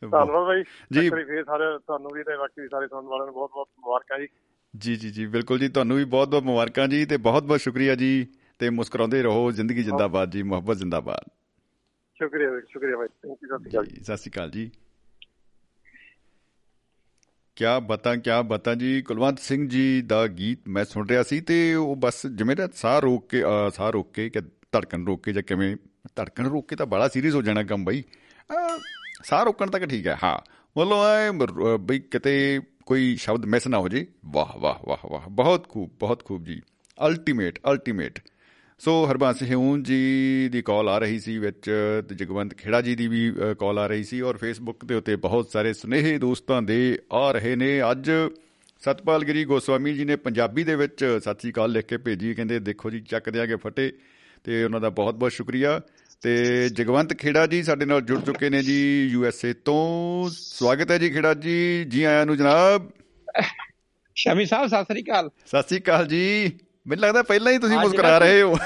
ਧੰਨਵਾਦ 0.00 0.46
ਬਾਈ। 0.46 0.62
ਜੀ। 0.92 1.10
ਫੇਰ 1.10 1.44
ਸਾਰੇ 1.44 1.78
ਤੁਹਾਨੂੰ 1.78 2.10
ਵੀ 2.14 2.22
ਤੇ 2.22 2.36
ਬਾਕੀ 2.38 2.68
ਸਾਰੇ 2.68 2.86
ਸੁਣਨ 2.86 3.06
ਵਾਲਿਆਂ 3.06 3.26
ਨੂੰ 3.26 3.34
ਬਹੁਤ 3.34 3.50
ਬਹੁਤ 3.50 3.68
ਮੁਬਾਰਕਾਂ 3.78 4.18
ਜੀ। 4.18 4.28
ਜੀ 4.78 4.96
ਜੀ 4.96 5.10
ਜੀ 5.10 5.26
ਬਿਲਕੁਲ 5.26 5.58
ਜੀ। 5.58 5.68
ਤੁਹਾਨੂੰ 5.68 5.96
ਵੀ 5.96 6.04
ਬਹੁਤ 6.04 6.28
ਬਹੁਤ 6.28 6.42
ਮੁਬਾਰਕਾਂ 6.42 6.88
ਜੀ 6.88 7.06
ਤੇ 7.06 7.16
ਬਹੁਤ 7.16 7.42
ਬਹੁਤ 7.42 7.60
ਸ਼ੁਕਰੀਆ 7.60 7.94
ਜੀ। 7.94 8.26
ਤੇ 8.58 8.70
ਮੁਸਕਰਾਉਂਦੇ 8.70 9.22
ਰਹੋ। 9.22 9.50
ਜ਼ਿੰਦਗੀ 9.50 9.82
ਜਿੰਦਾਬਾਦ 9.82 10.30
ਜੀ। 10.30 10.42
ਮੁਹੱਬਤ 10.42 10.76
ਜਿੰਦਾਬਾਦ। 10.76 11.30
ਸ਼ੁਕਰੀਆ 12.16 12.50
ਬਾਈ 12.50 12.60
ਸ਼ੁਕਰੀਆ 12.68 12.96
ਬਾਈ 12.96 13.08
ਥੈਂਕ 13.08 13.38
ਯੂ 13.42 13.48
ਸਤਿ 13.48 13.58
ਸ਼੍ਰੀ 13.58 13.70
ਅਕਾਲ 13.70 13.86
ਜੀ। 13.86 13.96
ਸਤਿ 14.04 14.16
ਸ਼੍ਰੀ 14.16 14.30
ਅਕਾਲ 14.30 14.50
ਜੀ। 14.50 14.70
ਕਿਆ 17.56 17.78
ਬਤਾ 17.80 18.16
ਕਿਆ 18.16 18.42
ਬਤਾ 18.42 18.74
ਜੀ? 18.74 19.02
ਕੁਲਵੰਤ 19.02 19.38
ਸਿੰਘ 19.38 19.68
ਜੀ 19.68 20.02
ਦਾ 20.02 20.26
ਗੀਤ 20.26 20.58
ਮੈਂ 20.68 20.84
ਸੁਣ 20.84 21.08
ਰਿਹਾ 21.08 21.22
ਸੀ 21.22 21.40
ਤੇ 21.40 21.74
ਉਹ 21.74 21.96
ਬਸ 21.96 22.26
ਜਿਵੇਂ 22.26 22.56
ਨਾ 22.56 22.68
ਸਾਹ 22.74 23.00
ਰੋਕ 23.00 23.28
ਕੇ 23.30 23.42
ਅਹ, 23.42 23.70
ਸਾਹ 23.70 23.90
ਰੋਕ 23.90 24.12
ਕੇ 24.12 24.30
ਕਿ 24.30 24.40
ਧੜਕਣ 24.40 25.06
ਰੋਕ 25.06 25.24
ਕੇ 25.24 25.32
ਜਾਂ 25.32 25.42
ਕਿਵੇਂ 25.42 25.76
ਧੜਕਣ 26.16 26.48
ਰੋਕ 26.48 26.68
ਕੇ 26.68 26.76
ਤਾਂ 26.76 26.86
ਬੜਾ 26.86 27.08
ਸੀਰੀਅਸ 27.08 27.34
ਹੋ 27.34 27.42
ਜਾਣਾ 27.42 27.62
ਕੰਮ 27.62 27.84
ਬਈ। 27.84 28.02
ਅਹ, 28.02 28.78
ਸਾਹ 29.24 29.44
ਰੋਕਣ 29.44 29.70
ਤੱਕ 29.70 29.84
ਠੀਕ 29.84 30.06
ਹੈ 30.06 30.18
ਹਾਂ। 30.22 30.38
ਮਤਲਬ 30.80 30.92
ਐ 30.92 31.30
ਮ- 31.30 31.78
ਬਈ 31.78 31.98
ਕਿਤੇ 31.98 32.60
ਕੋਈ 32.86 33.16
ਸ਼ਬਦ 33.16 33.44
ਮਿਸ 33.44 33.66
ਨਾ 33.66 33.78
ਹੋ 33.78 33.88
ਜੇ। 33.88 34.06
ਵਾਹ 34.26 34.58
ਵਾਹ 34.58 34.88
ਵਾਹ 34.88 35.08
ਵਾਹ। 35.08 35.30
ਬਹੁਤ 35.30 35.68
ਖੂਬ 35.68 35.90
ਬਹੁਤ 35.98 36.24
ਖੂਬ 36.24 36.44
ਜੀ। 36.44 36.62
ਅਲਟੀਮੇਟ 37.06 37.58
ਅਲਟੀਮੇਟ 37.66 38.18
ਸੋ 38.78 38.92
ਹਰਬੰਸ 39.10 39.42
ਹਿਊਨ 39.42 39.82
ਜੀ 39.82 40.48
ਦੀ 40.52 40.60
ਕਾਲ 40.62 40.88
ਆ 40.88 40.98
ਰਹੀ 40.98 41.18
ਸੀ 41.20 41.36
ਵਿੱਚ 41.38 41.70
ਤੇ 42.08 42.14
ਜਗਵੰਤ 42.14 42.54
ਖੇੜਾ 42.54 42.80
ਜੀ 42.80 42.94
ਦੀ 42.96 43.06
ਵੀ 43.08 43.20
ਕਾਲ 43.58 43.78
ਆ 43.78 43.86
ਰਹੀ 43.86 44.04
ਸੀ 44.04 44.20
ਔਰ 44.20 44.36
ਫੇਸਬੁੱਕ 44.36 44.84
ਦੇ 44.84 44.94
ਉੱਤੇ 44.94 45.16
ਬਹੁਤ 45.16 45.50
ਸਾਰੇ 45.50 45.72
ਸੁਨੇਹੇ 45.72 46.18
ਦੋਸਤਾਂ 46.18 46.60
ਦੇ 46.62 46.98
ਆ 47.12 47.30
ਰਹੇ 47.32 47.54
ਨੇ। 47.56 47.70
ਅੱਜ 47.90 48.10
ਸਤਪਾਲ 48.82 49.24
ਗਿਰੀ 49.24 49.44
ਗੋਸਵਾਮੀ 49.44 49.92
ਜੀ 49.94 50.04
ਨੇ 50.04 50.16
ਪੰਜਾਬੀ 50.16 50.64
ਦੇ 50.64 50.74
ਵਿੱਚ 50.76 51.04
ਸਤਿ 51.20 51.40
ਸ੍ਰੀ 51.40 51.52
ਅਕਾਲ 51.52 51.72
ਲਿਖ 51.72 51.86
ਕੇ 51.86 51.96
ਭੇਜੀ 51.98 52.34
ਕਹਿੰਦੇ 52.34 52.58
ਦੇਖੋ 52.60 52.90
ਜੀ 52.90 53.00
ਚੱਕ 53.00 53.30
ਦਿਆਂਗੇ 53.30 53.56
ਫਟੇ 53.56 53.90
ਤੇ 54.44 54.62
ਉਹਨਾਂ 54.64 54.80
ਦਾ 54.80 54.90
ਬਹੁਤ 54.90 55.14
ਬਹੁਤ 55.14 55.32
ਸ਼ੁਕਰੀਆ। 55.32 55.80
ਤੇ 56.22 56.68
ਜਗਵੰਤ 56.68 57.14
ਖੇੜਾ 57.14 57.46
ਜੀ 57.46 57.62
ਸਾਡੇ 57.62 57.84
ਨਾਲ 57.84 58.00
ਜੁੜ 58.00 58.20
ਚੁੱਕੇ 58.20 58.50
ਨੇ 58.50 58.62
ਜੀ 58.62 58.78
ਯੂ 59.06 59.24
ਐਸ 59.24 59.44
ਏ 59.44 59.52
ਤੋਂ। 59.64 60.28
ਸਵਾਗਤ 60.32 60.90
ਹੈ 60.90 60.98
ਜੀ 60.98 61.10
ਖੇੜਾ 61.10 61.34
ਜੀ 61.34 61.84
ਜੀ 61.88 62.02
ਆਇਆਂ 62.02 62.26
ਨੂੰ 62.26 62.36
ਜਨਾਬ। 62.36 62.90
ਸ਼ਮੀ 64.16 64.46
ਸਾਹਿਬ 64.46 64.68
ਸਤਿ 64.68 64.84
ਸ੍ਰੀ 64.84 65.02
ਅਕਾਲ। 65.02 65.30
ਸਤਿ 65.46 65.62
ਸ੍ਰੀ 65.62 65.78
ਅਕਾਲ 65.78 66.06
ਜੀ। 66.06 66.52
ਮੈਨੂੰ 66.86 67.02
ਲੱਗਦਾ 67.02 67.22
ਪਹਿਲਾਂ 67.22 67.52
ਹੀ 67.52 67.58
ਤੁਸੀਂ 67.58 67.78
ਮੁਸਕਰਾ 67.78 68.18
ਰਹੇ 68.18 68.42
ਹੋ। 68.42 68.56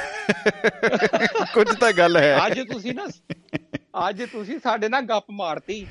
ਕੁਝ 1.55 1.77
ਤਾਂ 1.77 1.93
ਗੱਲ 1.93 2.17
ਹੈ। 2.17 2.39
ਅੱਜ 2.47 2.61
ਤੁਸੀਂ 2.61 2.95
ਨਾ 2.95 3.09
ਅੱਜ 4.09 4.23
ਤੁਸੀਂ 4.23 4.59
ਸਾਡੇ 4.59 4.89
ਨਾਲ 4.89 5.03
ਗੱਪ 5.03 5.25
ਮਾਰਤੀ। 5.31 5.87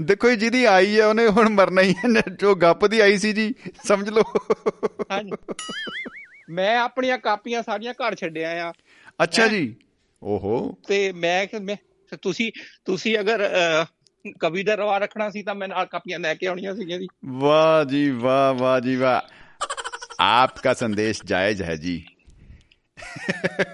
ਦੇਖੋ 0.00 0.30
ਜੀ 0.30 0.36
ਜਿਹਦੀ 0.36 0.64
ਆਈ 0.64 1.00
ਹੈ 1.00 1.06
ਉਹਨੇ 1.06 1.28
ਹੁਣ 1.28 1.48
ਮਰਨਾ 1.48 1.82
ਹੀ 1.82 1.94
ਹੈ। 2.16 2.22
ਜੋ 2.38 2.54
ਗੱਪ 2.54 2.86
ਦੀ 2.86 3.00
ਆਈ 3.00 3.18
ਸੀ 3.18 3.32
ਜੀ 3.32 3.54
ਸਮਝ 3.84 4.08
ਲਓ। 4.08 4.22
ਹਾਂਜੀ। 5.10 5.32
ਮੈਂ 6.50 6.78
ਆਪਣੀਆਂ 6.78 7.18
ਕਾਪੀਆਂ 7.18 7.62
ਸਾਰੀਆਂ 7.62 7.92
ਘਰ 7.92 8.14
ਛੱਡਿਆ 8.14 8.68
ਆ। 8.68 8.72
ਅੱਛਾ 9.22 9.46
ਜੀ। 9.46 9.76
ਓਹੋ। 10.22 10.78
ਤੇ 10.88 11.12
ਮੈਂ 11.12 11.46
ਮੈਂ 11.60 11.76
ਤੁਸੀਂ 12.22 12.52
ਤੁਸੀਂ 12.84 13.18
ਅਗਰ 13.18 13.50
ਕਵੀ 14.40 14.62
ਦਾ 14.62 14.74
ਰਵਾ 14.74 14.98
ਰੱਖਣਾ 14.98 15.30
ਸੀ 15.30 15.42
ਤਾਂ 15.42 15.54
ਮੈਂ 15.54 15.68
ਨਾਲ 15.68 15.86
ਕਾਪੀਆਂ 15.86 16.18
ਲੈ 16.18 16.34
ਕੇ 16.34 16.46
ਆਉਣੀਆਂ 16.46 16.74
ਸੀਗੀਆਂ 16.74 16.98
ਜੀ। 16.98 17.06
ਵਾਹ 17.24 17.84
ਜੀ 17.84 18.10
ਵਾਹ 18.10 18.54
ਵਾਹ 18.54 18.80
ਜੀ 18.80 18.96
ਵਾਹ। 18.96 19.20
ਆਪਕਾ 20.20 20.74
ਸੰਦੇਸ਼ 20.74 21.22
ਜਾਇਜ਼ 21.24 21.62
ਹੈ 21.62 21.76
ਜੀ। 21.76 22.06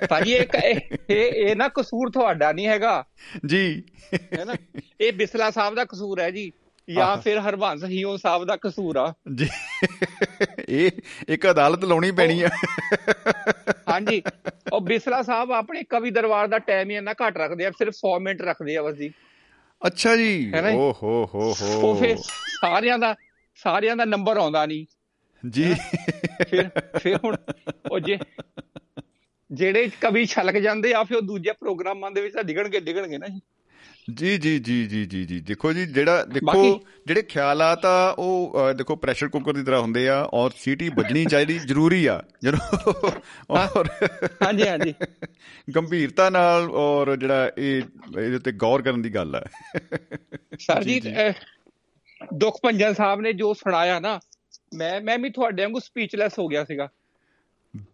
ਭਾਜੀ 0.08 0.32
ਇਹ 0.32 0.46
ਇਹ 0.64 0.80
ਇਹ- 1.10 1.32
ਇਹ 1.32 1.56
ਨਾ 1.56 1.68
ਕਸੂਰ 1.68 2.10
ਤੁਹਾਡਾ 2.10 2.52
ਨਹੀਂ 2.52 2.68
ਹੈਗਾ। 2.68 3.04
ਜੀ। 3.46 3.82
ਹੈ 4.14 4.44
ਨਾ? 4.44 4.54
ਇਹ 5.00 5.12
ਬਿਸਲਾ 5.12 5.50
ਸਾਹਿਬ 5.50 5.74
ਦਾ 5.74 5.84
ਕਸੂਰ 5.84 6.20
ਹੈ 6.20 6.30
ਜੀ 6.30 6.52
ਜਾਂ। 6.94 7.16
ਫਿਰ 7.16 7.38
ਹਰਬੰਸ 7.38 7.84
ਹੀਓ 7.84 8.16
ਸਾਹਿਬ 8.16 8.44
ਦਾ 8.44 8.56
ਕਸੂਰ 8.56 8.96
ਆ। 8.96 9.14
ਜੀ। 9.34 9.48
ਇਹ 10.68 10.90
ਇੱਕ 11.28 11.50
ਅਦਾਲਤ 11.50 11.84
ਲਾਉਣੀ 11.84 12.10
ਪੈਣੀ 12.10 12.42
ਆ। 12.42 12.48
ਹਾਂਜੀ। 13.88 14.22
ਉਹ 14.72 14.80
ਬਿਸਲਾ 14.80 15.22
ਸਾਹਿਬ 15.22 15.52
ਆਪਣੇ 15.52 15.82
ਕਵੀ 15.82 16.10
ਦਰਬਾਰ 16.10 16.48
ਦਾ 16.48 16.58
ਟਾਈਮ 16.58 16.90
ਹੀ 16.90 16.96
ਇੰਨਾ 16.96 17.12
ਘੱਟ 17.12 17.36
ਰੱਖਦੇ 17.38 17.66
ਆ 17.66 17.70
ਸਿਰਫ 17.70 17.94
100 17.94 18.20
ਮਿੰਟ 18.20 18.42
ਰੱਖਦੇ 18.42 18.76
ਆ 18.76 18.82
ਬਸ 18.82 18.94
ਜੀ। 18.94 19.10
ਅੱਛਾ 19.86 20.16
ਜੀ। 20.16 20.52
ਹੈ 20.54 20.60
ਨਾ? 20.60 20.68
ਓ 20.68 20.92
ਹੋ 21.02 21.30
ਹੋ 21.34 21.40
ਉਹ 21.50 21.54
ਹੋ 21.82 22.00
ਫਿਰ 22.00 22.16
ਸਾਰਿਆਂ 22.60 22.98
ਦਾ 22.98 23.16
ਸਾਰਿਆਂ 23.54 23.96
ਦਾ 23.96 24.04
ਨੰਬਰ 24.04 24.36
ਆਉਂਦਾ 24.36 24.66
ਨਹੀਂ। 24.66 24.86
ਜੀ। 25.50 25.74
ਫਿਰ 26.48 26.68
ਫਿਰ 26.98 27.18
ਹੁਣ 27.24 27.36
ਉਹ 27.90 28.00
ਜੇ 28.00 28.18
ਜਿਹੜੇ 29.52 29.90
ਕਵੀ 30.00 30.26
ਛਲਕ 30.26 30.56
ਜਾਂਦੇ 30.56 30.94
ਆ 30.94 31.04
ਫਿਰ 31.04 31.16
ਉਹ 31.16 31.22
ਦੂਜੇ 31.22 31.52
ਪ੍ਰੋਗਰਾਮਾਂ 31.52 32.10
ਦੇ 32.10 32.20
ਵਿੱਚ 32.20 32.34
ਤਾਂ 32.34 32.44
ਡਿਗਣਗੇ 32.44 32.80
ਡਿਗਣਗੇ 32.80 33.18
ਨਾ 33.18 33.28
ਜੀ। 33.28 33.40
ਜੀ 34.08 34.36
ਜੀ 34.38 34.58
ਜੀ 34.58 34.74
ਜੀ 34.86 35.04
ਜੀ 35.06 35.24
ਜੀ। 35.24 35.38
ਦੇਖੋ 35.40 35.72
ਜੀ 35.72 35.84
ਜਿਹੜਾ 35.86 36.24
ਦੇਖੋ 36.24 36.62
ਜਿਹੜੇ 37.06 37.22
ਖਿਆਲਾਤ 37.22 37.84
ਆ 37.86 38.14
ਉਹ 38.18 38.56
ਦੇਖੋ 38.74 38.96
ਪ੍ਰੈਸ਼ਰ 38.96 39.28
ਕੁੱਕਰ 39.28 39.52
ਦੀ 39.52 39.62
ਤਰ੍ਹਾਂ 39.64 39.80
ਹੁੰਦੇ 39.80 40.06
ਆ 40.08 40.16
ਔਰ 40.34 40.50
ਸੀਟੀ 40.56 40.88
ਵੱਜਣੀ 40.88 41.24
ਚਾਹੀਦੀ 41.24 41.58
ਜ਼ਰੂਰੀ 41.58 42.04
ਆ 42.06 42.20
ਜਦੋਂ 42.44 42.92
ਔਰ 43.50 43.88
ਹਾਂਜੀ 44.42 44.68
ਹਾਂਜੀ। 44.68 44.94
ਗੰਭੀਰਤਾ 45.68 46.28
ਨਾਲ 46.30 46.70
ਔਰ 46.76 47.14
ਜਿਹੜਾ 47.16 47.50
ਇਹ 47.58 47.82
ਇਹਦੇ 48.18 48.34
ਉੱਤੇ 48.36 48.52
ਗੌਰ 48.56 48.82
ਕਰਨ 48.82 49.02
ਦੀ 49.02 49.14
ਗੱਲ 49.14 49.34
ਹੈ 49.34 49.44
ਸਰ 50.60 50.82
ਜੀ, 50.84 51.00
ਦੁੱਖ 52.34 52.56
ਭੰਜਨ 52.62 52.94
ਸਾਹਿਬ 52.94 53.20
ਨੇ 53.20 53.32
ਜੋ 53.32 53.52
ਸੁਣਾਇਆ 53.54 54.00
ਨਾ 54.00 54.18
ਮੈਂ 54.74 55.00
ਮੈਂ 55.00 55.18
ਵੀ 55.18 55.30
ਤੁਹਾਡੇ 55.30 55.62
ਵਾਂਗੂ 55.62 55.78
ਸਪੀਚਲੈਸ 55.80 56.38
ਹੋ 56.38 56.48
ਗਿਆ 56.48 56.64
ਸੀਗਾ। 56.64 56.88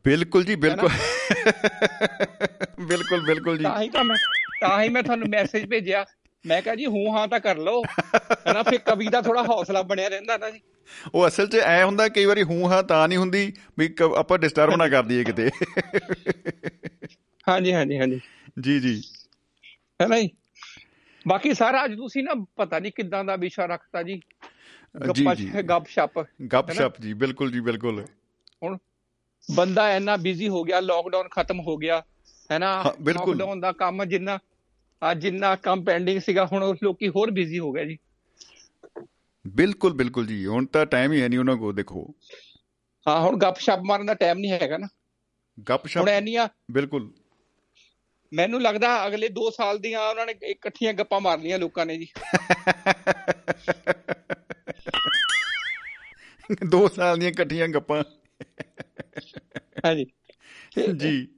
ਬਿਲਕੁਲ 0.04 0.44
ਜੀ 0.44 0.54
ਬਿਲਕੁਲ। 0.56 0.88
ਬਿਲਕੁਲ 2.86 3.20
ਬਿਲਕੁਲ 3.26 3.56
ਜੀ। 3.58 3.62
ਤਾਂ 3.64 3.80
ਹੀ 3.82 3.88
ਤਾਂ 3.88 4.04
ਮੈਂ 4.04 4.16
ਤਾਂ 4.60 4.82
ਹੀ 4.82 4.88
ਮੈਂ 4.88 5.02
ਤੁਹਾਨੂੰ 5.02 5.28
ਮੈਸੇਜ 5.28 5.66
ਭੇਜਿਆ। 5.66 6.04
ਮੈਂ 6.46 6.62
ਕਿਹਾ 6.62 6.74
ਜੀ 6.74 6.86
ਹੂੰ 6.86 7.16
ਹਾਂ 7.16 7.28
ਤਾਂ 7.28 7.40
ਕਰ 7.40 7.56
ਲਓ। 7.56 7.82
ਹਨਾ 8.50 8.62
ਫਿਰ 8.62 8.78
ਕਵੀ 8.78 9.08
ਦਾ 9.08 9.22
ਥੋੜਾ 9.22 9.42
ਹੌਸਲਾ 9.42 9.82
ਬਣਿਆ 9.82 10.08
ਰਹਿੰਦਾ 10.08 10.36
ਨਾ 10.36 10.50
ਜੀ। 10.50 10.60
ਉਹ 11.14 11.26
ਅਸਲ 11.28 11.46
'ਚ 11.46 11.56
ਐ 11.56 11.84
ਹੁੰਦਾ 11.84 12.08
ਕਈ 12.08 12.24
ਵਾਰੀ 12.24 12.42
ਹੂੰ 12.42 12.72
ਹਾਂ 12.72 12.82
ਤਾਂ 12.82 13.08
ਨਹੀਂ 13.08 13.18
ਹੁੰਦੀ 13.18 13.52
ਵੀ 13.78 13.94
ਆਪਾਂ 14.16 14.38
ਡਿਸਟਰਬ 14.38 14.76
ਨਾ 14.76 14.88
ਕਰ 14.88 15.02
ਦਈਏ 15.02 15.24
ਕਿਤੇ। 15.24 15.50
ਹਾਂਜੀ 17.48 17.72
ਹਾਂਜੀ 17.72 17.98
ਹਾਂਜੀ। 17.98 18.20
ਜੀ 18.60 18.80
ਜੀ। 18.80 19.02
ਹੈ 20.02 20.06
ਨਾ 20.06 20.20
ਜੀ? 20.20 20.30
ਬਾਕੀ 21.28 21.54
ਸਾਰਾ 21.54 21.84
ਅੱਜ 21.84 21.94
ਤੁਸੀਂ 21.94 22.24
ਨਾ 22.24 22.46
ਪਤਾ 22.56 22.78
ਨਹੀਂ 22.78 22.92
ਕਿੱਦਾਂ 22.92 23.24
ਦਾ 23.24 23.36
ਵਿਸ਼ਾ 23.36 23.66
ਰੱਖਤਾ 23.66 24.02
ਜੀ। 24.02 24.20
ਗੱਪਾਂ 25.06 25.34
ਛੱਪ 25.84 26.24
ਗੱਪ 26.52 26.70
ਸ਼ਪ 26.70 27.00
ਜੀ 27.00 27.12
ਬਿਲਕੁਲ 27.12 27.52
ਜੀ 27.52 27.60
ਬਿਲਕੁਲ। 27.60 28.04
ਹੁਣ 28.62 28.78
ਬੰਦਾ 29.54 29.96
ਇੰਨਾ 29.96 30.16
ਬਿਜ਼ੀ 30.16 30.48
ਹੋ 30.48 30.64
ਗਿਆ 30.64 30.80
ਲੋਕਡਾਊਨ 30.80 31.28
ਖਤਮ 31.28 31.60
ਹੋ 31.60 31.76
ਗਿਆ। 31.76 32.02
ਹੈ 32.52 32.58
ਨਾ 32.58 32.82
ਹਾਂ, 32.82 32.92
ਬਿਲਕੁਲ। 33.00 33.26
ਲੋਕਡਾਊਨ 33.26 33.60
ਦਾ 33.60 33.72
ਕੰਮ 33.72 34.04
ਜਿੰਨਾ 34.04 34.38
ਆ 35.02 35.14
ਜਿੰਨਾ 35.14 35.56
ਕੰਮ 35.56 35.84
ਪੈਂਡਿੰਗ 35.84 36.20
ਸੀਗਾ 36.20 36.46
ਹੁਣ 36.46 36.76
ਲੋਕੀ 36.82 37.08
ਹੋਰ 37.08 37.30
ਬਿਜ਼ੀ 37.30 37.58
ਹੋ 37.58 37.72
ਗਏ 37.72 37.84
ਜੀ। 37.84 37.98
ਬਿਲਕੁਲ 39.46 39.92
ਬਿਲਕੁਲ 39.92 40.26
ਜੀ। 40.26 40.46
ਹੁਣ 40.46 40.66
ਤਾਂ 40.66 40.86
ਟਾਈਮ 40.86 41.12
ਹੀ 41.12 41.22
ਹੈ 41.22 41.28
ਨਹੀਂ 41.28 41.38
ਉਹਨਾਂ 41.38 41.56
ਕੋਲ 41.56 41.74
ਦੇਖੋ। 41.74 42.14
ਹਾਂ 43.08 43.20
ਹੁਣ 43.20 43.36
ਗੱਪ 43.36 43.58
ਛੱਪ 43.58 43.80
ਮਾਰਨ 43.80 44.06
ਦਾ 44.06 44.14
ਟਾਈਮ 44.14 44.38
ਨਹੀਂ 44.38 44.52
ਹੈਗਾ 44.52 44.78
ਨਾ। 44.78 44.88
ਗੱਪ 45.68 45.86
ਹੁਣ 45.96 46.08
ਇੰਨੀਆਂ 46.08 46.48
ਬਿਲਕੁਲ। 46.70 47.12
ਮੈਨੂੰ 48.32 48.62
ਲੱਗਦਾ 48.62 49.06
ਅਗਲੇ 49.06 49.28
2 49.28 49.50
ਸਾਲ 49.50 49.78
ਦੀਆਂ 49.78 50.00
ਉਹਨਾਂ 50.10 50.26
ਨੇ 50.26 50.34
ਇਕੱਠੀਆਂ 50.42 50.92
ਗੱਪਾਂ 50.92 51.20
ਮਾਰ 51.20 51.38
ਲਈਆਂ 51.38 51.58
ਲੋਕਾਂ 51.58 51.86
ਨੇ 51.86 51.96
ਜੀ। 51.96 52.06
ਦੋ 56.70 56.88
ਸਾਲ 56.88 57.18
ਦੀਆਂ 57.18 57.30
ਇਕੱਠੀਆਂ 57.30 57.68
ਗੱਪਾਂ। 57.68 58.04
ਹਾਂਜੀ। 59.84 60.06
ਜੀ। 60.96 61.28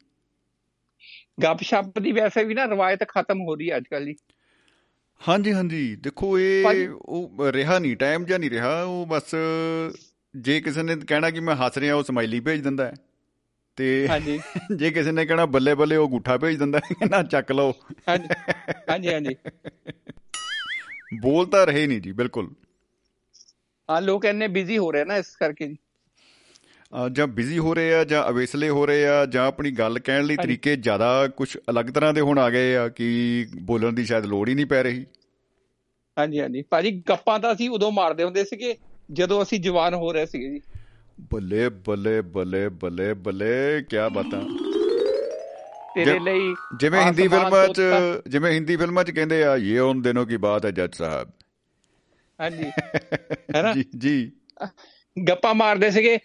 ਗੱਪ 1.42 1.62
ਛੱਪ 1.62 1.98
ਦੀ 1.98 2.12
ਵੈਸੇ 2.12 2.44
ਵੀ 2.44 2.54
ਨਾ 2.54 2.64
ਰਵਾਇਤ 2.64 3.08
ਖਤਮ 3.08 3.40
ਹੋ 3.40 3.54
ਰਹੀ 3.54 3.70
ਹੈ 3.70 3.76
ਅੱਜ 3.76 3.84
ਕੱਲ 3.90 4.04
ਜੀ 4.04 4.14
ਹਾਂਜੀ 5.28 5.52
ਹਾਂਜੀ। 5.52 5.96
ਦੇਖੋ 5.96 6.38
ਇਹ 6.38 6.88
ਉਹ 6.88 7.52
ਰਿਹਾ 7.52 7.78
ਨਹੀਂ 7.78 7.96
ਟਾਈਮ 7.96 8.24
ਜਾਂ 8.24 8.38
ਨਹੀਂ 8.38 8.50
ਰਿਹਾ। 8.50 8.82
ਉਹ 8.82 9.06
ਬਸ 9.06 9.34
ਜੇ 10.36 10.60
ਕਿਸੇ 10.60 10.82
ਨੇ 10.82 10.96
ਕਹਿਣਾ 10.96 11.30
ਕਿ 11.30 11.40
ਮੈਂ 11.40 11.56
ਹੱਸ 11.56 11.78
ਰਿਹਾ 11.78 11.94
ਉਹ 11.94 12.02
ਸਮਾਈਲੀ 12.02 12.40
ਭੇਜ 12.40 12.60
ਦਿੰਦਾ 12.60 12.86
ਹੈ। 12.86 12.94
ਤੇ 13.76 14.08
ਹਾਂਜੀ। 14.08 14.40
ਜੇ 14.76 14.90
ਕਿਸੇ 14.90 15.12
ਨੇ 15.12 15.26
ਕਹਿਣਾ 15.26 15.46
ਬੱਲੇ 15.46 15.74
ਬੱਲੇ 15.74 15.96
ਉਹ 15.96 16.08
ਗੁੱਠਾ 16.08 16.36
ਭੇਜ 16.36 16.58
ਦਿੰਦਾ 16.58 16.80
ਨਾ 17.10 17.22
ਚੱਕ 17.22 17.52
ਲਓ। 17.52 17.74
ਹਾਂਜੀ 18.08 18.28
ਹਾਂਜੀ 18.90 19.12
ਹਾਂਜੀ। 19.12 19.36
ਬੋਲ 21.20 21.46
ਤਾਂ 21.46 21.66
ਰਹੇ 21.66 21.86
ਨਹੀਂ 21.86 22.00
ਜੀ 22.00 22.12
ਬਿਲਕੁਲ। 22.12 22.50
ਹਾਂ 23.90 24.02
ਲੋਕ 24.02 24.24
ਇੰਨੇ 24.24 24.48
ਬਿਜ਼ੀ 24.48 24.78
ਹੋ 24.78 24.92
ਰਹੇ 24.92 25.04
ਨਾ 25.04 25.16
ਇਸ 25.16 25.36
ਕਰਕੇ। 25.36 25.68
ਜੀ 25.68 25.76
ਜਾਂ 27.14 27.26
ਬਿਜ਼ੀ 27.26 27.58
ਹੋ 27.58 27.74
ਰਹੇ 27.74 27.94
ਆ 27.94 28.04
ਜਾਂ 28.04 28.28
ਅਵੇਸਲੇ 28.28 28.68
ਹੋ 28.68 28.86
ਰਹੇ 28.86 29.06
ਆ 29.06 29.26
ਜਾਂ 29.26 29.46
ਆਪਣੀ 29.46 29.70
ਗੱਲ 29.70 29.98
ਕਹਿਣ 29.98 30.24
ਲਈ। 30.24 30.36
ਤਰੀਕੇ 30.36 30.76
ਜ਼ਿਆਦਾ 30.76 31.28
ਕੁਝ 31.28 31.56
ਅਲੱਗ 31.70 31.86
ਤਰ੍ਹਾਂ 31.86 32.14
ਦੇ 32.14 32.20
ਹੁਣ 32.20 32.38
ਆ 32.38 32.50
ਗਏ 32.50 32.76
ਆ 32.76 32.88
ਕਿ 32.88 33.46
ਬੋਲਣ 33.60 33.92
ਦੀ 33.92 34.04
ਸ਼ਾਇਦ 34.04 34.24
ਲੋੜ 34.24 34.48
ਹੀ 34.48 34.54
ਨਹੀਂ 34.54 34.66
ਪੈ 34.66 34.82
ਰਹੀ? 34.82 35.06
ਹਾਂਜੀ 36.18 36.40
ਹਾਂਜੀ। 36.40 36.62
ਭਾਜੀ 36.62 37.02
ਗੱਪਾਂ 37.08 37.38
ਤਾਂ 37.38 37.52
ਅਸੀਂ 37.52 37.70
ਉਦੋਂ 37.70 37.92
ਮਾਰਦੇ 37.92 38.24
ਹੁੰਦੇ 38.24 38.44
ਸੀਗੇ 38.44 38.76
ਜਦੋਂ 39.12 39.42
ਅਸੀਂ 39.42 39.60
ਜਵਾਨ 39.60 39.94
ਹੋ 39.94 40.12
ਰਹੇ 40.12 40.26
ਸੀਗੇ 40.26 40.48
ਜੀ। 40.48 40.60
ਬੱਲੇ 41.32 41.68
ਬੱਲੇ 41.68 42.20
ਬੱਲੇ 42.20 42.68
ਬੱਲੇ 42.68 43.14
ਬੱਲੇ 43.14 43.82
ਕੀ 43.82 43.96
ਬਾਤਾਂ। 44.12 44.40
ਤੇਰੇ 45.94 46.18
ਲਈ 46.18 46.54
ਜਿਵੇਂ 46.80 47.00
ਹਿੰਦੀ 47.00 47.28
ਫਿਲਮਾਂ 47.28 47.68
'ਚ 47.68 47.82
ਜਿਵੇਂ 48.28 48.52
ਹਿੰਦੀ 48.52 48.76
ਫਿਲਮਾਂ 48.76 49.04
'ਚ 49.04 49.10
ਕਹਿੰਦੇ 49.10 49.44
ਆ 49.44 49.56
ਇਹ 49.56 49.80
ਉਨ 49.80 50.02
ਦਿਨੋਂ 50.02 50.26
ਕੀ 50.26 50.36
ਬਾਤ 50.36 50.66
ਹੈ 50.66 50.70
ਜੱਜ 50.70 50.94
ਸਾਹਿਬ। 50.94 51.30
ਹਾਂਜੀ। 52.40 52.64
ਹੈਨਾ 53.56 53.72
ਜੀ 53.72 53.84
ਜੀ। 53.98 54.32
ਗੱਪਾਂ 55.28 55.54
ਮਾਰਦੇ 55.54 55.90
ਸੀਗੇ। 55.90 56.18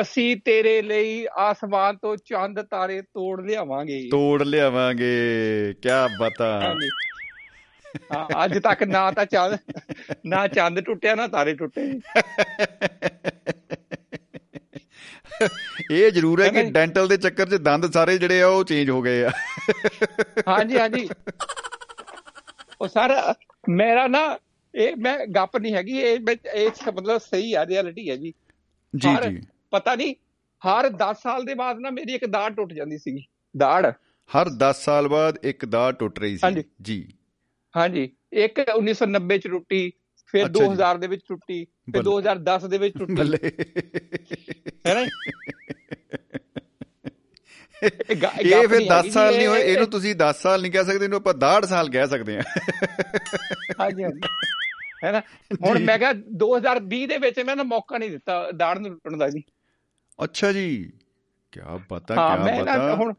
ਅਸੀਂ 0.00 0.36
ਤੇਰੇ 0.44 0.82
ਲਈ 0.82 1.26
ਆਸਮਾਨ 1.36 1.96
ਤੋਂ 1.96 2.16
ਚੰਦ 2.16 2.62
ਤਾਰੇ 2.62 3.02
ਤੋੜ 3.02 3.40
ਲਿਆਵਾਂਗੇ। 3.40 4.08
ਤੋੜ 4.10 4.42
ਲਿਆਵਾਂਗੇ 4.42 5.74
ਕੀ 5.82 5.88
ਬਾਤਾਂ। 6.18 6.74
ਅੱਜ 8.44 8.58
ਤੱਕ 8.58 8.82
ਨਾ 8.82 9.10
ਤਾਂ 9.10 9.24
ਚੰਦ 9.24 9.58
ਨਾ 10.26 10.46
ਚੰਦ 10.46 10.80
ਟੁੱਟਿਆ 10.80 11.14
ਨਾ 11.14 11.26
ਤਾਰੇ 11.26 11.54
ਟੁੱਟੇ। 11.54 12.00
ਇਹ 15.90 16.10
ਜ਼ਰੂਰ 16.10 16.42
ਹੈ 16.42 16.48
ਕਿ? 16.48 16.70
ਡੈਂਟਲ 16.70 17.08
ਦੇ 17.08 17.16
ਚੱਕਰ 17.16 17.46
'ਚ 17.48 17.54
ਦੰਦ 17.54 17.92
ਸਾਰੇ 17.92 18.18
ਜਿਹੜੇ 18.18 18.42
ਆ 18.42 18.46
ਉਹ 18.46 18.64
ਚੇਂਜ 18.64 18.90
ਹੋ 18.90 19.02
ਗਏ 19.02 19.24
ਆ। 19.24 19.30
ਹਾਂਜੀ 20.48 20.78
ਹਾਂਜੀ। 20.78 21.08
ਉਹ 22.80 22.88
ਸਰ 22.88 23.34
ਮੇਰਾ 23.68 24.06
ਨਾ 24.06 24.38
ਇਹ 24.74 24.96
ਮੈਂ 24.96 25.26
ਗੱਪ 25.26 25.56
ਨਹੀਂ 25.56 25.74
ਹੈਗੀ 25.74 25.98
ਇਹ 25.98 26.18
ਇਹ 26.54 26.70
ਮਤਲਬ 26.92 27.18
ਸਹੀ 27.18 27.54
ਆ 27.54 27.66
ਰਿਐਲਿਟੀ 27.66 28.10
ਹੈ 28.10 28.16
ਜੀ। 28.16 28.34
ਜੀ 28.96 29.30
ਜੀ। 29.30 29.40
ਪਤਾ 29.76 29.94
ਨਹੀਂ 29.94 30.14
ਹਰ 30.62 30.88
10 30.96 31.14
ਸਾਲ 31.22 31.44
ਦੇ 31.44 31.54
ਬਾਅਦ 31.54 31.80
ਨਾ 31.80 31.90
ਮੇਰੀ 31.90 32.14
ਇੱਕ 32.14 32.26
ਦਾੜ 32.26 32.54
ਟੁੱਟ 32.54 32.72
ਜਾਂਦੀ 32.72 32.98
ਸੀਗੀ 32.98 33.24
ਦਾੜ। 33.56 33.86
ਹਰ 34.30 34.48
10 34.58 34.72
ਸਾਲ 34.84 35.08
ਬਾਅਦ 35.08 35.38
ਇੱਕ 35.44 35.64
ਦਾ 35.64 35.90
ਟੁੱਟ 35.92 36.18
ਰਹੀ 36.18 36.36
ਸੀ। 36.36 36.62
ਜੀ। 36.82 37.08
ਹਾਂਜੀ। 37.76 38.08
ਇੱਕ 38.32 38.60
1990 38.76 39.38
ਚ 39.38 39.48
ਟੁੱਟੀ 39.48 39.92
ਫਿਰ 40.26 40.46
ਅੱਛਾ 40.46 40.52
ਜੀ। 40.52 40.64
2000 40.64 40.98
ਦੇ 40.98 41.06
ਵਿੱਚ 41.06 41.22
ਟੁੱਟੀ 41.28 41.64
ਫਿਰ 41.64 42.02
ਬੱਲੇ। 42.02 42.04
2010 42.04 42.66
ਦੇ 42.68 42.78
ਵਿੱਚ 42.78 42.98
ਟੁੱਟੀ। 42.98 43.14
ਬੱਲੇ। 43.14 43.38
ਹੈ 44.86 44.94
ਨਾ 44.94 45.06
ਇਹ 47.82 48.68
ਫਿਰ 48.68 48.78
ਨਹੀਂ 48.78 48.88
10 48.90 48.96
ਹੈਗੀ 48.96 49.10
ਸਾਲ 49.10 49.36
ਨਹੀਂ 49.36 49.46
ਹੋਏ 49.46 49.60
ਇਹ- 49.60 49.68
ਇਹਨੂੰ 49.68 49.86
ਤੁਸੀਂ 49.90 50.14
10 50.14 50.42
ਸਾਲ 50.42 50.62
ਨਹੀਂ 50.62 50.72
ਕਹਿ 50.72 50.84
ਸਕਦੇ 50.84 51.04
ਇਹਨੂੰ 51.04 51.16
ਆਪਾਂ 51.16 51.34
62 51.34 51.66
ਸਾਲ 51.66 51.90
ਕਹਿ 51.90 52.06
ਸਕਦੇ 52.06 52.36
ਆ 52.36 52.42
ਹਾਂਜੀ 53.80 54.04
ਹਾਂਜੀ। 54.04 54.20
ਹੈ 55.04 55.12
ਨਾ? 55.12 55.20
ਹੁਣ। 55.66 55.78
ਮੈਂ 55.78 55.98
ਕਿਹਾ 55.98 56.12
2020 56.12 57.06
ਦੇ 57.06 57.18
ਵਿੱਚ 57.18 57.40
ਮੈਂ 57.40 57.56
ਨਾ 57.56 57.62
ਮੌਕਾ 57.62 57.98
ਨਹੀਂ 57.98 58.10
ਦਿੱਤਾ 58.10 58.50
ਦਾੜ 58.50 58.78
ਨੂੰ 58.78 58.90
ਟੁੱਟਣ 58.90 59.16
ਦਾ 59.16 59.28
ਜੀ। 59.28 59.42
ਅੱਛਾ 60.24 60.52
ਜੀ। 60.52 60.92
ਕੀ 61.52 61.60
ਪਤਾ 61.88 62.14
ਹਾਂ 62.14 62.48
ਕੀ 62.48 62.60
ਪਤਾ। 62.60 62.94
ਹੁਣ 62.94 63.14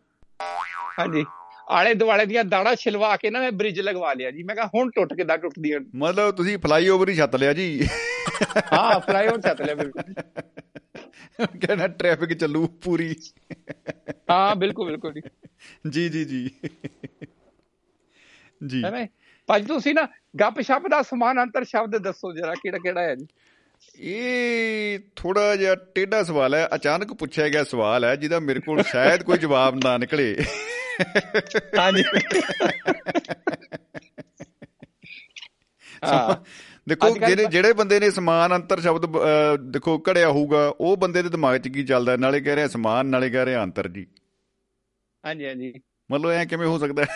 ਹਾਂਜੀ। 0.99 1.26
ਆਲੇ 1.69 1.94
ਦੁਆਲੇ 1.94 2.26
ਦੀਆਂ 2.26 2.44
ਦਾੜਾਂ 2.44 2.76
ਛਿਲਵਾ 2.76 3.15
ਕੇ 3.18 3.30
ਨਾ 3.30 3.40
ਮੈਂ 3.40 3.52
ਬ੍ਰਿਜ 3.52 3.80
ਲਗਵਾ 3.80 4.14
ਲਿਆ 4.14 4.32
ਜੀ। 4.32 4.44
ਮੈਂ 4.44 4.56
ਕਿਹਾ 4.56 4.69
ਹੁਣ 4.76 4.90
ਟੁੱਟ 4.90 5.14
ਕਿੱਦਾਂ 5.14 5.38
ਟੁੱਟਦੀਆਂ 5.38 5.80
ਮਤਲਬ 5.95 6.32
ਤੁਸੀਂ 6.32 6.57
ਫਲਾਈਓਵਰ 6.57 7.10
ਹੀ 7.10 7.15
ਛੱਤ 7.15 7.36
ਲਿਆ 7.36 7.53
ਜੀ। 7.53 7.88
ਹਾਂ 8.74 8.99
ਫਲਾਈਓਵਰ 8.99 9.41
ਛੱਤ 9.41 9.61
ਲਿਆ 9.61 9.76
ਬਿਲਕੁਲ 9.76 10.14
ਕਹਿੰਦਾ 11.48 11.88
ਟ੍ਰੈਫਿਕ 11.88 12.34
ਚੱਲੂ 12.34 12.68
ਪੂਰੀ। 12.68 13.15
ਹਾਂ 14.32 14.56
ਬਿਲਕੁਲ 14.56 14.86
ਬਿਲਕੁਲ 14.86 15.14
ਜੀ। 15.14 15.22
ਜੀ 15.90 16.10
ਜੀ 16.10 16.26
ਜੀ। 16.26 16.49
ਜੀ। 18.68 18.84
ਹੈ 18.84 19.07
ਭਾਜੀ 19.48 19.65
ਤੁਸੀਂ 19.65 19.95
ਨਾ 19.95 20.07
ਗੱਪ 20.40 20.61
ਸ਼ਪ 20.61 20.88
ਦਾ 20.88 21.02
ਸਮਾਨਾਂਤਰ 21.02 21.64
ਸ਼ਬਦ 21.64 21.98
ਦੱਸੋ 21.98 22.34
ਜਰਾ 22.34 22.53
ਕਿਹੜਾ 22.53 22.78
ਕਿਹੜਾ 22.78 23.02
ਹੈ 23.02 23.15
ਜੀ? 23.15 23.28
ਇਹ 23.99 24.99
ਥੋੜਾ 25.16 25.56
ਜਿਹਾ 25.56 25.76
ਟੇਢਾ 25.76 26.24
ਸਵਾਲ 26.24 26.56
ਹੈ 26.56 26.68
ਅਚਾਨਕ 26.76 27.14
ਪੁੱਛਿਆ 27.14 27.48
ਗਿਆ 27.49 27.64
ਸਵਾਲ 27.64 28.06
ਹੈ 28.06 28.16
ਜਿਹਦਾ 28.16 28.40
ਮੇਰੇ 28.40 28.60
ਕੋਲ 28.60 28.84
ਸ਼ਾਇਦ 28.84 29.24
ਕੋਈ 29.24 29.38
ਜਵਾਬ 29.38 29.76
ਨਾ 29.84 29.98
ਨਿਕਲੇ। 29.98 30.36
ਹਾਂਜੀ। 31.80 32.04
ਦੇਖੋ 36.90 37.10
ਜਿਹੜੇ 37.18 37.45
ਜਿਹੜੇ 37.45 37.74
ਬੰਦੇ 37.74 37.99
ਨੇ 37.99 38.10
ਸਮਾਨ 38.12 38.56
ਅੰਤਰ 38.56 38.82
ਸ਼ਬਦ 38.82 39.06
ਦੇਖੋ 39.72 40.04
ਘੜਿਆ 40.10 40.30
ਹੋਊਗਾ 40.30 40.74
ਉਹ 40.80 40.98
ਬੰਦੇ 40.98 41.24
ਦੇ 41.24 41.30
ਦਿਮਾਗ 41.30 41.58
'ਚ 41.58 41.68
ਕੀ 41.68 41.84
ਚੱਲਦਾ 41.84 42.16
ਨਾਲੇ 42.18 42.40
ਕਹਿ 42.41 42.56
ਰਿਹਾ 42.56 42.68
ਸਮਾਨ 42.68 43.06
ਨਾਲੇ 43.06 43.30
ਕਹਿ 43.30 43.45
ਰਿਹਾ 43.45 43.64
ਅੰਤਰ 43.64 43.88
ਜੀ। 43.88 44.06
ਹਾਂਜੀ 45.26 45.45
ਹਾਂਜੀ। 45.45 45.74
ਮਤਲਬ 46.12 46.30
ਐ 46.32 46.45
ਕਿਵੇਂ 46.45 46.68
ਹੋ 46.68 46.78
ਸਕਦਾ 46.80 47.04
ਹੈ? 47.04 47.08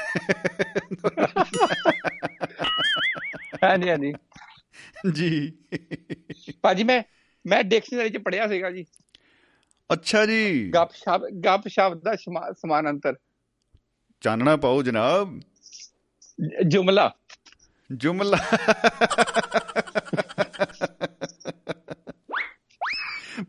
ਹਾਂਜੀ 3.63 3.89
ਹਾਂਜੀ। 3.89 4.13
ਜੀ। 5.13 5.53
ਭਾਜੀ 6.61 6.83
ਮੈਂ 6.83 7.03
ਮੈਂ 7.47 7.63
ਡਿਕਸ਼ਨਰੀ 7.63 8.09
ਚ 8.09 8.17
ਪੜਿਆ 8.17 8.47
ਸੀਗਾ 8.47 8.71
ਜੀ। 8.71 8.85
ਅੱਛਾ 9.93 10.25
ਜੀ। 10.25 10.69
ਗੱਪ 10.69 10.91
ਸ਼ਬਦ 10.93 11.29
ਗੱਪ 11.45 11.67
ਸ਼ਬਦ 11.67 12.01
ਦਾ 12.03 12.15
ਸਮਾ- 12.15 12.53
ਸਮਾਨਾਂਤਰ। 12.53 13.15
ਚਾਨਣਾ 14.21 14.55
ਪਾਓ 14.55 14.83
ਜਨਾਬ। 14.83 15.39
ਜੁਮਲਾ। 16.67 17.15
ਜੁਮਲਾ। 17.91 18.37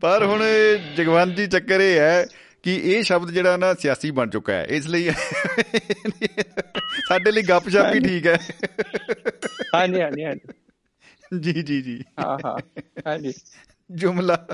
ਪਰ 0.01 0.25
ਹੁਣ 0.25 0.43
ਜਗਵੰਤ 0.95 1.35
ਜੀ 1.35 1.47
ਚੱਕਰ 1.47 1.81
ਇਹ 1.81 1.99
ਹੈ 1.99 2.27
ਕਿ 2.63 2.75
ਇਹ 2.75 3.03
ਸ਼ਬਦ 3.03 3.31
ਜਿਹੜਾ 3.31 3.57
ਨਾ 3.57 3.73
ਸਿਆਸੀ 3.73 4.11
ਬਣ 4.11 4.29
ਚੁੱਕਾ 4.29 4.53
ਹੈ। 4.53 4.65
ਇਸ 4.65 4.87
ਲਈ 4.87 5.11
ਸਾਡੇ 7.07 7.31
ਲਈ 7.31 7.41
ਗੱਪਸ਼ਪ 7.41 7.95
ਹੀ 7.95 7.99
ਠੀਕ 7.99 8.27
ਹੈ। 8.27 8.39
ਹਾਂਜੀ 9.75 10.01
ਹਾਂਜੀ 10.01 10.23
ਹਾਂਜੀ। 10.23 10.53
ਜੀ 11.39 11.53
ਜੀ 11.53 11.81
ਜੀ। 11.81 12.03
ਹਾਂ 12.19 12.37
ਹਾਂ। 12.45 12.81
ਹਾਂਜੀ। 13.07 13.33
ਜੁਮਲਾ। 13.91 14.47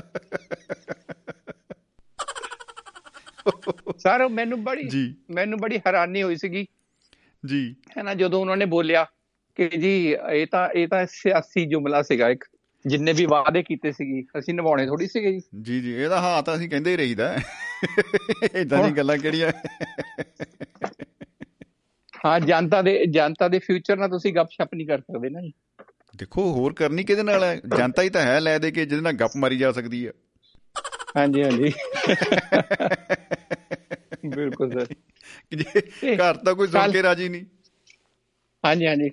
ਸਰ 3.98 4.28
ਮੈਨੂੰ 4.28 4.64
ਬੜੀ 4.64 5.14
ਮੈਨੂੰ 5.30 5.58
ਬੜੀ 5.58 5.78
ਹੈਰਾਨੀ 5.78 6.22
ਹੋਈ 6.22 6.36
ਸੀਗੀ। 6.36 6.66
ਜੀ। 7.46 7.76
ਹੈ 7.98 8.02
ਨਾ 8.02 8.14
ਜਦੋਂ 8.14 8.40
ਉਹਨਾਂ 8.40 8.56
ਨੇ 8.56 8.64
ਬੋਲਿਆ 8.64 9.06
ਕਿ 9.54 9.68
ਜੀ 9.68 10.16
ਇਹ 10.32 10.46
ਤਾਂ 10.46 10.68
ਇਹ 10.68 10.88
ਤਾਂ 10.88 11.06
ਸਿਆਸੀ 11.10 11.66
ਜੁਮਲਾ 11.66 12.02
ਸੀਗਾ 12.02 12.28
ਇੱਕ। 12.28 12.44
ਜਿੰਨੇ 12.86 13.12
ਵੀ 13.12 13.26
ਵਾਅਦੇ 13.26 13.62
ਕੀਤੇ 13.62 13.92
ਸੀਗੀ 13.92 14.26
ਅਸੀਂ 14.38 14.54
ਨਿਭਾਉਣੇ 14.54 14.86
ਥੋੜੀ 14.86 15.06
ਸੀਗੇ 15.06 15.32
ਜੀ। 15.32 15.40
ਜੀ 15.62 15.80
ਜੀ। 15.80 15.94
ਇਹਦਾ 15.94 16.20
ਹਾਂ 16.20 16.42
ਤਾਂ 16.42 16.56
ਅਸੀਂ 16.56 16.70
ਕਹਿੰਦੇ 16.70 16.90
ਹੀ 16.92 16.96
ਰਹੀਦਾ 16.96 17.36
ਇਦਾਂ 18.54 18.84
ਦੀ 18.84 18.96
ਗੱਲਾਂ 18.96 19.18
ਕਿਹੜੀਆਂ? 19.18 19.52
ਹਾਂ 22.24 22.40
ਜਨਤਾ 22.40 22.82
ਦੇ 22.82 23.06
ਜਨਤਾ 23.06 23.48
ਦੇ 23.48 23.58
ਫਿਊਚਰ 23.58 23.96
ਨਾਲ 23.96 24.08
ਤੁਸੀਂ 24.08 24.34
ਗੱਪਸ਼ਪ 24.34 24.74
ਨਹੀਂ 24.74 24.86
ਕਰ 24.86 24.98
ਸਕਦੇ 24.98 25.30
ਨਾ 25.30 25.40
ਜੀ। 25.40 25.52
ਦੇਖੋ 26.20 26.52
ਹੋਰ 26.52 26.72
ਕਰਨੀ 26.72 27.04
ਕਿਹਦੇ 27.04 27.22
ਨਾਲ 27.22 27.44
ਹੈ? 27.44 27.56
ਜਨਤਾ 27.56 28.02
ਹੀ 28.02 28.10
ਤਾਂ 28.10 28.22
ਹੈ 28.22 28.40
ਲੈ 28.40 28.58
ਦੇ 28.58 28.70
ਕੇ 28.70 28.86
ਜਿਹਦੇ 28.86 29.02
ਨਾਲ 29.02 29.12
ਗੱਪ 29.12 29.30
ਮਾਰੀ 29.36 29.58
ਜਾ 29.58 29.72
ਸਕਦੀ 29.72 30.06
ਹੈ। 30.06 30.12
ਹਾਂਜੀ 31.16 31.42
ਹਾਂਜੀ। 31.42 31.72
ਬਿਲਕੁਲ 34.36 34.70
ਸਰ। 34.70 34.86
ਘਰ 36.16 36.34
ਤਾਂ 36.34 36.54
ਕੋਈ 36.54 36.68
ਸੁਣ 36.68 36.92
ਕੇ 36.92 37.02
ਰਾਜੀ 37.02 37.28
ਨਹੀਂ। 37.28 37.44
ਹਾਂਜੀ 38.66 38.86
ਹਾਂਜੀ। 38.86 39.10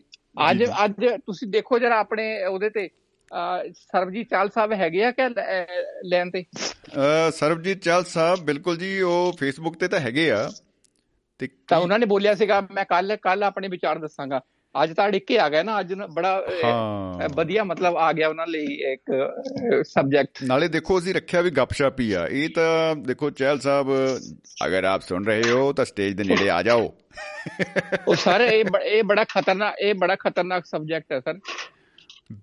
ਅੱਜ। 0.52 0.64
ਅੱਜ 0.86 0.94
ਤੁਸੀਂ 1.26 1.48
ਦੇਖੋ 1.48 1.80
ਜਰਾ 1.80 2.00
ਆਪਣੇ 2.00 2.46
ਉਹਦੇ 2.46 2.70
ਤੇ। 2.70 2.90
ਸਰਬਜੀਤ 3.74 4.30
ਚਾਲ 4.30 4.50
ਸਾਹਿਬ 4.50 4.74
ਹੈਗੇ 4.74 5.04
ਆ 5.04 5.12
ਕਿ 5.12 5.22
ਲੈਣ 6.06 6.32
ਤੇ? 6.32 6.46
ਸਰਬਜੀਤ 7.32 7.84
ਚਾਲ 7.84 8.04
ਸਾਹਿਬ 8.04 8.40
ਬਿਲਕੁਲ 8.40 8.78
ਜੀ 8.78 9.02
ਉਹ 9.02 9.36
ਫੇਸਬੁੱਕ 9.40 9.76
ਤੇ 9.76 9.88
ਤਾਂ 9.88 10.00
ਹੈਗੇ 10.00 10.32
ਆ। 10.32 10.52
ਤੇ 11.40 11.50
ਤਾਂ 11.68 11.78
ਉਹਨਾਂ 11.78 12.00
ਨੇ 12.00 12.06
ਬੋਲਿਆ 12.06 12.36
ਸੀਗਾ 12.36 12.68
ਮੈਂ 12.72 12.86
ਕੱਲ 12.86 13.16
ਕੱਲ 13.16 13.44
ਆਪਣੇ 13.44 13.68
ਵਿਚਾਰ 13.68 14.00
ਦੱਸਾਂਗਾ। 14.00 14.42
ਅੱਜ 14.84 14.94
ਤਾਂ 14.94 15.10
ਡਿੱਕੇ 15.10 15.40
ਆ 15.40 15.50
ਗਿਆ 15.50 15.64
ਨਾ 15.64 15.80
ਅੱਜ 15.80 15.94
ਬੜਾ 15.94 16.44
ਵਧੀਆ 17.36 17.64
ਮਤਲਬ 17.64 17.98
ਆ 17.98 18.14
ਗਿਆ 18.14 18.30
ਉਹਨਾਂ 18.30 18.48
ਲਈ 18.48 18.66
ਇੱਕ 18.66 19.34
ਸਬਜੈਕਟ 19.86 20.30
ਨਾਲੇ 20.44 20.68
ਦੇਖੋ 20.68 21.00
ਅਸੀਂ 21.00 21.14
ਰੱਖਿਆ 21.14 21.42
ਵੀ 21.42 21.50
ਗੱਪਸ਼ਪ 21.52 22.00
ਹੀ 22.00 22.12
ਆ। 22.12 22.28
ਇਹ 22.32 22.50
ਤਾਂ 22.50 22.96
ਦੇਖੋ 22.96 23.30
ਚਹਿਲ 23.30 23.60
ਸਾਹਿਬ 23.60 23.88
ਅਗਰ 24.66 24.84
ਆਪ 24.84 25.02
ਸੁਣ 25.02 25.26
ਰਹੇ 25.26 25.42
ਹੋ 25.52 25.74
ਤਾਂ 25.74 25.86
ਸਟੇਜ 25.86 26.14
ਦੇ 26.14 26.24
ਨੇੜੇ 26.24 26.50
ਆ 26.50 26.64
ਜਾਓ। 26.64 26.96
ਉਹ 28.08 28.16
ਸਰ 28.16 28.42
ਇਹ 28.42 28.66
ਇਹ 28.84 29.04
ਬੜਾ 29.04 29.24
ਖਤਰਨਾਕ 29.24 29.76
ਇਹ 29.80 29.94
ਬੜਾ 29.94 30.16
ਖਤਰਨਾਕ 30.16 30.66
ਸਬਜੈਕਟ 30.66 31.12
ਹੈ 31.12 31.20
ਸਰ। 31.20 31.34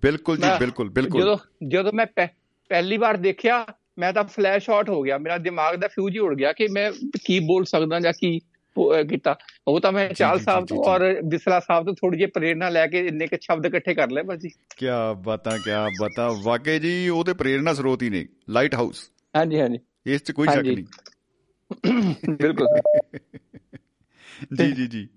ਬਿਲਕੁਲ 0.01 0.37
ਜੀ 0.37 0.49
ਬਿਲਕੁਲ 0.59 0.89
ਬਿਲਕੁਲ। 0.89 1.21
ਜਦੋਂ 1.21 1.37
ਜਦੋਂ 1.67 1.93
ਮੈਂ 1.93 2.05
ਪਹਿ- 2.05 2.35
ਪਹਿਲੀ 2.69 2.97
ਵਾਰ 2.97 3.17
ਦੇਖਿਆ 3.17 3.65
ਮੈਂ 3.97 4.13
ਤਾਂ 4.13 4.23
ਫਲੈਸ਼ 4.23 4.69
ਆਊਟ 4.69 4.89
ਹੋ 4.89 5.01
ਗਿਆ। 5.01 5.17
ਮੇਰਾ 5.17 5.37
ਦਿਮਾਗ 5.37 5.75
ਦਾ 5.75 5.87
ਫਿਊਜ਼ 5.87 6.15
ਹੀ 6.15 6.19
ਉੜ 6.19 6.35
ਗਿਆ 6.35 6.53
ਕਿ 6.53 6.67
ਮੈਂ 6.67 6.91
ਕੀ 7.25 7.39
ਬੋਲ 7.39 7.65
ਸਕਦਾ 7.65 7.99
ਜਾਂ 7.99 8.13
ਕੀ 8.21 8.41
ਕੀਤਾ। 9.09 9.35
ਉਹ 9.67 9.79
ਤਾਂ 9.79 9.91
ਮੈਂ 9.91 10.09
ਚਾਲ 10.09 10.39
ਸਾਹਿਬ 10.39 10.65
ਤੋਂ। 10.65 10.77
ਔਰ 10.77 11.21
ਬਿਸਲਾ 11.21 11.59
ਸਾਹਿਬ 11.59 11.85
ਤੋਂ 11.85 11.93
ਥੋੜੀ 11.93 12.17
ਜਿਹੀ 12.17 12.29
ਪ੍ਰੇਰਣਾ 12.29 12.69
ਲੈ 12.69 12.87
ਕੇ 12.87 13.07
ਇੰਨੇ 13.07 13.27
ਕੁ 13.27 13.37
ਸ਼ਬਦ 13.41 13.65
ਇਕੱਠੇ 13.65 13.93
ਕਰ 13.93 14.11
ਲਏ 14.11 14.23
ਬਸ 14.23 14.39
ਜੀ 14.39 14.49
ਕੀ 14.49 14.85
ਬਾਤਾਂ 15.17 15.57
ਕੀ 15.57 15.71
ਬਾਤਾਂ। 15.99 16.31
ਵਾਕਈ 16.43 16.79
ਜੀ 16.79 17.09
ਉਹਦੇ 17.09 17.33
ਪ੍ਰੇਰਣਾ 17.33 17.73
ਸਰੋਤ 17.73 18.03
ਹੀ 18.03 18.09
ਨੇ 18.09 18.25
ਲਾਈਟ 18.49 18.75
ਹਾਊਸ 18.75 19.11
ਹਾਂਜੀ 19.35 19.59
ਹਾਂਜੀ। 19.59 19.77
ਇਸ 20.05 20.23
'ਚ 20.23 20.31
ਕੋਈ 20.31 20.47
ਸ਼ੱਕ। 20.53 20.65
ਨਹੀਂ। 20.65 20.85
ਬਿਲਕੁਲ। 22.29 22.67
ਜੀ 24.57 24.71
ਜੀ 24.71 24.87
ਜੀ। 24.87 25.09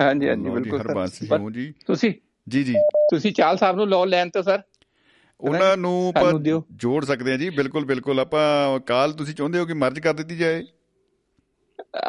ਹਾਂਜੀ 0.00 0.28
ਹਾਂਜੀ 0.28 0.50
ਬਿਲਕੁਲ 0.50 0.80
ਹਰਬੰਸ 0.80 1.10
sir। 1.10 1.18
ਸਿੰਘ 1.18 1.30
ਪਰ 1.30 1.38
ਹੋ 1.38 1.50
ਜੀ। 1.50 1.74
ਤੁਸੀਂ 1.86 2.12
ਜੀ 2.48 2.64
ਜੀ। 2.64 2.74
ਤੁਸੀਂ 3.10 3.32
ਚਾਲ 3.32 3.56
ਸਾਹਿਬ 3.56 3.76
ਨੂੰ 3.76 3.88
ਲੋ 3.88 4.04
ਲੈਣ 4.04 4.30
ਤੋਂ 4.30 4.42
ਸਰ? 4.42 4.62
ਉਹਨਾਂ 5.40 5.76
ਨੂੰ। 5.76 6.12
ਜੋੜ 6.72 7.04
ਸਕਦੇ 7.04 7.30
ਹਾਂ 7.30 7.38
ਜੀ। 7.38 7.50
ਬਿਲਕੁਲ 7.50 7.84
ਬਿਲਕੁਲ। 7.84 8.20
ਆਪਾਂ 8.20 8.80
ਕਾਲ 8.80 9.12
ਤੁਸੀਂ 9.12 9.34
ਚਾਹੁੰਦੇ 9.34 9.58
ਹੋ 9.58 9.66
ਕਿ 9.66 9.72
ਮਰਜ 9.72 10.00
ਕਰ 10.00 10.14
ਦਿੱਤੀ 10.14 10.36
ਜਾਏ? 10.36 10.62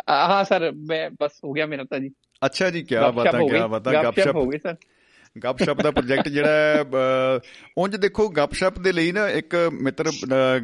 ਹਾਂ 0.09 0.43
ਸਰ 0.43 0.71
ਮੈਂ 0.89 1.09
ਬਸ 1.21 1.31
ਹੋ 1.43 1.51
ਗਿਆ 1.53 1.65
ਮੇਰਾ 1.65 1.83
ਤਾਂ 1.83 1.99
ਜੀ। 1.99 2.09
ਅੱਛਾ 2.45 2.69
ਜੀ 2.69 2.81
ਕੀ 2.83 2.95
ਬਾਤਾਂ 3.15 3.39
ਹੋ 3.39 3.47
ਕੀ 3.47 3.59
ਬਾਤਾਂ 3.69 3.93
ਗੱਪਸ਼ਪ 3.93 4.05
ਗੱਪਸ਼ਪ। 4.05 4.35
ਹੋ 4.35 4.47
ਗਈ 4.47 4.57
ਸਰ। 4.57 4.75
ਗੱਪਸ਼ਪ 5.43 5.81
ਦਾ 5.81 5.91
ਪ੍ਰੋਜੈਕਟ 5.91 6.27
ਜਿਹੜਾ 6.27 7.39
ਉਂਝ 7.77 7.95
ਦੇਖੋ 7.95 8.27
ਗੱਪਸ਼ਪ 8.29 8.79
ਦੇ 8.79 8.91
ਲਈ 8.91 9.11
ਨਾ 9.11 9.27
ਇੱਕ 9.29 9.55
ਮਿੱਤਰ 9.81 10.09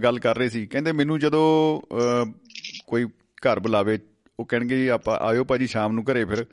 ਗੱਲ 0.04 0.20
ਕਰ 0.20 0.38
ਰਹੇ 0.38 0.50
ਸੀ। 0.50 0.66
ਕਹਿੰਦੇ 0.66 0.92
ਮੈਨੂੰ 0.92 1.20
ਜਦੋਂ 1.20 1.46
ਕੋਈ 2.88 3.06
ਘਰ 3.48 3.60
ਬੁਲਾਵੇ 3.60 4.00
ਉਹ 4.40 4.46
ਕਹਿਣਗੇ 4.46 4.78
ਜੀ 4.78 4.88
ਆਪਾਂ 4.88 5.18
ਆਇਓ 5.20 5.44
ਭਾਜੀ 5.44 5.68
ਸ਼ਾਮ 5.68 5.92
ਨੂੰ 5.92 6.04
ਘਰੇ 6.12 6.26
ਫਿਰ। 6.26 6.46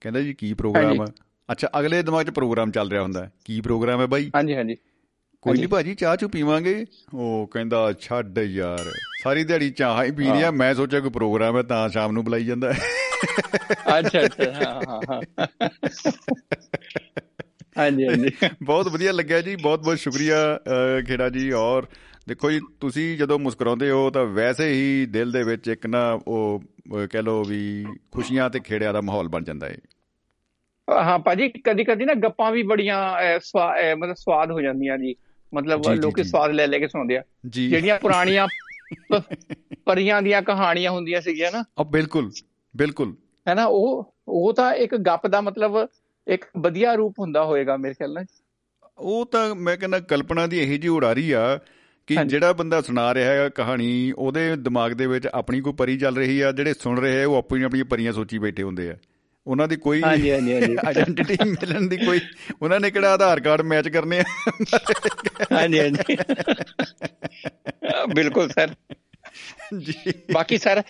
ਕਹਿੰਦਾ 0.00 0.20
ਜੀ 0.20 0.34
ਕੀ 0.34 0.52
ਪ੍ਰੋਗਰਾਮ 0.54 1.00
ਆ? 1.00 1.06
ਅੱਛਾ 1.52 1.68
ਅਗਲੇ 1.80 2.02
ਦਿਮਾਗ 2.02 2.26
'ਚ 2.26 2.30
ਪ੍ਰੋਗਰਾਮ 2.30 2.70
ਚੱਲ 2.70 2.90
ਰਿਹਾ 2.90 3.02
ਹੁੰਦਾ। 3.02 3.30
ਕੀ 3.44 3.60
ਪ੍ਰੋਗਰਾਮ 3.60 4.00
ਹੈ 4.00 4.06
ਬਾਈ? 4.06 4.30
ਹਾਂਜੀ 4.36 4.54
ਹਾਂਜੀ। 4.54 4.76
ਕੋਈ 5.42 5.58
ਨਹੀਂ 5.58 5.68
ਭਾਜੀ 5.68 5.94
ਚਾਹ 5.94 6.16
ਚੂ 6.16 6.28
ਪੀਵਾਂਗੇ। 6.28 6.84
ਉਹ 7.14 7.46
ਕਹਿੰਦਾ 7.46 7.92
ਛੱਡ 8.00 8.38
ਯਾਰ। 8.38 8.90
ਸਾਰੀ 9.22 9.44
ਦਿਹਾੜੀ 9.44 9.70
ਚਾਹ 9.70 10.04
ਹੀ 10.04 10.10
ਪੀ 10.10 10.24
ਲਿਆ 10.24 10.50
ਮੈਂ 10.50 10.74
ਸੋਚਿਆ 10.74 11.00
ਕੋਈ 11.00 11.10
ਪ੍ਰੋਗਰਾਮ 11.10 11.56
ਹੈ 11.56 11.62
ਤਾਂ 11.62 11.88
ਸ਼ਾਮ 11.88 12.12
ਨੂੰ 12.12 12.24
ਬੁਲਾਈ 12.24 12.44
ਜਾਂਦਾ। 12.44 12.72
ਅੱਛਾ 13.98 14.20
ਅੱਛਾ। 14.24 14.52
ਹਾਂ 14.52 14.80
ਹਾਂ 14.88 15.00
ਹਾਂ। 15.10 15.20
ਹਾਂਜੀ 17.78 18.08
ਹਾਂਜੀ। 18.08 18.30
ਬਹੁਤ 18.62 18.88
ਵਧੀਆ 18.88 19.12
ਲੱਗਿਆ 19.12 19.40
ਜੀ। 19.40 19.56
ਬਹੁਤ 19.56 19.84
ਬਹੁਤ 19.84 19.98
ਸ਼ੁਕਰੀਆ 19.98 20.60
ਖੇੜਾ 21.06 21.28
ਜੀ। 21.28 21.50
ਔਰ 21.52 21.86
ਦੇਖੋ 22.28 22.50
ਜੀ 22.50 22.60
ਤੁਸੀਂ 22.80 23.18
ਜਦੋਂ 23.18 23.38
ਮੁਸਕਰਾਉਂਦੇ 23.38 23.90
ਹੋ 23.90 24.10
ਤਾਂ 24.10 24.24
ਵੈਸੇ 24.24 24.72
ਹੀ 24.72 25.06
ਦਿਲ 25.06 25.32
ਦੇ 25.32 25.42
ਵਿੱਚ 25.42 25.68
ਇੱਕ 25.68 25.86
ਨਾ 25.86 26.18
ਉਹ 26.28 26.62
ਕਹਿ 27.12 27.22
ਲੋ 27.22 27.44
ਵੀ 27.44 27.86
ਖੁਸ਼ੀਆਂ 28.12 28.50
ਤੇ 28.50 28.60
ਖੇੜਿਆਂ 28.60 28.92
ਦਾ 28.92 29.00
ਮਾਹੌਲ 29.00 29.28
ਬਣ 29.28 29.44
ਜਾਂਦਾ 29.44 29.68
ਹੈ 29.68 29.76
ਹਾਂ 31.04 31.18
ਭਾਜੀ 31.18 31.48
ਕਦੀ 31.48 31.84
ਕਦੀ 31.84 32.04
ਨਾ 32.04 32.14
ਗੱਪਾਂ 32.14 32.52
ਵੀ 32.52 32.62
ਬੜੀਆਂ 32.62 33.14
ਮਤਲਬ 33.96 34.14
ਸਵਾਦ 34.14 34.50
ਹੋ 34.50 34.60
ਜਾਂਦੀਆਂ 34.60 34.98
ਜੀ। 34.98 35.14
ਮਤਲਬ 35.54 35.82
ਲੋਕੀ। 35.94 36.24
ਸਵਾਦ 36.24 36.50
ਲੈ 36.50 36.66
ਲੈ 36.66 36.78
ਕੇ 36.78 36.88
ਸੁਣਦੇ 36.88 37.16
ਆ। 37.16 37.22
ਜਿਹੜੀਆਂ 37.46 37.98
ਪੁਰਾਣੀਆਂ 37.98 38.48
ਪਰੀਆਂ 39.84 40.22
ਦੀਆਂ 40.22 40.42
ਕਹਾਣੀਆਂ 40.42 40.90
ਹੁੰਦੀਆਂ 40.90 41.20
ਸੀਗੀਆਂ 41.20 41.52
ਨਾ। 41.52 41.64
ਆ 41.78 41.82
ਬਿਲਕੁਲ 41.82 42.30
ਬਿਲਕੁਲ। 42.76 43.14
ਹੈਨਾ 43.48 43.64
ਉਹ 43.64 44.14
ਉਹ 44.28 44.52
ਤਾਂ 44.52 44.74
ਇੱਕ 44.74 44.96
ਗੱਪ 44.96 45.26
ਦਾ 45.26 45.40
ਮਤਲਬ 45.40 45.88
ਇੱਕ 46.28 46.44
ਵਧੀਆ 46.58 46.94
ਰੂਪ 46.94 47.14
ਹੁੰਦਾ 47.18 47.44
ਹੋਏਗਾ 47.44 47.76
ਮੇਰੇ 47.76 47.94
ਖਿਆਲ 47.94 48.12
ਨਾਲ। 48.12 48.24
ਉਹ 48.98 49.26
ਤਾਂ 49.26 49.54
ਮੈਂ 49.54 49.76
ਕਹਿੰਦਾ 49.76 50.00
ਕਲਪਨਾ 50.00 50.46
ਦੀ 50.46 50.58
ਇਹੀ 50.58 50.78
ਜੀ 50.78 50.88
ਉਡਾਰੀ 50.88 51.32
ਆ 51.32 51.58
ਕਿ। 52.06 52.16
ਜਿਹੜਾ 52.26 52.52
ਬੰਦਾ 52.52 52.80
ਸੁਣਾ 52.80 53.14
ਰਿਹਾ 53.14 53.32
ਹੈ 53.32 53.48
ਕਹਾਣੀ 53.48 54.12
ਉਹਦੇ 54.16 54.56
ਦਿਮਾਗ 54.56 54.92
ਦੇ 54.92 55.06
ਵਿੱਚ 55.06 55.26
ਆਪਣੀ 55.26 55.60
ਕੋਈ 55.60 55.72
ਪਰੀ 55.72 55.98
ਚੱਲ 55.98 56.16
ਰਹੀ 56.16 56.40
ਆ 56.40 56.52
ਜਿਹੜੇ 56.52 56.74
ਸੁਣ 56.80 57.00
ਰਹੇ 57.00 57.22
ਆ 57.22 57.28
ਉਹ 57.28 57.34
ਆਪਣੀ 57.36 57.62
ਆਪਣੀ 57.62 57.82
ਪਰੀਆਂ 57.82 58.12
ਸੋਚੀ 58.12 58.38
ਬੈਠੇ 58.38 58.62
ਹੁੰਦੇ 58.62 58.90
ਆ। 58.90 58.96
ਉਹਨਾਂ 59.46 59.68
ਦੀ 59.68 59.76
ਕੋਈ 59.76 60.02
ਹਾਂਜੀ 60.02 60.32
ਹਾਂਜੀ 60.32 60.54
ਹਾਂਜੀ। 60.54 60.76
ਆਇਡੈਂਟੀਟੀ 60.86 61.36
ਮਿਲਣ 61.44 61.88
ਦੀ 61.88 61.96
ਕੋਈ 61.96 62.20
ਉਹਨਾਂ 62.62 62.80
ਨੇ 62.80 62.90
ਕਿਹੜਾ 62.90 63.12
ਆਧਾਰ 63.12 63.40
ਕਾਰਡ 63.40 63.60
ਮੈਚ 63.60 63.88
ਕਰਨੇ 63.88 64.20
ਆ? 64.20 64.24
ਹਾਂਜੀ 65.52 65.80
ਹਾਂਜੀ। 65.80 66.16
ਬਿਲਕੁਲ 68.14 68.48
ਸਰ। 68.48 68.74
ਜੀ। 69.78 70.12
ਬਾਕੀ 70.32 70.58
ਸਰ 70.58 70.82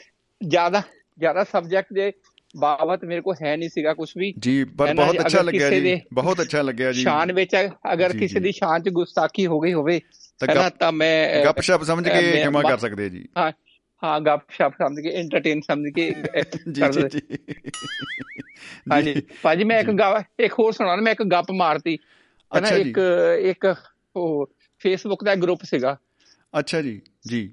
ਜ਼ਿਆਦਾ 0.46 0.82
ਜ਼ਿਆਦਾ 1.18 1.44
ਸਬਜੈਕਟ 1.44 1.92
ਦੇ 1.92 2.12
ਬਾਬਤ 2.56 3.04
ਮੇਰੇ 3.04 3.20
ਕੋ 3.20 3.32
ਹੈ 3.32 3.56
ਨਹੀਂ 3.56 3.68
ਸੀਗਾ 3.68 3.94
ਕੁਝ 3.94 4.12
ਵੀ। 4.16 4.34
ਜੀ 4.38 4.64
ਪਰ 4.64 4.94
ਬਹੁਤ 4.94 5.20
ਅੱਛਾ 5.20 5.42
ਲੱਗਿਆ 5.42 5.70
ਜੀ। 5.70 6.00
ਬਹੁਤ 6.12 6.40
ਅੱਛਾ 6.40 6.62
ਲੱਗਿਆ 6.62 6.92
ਜੀ। 6.92 7.02
ਸ਼ਾਨ 7.02 7.32
ਵਿੱਚ 7.32 7.56
ਅਗਰ 7.92 8.12
ਕਿਸੇ। 8.12 8.40
ਦੀ 8.40 8.52
ਸ਼ਾਨ 8.52 8.82
ਚ 8.82 8.88
ਗੁਸਤਾਖੀ 8.88 9.46
ਹੋ 9.46 9.60
ਗਈ 9.60 9.72
ਹੋਵੇ 9.72 10.00
ਤਾਂ 10.80 10.92
ਮੈਂ 10.92 11.44
ਗੱਪਸ਼ਪ 11.44 11.82
ਸਮਝ 11.82 12.08
ਕੇ 12.08 12.14
ਮੈਂ- 12.14 12.44
ਖਿਮਾ 12.44 12.62
ਕਰ 12.62 12.78
ਸਕਦੇ 12.78 13.10
ਜੀ। 13.10 13.28
ਹਾਂ। 13.38 13.52
ਹਾਂ 14.04 14.20
ਗੱਪਸ਼ਪ 14.20 14.72
ਸਮਝ 14.72 15.00
ਕੇ 15.00 15.10
ਐਂਟਰਟੇਨ 15.10 15.60
ਸਮਝ 15.60 15.88
ਕੇ 15.88 16.10
ਜੀ 16.72 16.82
ਜੀ 16.92 17.02
ਜੀ। 17.08 17.20
ਹਾਂਜੀ 18.92 19.22
ਭਾਜੀ 19.42 19.64
ਮੈਂ 19.64 19.80
ਇੱਕ 19.80 19.88
ਇੱਕ 20.40 20.52
ਹੋਰ 20.52 20.72
ਸੁਣਾਉਣਾ 20.72 21.02
ਮੈਂ 21.02 21.12
ਇੱਕ 21.12 21.22
ਗੱਪ 21.22 21.50
ਮਾਰਤੀ। 21.50 21.98
ਅੱਛਾ 22.56 22.78
ਜੀ। 22.78 22.90
ਇੱਕ 22.90 22.98
ਇੱਕ 23.40 23.74
ਉਹ 24.16 24.50
ਫੇਸਬੁੱਕ 24.78 25.24
ਦਾ 25.24 25.34
ਗਰੁੱਪ 25.34 25.60
ਸੀਗਾ। 25.64 25.96
ਅੱਛਾ 26.58 26.82
ਜੀ 26.82 27.00
ਜੀ। 27.28 27.52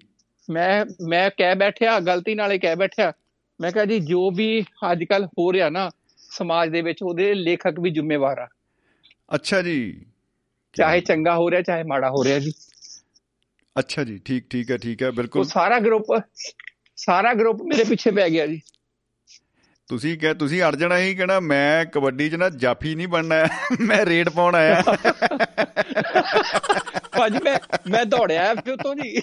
ਮੈਂ 0.49 0.85
ਮੈਂ 1.07 1.29
ਕਹਿ 1.37 1.55
ਬੈਠਿਆ 1.55 1.99
ਗਲਤੀ 1.99 2.35
ਨਾਲ 2.35 2.51
ਹੀ 2.51 2.59
ਕਹਿ 2.59 2.75
ਬੈਠਿਆ। 2.75 3.13
ਮੈਂ 3.61 3.71
ਕਿਹਾ 3.71 3.85
ਜੀ 3.85 3.99
ਜੋ 3.99 4.31
ਵੀ 4.31 4.61
ਅੱਜ 4.91 5.03
ਕੱਲ 5.03 5.25
ਹੋ 5.25 5.53
ਰਿਹਾ 5.53 5.69
ਨਾ 5.69 5.89
ਸਮਾਜ 6.17 6.69
ਦੇ 6.69 6.81
ਵਿੱਚ 6.81 7.03
ਉਹਦੇ 7.03 7.33
ਲੇਖਕ 7.33 7.79
ਵੀ 7.79 7.89
ਜ਼ਿੰਮੇਵਾਰ 7.89 8.39
ਆ। 8.39 8.47
ਅੱਛਾ 9.35 9.61
ਜੀ। 9.61 10.05
ਚਾਹੇ 10.73 11.01
ਚੰਗਾ 11.01 11.35
ਹੋ 11.35 11.51
ਰਿਹਾ 11.51 11.61
ਚਾਹੇ 11.61 11.83
ਮਾੜਾ 11.83 12.09
ਹੋ 12.09 12.23
ਰਿਹਾ 12.23 12.39
ਜੀ। 12.39 12.51
ਅੱਛਾ 13.79 14.03
ਜੀ 14.03 14.17
ਠੀਕ 14.25 14.45
ਠੀਕ 14.49 14.71
ਹੈ 14.71 14.77
ਠੀਕ 14.77 15.03
ਹੈ 15.03 15.07
ਉਹ 15.07 15.13
ਬਿਲਕੁਲ 15.13 15.43
ਸਾਰਾ 15.45 15.79
ਗਰੁੱਪ 15.79 16.05
ਸਾਰਾ 16.97 17.33
ਗਰੁੱਪ 17.33 17.61
ਮੇਰੇ 17.61 17.83
ਪਿੱਛੇ 17.83 18.11
ਪੈ 18.11 18.29
ਗਿਆ 18.29 18.45
ਜੀ। 18.47 18.61
ਤੁਸੀਂ 19.87 20.17
ਕਹ 20.19 20.33
ਤੁਸੀਂ 20.33 20.63
ਅੜ 20.63 20.75
ਜਾਣਾ 20.75 20.97
ਹੀ 20.97 21.15
ਕਹਿਣਾ 21.15 21.39
ਮੈਂ 21.39 21.85
ਕਬੱਡੀ 21.85 22.29
'ਚ 22.29 22.35
ਨਾ 22.35 22.49
ਜਾਫੀ 22.49 22.95
ਨਹੀਂ 22.95 23.07
ਬਣਨਾ 23.07 23.47
ਮੈਂ 23.79 24.05
ਰੇਡ 24.05 24.29
ਪਾਉਣ 24.29 24.55
ਆਇਆ। 24.55 24.83
ਭਾਜੀ 27.17 27.37
ਮੈਂ 27.43 27.59
ਮੈਂ 27.89 28.05
ਦੌੜਿਆ 28.05 28.53
ਫਿਰ 28.55 28.75
ਤੋਂ 28.75 28.95
ਜੀ। 28.95 29.21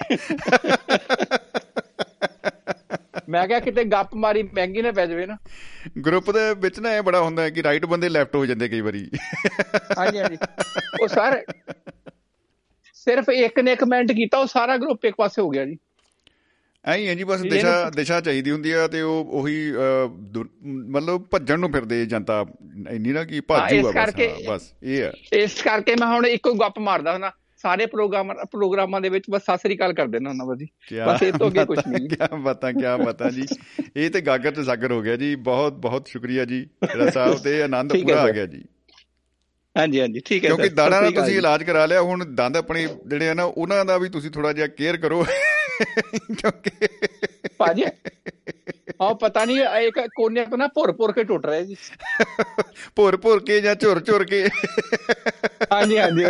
ਮੈਂ 3.28 3.46
ਕਿਹਾ 3.48 3.60
ਕਿਤੇ 3.60 3.84
ਗੱਪ 3.84 4.14
ਮਾਰੀ 4.14 4.42
ਮਹਿੰਗੀ 4.42 4.82
ਨਾ 4.82 4.92
ਪੈ 4.92 5.06
ਜਾਵੇ 5.06 5.26
ਨਾ। 5.26 5.36
ਗਰੁੱਪ 6.06 6.30
ਦੇ 6.30 6.54
ਵਿੱਚ 6.54 6.80
ਨਾ 6.80 6.96
ਇਹ 6.96 7.02
ਬੜਾ 7.02 7.20
ਹੁੰਦਾ 7.20 7.42
ਹੈ 7.42 7.50
ਕਿ 7.50 7.62
ਰਾਈਟ 7.62 7.86
ਬੰਦੇ 7.86 8.08
ਲੈਫਟ 8.08 8.36
ਹੋ 8.36 8.46
ਜਾਂਦੇ 8.46 8.68
ਕਈ 8.68 8.80
ਵਾਰੀ। 8.80 9.10
ਹਾਂਜੀ 9.98 10.18
ਹਾਂਜੀ। 10.18 10.36
ਉਹ 11.00 11.08
ਸਰ 11.08 11.44
ਸਿਰਫ 13.04 13.28
ਇੱਕ 13.28 13.60
ਨੇ 13.60 13.76
ਕਮੈਂਟ 13.76 14.12
ਕੀਤਾ 14.12 14.38
ਉਹ 14.38 14.46
ਸਾਰਾ 14.46 14.76
ਗਰੁੱਪ 14.76 15.04
ਇੱਕ 15.04 15.14
ਪਾਸੇ 15.18 15.42
ਹੋ 15.42 15.48
ਗਿਆ 15.50 15.64
ਜੀ। 15.64 15.76
ਐਂ 16.84 16.96
ਹੀ 16.96 17.08
ਹੈ 17.08 17.14
ਜੀ 17.14 17.24
ਬਸ 17.24 17.40
ਦਿਸ਼ਾ 17.40 17.90
ਦਿਸ਼ਾ 17.90 18.20
ਚਾਹੀਦੀ 18.20 18.50
ਹੁੰਦੀ 18.50 18.70
ਆ 18.70 18.88
ਤੇ 18.88 19.00
ਉਹ 19.02 19.24
ਉਹੀ 19.24 19.72
ਮਤਲਬ 20.64 21.22
ਭੱਜਣ 21.22 21.58
ਨੂੰ 21.58 21.72
ਫਿਰਦੇ 21.72 22.06
ਜਨਤਾ। 22.06 22.46
ਇੰਨੀ 22.90 23.12
ਨਾ 23.12 23.24
ਕਿ 23.24 23.34
ਹਾਂ, 23.34 23.42
ਭਾਜੂਗਾ 23.48 24.06
ਬਸ 24.48 24.62
ਹਾਂ, 24.62 24.76
ਇਹ 24.82 25.02
ਹੈ। 25.02 25.12
ਇਸ 25.32 25.62
ਕਰਕੇ 25.62 25.94
ਮੈਂ 25.94 26.08
ਹੁਣ 26.08 26.26
ਇੱਕੋ 26.26 26.54
ਗੱਪ 26.54 26.78
ਮਾਰਦਾ 26.78 27.12
ਹੁੰਦਾ। 27.12 27.32
ਸਾਰੇ 27.56 27.86
ਪ੍ਰੋਗਰਾਮ 27.86 28.34
ਪ੍ਰੋਗਰਾਮਾਂ 28.34 29.00
ਦੇ 29.00 29.08
ਵਿੱਚ 29.08 29.24
ਬਸ 29.30 29.42
ਸਤਿ 29.42 29.58
ਸ੍ਰੀ 29.58 29.76
ਅਕਾਲ 29.76 29.92
ਕਰ 29.92 30.06
ਦੇਣਾ 30.06 30.30
ਹੁੰਦਾ 30.30 30.54
ਜੀ। 30.54 30.66
ਕਿਆ 30.88 31.06
ਬਸ 31.06 31.22
ਇਹ 31.22 31.32
ਤੋਂ 31.32 31.46
ਅੱਗੇ 31.46 31.64
ਕੁਝ 31.64 31.78
ਨਹੀਂ। 31.88 32.08
ਕਿਆ 32.08 32.36
ਬਾਤਾਂ 32.36 32.72
ਕਿਆ 32.72 32.96
ਬਾਤਾਂ 32.96 33.30
ਜੀ। 33.30 33.42
ਇਹ 33.96 34.10
ਤੇ 34.10 34.20
ਗਾਗਰ 34.20 34.50
ਤੇ 34.50 34.62
ਸਾਗਰ 34.62 34.92
ਹੋ 34.92 35.02
ਗਿਆ 35.02 35.16
ਜੀ। 35.16 35.34
ਬਹੁਤ 35.34 35.72
ਬਹੁਤ 35.72 36.08
ਸ਼ੁਕਰੀਆ 36.08 36.44
ਜੀ 36.44 36.60
ਜਿਹੜਾ 36.62 37.10
ਸਾਹਿਬ 37.10 37.38
ਤੇ 37.38 37.62
ਆਨੰਦ 37.62 37.96
ਹੈ 37.96 38.00
ਪੂਰਾ 38.02 38.22
ਆ। 38.22 38.30
ਗਿਆ 38.30 38.46
ਜੀ। 38.46 38.64
ਹਾਂਜੀ 39.76 40.00
ਹਾਂਜੀ 40.00 40.20
ਠੀਕ 40.24 40.44
ਹੈ 40.44 40.48
ਕਿਉਂਕਿ 40.48 40.68
ਦਾੜਾ 40.68 41.00
ਦਾ 41.00 41.10
ਤੁਸੀਂ। 41.10 41.36
ਇਲਾਜ 41.38 41.62
ਕਰਾ 41.62 41.86
ਲਿਆ 41.86 42.02
ਹੁਣ 42.02 42.24
ਦੰਦ 42.34 42.56
ਆਪਣੇ 42.56 42.86
ਜਿਹੜੇ 43.06 43.28
ਆ 43.28 43.34
ਨਾ 43.34 43.44
ਉਹਨਾਂ 43.44 43.84
ਦਾ 43.84 43.98
ਵੀ 43.98 44.08
ਤੁਸੀਂ 44.08 44.30
ਥੋੜਾ 44.30 44.52
ਜਿਹਾ 44.52 44.66
ਕੇਅਰ 44.66 44.96
ਕਰੋ। 44.96 45.24
ਕਿਉਂਕਿ 46.10 46.88
ਭਾਜੀ 47.58 47.84
ਆਹ 49.02 49.14
ਪਤਾ 49.14 49.44
ਨਹੀਂ 49.44 49.60
ਇੱਕ 49.86 49.98
ਕੋਨੇ 50.16 50.44
ਤੋਂ 50.44 50.58
ਨਾ 50.58 50.66
ਭੁਰ 50.66 50.92
ਭੁਰ 50.92 51.12
ਕੇ 51.12 51.24
ਟੁੱਟ 51.24 51.46
ਰਿਹਾ 51.46 51.60
ਜੀ। 51.60 51.76
ਭੁਰ 52.96 53.16
ਭੁਰ 53.16 53.40
ਕੇ 53.44 53.60
ਜਾਂ 53.60 53.74
ਝੁਰ 53.74 54.00
ਝੁਰ 54.00 54.24
ਕੇ। 54.24 54.48
ਹਾਂਜੀ 55.72 55.98
ਹਾਂਜੀ। 55.98 56.24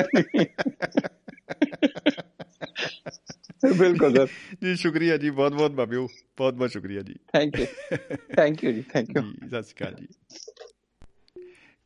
ਬਿਲਕੁਲ 3.78 4.14
ਸਰ। 4.16 4.26
ਜੀ 4.62 4.74
ਸ਼ੁਕਰੀਆ 4.76 5.16
ਜੀ 5.16 5.30
ਬਹੁਤ 5.30 5.52
ਬਹੁਤ 5.52 5.72
ਬਾਬਿਓ 5.72 6.06
ਬਹੁਤ 6.38 6.54
ਬਹੁਤ 6.54 6.70
ਸ਼ੁਕਰੀਆ 6.70 7.02
ਜੀ। 7.02 7.14
ਥੈਂਕ 7.32 7.58
ਯੂ 7.58 7.66
ਥੈਂਕ 8.36 8.64
ਯੂ 8.64 8.72
ਜੀ 8.72 8.82
ਥੈਂਕ 8.92 9.10
ਯੂ 9.16 9.22
ਜੀ 9.22 9.48
ਸਤਿ 9.48 9.62
ਸ਼੍ਰੀ 9.62 9.84
ਅਕਾਲ 9.84 9.94
ਜੀ। 9.94 10.06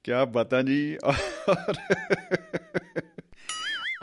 ਕਿਆ 0.09 0.25
ਬਾਤਾਂ 0.25 0.63
ਜੀ? 0.63 0.97
ਔਰ 1.05 1.75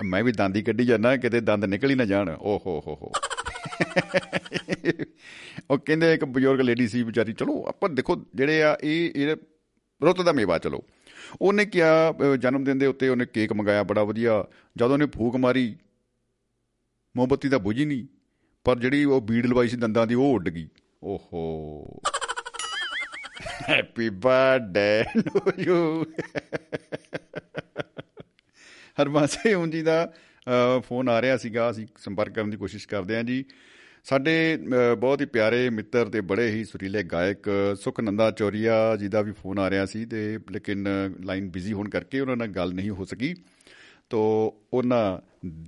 ਮੈਂ 0.03 0.23
ਵੀ 0.23 0.31
ਦੰਦੀ 0.31 0.61
ਕੱਢੀ 0.61 0.85
ਜਾਂਦਾ, 0.85 1.17
ਕਿਤੇ 1.17 1.41
ਦੰਦ 1.41 1.65
ਨਿਕਲ 1.65 1.89
ਹੀ 1.89 1.95
ਨਾ 1.95 2.05
ਜਾਣ। 2.05 2.29
ਓ 2.29 2.57
ਹੋ 2.57 2.83
ਹੋ 2.87 2.95
ਹੋ। 3.01 3.11
ਉਹ 5.69 5.77
ਕਹਿੰਦੇ 5.77 6.13
ਇੱਕ 6.13 6.25
ਬਜ਼ੁਰਗ 6.25 6.61
ਲੇਡੀ 6.61 6.87
ਸੀ 6.87 7.03
ਵਿਚਾਰੀ, 7.03 7.33
ਚਲੋ 7.33 7.65
ਆਪਾਂ 7.67 7.89
ਦੇਖੋ 7.89 8.25
ਜਿਹੜੇ 8.35 8.63
ਆ, 8.63 8.77
ਇਹ 8.83 9.11
ਇਹ 9.15 9.35
ਰੁੱਤ 10.03 10.21
ਦਾ 10.21 10.31
ਮੇਵਾ, 10.31 10.57
ਚਲੋ। 10.57 10.83
ਉਹਨੇ 11.41 11.65
ਕਿਹਾ, 11.65 12.11
ਅਹ, 12.11 12.35
ਜਨਮ 12.35 12.63
ਦਿਨ 12.63 12.77
ਦੇ 12.77 12.85
ਉੱਤੇ 12.85 13.09
ਉਹਨੇ 13.09 13.25
ਕੇਕ 13.25 13.53
ਮੰਗਾਇਆ, 13.53 13.83
ਬੜਾ 13.83 14.03
ਵਧੀਆ। 14.03 14.45
ਜਦੋਂ 14.77 14.93
ਉਹਨੇ 14.93 15.05
ਫੂਕ 15.05 15.35
ਮਾਰੀ, 15.35 15.75
ਮੋਮਬੱਤੀ 17.17 17.49
ਤਾਂ 17.49 17.59
ਬੁਝੀ 17.59 17.85
ਨਹੀਂ, 17.85 18.05
ਪਰ 18.63 18.79
ਜਿਹੜੀ 18.79 19.05
ਉਹ 19.05 19.21
ਬੀੜ 19.21 19.45
ਲਵਾਈ 19.45 19.67
ਸੀ 19.67 19.77
ਦੰਦਾਂ 19.77 20.07
ਦੀ, 20.07 20.15
ਉਹ 20.15 20.33
ਉੱਡ 20.33 20.49
ਗਈ। 20.49 20.69
ਓਹੋ 21.03 21.85
ਹੈਪੀ 23.69 24.09
ਬਰਥਡੇ 24.09 25.03
ਟੂ 25.21 25.51
ਯੂ 25.59 26.05
ਹਰਮਾਸੇ 29.01 29.53
ਉਂਜੀ 29.53 29.81
ਦਾ 29.81 30.13
ਅ, 30.77 30.79
ਫੋਨ 30.79 31.09
ਆ 31.09 31.21
ਰਿਹਾ 31.21 31.37
ਸੀਗਾ। 31.37 31.71
ਅਸੀਂ 31.71 31.87
ਸੰਪਰਕ 31.97 32.33
ਕਰਨ 32.33 32.49
ਦੀ 32.49 32.57
ਕੋਸ਼ਿਸ਼ 32.57 32.87
ਕਰਦੇ 32.87 33.15
ਹਾਂ 33.15 33.23
ਜੀ। 33.23 33.45
ਸਾਡੇ 34.03 34.59
ਅ, 34.91 34.95
ਬਹੁਤ 34.95 35.21
ਹੀ 35.21 35.25
ਪਿਆਰੇ 35.25 35.69
ਮਿੱਤਰ 35.69 36.09
ਤੇ 36.09 36.21
ਬੜੇ 36.21 36.49
ਹੀ 36.51 36.63
ਸੁਰੀਲੇ 36.63 37.03
ਗਾਇਕ 37.03 37.49
ਸੁਖਨੰਦਾ 37.81 38.31
ਚੌਰੀਆ 38.31 38.95
ਜੀ 38.95 39.07
ਦਾ 39.07 39.21
ਵੀ 39.21 39.31
ਫੋਨ 39.31 39.59
ਆ 39.59 39.69
ਰਿਹਾ 39.69 39.85
ਸੀ 39.85 40.05
ਤੇ 40.05 40.39
ਲੇਕਿਨ 40.51 40.87
ਲਾਈਨ 41.23 41.49
ਬਿਜ਼ੀ 41.49 41.73
ਹੋਣ 41.73 41.89
ਕਰਕੇ 41.89 42.19
ਉਹਨਾਂ 42.19 42.37
ਨਾਲ 42.37 42.47
ਗੱਲ 42.47 42.73
ਨਹੀਂ 42.73 42.89
ਹੋ 42.89 43.05
ਸਕੀ। 43.05 43.35
ਤੋ 44.09 44.21
ਉਹਨਾਂ 44.73 45.19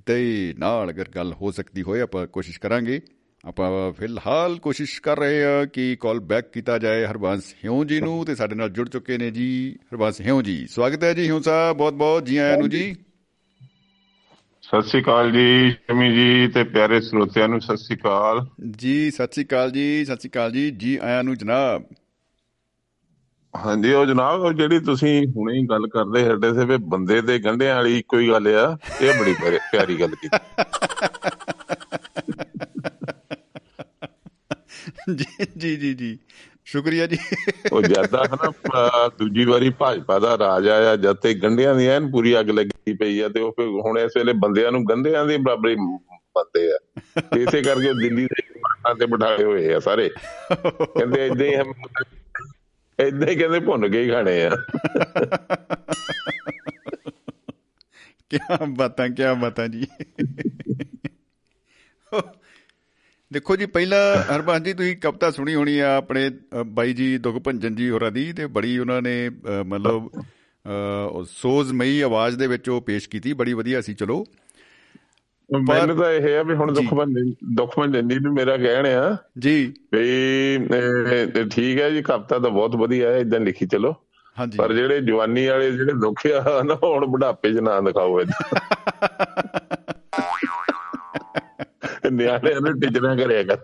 ਦੇ 0.07 0.55
ਨਾਲ 0.59 0.89
ਅਗਰ 0.89 1.09
ਗੱਲ 1.09 1.34
ਹੋ 1.34 1.51
ਸਕਦੀ 1.51 1.81
ਹੋਏ 1.81 2.01
ਆਪਾਂ 2.01 2.27
ਕੋਸ਼ਿਸ਼ 2.27 2.59
ਕਰਾਂਗੇ। 2.59 3.01
ਆਪਾਂ 3.43 3.91
ਫਿਲਹਾਲ 3.91 4.57
ਕੋਸ਼ਿਸ਼ 4.59 5.01
ਕਰ 5.01 5.18
ਰਹੇ 5.19 5.43
ਹਾਂ 5.43 5.65
ਕਿ 5.68 5.95
ਕਾਲ 6.01 6.19
ਬੈਕ 6.19 6.51
ਕੀਤਾ 6.53 6.77
ਜਾਏ 6.77 7.05
ਹਰਬੰਸ 7.05 7.53
ਹਿਉ 7.65 7.84
ਜੀ 7.84 7.99
ਨੂੰ 8.01 8.26
ਤੇ 8.26 8.35
ਸਾਡੇ 8.35 8.55
ਨਾਲ 8.55 8.69
ਜੁੜ 8.69 8.88
ਚੁੱਕੇ 8.89 9.18
ਨੇ 9.18 9.31
ਜੀ 9.31 9.47
ਹਰਬੰਸ 9.93 10.22
ਹਿਉ 10.22 10.41
ਜੀ। 10.41 10.65
ਸਵਾਗਤ 10.68 11.03
ਹੈ 11.03 11.14
ਜੀ 11.14 11.26
ਹਿਉ 11.26 11.39
ਸਾਹਿਬ 11.41 11.77
ਬਹੁਤ 11.77 11.93
ਬਹੁਤ 11.93 12.26
ਜੀ 12.26 12.38
ਆਇਆਂ 12.38 12.57
ਨੂੰ 12.57 12.69
ਜੀ। 12.69 12.95
ਸਤਿ 14.64 14.81
ਸ਼੍ਰੀ 14.81 15.01
ਅਕਾਲ 15.01 15.31
ਜੀ 15.31 15.72
ਸ਼ਮੀ 15.72 16.09
ਜੀ 16.15 16.47
ਤੇ 16.47 16.64
ਪਿਆਰੇ 16.64 16.99
ਸਰੋਤਿਆਂ 17.01 17.47
ਨੂੰ 17.47 17.61
ਸਤਿ 17.61 17.77
ਸ਼੍ਰੀ 17.77 17.95
ਅਕਾਲ। 17.97 18.45
ਜੀ 18.77 19.11
ਸਤਿ 19.11 19.34
ਸ੍ਰੀ 19.34 19.43
ਅਕਾਲ 19.45 19.72
ਜੀ 19.72 20.05
ਸਤਿ 20.05 20.15
ਸ੍ਰੀ 20.15 20.30
ਅਕਾਲ 20.30 20.51
ਜੀ 20.51 20.69
ਜੀ 20.72 20.97
ਆਇਆਂ 20.97 21.23
ਨੂੰ 21.23 21.38
ਜਨਾਬ। 21.38 21.84
ਹਾਂਜੀ 23.53 23.93
ਉਹ 23.93 24.05
ਜਨਾਬ 24.05 24.41
ਉਹ 24.41 24.53
ਜਿਹੜੀ 24.53 24.80
ਤੁਸੀਂ 24.80 25.27
ਹੁਣੇ 25.27 25.59
ਹੀ 25.59 25.65
ਗੱਲ 25.68 25.88
ਕਰਦੇ 25.88 26.26
ਹੱਡੇ 26.26 26.53
ਸੇ 26.53 26.65
ਵੀ 26.65 26.77
ਬੰਦੇ 26.77 27.22
ਤੇ 27.22 27.39
ਗੰਢਿਆਂ 27.39 27.76
ਵਾਲੀ 27.76 28.01
ਕੋਈ 28.07 28.30
ਗੱਲ 28.30 28.47
ਆ 28.47 28.77
ਇਹ 29.01 29.14
ਬੜੀ 29.19 29.34
ਪਿਆਰੀ 29.72 29.99
ਗੱਲ 29.99 30.15
ਕੀਤੀ। 30.15 30.38
ਜੀ 35.57 35.75
ਜੀ 35.75 35.93
ਜੀ 35.93 36.19
ਸ਼ੁਕਰੀਆ 36.65 37.07
ਜੀ। 37.07 37.17
ਉਹ 37.71 37.81
ਜ਼ਿਆਦਾ 37.81 38.23
ਹੈ 38.23 38.29
ਨਾ 38.29 38.49
ਅਹ 38.49 39.09
ਦੂਜੀ 39.19 39.45
ਵਾਰੀ 39.45 39.69
ਭਾਜਪਾ 39.69 40.19
ਦਾ 40.19 40.38
ਰਾਜ 40.38 40.67
ਆਇਆ 40.67 40.95
ਜਦ 40.95 41.13
ਤੇ 41.13 41.34
ਗੰਢਿਆਂ 41.34 41.75
ਦੀ 41.75 41.88
ਐਨ 41.88 42.11
ਪੂਰੀ 42.11 42.39
ਅੱਗ 42.39 42.49
ਲੱਗੀ 42.49 42.93
ਪਈ 42.93 43.19
ਆ 43.19 43.29
ਤੇ 43.29 43.39
ਉਹ 43.39 43.51
ਫਿਰ 43.51 43.67
ਹੁਣ 43.67 43.99
ਇਸ 43.99 44.11
ਵੇਲੇ 44.17 44.34
ਬੰਦਿਆਂ 44.34 44.71
ਨੂੰ 44.71 44.84
ਗੰਢਿਆਂ 44.89 45.25
ਦੀ 45.25 45.38
ਬਰਾਬਰੀ 45.38 45.75
ਬੰਦੇ 45.75 46.71
ਆ। 46.71 46.77
ਇਸੇ 47.38 47.61
ਕਰਕੇ 47.61 47.93
ਦਿੱਲੀ 47.93 48.25
ਦੇ 48.25 48.59
ਮਾਰਕਾਂ 48.59 48.95
ਤੇ 48.95 49.05
ਬਿਠਾਏ 49.05 49.43
ਹੋਏ 49.43 49.73
ਆ 49.73 49.79
ਸਾਰੇ। 49.79 50.09
ਕਹਿੰਦੇ 50.84 51.25
ਇਦਾਂ 51.25 51.47
ਹੀ 51.47 51.53
ਇਦਾਂ 53.07 53.27
ਹੀ 53.27 53.35
ਕਹਿੰਦੇ 53.35 53.59
ਭੁੰਨ 53.59 53.91
ਕੇ 53.91 54.03
ਹੀ 54.03 54.09
ਖਾਣੇ 54.09 54.43
ਆ। 54.43 54.51
ਕਿਆ 58.29 58.57
ਬਾਤਾਂ 58.67 59.09
ਕਿਆ 59.09 59.34
ਬਾਤਾਂ 59.34 59.67
ਜੀ। 59.67 59.88
ਦੇਖੋ 63.33 63.55
ਜੀ 63.55 63.65
ਪਹਿਲਾਂ 63.65 64.15
ਹਰਬੰਸ 64.35 64.61
ਜੀ 64.61 64.73
ਤੁਸੀਂ 64.73 64.97
ਕਵਿਤਾ 64.97 65.31
ਸੁਣੀ 65.31 65.55
ਹੋਣੀ 65.55 65.79
ਆ 65.79 65.95
ਆਪਣੇ 65.97 66.31
ਬਾਈ 66.65 66.93
ਜੀ 66.93 67.17
ਦੁਖ 67.17 67.37
ਭੰਜਨ 67.37 67.75
ਜੀ 67.75 67.89
ਹੋਰਾਂ 67.89 68.11
ਦੀ 68.11 68.33
ਤੇ 68.33 68.45
ਬੜੀ 68.47 68.77
ਉਹਨਾਂ 68.79 69.01
ਨੇ 69.01 69.29
ਮਤਲਬ 69.65 70.09
ਸੋਜ਼ਮਈ 71.25 72.01
ਆਵਾਜ਼ 72.01 72.37
ਦੇ 72.37 72.47
ਵਿੱਚ 72.47 72.69
ਉਹ 72.69 72.81
ਪੇਸ਼ 72.81 73.09
ਕੀਤੀ 73.09 73.33
ਬੜੀ 73.33 73.53
ਵਧੀਆ 73.53 73.81
ਸੀ 73.81 73.93
ਚਲੋ। 73.93 74.25
ਮੈਨੂੰ 75.69 75.97
ਤਾਂ 75.97 76.11
ਇਹ 76.11 76.21
ਹੈ 76.21 76.43
ਵੀ 76.43 76.55
ਹੁਣ 76.55 76.73
ਦੁੱਖ 76.73 76.93
ਭੰਜਨ 76.93 77.33
ਦੁੱਖ 77.53 77.73
ਜੀ 77.89 78.17
ਵੀ 78.19 78.29
ਮੇਰਾ 78.29 78.57
ਕਹਿਣ 78.57 78.85
ਆ। 78.85 79.17
ਜੀ। 79.39 79.73
ਵੀ 79.93 80.57
ਠੀਕ 81.49 81.79
ਹੈ 81.79 81.89
ਜੀ 81.89 82.01
ਕਵਿਤਾ 82.01 82.39
ਤਾਂ 82.39 82.49
ਬਹੁਤ 82.49 82.75
ਵਧੀਆ 82.75 83.09
ਹੈ 83.09 83.17
ਇਦਾਂ 83.17 83.39
ਲਿਖੀ 83.39 83.65
ਚਲੋ। 83.65 83.95
ਹਾਂਜੀ। 84.39 84.57
ਪਰ 84.57 84.73
ਜਿਹੜੇ 84.73 85.01
ਜਵਾਨੀ 85.01 85.47
ਵਾਲੇ 85.47 85.71
ਜਿਹੜੇ 85.71 85.93
ਦੁੱਖ 85.93 86.27
ਆ 86.27 86.61
ਨਾ 86.63 86.75
ਹੁਣ 86.75 87.05
ਬੁਢਾਪੇ 87.05 87.53
'ਚ 87.53 87.57
ਨਾ 87.57 87.81
ਦਿਖਾਓ 87.81 88.21
ਏਦਾਂ 88.21 88.39
ਨਿਆਣਿਆਂ 92.09 92.61
ਨੂੰ 92.61 92.79
ਟਿਚਣਾ 92.79 93.15
ਕਰਿਆ 93.15 93.43
ਕਰ 93.43 93.55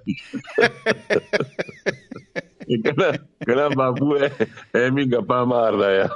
ਕਹਿੰਦਾ 2.83 3.11
ਕਹਿੰਦਾ 3.11 3.69
ਬਾਪੂ 3.69 4.17
ਐ 4.17 4.29
ਐਵੇਂ 4.75 5.05
ਗੱਪਾਂ 5.05 5.45
ਮਾਰਦਾ 5.45 5.85
ਆ। 6.03 6.07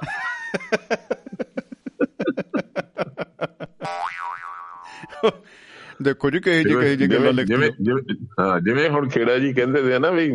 ਦੇਖੋ 6.01 6.29
ਜੀ 6.29 6.39
ਕਹੇ 6.39 6.63
ਜੀ 6.63 6.73
ਕਹੇ 6.73 6.95
ਜੀ 6.95 7.07
ਗੱਲਾਂ 7.07 7.33
ਲਿਖਦੇ 7.33 7.53
ਜਿਵੇਂ 7.55 7.71
ਜਿਵੇਂ- 7.81 8.27
ਹਾਂ 8.39 8.61
ਜਿਵੇਂ 8.61 8.89
ਹੁਣ 8.89 9.09
ਖੇੜਾ 9.09 9.37
ਜੀ 9.39 9.53
ਕਹਿੰਦੇ 9.53 9.83
ਸੀ 9.83 9.99
ਨਾ 9.99 10.09
ਵੀ 10.09 10.29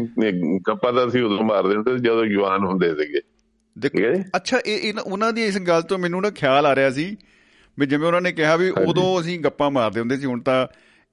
ਗੱਪਾਂ 0.69 0.93
ਤਾਂ 0.93 1.09
ਅਸੀਂ 1.09 1.23
ਉਦੋਂ 1.23 1.44
ਮਾਰਦੇ 1.44 1.74
ਹੁੰਦੇ 1.74 1.97
ਸੀ 1.97 2.02
ਜਦੋਂ 2.05 2.27
ਜਵਾਨ 2.27 2.64
ਹੁੰਦੇ 2.64 2.94
ਸੀਗੇ। 2.94 3.20
ਦੇਖੋ? 3.78 4.23
ਅੱਛਾ 4.36 4.59
ਇਹ 4.66 4.94
ਉਹਨਾਂ 5.05 5.32
ਦੀ 5.32 5.44
ਇਸ 5.44 5.59
ਗੱਲ 5.59 5.82
ਤੋਂ 5.82 5.98
ਮੈਨੂੰ 5.98 6.23
ਨਾ 6.23 6.31
ਖਿਆਲ 6.31 6.66
ਆ 6.66 6.74
ਰਿਹਾ 6.77 6.90
ਸੀ 6.90 7.16
ਵੀ 7.78 7.86
ਜਿਵੇਂ 7.86 8.06
ਉਹਨਾਂ 8.06 8.20
ਨੇ 8.20 8.32
ਕਿਹਾ 8.32 8.56
ਵੀ 8.56 8.70
ਉਦੋਂ 8.70 9.20
ਅਸੀਂ 9.20 9.40
ਗੱਪਾਂ 9.40 9.70
ਮਾਰਦੇ 9.70 10.01
ਹੁੰਦੇ 10.01 10.16
ਸੀ 10.16 10.27
ਹੁਣ 10.27 10.40
ਤਾਂ 10.40 10.66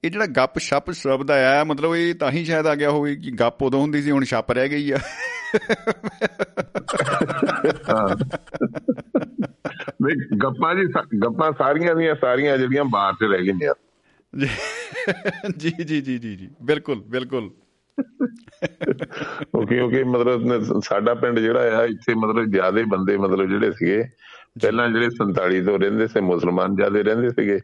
ਇਹ 0.04 0.10
ਜਿਹੜਾ 0.10 0.26
ਗੱਪ 0.26 0.58
ਛੱਪ 0.58 0.90
ਸ਼ਬਦ 0.90 1.30
ਆਇਆ 1.30 1.64
ਮਤਲਬ 1.64 1.94
ਇਹ 1.94 2.14
ਤਾਂ 2.14 2.30
ਹੀ 2.30 2.44
ਸ਼ਾਇਦ 2.44 2.66
ਆ 2.66 2.74
ਗਿਆ 2.74 2.90
ਹੋਵੇ 2.90 3.16
ਕਿ 3.16 3.30
ਗੱਪ 3.30 3.62
ਉਦੋਂ 3.62 3.80
ਹੁੰਦੀ 3.80 4.02
ਸੀ 4.02 4.10
ਹੁਣ 4.10 4.24
ਛੱਪ 4.24 4.52
ਰਹਿ 4.52 4.68
ਗਈ 4.68 4.90
ਆ। 4.90 4.96
ਹਾਂ। 7.90 8.16
ਵੀ 10.02 10.36
ਗੱਪਾਂ 10.36 10.74
ਜੀ 10.74 10.82
ਗੱਪਾਂ 11.24 11.52
ਸਾਰੀਆਂ 11.58 11.94
ਦੀਆਂ 11.94 12.14
ਸਾਰੀਆਂ 12.14 12.58
ਜਿਹੜੀਆਂ 12.58 12.84
ਬਾਹਰ 12.84 13.12
'ਚ 13.12 13.16
ਰਹਿ 13.22 13.42
ਗਈਆਂ। 13.42 13.74
ਜੀ 15.58 15.70
ਜੀ 15.86 16.00
ਜੀ 16.00 16.18
ਜੀ 16.18 16.36
ਜੀ। 16.36 16.50
ਬਿਲਕੁਲ 16.62 17.00
ਬਿਲਕੁਲ। 17.00 17.50
ਉਹ 19.54 19.66
ਕਿਉਂਕਿ 19.66 20.04
ਮਤਲਬ 20.04 20.62
ਸਾਡਾ 20.84 21.14
ਪਿੰਡ 21.14 21.38
ਜਿਹੜਾ 21.38 21.78
ਆ 21.78 21.84
ਇੱਥੇ 21.84 22.14
ਮਤਲਬ 22.14 22.44
ਜਿਆਦੇ 22.44 22.84
ਬੰਦੇ 22.84 23.16
ਮਤਲਬ 23.16 23.48
ਜਿਹੜੇ 23.48 23.72
ਸੀਗੇ 23.72 24.02
ਪਹਿਲਾਂ 24.62 24.88
ਜਿਹੜੇ 24.88 25.06
47 25.06 25.64
ਤੋਂ 25.64 25.78
ਰਹਿੰਦੇ 25.78 26.06
ਸੀ 26.06 26.20
ਮੁਸਲਮਾਨ 26.20 26.76
ਜਿਆਦੇ 26.76 27.02
ਰਹਿੰਦੇ 27.02 27.28
ਸੀਗੇ 27.28 27.60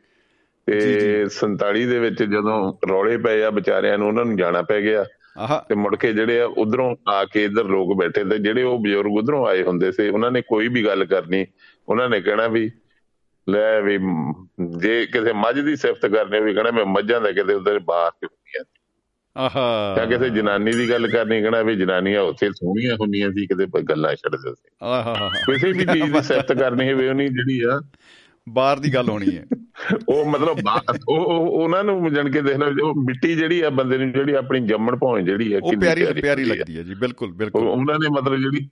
ਤੇ 0.67 1.27
47 1.29 1.87
ਦੇ 1.87 1.99
ਵਿੱਚ 1.99 2.23
ਜਦੋਂ 2.23 2.75
ਰੌਲੇ 2.91 3.17
ਪਏ 3.17 3.43
ਆ 3.43 3.51
ਵਿਚਾਰਿਆਂ 3.51 3.99
ਨੂੰ 3.99 4.09
ਉਹਨਾਂ 4.09 4.25
ਨੂੰ 4.25 4.37
ਜਾਣਾ 4.37 4.63
ਪੈ 4.63 4.81
ਗਿਆ। 4.81 5.05
ਆਹ। 5.39 5.69
ਤੇ 5.69 5.75
ਮੁੜ 5.75 5.97
ਕੇ 5.97 6.13
ਜਿਹੜੇ 6.13 6.41
ਆ 6.41 6.47
ਉਧਰੋਂ 6.47 6.97
ਆ 7.09 7.25
ਕੇ 7.25 7.45
ਇਧਰ 7.45 7.65
ਲੋਕ 7.65 7.99
ਬੈਠੇ 7.99 8.25
ਤੇ 8.25 8.39
ਜਿਹੜੇ 8.39 8.63
ਉਹ 8.63 8.79
ਬਜ਼ੁਰਗ 8.79 9.13
ਉਧਰੋਂ 9.13 9.47
ਆਏ 9.47 9.63
ਹੁੰਦੇ 9.63 9.93
ਸੀ 9.93 10.09
ਉਹਨਾਂ 10.09 10.31
ਨੇ 10.31 10.43
ਕੋਈ 10.43 10.69
ਵੀ 10.69 10.85
ਗੱਲ 10.85 11.05
ਕਰਨੀ 11.05 11.47
ਉਹਨਾਂ 11.89 12.09
ਨੇ 12.09 12.21
ਕਹਿਣਾ 12.21 12.49
ਵੀ 12.49 12.71
ਲੈ 13.51 13.81
ਵੀ 13.81 13.99
ਜੇ 14.79 15.07
ਕਿਸੇ 15.07 15.33
ਮੱਝ 15.33 15.61
ਦੀ 15.61 15.77
ਸਿਫਤ 15.77 16.07
ਕਰਨੀ 16.07 16.41
ਵੀ 16.41 16.55
ਕਹਿਣਾ 16.55 16.71
ਮੈਂ 16.71 16.85
ਮੱਝਾਂ 16.85 17.21
ਦਾ 17.21 17.33
ਕਿਤੇ 17.33 17.55
ਉਧਰ 17.55 17.79
ਬਾਹਰ 17.79 18.11
ਚ 18.11 18.25
ਹੁੰਦੀਆਂ 18.25 18.65
ਆਹਾ। 19.37 19.95
ਜਾਂ 19.97 20.07
ਕਿਸੇ 20.07 20.31
ਜਨਾਨੀ 20.31 20.73
ਦੀ 20.73 20.91
ਗੱਲ 20.91 21.09
ਕਰਨੀ 21.09 21.43
ਕਹਿਣਾ 21.43 21.63
ਵੀ 21.63 21.77
ਜਨਾਨੀਆਂ 21.77 22.23
ਉੱਥੇ 22.23 22.51
ਸੋਹਣੀਆਂ 22.51 22.95
ਹੁੰਦੀਆਂ 22.95 23.31
ਸੀ 23.31 23.47
ਕਿਤੇ 23.47 23.83
ਗੱਲਾਂ 23.83 24.15
ਛੱਡਦੇ 24.15 24.55
ਸੀ 24.55 24.71
ਆਹਾ। 24.83 25.29
ਕਿਸੇ 25.29 25.73
ਵੀ 25.73 25.85
ਚੀਜ਼ 25.85 26.13
ਦੀ 26.13 26.23
ਸਿਫਤ 26.23 26.53
ਕਰਨੀ 26.53 26.93
ਹੋਵੇ 26.93 27.09
ਉਹਨੀ 27.09 27.29
ਜਿਹੜੀ 27.29 27.63
ਆ 27.63 27.81
ਬਾਹਰ 28.47 28.79
ਦੀ 28.79 28.95
ਗੱਲ 28.95 29.09
ਹੋਣੀ 29.09 29.37
ਹੈ 29.37 29.45
ਉਹ 30.09 30.25
ਮਤਲਬ 30.25 30.59
ਉਹ 31.09 31.19
ਉਹ- 31.19 31.53
ਉਹਨਾਂ 31.53 31.85
ਨੂੰ 31.85 32.15
ਜਾਣ 32.15 32.31
ਕੇ 32.31 32.43
ਦੇਖ 32.43 32.57
ਲਓ 32.57 32.89
ਉਹ 32.89 32.95
ਮਿੱਟੀ 32.95 33.35
ਜਿਹੜੀ 33.35 33.61
ਆ 33.61 33.71
ਬੰਦੇ 33.71 33.99
ਨੂੰ 33.99 34.13
ਜਿਹੜੀ 34.13 34.35
ਆਪਣੀ 34.35 34.61
ਜੰਮਣ 34.61 34.97
ਭਾਵੇਂ 34.97 35.25
ਜਿਹੜੀ 35.25 35.55
ਉਹ 35.55 35.71
ਕਿੰਨੀ 35.71 35.81
ਪਿਆਰੀ 35.81 36.21
ਪਿਆਰੀ। 36.21 36.45
ਲੱਗਦੀ 36.45 36.79
ਹੈ 36.79 36.83
ਜੀ 36.83 36.95
ਬਿਲਕੁਲ 36.95 37.33
ਬਿਲਕੁਲ 37.33 37.69
ਉਹਨਾਂ 37.69 37.95
ਨੇ 37.95 38.11
ਮਤਲਬ 38.11 38.37
ਜਿਹੜੀ 38.37 38.69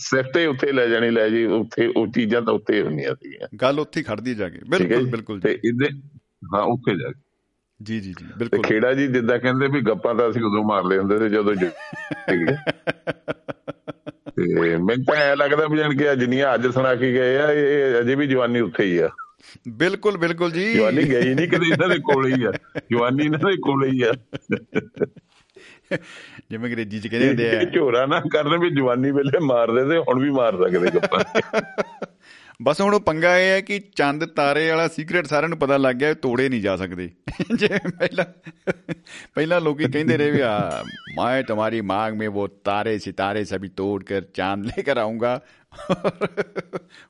ਸਿਫਤੇ 0.00 0.46
ਉੱਥੇ 0.46 0.72
ਲੈ 0.72 0.86
ਜਾਣੀ 0.86 1.10
ਲੈ 1.10 1.28
ਜੀ 1.28 1.44
ਉੱਥੇ 1.44 1.86
ਉਹ 1.86 2.06
ਚੀਜ਼ਾਂ 2.06 2.42
ਤਾਂ 2.42 2.54
ਉੱਥੇ 2.54 2.82
ਹੁੰਦੀਆਂ 2.82 3.14
ਸੀਗੀਆਂ 3.14 3.48
ਗੱਲ 3.62 3.80
ਉੱਥੇ 3.80 4.00
ਹੀ 4.00 4.04
ਖੜਦੀ 4.04 4.34
ਜਾ 4.34 4.48
ਕੇ 4.48 4.56
ਹੈ 4.56 4.62
ਬਿਲਕੁਲ? 4.68 5.06
ਬਿਲਕੁਲ 5.06 5.40
ਤੇ 5.40 5.58
ਇਹਦੇ 5.64 5.88
ਹਾਂ 6.54 6.62
ਉੱਥੇ 6.62 6.96
ਜਾ 6.96 7.08
ਕੇ 7.08 7.20
ਜੀ 7.80 8.00
ਜੀ 8.00 8.10
ਜੀ 8.10 8.24
ਤੇ 8.24 8.34
ਬਿਲਕੁਲ 8.38 8.62
ਖੇੜਾ 8.62 8.94
ਜੀ 8.94 9.08
ਜਿੱਦਾਂ 9.08 9.38
ਕਹਿੰਦੇ 9.38 9.68
ਵੀ 9.68 9.80
ਗੱਪਾਂ 9.80 10.14
ਤਾਂ 10.14 10.30
ਅਸੀਂ 10.30 10.42
ਉਦੋਂ 10.42 10.64
ਮਾਰਦੇ 10.64 10.98
ਹੁੰਦੇ 10.98 11.18
ਸੀ 11.18 11.28
ਜਦੋਂ। 11.28 11.54
ਤੇ 14.36 14.76
ਮੈਨੂੰ 14.76 15.04
ਤਾਂ 15.04 15.16
ਐ 15.16 15.36
ਲੱਗਦਾ 15.36 15.66
ਵੀ 15.66 15.78
ਜਾਣ 15.78 15.96
ਕੇ 15.96 16.12
ਅੱਜ 16.12 16.20
ਜਿੰਨੀਆਂ 16.20 16.54
ਅੱਜ 16.54 16.66
ਸੁਣਾ 16.66 16.94
ਕੇ 16.94 17.12
ਗਏ 17.12 17.36
ਆ 17.36 17.52
ਇਹ 17.52 18.00
ਅਜੇ 18.00 18.14
ਵੀ 18.14 18.26
ਜਵਾਨੀ 18.26 18.60
ਉੱਥੇ 18.60 18.84
ਹੀ 18.84 18.98
ਆ। 18.98 19.08
ਬਿਲਕੁਲ 19.68 20.16
ਬਿਲਕੁਲ 20.16 20.50
ਜੀ। 20.50 20.74
ਜਵਾਨੀ 20.74 21.02
ਗਈ 21.02 21.34
ਨਹੀਂ 21.34 21.48
ਕਿਤੇ 21.48 21.66
ਇਹਨਾਂ 21.66 21.88
ਦੇ 21.88 21.98
ਕੋਲੇ 21.98 22.34
ਹੀ 22.34 22.44
ਆ। 22.44 22.52
ਜਵਾਨੀ 22.90 23.24
ਇਹਨਾਂ 23.24 23.38
ਦੇ 23.38 23.56
ਕੋਲੇ 23.56 23.88
ਹੀ 23.88 24.02
ਆ। 24.02 24.12
ਜਿਵੇਂ 26.50 26.70
ਅੰਗਰੇਜ਼ੀ 26.70 27.00
ਚ 27.00 27.06
ਕਹਿੰਦੇ 27.06 27.28
ਹੁੰਦੇ 27.28 27.56
ਆ। 27.56 27.64
ਝੋਰਾ 27.64 28.06
ਨਾ 28.06 28.20
ਕਰਨ 28.20 28.58
ਵੀ 28.58 28.70
ਜਵਾਨੀ 28.70 29.10
ਵੇਲੇ 29.10 29.38
ਮਾਰਦੇ 29.38 29.84
ਤੇ 29.84 29.98
ਹੁਣ 29.98 30.22
ਵੀ 30.22 30.30
ਮਾਰ 30.30 30.56
ਸਕਦੇ 30.56 30.90
ਗੱਪਾਂ। 30.94 31.24
ਬਸ 32.62 32.80
ਹੁਣ 32.80 32.94
ਉਹ 32.94 33.00
ਪੰਗਾ 33.00 33.38
ਇਹ 33.38 33.50
ਹੈ 33.50 33.60
ਕਿ 33.60 33.80
ਚੰਦ, 33.96 34.24
ਤਾਰੇ 34.24 34.70
ਵਾਲਾ 34.70 34.88
ਸੀਕ੍ਰੀਟ 34.88 35.26
ਸਾਰਿਆਂ 35.26 35.48
ਨੂੰ 35.48 35.58
ਪਤਾ 35.58 35.76
ਲੱਗ 35.76 35.96
ਗਿਆ 35.96 36.14
ਤੋੜੇ 36.14 36.48
ਨਹੀਂ 36.48 36.60
ਜਾ 36.60 36.76
ਸਕਦੇ। 36.76 37.10
ਜੇ 37.54 37.68
ਪਹਿਲਾਂ 37.68 38.24
ਪਹਿਲਾਂ 39.34 39.60
ਲੋਕੀ 39.60 39.84
ਕਹਿੰਦੇ 39.84 40.16
ਰਹੇ 40.16 40.30
ਵੀ 40.30 40.40
ਆ 40.40 40.84
ਮੈਂ 41.16 41.42
ਤੁਹਾਡੀ 41.42 41.80
ਮਾਂਗ 41.80 42.14
ਮੇ 42.14 42.26
ਉਹ 42.26 42.48
ਤਾਰੇ, 42.64 42.98
ਸਿਤਾਰੇ 42.98 43.44
ਸਭੀ 43.44 43.68
ਤੋੜ 43.68 44.04
ਕੇ 44.04 44.20
ਚੰਦ 44.20 44.66
ਲੈ 44.66 44.82
ਕੇ 44.82 44.90
ਆਉਂਗਾ 44.90 45.40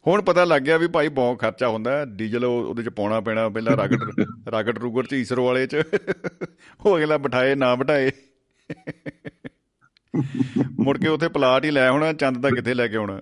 ਹੁਣ 0.06 0.22
ਪਤਾ 0.22 0.44
ਲੱਗ 0.44 0.62
ਗਿਆ 0.62 0.76
ਵੀ 0.76 0.86
ਭਾਈ 0.86 1.08
ਬਹੁਤ 1.08 1.38
ਖਰਚਾ 1.38 1.68
ਹੁੰਦਾ 1.68 2.04
ਡੀਜ਼ਲ 2.04 2.44
ਉਹਦੇ 2.44 2.82
ਚ 2.82 2.88
ਪਾਉਣਾ 2.88 3.20
ਪੈਣਾ, 3.20 3.48
ਪਹਿਲਾਂ 3.48 3.76
ਰਾਕਟ 3.76 4.26
ਰਾਕਟ 4.50 4.78
ਰੂਗਰ 4.78 5.06
ਚ, 5.06 5.12
ਈਸਰੋ 5.12 5.46
ਵਾਲੇ 5.46 5.66
ਚ। 5.66 5.76
ਉਹ 6.86 6.98
ਅਗਲਾ 6.98 7.18
ਬਿਠਾਏ, 7.18 7.54
ਨਾ 7.54 7.74
ਬਿਠਾਏ। 7.74 8.10
ਮੁੜ 10.80 10.98
ਕੇ 10.98 11.08
ਉੱਥੇ 11.08 11.28
ਪਲਾਟ 11.28 11.64
ਹੀ 11.64 11.70
ਲੈ 11.70 11.88
ਆਉਣਾ, 11.88 12.12
ਚੰਦ 12.12 12.38
ਦਾ 12.38 12.50
ਕਿੱਥੇ 12.50 12.74
ਲੈ 12.74 12.88
ਕੇ 12.88 12.96
ਆਉਣਾ? 12.96 13.20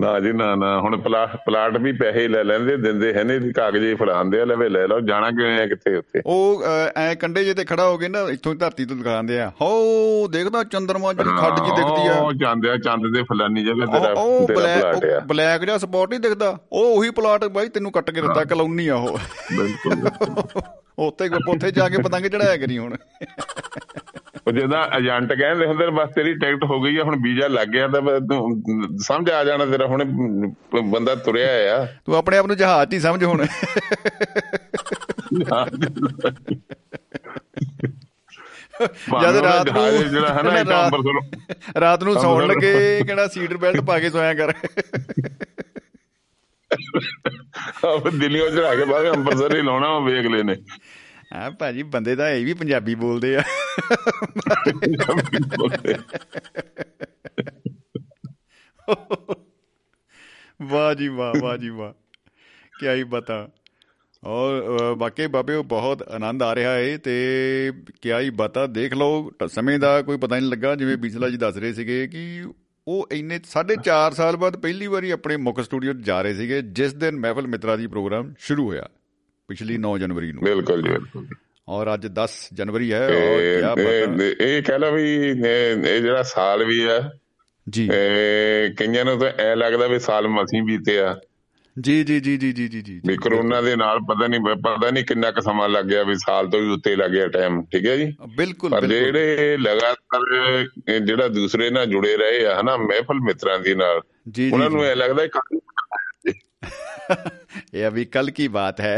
ਨਾ 0.00 0.18
ਜੀ 0.20 0.32
ਨਾ 0.32 0.54
ਨਾ। 0.54 0.68
ਹੁਣ 0.80 0.96
ਪਲਾਟ 1.00 1.76
ਵੀ 1.76 1.92
ਪੈਸੇ 1.92 2.26
ਲੈ 2.28 2.42
ਲੈਂਦੇ 2.44 2.76
ਦਿੰਦੇ 2.76 3.12
ਹੈ 3.14 3.24
ਨੇ 3.24 3.38
ਕਾਗਜ਼ੇ 3.52 3.94
ਫੜਾਉਂਦੇ 3.94 4.40
ਆ 4.40 4.44
ਲਵੇ 4.44 4.68
ਲੈ 4.68 4.86
ਲਓ 4.86 5.00
ਜਾਣਾ 5.00 5.30
ਕਿਵੇਂ 5.30 5.60
ਆ 5.60 5.66
ਕਿੱਥੇ 5.66 5.94
ਉੱਥੇ? 5.96 6.22
ਉਹ 6.26 6.62
ਐ 6.96 7.14
ਕੰਡੇ 7.14 7.44
ਜੇ 7.44 7.54
ਤੇ 7.54 7.64
ਖੜਾ 7.64 7.88
ਹੋ 7.88 7.96
ਕੇ 7.98 8.08
ਨਾ 8.08 8.20
ਇੱਥੋਂ 8.30 8.54
ਧਰਤੀ 8.54 8.84
ਤੋਂ 8.84 8.96
ਦਿਖਾਉਂਦੇ 8.96 9.40
ਆ। 9.40 9.50
ਹੋ 9.62 10.28
ਦੇਖਦਾ 10.28 10.62
ਚੰਦਰਮਾ 10.64 11.12
ਜਿਹੜੀ 11.12 11.36
ਖੱਡ 11.40 11.60
ਜੀ 11.60 11.70
ਦਿਖਦੀ 11.70 12.08
ਆ। 12.08 12.14
ਉਹ 12.14 12.32
ਜਾਂਦੇ 12.32 12.70
ਆ 12.70 12.76
ਚੰਦ 12.76 13.12
ਦੇ 13.14 13.22
ਫਲਾਨੀ 13.22 13.64
ਜਗ੍ਹਾ 13.64 13.86
ਤੇਰਾ 13.86 14.14
ਤੇਰਾ 14.46 14.54
ਪਲਾਟ 14.54 15.04
ਆ। 15.04 15.16
ਉਹ 15.16 15.20
ਬਲੈਕ 15.26 15.64
ਜਿਹਾ 15.64 15.78
ਸਪੌਟ 15.78 16.10
ਨਹੀਂ 16.10 16.20
ਦਿਖਦਾ। 16.20 16.56
ਉਹ 16.72 16.96
ਉਹੀ 16.96 17.10
ਪਲਾਟ 17.10 17.44
ਬਾਈ 17.44 17.68
ਤੈਨੂੰ 17.68 17.92
ਕੱਟ 17.92 18.10
ਕੇ 18.10 18.20
ਦਿੱਤਾ 18.20 18.44
ਕਲੋਨੀ 18.44 18.88
ਆ 18.88 18.94
ਉਹ। 18.94 19.18
ਬਿਲਕੁਲ 19.56 19.94
ਬਿਲਕੁਲ। 19.94 20.62
ਉੱਥੇ 20.98 21.28
ਉੱਥੇ 21.48 21.70
ਜਾ 21.70 21.88
ਕੇ 21.88 21.98
ਪਤੰਗ 22.02 22.26
ਚੜਾਇਆ 22.26 22.56
ਕਰੀ 22.56 22.78
ਹੁਣ। 22.78 22.96
ਉਹ 24.46 24.52
ਜਿਹਦਾ 24.52 24.90
ਏਜੰਟ 24.98 25.32
ਕਹਿੰਦੇ 25.32 25.66
ਹੁੰਦੇ 25.66 25.84
ਨੇ, 25.86 25.90
ਬਸ 25.90 26.08
ਤੇਰੀ 26.14 26.34
ਟਿਕਟ 26.34 26.64
ਹੋ 26.64 26.80
ਗਈ 26.82 26.96
ਆ 26.96 27.02
ਹੁਣ 27.02 27.16
ਵੀਜ਼ਾ 27.22 27.48
ਲੱਗ 27.48 27.68
ਗਿਆ 27.68 27.88
ਤਾਂ 27.88 28.02
ਸਮਝ 28.98 29.30
ਆ 29.30 29.44
ਜਾਣਾ 29.44 29.66
ਤੇਰਾ 29.66 29.86
ਹੁਣ 29.86 30.04
ਬੰਦਾ 30.90 31.14
ਤੁਰਿਆ 31.14 31.76
ਆ। 31.76 31.86
ਤੂੰ 32.06 32.16
ਆਪਣੇ 32.16 32.36
ਆਪ 32.36 32.46
ਨੂੰ 32.46 32.56
ਜਹਾਜ਼ 32.56 32.94
ਹੀ 32.94 33.00
ਸਮਝ 33.00 33.24
ਹੁਣ। 33.24 33.46
ਜਦ 39.22 39.36
ਰਾਤ 39.36 39.66
ਜਹਾਜ਼ 39.66 40.04
ਜਿਹੜਾ 40.04 40.34
ਹੈ 40.34 40.42
ਨਾ 40.42 40.50
ਕਹਿੰਦਾ 40.50 40.86
ਇੱਕ 40.86 41.06
ਰਾਤ- 41.76 42.04
ਨੂੰ 42.04 42.14
ਸੌਣ 42.14 42.46
ਲੱਗੇ 42.46 43.02
ਕਿਹੜਾ 43.06 43.26
ਸੀਟ 43.28 43.52
ਬੈਲਟ 43.52 43.80
ਪਾ 43.80 43.98
ਕੇ 43.98 44.10
ਸੋਇਆ 44.10 44.34
ਕਰ। 44.34 44.52
ਆਪ 47.84 48.08
ਦਿੱਲੀੋਂ 48.08 48.50
ਚੜਾ 48.50 48.74
ਕੇ 48.74 48.84
ਬਾਅਦ 48.84 49.14
ਅੰਬਰਸਰ 49.14 49.56
ਹੀ 49.56 49.62
ਲਾਉਣਾ 49.62 49.88
ਉਹ 49.88 50.02
ਵੇਖ 50.02 50.26
ਲੈਨੇ 50.26 50.56
ਆ 51.36 51.50
ਭਾਜੀ 51.50 51.82
ਬੰਦੇ 51.82 52.16
ਤਾਂ 52.16 52.30
ਇਹ 52.30 52.44
ਵੀ 52.46 52.54
ਪੰਜਾਬੀ 52.54 52.94
ਬੋਲਦੇ 52.94 53.36
ਆ। 53.36 53.42
ਵਾਹ 60.62 60.94
ਜੀ 60.94 61.08
ਵਾਹ 61.08 61.34
ਵਾਹ 61.40 61.56
ਜੀ 61.56 61.68
ਵਾਹ। 61.68 61.92
ਕੀ 62.80 62.88
ਹੀ 62.88 63.04
ਬਤਾ। 63.04 63.48
ਔਰ 64.24 64.62
ਅ, 64.62 64.94
ਵਾਕਈ 64.98 65.26
ਬਾਬੇ 65.26 65.62
ਬਹੁਤ 65.62 66.02
ਆਨੰਦ 66.02 66.42
ਆ 66.42 66.54
ਰਿਹਾ 66.54 66.72
ਹੈ 66.72 66.96
ਤੇ 66.96 67.72
ਕੀ 68.02 68.12
ਹੀ 68.12 68.30
ਬਤਾ। 68.30 68.66
ਦੇਖ 68.66 68.92
ਲਓ 68.92 69.30
ਟ- 69.30 69.44
ਸਮੇਂ 69.44 69.78
ਦਾ 69.78 70.02
ਕੋਈ 70.02 70.16
ਪਤਾ 70.16 70.38
ਨਹੀਂ 70.38 70.50
ਲੱਗਾ 70.50 70.74
ਜਿਵੇਂ 70.74 70.96
ਬਿਸਲਾ 70.96 71.28
ਜੀ 71.28 71.36
ਦੱਸ 71.36 71.56
ਰਹੇ 71.56 71.72
ਸੀਗੇ 71.72 72.08
ਕਿ 72.08 72.44
ਉਹ 72.88 73.08
ਇੰਨੇ 73.12 73.38
4.5 73.38 74.14
ਸਾਲ 74.14 74.36
ਬਾਅਦ 74.36 74.56
ਪਹਿਲੀ 74.56 74.86
ਵਾਰੀ 74.86 75.10
ਆਪਣੇ 75.10 75.36
ਮੁੱਖ 75.36 75.60
ਸਟੂਡੀਓ 75.60 75.92
'ਚ 75.92 75.96
ਜਾ 75.96 76.22
ਰਹੇ 76.22 76.34
ਸੀਗੇ 76.34 76.62
ਜਿਸ 76.62 76.94
ਦਿਨ 76.94 77.16
ਮਹਿਫਲ 77.16 77.46
ਮਿੱਤਰਾ 77.46 77.76
ਦੀ 77.76 77.86
ਪ੍ਰੋਗਰਾਮ 77.86 78.34
ਸ਼ੁਰੂ 78.38 78.66
ਹੋਇਆ। 78.68 78.88
ਪਿਛਲੀ 79.50 79.76
9 79.78 79.96
ਜਨਵਰੀ 79.98 80.32
ਨੂੰ। 80.32 80.42
ਬਿਲਕੁਲ 80.44 80.82
ਜੀ 80.82 80.88
ਬਿਲਕੁਲ 80.88 81.26
ਔਰ 81.68 81.92
ਅੱਜ 81.94 82.06
10 82.14 82.34
ਜਨਵਰੀ 82.52 82.92
ਹੈ 82.92 83.04
ਔਰ 83.06 83.40
ਇਹ 83.40 83.62
ਕੀ 83.62 83.74
ਪਤਾ 83.74 84.44
ਇਹ- 84.46 84.62
ਕਹਿ 84.62 84.78
ਲਓ 84.78 84.92
ਵੀ 84.92 85.02
ਇਹ 85.30 86.00
ਜਿਹੜਾ 86.02 86.22
ਸਾਲ 86.22 86.64
ਵੀ 86.64 86.82
ਆ 86.84 87.00
ਜੀ। 87.66 87.88
ਇਹ 87.92 88.74
ਕਈਆਂ 88.74 89.04
ਨੂੰ 89.04 89.18
ਤਾਂ 89.18 89.30
ਐ 89.38 89.54
ਲੱਗਦਾ 89.54 89.86
ਵੀ 89.86 89.98
ਸਾਲ 89.98 90.28
ਮਸੀਂ 90.28 90.62
ਬੀਤੇ 90.62 90.98
ਆ। 91.00 91.14
ਜੀ 91.76 92.02
ਜੀ 92.04 92.18
ਜੀ 92.20 92.36
ਜੀ 92.36 92.52
ਜੀ 92.52 92.68
ਜੀ 92.68 93.00
ਵੀ 93.06 93.16
ਕਰੋਨਾ 93.16 93.60
ਦੇ 93.60 93.74
ਨਾਲ 93.76 93.98
ਪਤਾ 94.08 94.26
ਨਹੀਂ 94.26 94.40
ਪਤਾ 94.40 94.90
ਨਹੀਂ 94.90 95.04
ਕਿੰਨਾ 95.04 95.30
ਕੁ 95.30 95.40
ਸਮਾਂ 95.40 95.68
ਲੱਗ 95.68 95.84
ਗਿਆ 95.84 96.02
ਵੀ 96.02 96.14
ਸਾਲ 96.14 96.48
ਤੋਂ 96.50 96.60
ਵੀ 96.60 96.68
ਉੱਤੇ 96.68 96.94
ਲੱਗ 96.96 97.10
ਗਿਆ 97.10 97.26
ਟਾਈਮ 97.28 97.60
ਠੀਕ 97.62 97.86
ਹੈ 97.86 97.96
ਜੀ? 97.96 98.06
ਬਿਲਕੁਲ 98.36 98.70
ਪਰ 98.70 98.80
ਬਿਲਕੁਲ। 98.80 99.04
ਜਿਹੜੇ 99.04 99.56
ਲਗਾਤਾਰ 99.56 101.00
ਜਿਹੜਾ 101.00 101.28
ਦੂਸਰੇ 101.28 101.70
ਨਾਲ 101.70 101.86
ਜੁੜੇ 101.86 102.16
ਰਹੇ 102.16 102.44
ਆ 102.46 102.60
ਹਨਾ 102.60 102.76
ਮਹਿਫਲ 102.76 103.20
ਮਿੱਤਰਾਂ 103.20 103.58
ਦੀ 103.58 103.74
ਨਾਲ 103.74 104.00
ਉਹਨਾਂ 104.52 104.70
ਨੂੰ 104.70 104.84
ਲੱਗਦਾ 104.96 105.22
ਇਹ 105.22 105.28
ਕੰਮ 105.28 105.58
ये 107.71 107.81
अभी 107.85 108.03
कल 108.07 108.29
की 108.31 108.45
बात 108.51 108.79
है 108.81 108.93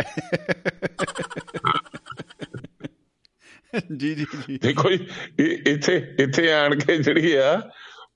ਜੀ 3.94 4.10
ਜੀ 4.16 4.26
ਜੀ 4.38 4.58
ਦੇਖੋ 4.60 4.90
ਜੀ, 4.92 4.98
ਇਹ- 5.40 5.68
ਇੱਥੇ 5.68 5.96
ਇੱਥੇ 6.20 6.52
ਆਣ 6.54 6.76
ਕੇ 6.80 6.96
ਜਿਹੜੀ 7.00 7.32
ਆ 7.38 7.50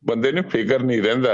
ਬੰਦੇ 0.06 0.32
ਨੂੰ 0.32 0.44
ਫਿਕਰ 0.49 0.84
ਨਹੀਂ 0.84 1.02
ਰਹਿੰਦਾ 1.02 1.34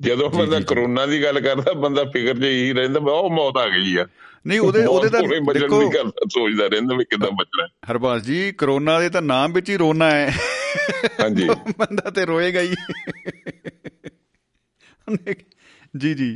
ਜਦੋਂ 0.00 0.28
ਜੀ, 0.30 0.38
ਬੰਦਾ 0.38 0.56
ਜੀ, 0.56 0.60
ਜੀ। 0.60 0.66
ਕਰੋਨਾ 0.66 1.06
ਦੀ 1.06 1.22
ਗੱਲ 1.22 1.40
ਕਰਦਾ 1.40 1.72
ਬੰਦਾ 1.80 2.04
ਫਿਕਰ 2.10 2.36
'ਚ 2.36 2.44
ਹੀ 2.44 2.72
ਰਹਿੰਦਾ 2.72 3.00
ਵੀ 3.00 3.10
ਉਹ 3.12 3.30
ਮੌਤ 3.30 3.56
ਆ 3.56 3.66
ਗਈ 3.68 3.96
ਆ 3.96 4.06
ਨਹੀਂ 4.46 4.58
ਉਹਦੇ 4.60 4.84
ਉਹਦੇ 4.86 5.08
ਮੌਤ 5.08 5.22
ਕੋਲੇ 5.22 5.38
ਤਾਂ 5.38 5.40
ਬਚਣ 5.44 5.60
ਦੇਖੋ 5.60 5.80
ਦੀ 5.80 5.94
ਗੱਲ 5.94 6.10
ਸੋਚਦਾ 6.30 6.66
ਰਹਿੰਦਾ 6.66 6.96
ਵੀ 6.96 7.04
ਕਿੱਦਾਂ 7.04 7.30
ਬਚਣਾ 7.34 7.66
ਹਰਬਾਸ 7.90 8.22
ਜੀ 8.22 8.40
ਕਰੋਨਾ 8.58 8.98
ਦੇ 9.00 9.08
ਤਾਂ 9.08 9.22
ਨਾਮ 9.24 9.52
ਵਿੱਚ 9.52 9.70
ਹੀ 9.70 9.76
ਰੋਣਾ 9.76 10.10
ਹੈ 10.10 10.30
ਹਾਂਜੀ 11.20 11.48
ਬੰਦਾ 11.78 12.10
ਤੇ 12.10 12.24
ਰੋਏਗਾ 12.26 12.60
ਹੀ 12.60 12.74
ਜੀ 15.96 16.14
ਜੀ 16.14 16.30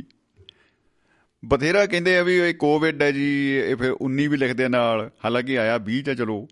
ਬਥੇਰਾ 1.46 1.86
ਕਹਿੰਦੇ 1.86 2.18
ਆ 2.18 2.22
ਵੀ 2.22 2.36
ਇਹ 2.38 2.54
ਕੋਵਿਡ 2.54 3.02
ਹੈ 3.02 3.10
ਜੀ 3.10 3.56
ਇਹ 3.56 3.76
ਫਿਰ 3.76 3.92
19 3.92 4.26
ਵੀ 4.28 4.36
ਲਿਖਦੇ 4.36 4.68
ਨਾਲ। 4.68 5.10
ਹਾਲਾਂਕਿ 5.24 5.58
ਆਇਆ 5.58 5.78
20 5.90 6.00
ਚ 6.00 6.10
ਚਲੋ। 6.10 6.48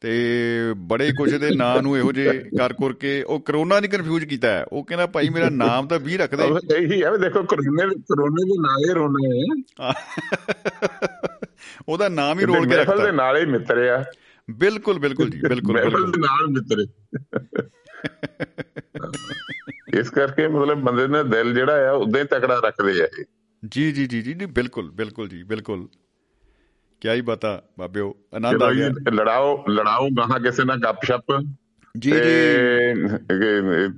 ਤੇ 0.00 0.12
ਬੜੇ 0.76 1.12
ਕੁਝ 1.18 1.34
ਦੇ 1.34 1.50
ਨਾਂ 1.56 1.82
ਨੂੰ 1.82 1.98
ਇਹੋ 1.98 2.12
ਜੇ 2.12 2.44
ਕਰ 2.58 2.72
ਕਰ 2.72 2.92
ਕੇ 2.92 3.22
ਉਹ 3.22 3.40
ਕਰੋਨਾ 3.40 3.80
ਨਹੀਂ 3.80 3.90
ਕਨਫਿਊਜ਼ 3.90 4.24
ਕੀਤਾ 4.24 4.48
ਹੈ। 4.48 4.64
ਉਹ 4.72 4.84
ਕਹਿੰਦਾ 4.84 5.06
ਭਾਈ 5.06 5.28
ਮੇਰਾ 5.28 5.48
ਨਾਮ 5.48 5.86
ਤਾਂ 5.86 6.00
20 6.00 6.16
ਰੱਖ 6.16 6.34
ਦੇ 6.34 6.42
ਉਹ 6.42 6.58
ਇਹੀ 6.76 6.86
ਵੀ 6.86 7.18
ਦੇਖੋ 7.20 7.42
ਕਰੋਨੇ 7.42 7.88
ਦੇ 7.88 7.94
ਕਰੋਨੇ 7.94 8.44
ਦੇ 8.44 8.60
ਨਾਲ 8.60 8.88
ਹੀ 8.88 8.94
ਰੋਣਾ 8.94 9.28
ਹੈ 9.28 9.94
ਉਹਦਾ 11.88 12.08
ਨਾਮ 12.08 12.40
ਹੀ 12.40 12.44
ਰੋਲ 12.44 12.60
ਕੇ 12.60 12.76
ਮਹਿਫਲ 12.76 12.96
ਦੇ 12.96 13.02
ਰੱਖਤਾ 13.02 13.10
ਨਾਲ 13.12 13.36
ਹੀ 13.36 13.46
ਮਿੱਤਰ 13.46 13.78
ਆ। 13.78 14.04
ਬਿਲਕੁਲ 14.50 14.98
ਬਿਲਕੁਲ 14.98 15.30
ਜੀ 15.30 15.40
ਬਿਲਕੁਲ 15.40 15.80
ਬਿਲਕੁਲ। 15.80 16.12
ਦੇ 16.12 16.20
ਨਾਲ 16.20 16.46
ਮਿੱਤਰ 16.48 16.86
ਇਸ 20.00 20.10
ਕਰਕੇ 20.10 20.48
ਮਤਲਬ 20.48 20.78
ਬੰਦੇ 20.78 21.06
ਨੇ 21.06 21.24
ਦਿਲ 21.24 21.54
ਜਿਹੜਾ 21.54 21.88
ਆ 21.88 21.92
ਉਦਾਂ 21.92 22.20
ਹੀ 22.20 22.26
ਤਕੜਾ 22.26 22.60
ਰੱਖਦੇ 22.64 23.02
ਆ 23.02 23.04
ਇਹ। 23.04 23.24
ਜੀ 23.68 23.92
ਜੀ 23.92 24.06
ਜੀ 24.06 24.22
ਜੀ 24.22 24.34
ਬਿਲਕੁਲ 24.34 24.90
ਬਿਲਕੁਲ 24.90 25.28
ਜੀ 25.28 25.42
ਬਿਲकुल 25.42 25.86
ਕਿਆ 27.00 27.14
ਹੀ 27.14 27.20
ਬਤਾ 27.20 27.62
ਬਾਬਿਓ 27.78 28.16
ਆਨੰਦ 28.34 28.62
ਆ 28.62 28.72
ਗਿਆ। 28.72 28.88
ਲੜਾਓ 29.12 29.64
ਲੜਾਓ 29.66 30.08
ਗਾਹਾਂ 30.18 30.40
ਕਿਸੇ 30.40 30.64
ਨਾਲ 30.64 30.76
ਗੱਪਸ਼ਪ। 30.76 31.44
ਜੀ 31.98 32.10
ਜੀ। 32.10 33.88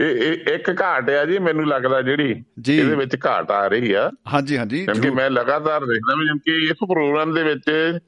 ਇਹ 0.00 0.32
ਇੱਕ 0.54 0.82
ਘਾਟ 0.82 1.10
ਆ 1.10 1.24
ਜੀ 1.24 1.38
ਮੈਨੂੰ 1.38 1.66
ਲੱਗਦਾ 1.66 2.02
ਜਿਹੜੀ। 2.02 2.44
ਇਹਦੇ 2.68 2.94
ਵਿੱਚ 2.94 3.16
ਘਾਟ 3.26 3.50
ਆ 3.50 3.66
ਰਹੀ 3.66 3.92
ਆ। 3.92 4.10
ਹਾਂਜੀ 4.32 4.58
ਹਾਂਜੀ 4.58 4.84
ਕਿਉਂਕਿ। 4.84 5.10
ਮੈਂ 5.10 5.30
ਲਗਾਤਾਰ 5.30 5.80
ਦੇਖਦਾ 5.80 6.14
ਵੀ 6.14 6.24
ਜਿਵੇਂ 6.24 6.40
ਕਿ 6.44 6.64
ਇਸ 6.64 6.72
ਪ੍ਰੋਗਰਾਮ 6.72 7.34
ਦੇ 7.34 7.42
ਵਿੱਚ 7.42 7.98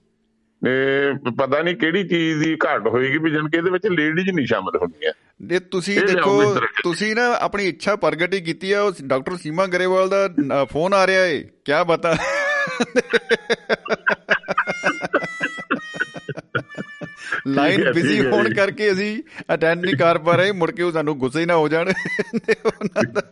ਇਹ 0.68 1.30
ਪਤਾ 1.30 1.62
ਨਹੀਂ 1.62 1.76
ਕਿਹੜੀ 1.76 2.08
ਚੀਜ਼ 2.08 2.44
ਦੀ 2.44 2.56
ਘਾਟ 2.66 2.86
ਹੋਏਗੀ 2.86 3.18
ਵੀ 3.18 3.30
ਜਨ 3.30 3.48
ਕਿ 3.48 3.56
ਇਹਦੇ 3.56 3.70
ਵਿੱਚ 3.70 3.86
ਲੇਡੀਜ਼ 3.86 4.30
ਨਹੀਂ 4.30 4.46
ਸ਼ਾਮਲ 4.46 4.76
ਹੁੰਦੀਆਂ। 4.76 5.12
ਇਹ 5.40 5.60
ਤੁਸੀਂ 5.60 6.00
ਦੇਖੋ। 6.00 6.54
ਤੁਸੀਂ 6.82 7.14
ਨਾ 7.16 7.26
ਆਪਣੀ 7.34 7.66
ਇੱਛਾ 7.68 7.96
ਪ੍ਰਗਟ 7.96 8.34
ਹੀ 8.34 8.40
ਕੀਤੀ 8.40 8.72
ਆ 8.72 8.82
ਉਸ 8.82 9.02
ਡਾਕਟਰ 9.02 9.36
ਸੀਮਾ 9.36 9.66
ਗਰੇਵਾਲ 9.66 10.08
ਦਾ 10.08 10.64
ਫੋਨ 10.64 10.94
ਆ 10.94 11.06
ਰਿਹਾ 11.06 11.24
ਏ 11.24 11.44
ਕਿਆ 11.64 11.84
ਬਤਾ 11.84 12.16
ਲਾਈਨ 17.46 17.92
ਬਿਜ਼ੀ 17.92 18.20
ਹੋਣ। 18.26 18.54
ਕਰਕੇ 18.54 18.92
ਅਸੀਂ 18.92 19.22
ਅਟੈਂਡ 19.54 19.84
ਨਹੀਂ 19.84 19.96
ਕਰ 19.96 20.18
ਪਾ 20.18 20.36
ਰਹੇ 20.36 20.52
ਮੁੜ 20.52 20.70
ਕੇ 20.70 20.82
ਉਹ 20.82 20.92
ਸਾਨੂੰ 20.92 21.18
ਗੁੱਸੇ 21.18 21.40
ਹੀ 21.40 21.46
ਨਾ 21.46 21.56
ਹੋ 21.56 21.68
ਜਾਣ 21.68 21.84
ਦਾ 21.84 23.22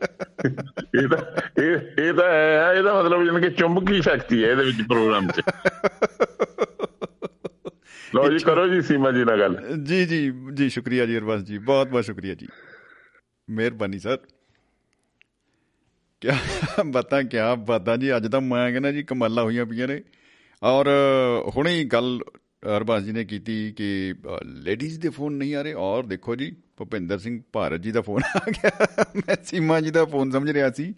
ਇਹ 0.95 1.09
ਤਾਂ 1.09 1.19
ਇਹ 1.63 1.77
ਇਹ 1.99 2.13
ਤਾਂ 2.13 2.29
ਇਹਦਾ 2.75 3.03
ਮਤਲਬ 3.03 3.25
ਜਨ 3.25 3.41
ਕਿ 3.41 3.51
ਚੁੰਬਕੀ 3.51 4.03
ਸ਼ਕਤੀ 4.03 4.45
ਹੈ 4.45 4.51
ਇਹਦੇ 4.51 4.65
ਵਿੱਚ 4.65 4.83
ਪ੍ਰੋਗਰਾਮ 4.89 5.29
'ਚ 5.29 5.41
ਲਓ 8.17 8.31
ਜੀ 8.31 8.39
ਕਰੋ 8.39 8.67
ਜੀ 8.69 8.81
ਸੀਮਾ 8.83 9.11
ਜੀ 9.13 9.25
ਨਾਲ 9.25 9.41
ਗੱਲ। 9.41 9.57
ਜੀ 9.83 10.05
ਜੀ 10.07 10.33
ਜੀ 10.55 10.69
ਸ਼ੁਕਰੀਆ 10.69 11.07
ਜੀ 11.07 11.19
ਅਰਬਾਜ਼ 11.19 11.45
ਜੀ 11.45 11.59
ਬਹੁਤ 11.59 11.89
ਬਹੁਤ 11.89 12.05
ਸ਼ੁਕਰੀਆ 12.05 12.35
ਜੀ। 12.35 12.47
ਮਿਹਰਬਾਨੀ 13.51 13.99
ਸਰ। 13.99 14.19
ਕਿਆ 16.21 16.37
ਬਾਤਾਂ 16.87 17.23
ਕਿਆ 17.23 17.55
ਬਾਤਾਂ 17.55 17.97
ਜੀ 17.97 18.17
ਅੱਜ 18.17 18.27
ਤਾਂ 18.27 18.41
ਮੈਂ 18.41 18.71
ਕਹਿੰਦਾ 18.71 18.93
ਜੀ 18.93 19.03
ਕਮਾਲਾਂ 19.03 19.45
ਹੋਈਆਂ 19.45 19.67
ਪਈਆਂ 19.67 19.89
ਨੇ। 19.89 20.03
ਔਰ 20.63 20.89
ਹੁਣੇ 21.57 21.75
ਹੀ 21.75 21.85
ਗੱਲ 21.85 22.21
ਅਰਬਾਜ਼ 22.77 23.05
ਜੀ 23.05 23.13
ਨੇ 23.13 23.25
ਕੀਤੀ 23.25 23.73
ਕਿ 23.73 24.15
ਲੇਡੀਜ਼ 24.45 25.01
ਦੇ 25.01 25.09
ਫੋਨ 25.09 25.33
ਨਹੀਂ 25.33 25.55
ਆ 25.55 25.63
ਰਹੇ। 25.63 25.73
ਔਰ 25.73 26.07
ਦੇਖੋ 26.07 26.37
ਜੀ 26.37 26.57
ਭੁਪਿੰਦਰ 26.77 27.19
ਸਿੰਘ 27.19 27.41
ਭਾਰਤ 27.53 27.81
ਜੀ 27.81 27.93
ਦਾ 27.93 28.01
ਫੋਨ 28.01 28.23
ਆ 28.37 28.41
ਗਿਆ। 28.51 28.87
ਮੈਂ 29.17 29.37
ਸੀਮਾ 29.45 29.81
ਜੀ 29.81 29.91
ਦਾ 29.91 30.05
ਫੋਨ 30.05 30.31
ਸਮਝ 30.31 30.51
ਰਿਹਾ 30.51 30.71
ਸੀ। 30.71 30.95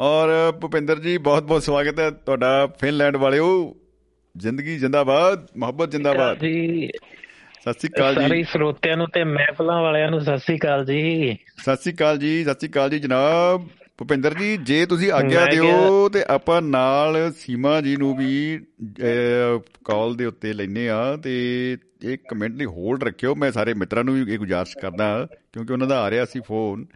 ਔਰ 0.00 0.52
ਭੁਪਿੰਦਰ 0.52 1.00
ਜੀ 1.00 1.18
ਬਹੁਤ 1.18 1.42
ਬਹੁਤ 1.42 1.62
ਸਵਾਗਤ 1.62 2.00
ਹੈ 2.00 2.10
ਤੁਹਾਡਾ 2.10 2.66
ਫਿਨਲੈਂਡ 2.66 3.16
ਵਾਲਿਓ। 3.16 3.76
ਜ਼ਿੰਦਗੀ 4.36 4.76
ਜਿੰਦਾਬਾਦ 4.78 5.46
ਮੁਹੱਬਤ 5.56 5.90
ਜਿੰਦਾਬਾਦ। 5.90 6.38
ਜੀ 6.38 6.90
ਸਤਿ 7.60 7.72
ਸ਼੍ਰੀ 7.72 7.88
ਅਕਾਲ 7.88 8.14
ਸਾਰੇ 8.14 8.36
ਜੀ 8.36 8.42
ਸਰੋਤਿਆਂ 8.44 8.96
ਨੂੰ 8.96 9.06
ਤੇ 9.14 9.22
ਮਹਿਫਲਾਂ 9.24 9.80
ਵਾਲਿਆਂ 9.82 10.10
ਨੂੰ 10.10 10.20
ਸਤਿ 10.20 10.38
ਸ੍ਰੀ 10.38 10.56
ਅਕਾਲ 10.56 10.84
ਜੀ। 10.84 11.36
ਸਤਿ 11.58 11.76
ਸ਼੍ਰੀ 11.76 11.94
ਅਕਾਲ 11.94 12.18
ਜੀ 12.18 12.42
ਸਤਿ 12.44 12.54
ਸ਼੍ਰੀ 12.54 12.68
ਅਕਾਲ 12.70 12.90
ਜੀ 12.90 12.98
ਜਨਾਬ। 12.98 13.68
ਭੁਪਿੰਦਰ 13.98 14.34
ਜੀ 14.34 14.56
ਜੇ 14.62 14.84
ਤੁਸੀਂ 14.86 15.10
ਆਗਿਆ 15.12 15.44
ਦਿਓ 15.46 16.08
ਤੇ 16.08 16.22
ਆਪਾਂ 16.30 16.60
ਨਾਲ 16.62 17.16
ਸੀਮਾ 17.36 17.80
ਜੀ 17.80 17.96
ਨੂੰ 17.96 18.16
ਵੀ 18.16 18.60
ਕਾਲ 19.84 20.14
ਦੇ 20.14 20.24
ਉੱਤੇ 20.24 20.52
ਲੈਨੇ 20.52 20.88
ਆ 20.88 21.16
ਤੇ 21.16 21.34
ਇੱਕ 22.04 22.34
ਮਿੰਟ 22.34 22.56
ਲਈ 22.56 22.64
ਹੋਲਡ 22.66 23.04
ਰੱਖਿਓ। 23.04 23.34
ਮੈਂ 23.34 23.50
ਸਾਰੇ 23.52 23.74
ਮਿੱਤਰਾਂ 23.74 24.04
ਨੂੰ 24.04 24.14
ਵੀ 24.14 24.32
ਇਹ 24.32 24.38
ਗੁਜ਼ਾਰਿਸ਼ 24.38 24.76
ਕਰਦਾ 24.78 25.26
ਕਿਉਂਕਿ 25.52 25.72
ਉਹਨਾਂ 25.72 25.86
ਦਾ 25.86 26.00
ਆ 26.00 26.10
ਰਿਹਾ 26.10 26.24
ਸੀ 26.24 26.40
ਫੋਨ 26.46 26.86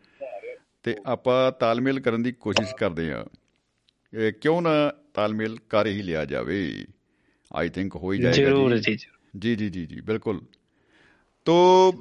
ਤੇ 0.82 0.94
ਆਪਾਂ 1.06 1.40
ਤਾਲਮੇਲ 1.60 2.00
ਕਰਨ 2.00 2.22
ਦੀ 2.22 2.32
ਕੋਸ਼ਿਸ਼ 2.32 2.74
ਕਰਦੇ 2.74 3.10
ਆ 3.12 3.24
ਕਿਉਂ 4.42 4.60
ਨਾ 4.62 4.70
ਤਾਲਮੇਲ 5.14 5.56
ਕਰ 5.70 5.86
ਹੀ 5.86 6.02
ਲਿਆ 6.02 6.24
ਜਾਵੇ? 6.24 6.62
ਆਈ 7.52 7.68
ਥਿੰਕ 7.68 7.96
ਹੋ 7.96 8.12
ਹੀ 8.12 8.18
ਜਾਏਗਾ 8.18 8.36
ਜ਼ਰੂਰ 8.36 8.76
ਜੀ। 8.78 8.96
ਜੀ 9.38 9.54
ਜੀ 9.56 9.68
ਜੀ 9.70 9.86
ਜੀ 9.86 10.00
ਬਿਲਕੁਲ। 10.00 10.40
ਤੋ 11.46 11.92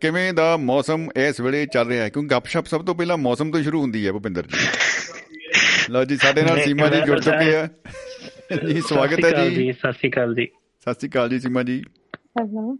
ਕਿਵੇਂ 0.00 0.32
ਦਾ 0.32 0.56
ਮੌਸਮ 0.56 1.08
ਇਸ 1.16 1.40
ਵੇਲੇ 1.40 1.64
ਚੱਲ 1.66 1.88
ਰਿਹਾ 1.88 2.02
ਹੈ? 2.04 2.08
ਕਿਉਂਕਿ 2.08 2.28
ਗੱਪਸ਼ਪ 2.28 2.66
ਸਭ 2.66 2.84
ਤੋਂ 2.84 2.94
ਪਹਿਲਾਂ 2.94 3.16
ਮੌਸਮ 3.16 3.50
ਤੋਂ 3.50 3.62
ਸ਼ੁਰੂ 3.62 3.80
ਹੁੰਦੀ 3.80 4.06
ਹੈ 4.06 4.12
ਭੁਪਿੰਦਰ 4.12 4.46
ਜੀ। 4.46 4.66
ਲਓ 5.90 6.04
ਜੀ 6.04 6.16
ਸਾਡੇ 6.16 6.42
ਨਾਲ 6.42 6.60
ਸੀਮਾ 6.60 6.88
ਜੀ 6.88 7.00
ਜੁੜ 7.06 7.20
ਚੁੱਕੇ 7.20 7.54
ਆ 7.56 7.68
ਜੀ 8.68 8.80
ਸਵਾਗਤ 8.80 9.24
ਹੈ 9.24 9.48
ਜੀ। 9.50 9.72
ਸਤਿ 9.72 9.92
ਸ੍ਰੀ 9.92 10.10
ਅਕਾਲ 10.10 10.34
ਜੀ 10.34 10.46
ਸਤਿ 10.80 10.94
ਸ਼੍ਰੀ 10.94 11.08
ਅਕਾਲ 11.08 11.28
ਜੀ। 11.28 11.38
ਸੀਮਾ 11.40 11.62
ਜੀ। 11.62 11.82
ਹੈਲੋ। 12.40 12.76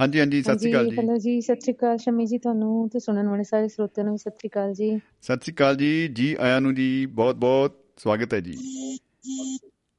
ਹਾਂਜੀ 0.00 0.20
ਹਾਂਜੀ 0.20 0.42
ਸਤਿ 0.42 0.58
ਸ਼੍ਰੀ 0.58 0.72
ਅਕਾਲ 0.72 0.90
ਜੀ। 0.90 0.96
ਹੈਲੋ 0.98 1.16
ਜੀ 1.16 1.40
ਸਤਿ 1.40 1.60
ਸ਼੍ਰੀ 1.60 1.74
ਅਕਾਲ 1.74 1.96
ਸ਼ਮੀ 1.98 2.26
ਜੀ 2.26 2.38
ਤੁਹਾਨੂੰ 2.38 2.88
ਤੇ 2.88 2.98
ਸੁਣਨ 2.98 3.28
ਵਾਲੇ 3.28 3.44
ਸਾਰੇ 3.44 3.68
ਸਰੋਤਿਆਂ 3.68 4.04
ਨੂੰ 4.04 4.14
ਵੀ 4.14 4.18
ਸਤਿ 4.18 4.30
ਸ਼੍ਰੀ 4.30 4.48
ਅਕਾਲ 4.48 4.72
ਜੀ। 4.74 4.96
ਸਤਿ 5.22 5.40
ਸ਼੍ਰੀ 5.42 5.54
ਅਕਾਲ 5.54 5.76
ਜੀ 5.76 6.08
ਜੀ 6.08 6.34
ਆਇਆਂ 6.40 6.60
ਨੂੰ 6.60 6.74
ਜੀ 6.74 7.06
ਬਹੁਤ 7.06 7.36
ਬਹੁਤ 7.36 7.78
ਸਵਾਗਤ 7.98 8.34
ਹੈ 8.34 8.40
ਜੀ। 8.40 8.56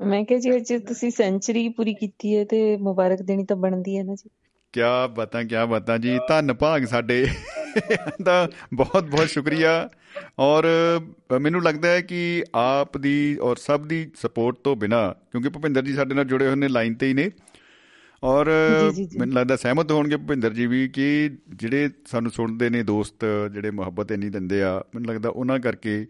ਮੈਂ 0.02 0.24
ਕਿਹਾ 0.24 0.40
ਜੀ 0.40 0.56
ਅੱਜ 0.56 0.74
ਤੁਸੀਂ 0.88 1.12
ਸੈਂਚਰੀ 1.12 1.70
ਪੂਰੀ 1.70 1.94
ਕੀਤੀ 1.94 2.38
ਹੈ 2.38 2.46
ਤੇ 2.46 2.78
ਮੁਬਾਰਕ 2.78 3.22
ਦੇਣੀ 3.22 3.46
ਤਾਂ 3.46 3.56
ਬਣਦੀ 3.58 3.98
ਹੈ 3.98 4.04
ਨਾ 4.04 4.16
ਜੀ। 4.16 4.30
ਕਿਆ 4.74 5.08
ਬਾਤਾਂ 5.08 5.44
ਕਿਆ 5.44 5.66
ਬਾਤਾਂ 5.66 6.00
ਜੀ 6.00 6.20
ਧੰਨ 6.28 6.54
ਭਾਗ 6.54 6.86
ਸਾਡੇ। 6.86 7.28
ਦਾ 8.24 8.50
ਬਹੁਤ 8.74 9.04
ਬਹੁਤ 9.04 9.30
ਸ਼ੁਕਰੀਆ। 9.30 9.90
ਔਰ 10.40 10.66
ਮੈਨੂੰ 11.42 11.64
ਲੱਗਦਾ 11.64 11.90
ਹੈ 11.90 12.02
ਕਿ 12.02 12.44
ਆਪ 12.56 12.98
ਦੀ 12.98 13.38
ਔਰ 13.42 13.56
ਸਭ 13.56 13.86
ਦੀ 13.86 14.12
ਸਪੋਰਟ 14.16 14.56
ਤੋਂ 14.56 14.76
ਬਿਨਾ 14.76 15.16
ਕਿਉਂਕਿ 15.32 15.50
ਭੁਪਿੰਦਰ 15.50 15.82
ਜੀ 15.82 15.94
ਸਾਡੇ 15.94 16.16
ਨਾਲ 16.16 16.26
ਜੁੜੇ 16.26 16.48
ਹੋਏ 16.48 16.56
ਨੇ 16.56 16.68
ਲਾਈਨ 16.68 16.94
ਤੇ 16.94 17.08
ਹੀ 17.08 17.14
ਨੇ। 17.14 17.30
ਔਰ। 18.24 18.52
ਮੈਨੂੰ 19.20 19.36
ਲੱਗਦਾ 19.36 19.56
ਸਹਿਮਤ 19.56 19.92
ਹੋਣਗੇ 19.92 20.18
ਭੁਪਿੰਦਰ 20.18 20.54
ਜੀ 20.54 20.66
ਵੀ 20.66 20.88
ਕਿ 20.88 21.38
ਜਿਹੜੇ 21.50 21.90
ਸਾਨੂੰ 22.06 22.32
ਸੁਣਦੇ 22.32 22.70
ਨੇ 22.70 22.84
ਦੋਸਤ 22.84 23.26
ਜਿਹੜੇ 23.54 23.72
ਮੁਹੱਬਤ 23.72 24.12
ਇੰਨੀ 24.12 24.30
ਦਿੰਦੇ 24.30 24.64
ਆ 24.64 24.84
ਮੈਨੂੰ 24.96 25.16
ਲੱਗਦਾ 25.16 25.30
ਉਹਨਾਂ 25.30 25.60
ਕਰਕੇ। 25.60 26.08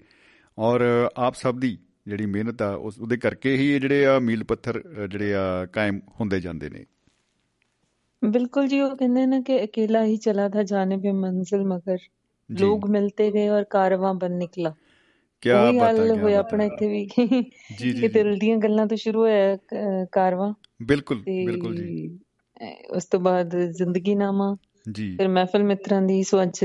ਔਰ 0.59 1.09
ਆਪ 1.17 1.35
ਸਭ 1.35 1.59
ਦੀ 1.59 1.77
ਜਿਹੜੀ 2.07 2.25
ਮਿਹਨਤ 2.25 2.61
ਆ 2.61 2.73
ਉਸ 2.73 2.99
ਉਹਦੇ 2.99 3.17
ਕਰਕੇ 3.17 3.55
ਹੀ 3.57 3.79
ਜਿਹੜੇ 3.79 4.05
ਆ 4.05 4.19
ਮੀਲ 4.19 4.43
ਪੱਥਰ 4.43 4.81
ਜਿਹੜੇ 5.11 5.33
ਆ 5.33 5.65
ਕਾਇਮ 5.65 5.99
ਹੁੰਦੇ 6.19 6.39
ਜਾਂਦੇ 6.41 6.69
ਨੇ। 6.69 6.85
ਬਿਲਕੁਲ 8.25 8.67
ਜੀ 8.67 8.79
ਉਹ 8.79 8.97
ਕਹਿੰਦੇ 8.97 9.25
ਨੇ 9.25 9.41
ਕਿ 9.41 9.55
ਇਕੱਲਾ 9.55 10.03
ਹੀ 10.03 10.17
ਚਲਾ 10.17 10.49
ਥਾ 10.49 10.63
ਜਾਨੇਬੇ 10.63 11.11
ਮੰਜ਼ਿਲ 11.11 11.65
ਮਗਰ। 11.65 11.97
ਲੋਕ 12.49 12.89
ਮਿਲਤੇ 12.89 13.31
ਗਏ 13.31 13.47
ਔਰ 13.47 13.63
ਕਾਰਵਾਂ 13.63 14.13
ਬਨ 14.13 14.31
ਨਿਕਲਾ। 14.31 14.73
ਕਿਆ 15.41 15.71
ਪਤਾ 15.71 16.03
ਕੀ 16.03 16.19
ਹੋਇਆ 16.19 16.39
ਆਪਣਾ 16.39 16.63
ਇੱਥੇ 16.63 16.87
ਵੀ। 16.87 17.05
ਜੀ 17.79 17.91
ਜੀ 17.91 18.01
ਤੇ 18.01 18.07
ਦਿਲ 18.07 18.37
ਦੀਆਂ 18.37 18.57
ਗੱਲਾਂ 18.57 18.87
ਤੋਂ 18.87 18.97
ਸ਼ੁਰੂ 18.97 19.19
ਹੋਇਆ 19.19 19.57
ਕਾਰਵਾਂ। 20.11 20.53
ਬਿਲਕੁਲ 20.83 21.17
ਬਿਲਕੁਲ 21.17 21.75
ਜੀ। 21.75 22.19
ਉਸ 22.95 23.05
ਤੋਂ 23.05 23.19
ਬਾਅਦ 23.19 23.57
ਜ਼ਿੰਦਗੀ 23.57 24.15
ਨਾਮਾ 24.15 24.55
ਜੀ। 24.91 25.15
ਫਿਰ 25.17 25.27
ਮਹਿਫਲ 25.27 25.63
ਮਿੱਤਰਾਂ 25.63 26.01
ਦੀ 26.01 26.23
ਸੋ 26.23 26.41
ਅੱਜ 26.43 26.59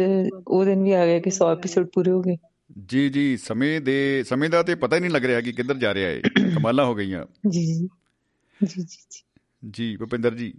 ਉਹ 0.48 0.64
ਦਿਨ 0.64 0.82
ਵੀ 0.82 0.92
ਆ 0.92 1.06
ਗਿਆ 1.06 1.18
ਕਿ 1.18 1.30
100 1.30 1.50
ਐਪੀਸੋਡ 1.52 1.88
ਪੂਰੇ 1.94 2.10
ਹੋ 2.10 2.20
ਗਏ। 2.22 2.36
ਜੀ 2.86 3.08
ਜੀ 3.08 3.36
ਸਮੇਂ 3.36 3.80
ਦੇ 3.80 4.24
ਸਮੇਂ 4.28 4.50
ਦਾ 4.50 4.62
ਤੇ 4.62 4.74
ਪਤਾ 4.74 4.96
ਹੀ 4.96 5.00
ਨਹੀਂ 5.00 5.10
ਲੱਗ 5.10 5.24
ਰਿਹਾ 5.24 5.40
ਕਿ 5.40 5.52
ਕਿੱਧਰ 5.52 5.74
ਜਾ 5.74 5.94
ਰਿਹਾ 5.94 6.10
ਹੈ 6.10 6.20
ਕਮਾਲਾਂ 6.54 6.84
ਹੋ 6.84 6.94
ਗਈਆਂ। 6.94 7.24
ਜੀ 7.48 7.66
ਜੀ 7.66 7.74
ਜੀ 8.64 8.82
ਜੀ 8.82 8.82
ਜੀ। 8.82 9.22
ਜੀ 9.70 9.96
ਭੁਪਿੰਦਰ 9.96 10.34
ਜੀ। 10.34 10.52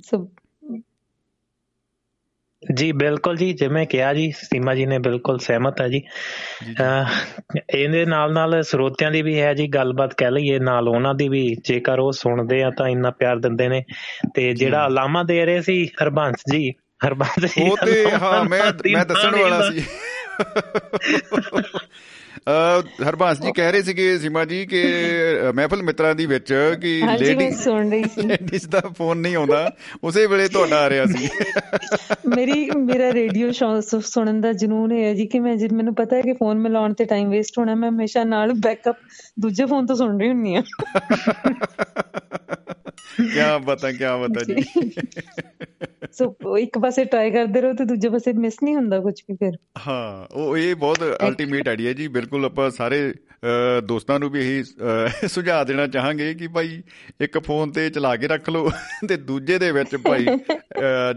ਜੀ 2.73 2.91
ਬਿਲਕੁਲ 2.91 3.37
ਜੀ 3.37 3.53
ਜਿਵੇਂ 3.53 3.87
ਕਿਹਾ 3.87 4.13
ਜੀ 4.13 4.31
ਸੀਮਾ 4.31 4.75
ਜੀ 4.75 4.85
ਨੇ 4.85 4.99
ਬਿਲਕੁਲ 4.99 5.39
ਸਹਿਮਤ 5.39 5.81
ਹੈ 5.81 5.87
ਜੀ। 5.87 6.01
ਇਹਦੇ 7.73 8.05
ਨਾਲ 8.05 8.33
ਨਾਲ 8.33 8.63
ਸਰੋਤਿਆਂ 8.63 9.11
ਦੀ 9.11 9.21
ਵੀ 9.21 9.39
ਹੈ 9.39 9.53
ਜੀ 9.53 9.67
ਗੱਲਬਾਤ 9.67 10.13
ਕਹਿ 10.13 10.31
ਲਈਏ 10.31 10.59
ਨਾਲ 10.59 10.89
ਉਹਨਾਂ 10.89 11.15
ਦੀ 11.15 11.29
ਵੀ 11.29 11.55
ਜੇਕਰ 11.63 11.99
ਉਹ 11.99 12.11
ਸੁਣਦੇ 12.11 12.63
ਆ 12.63 12.71
ਤਾਂ 12.77 12.87
ਇੰਨਾ 12.87 13.11
ਪਿਆਰ 13.11 13.37
ਦਿੰਦੇ 13.39 13.69
ਨੇ। 13.69 13.83
ਤੇ 14.35 14.53
ਜਿਹੜਾ 14.53 14.87
ਅਲਾਮਾ 14.87 15.23
ਦੇ 15.23 15.45
ਰਹੇ 15.45 15.61
ਸੀ 15.61 15.85
ਹਰਬੰਸ 16.03 16.43
ਜੀ 16.51 16.73
ਹਰਬੰਸ 17.07 17.45
ਜੀ 17.45 17.69
ਉਹ 17.69 17.77
ਤੇ 17.85 18.11
ਹਾਂ 18.11 18.43
ਮੈਂ 18.45 18.63
ਮੈਂ 18.93 19.05
ਦੱਸਣ 19.05 19.35
ਵਾਲਾ 19.41 19.71
ਸੀ। 19.71 19.81
ਹਰਬਾਸ 23.09 23.41
ਜੀ 23.41 23.51
ਕਹਿ 23.51 23.71
ਰਹੇ 23.71 23.81
ਸੀਗੇ 23.83 24.17
ਸੀਮਾ 24.17 24.45
ਜੀ 24.45 24.65
ਕਿ 24.65 24.83
ਮਹਿਫਲ 25.55 25.83
ਮਿੱਤਰਾਂ 25.83 26.15
ਦੀ 26.15 26.25
ਵਿੱਚ 26.25 26.53
ਕਿ 26.81 27.03
ਲੇਡੀ 27.19 27.51
ਸੁਣ 27.51 27.89
ਰਹੀ 27.91 28.03
ਸੀ। 28.03 28.21
ਲੇਡੀਜ਼ 28.21 28.67
ਦਾ 28.67 28.81
ਫੋਨ 28.97 29.17
ਨਹੀਂ 29.17 29.35
ਆਉਂਦਾ। 29.35 29.71
ਉਸੇ 30.03 30.25
ਵੇਲੇ 30.27 30.47
ਤੁਹਾਡਾ 30.47 30.79
ਆ 30.79 30.89
ਰਿਹਾ 30.89 31.05
ਸੀ। 31.05 31.29
ਮੇਰੀ 32.35 32.69
ਮੇਰਾ 32.77 33.13
ਰੇਡੀਓ 33.13 33.51
ਸੁਣਨ 34.01 34.41
ਦਾ 34.41 34.53
ਜਨੂਨ 34.53 34.91
ਹੈ 34.91 35.13
ਜੀ 35.13 35.25
ਕਿ 35.25 35.39
ਮੈਂ 35.39 35.55
ਜੇ 35.55 35.67
ਮੈਨੂੰ 35.73 35.95
ਪਤਾ 35.95 36.15
ਹੈ 36.15 36.21
ਕਿ 36.21 36.33
ਫੋਨ 36.33 36.59
ਮਿਲਾਉਣ 36.59 36.93
ਤੇ 36.93 37.05
ਟਾਈਮ 37.05 37.29
ਵੇਸਟ 37.29 37.59
ਹੋਣਾ 37.59 37.75
ਮੈਂ 37.75 37.89
ਹਮੇਸ਼ਾ 37.89 38.23
ਨਾਲ 38.23 38.53
ਬੈਕਅਪ 38.53 38.97
ਦੂਜੇ 39.39 39.65
ਫੋਨ 39.65 39.85
ਤੋਂ 39.85 39.95
ਸੁਣ 39.95 40.19
ਰਹੀ 40.19 40.29
ਹੁੰਨੀ 40.29 40.55
ਆ 40.55 40.63
ਕੀ 43.21 43.65
ਬਤਾ 43.65 43.91
ਕੀ 43.91 44.05
ਬਤਾ 44.21 44.43
ਜੀ। 44.43 44.63
ਸੋ 46.19 46.57
ਇੱਕ 46.57 46.77
ਪਾਸੇ 46.79 47.05
ਟਰਾਈ 47.05 47.31
ਕਰਦੇ 47.31 47.61
ਰਹੋ 47.61 47.73
ਤੇ 47.73 47.85
ਦੂਜੇ 47.85 48.09
ਪਾਸੇ 48.09 48.33
ਮਿਸ 48.33 48.57
ਨਹੀਂ 48.63 48.75
ਹੁੰਦਾ 48.75 48.99
ਕੁਝ 48.99 49.13
ਵੀ 49.29 49.35
ਫਿਰ। 49.35 49.57
ਹਾਂ 49.87 50.27
ਉਹ 50.35 50.57
ਇਹ 50.57 50.75
ਬਹੁਤ 50.75 51.03
ਅਲਟੀਮੇਟ 51.27 51.67
ਆਈਡੀਆ 51.67 51.93
ਜੀ 51.93 52.07
ਬਿਲਕੁਲ 52.07 52.45
ਆਪਾਂ 52.45 52.69
ਸਾਰੇ 52.71 53.13
ਦੋਸਤਾਂ 53.83 54.19
ਨੂੰ 54.19 54.29
ਵੀ 54.29 54.39
ਇਹੀ 54.39 54.63
ਸੁਝਾਅ 55.27 55.63
ਦੇਣਾ 55.63 55.87
ਚਾਹਾਂਗੇ 55.87 56.33
ਕਿ 56.33 56.47
ਭਾਈ 56.47 56.81
ਇੱਕ 57.21 57.39
ਫੋਨ 57.39 57.71
ਤੇ 57.71 57.89
ਚਲਾ 57.89 58.15
ਕੇ 58.15 58.27
ਰੱਖ 58.27 58.49
ਲਓ 58.49 58.69
ਤੇ 59.09 59.17
ਦੂਜੇ 59.17 59.59
ਦੇ 59.59 59.71
ਵਿੱਚ 59.71 59.95
ਭਾਈ 59.95 60.25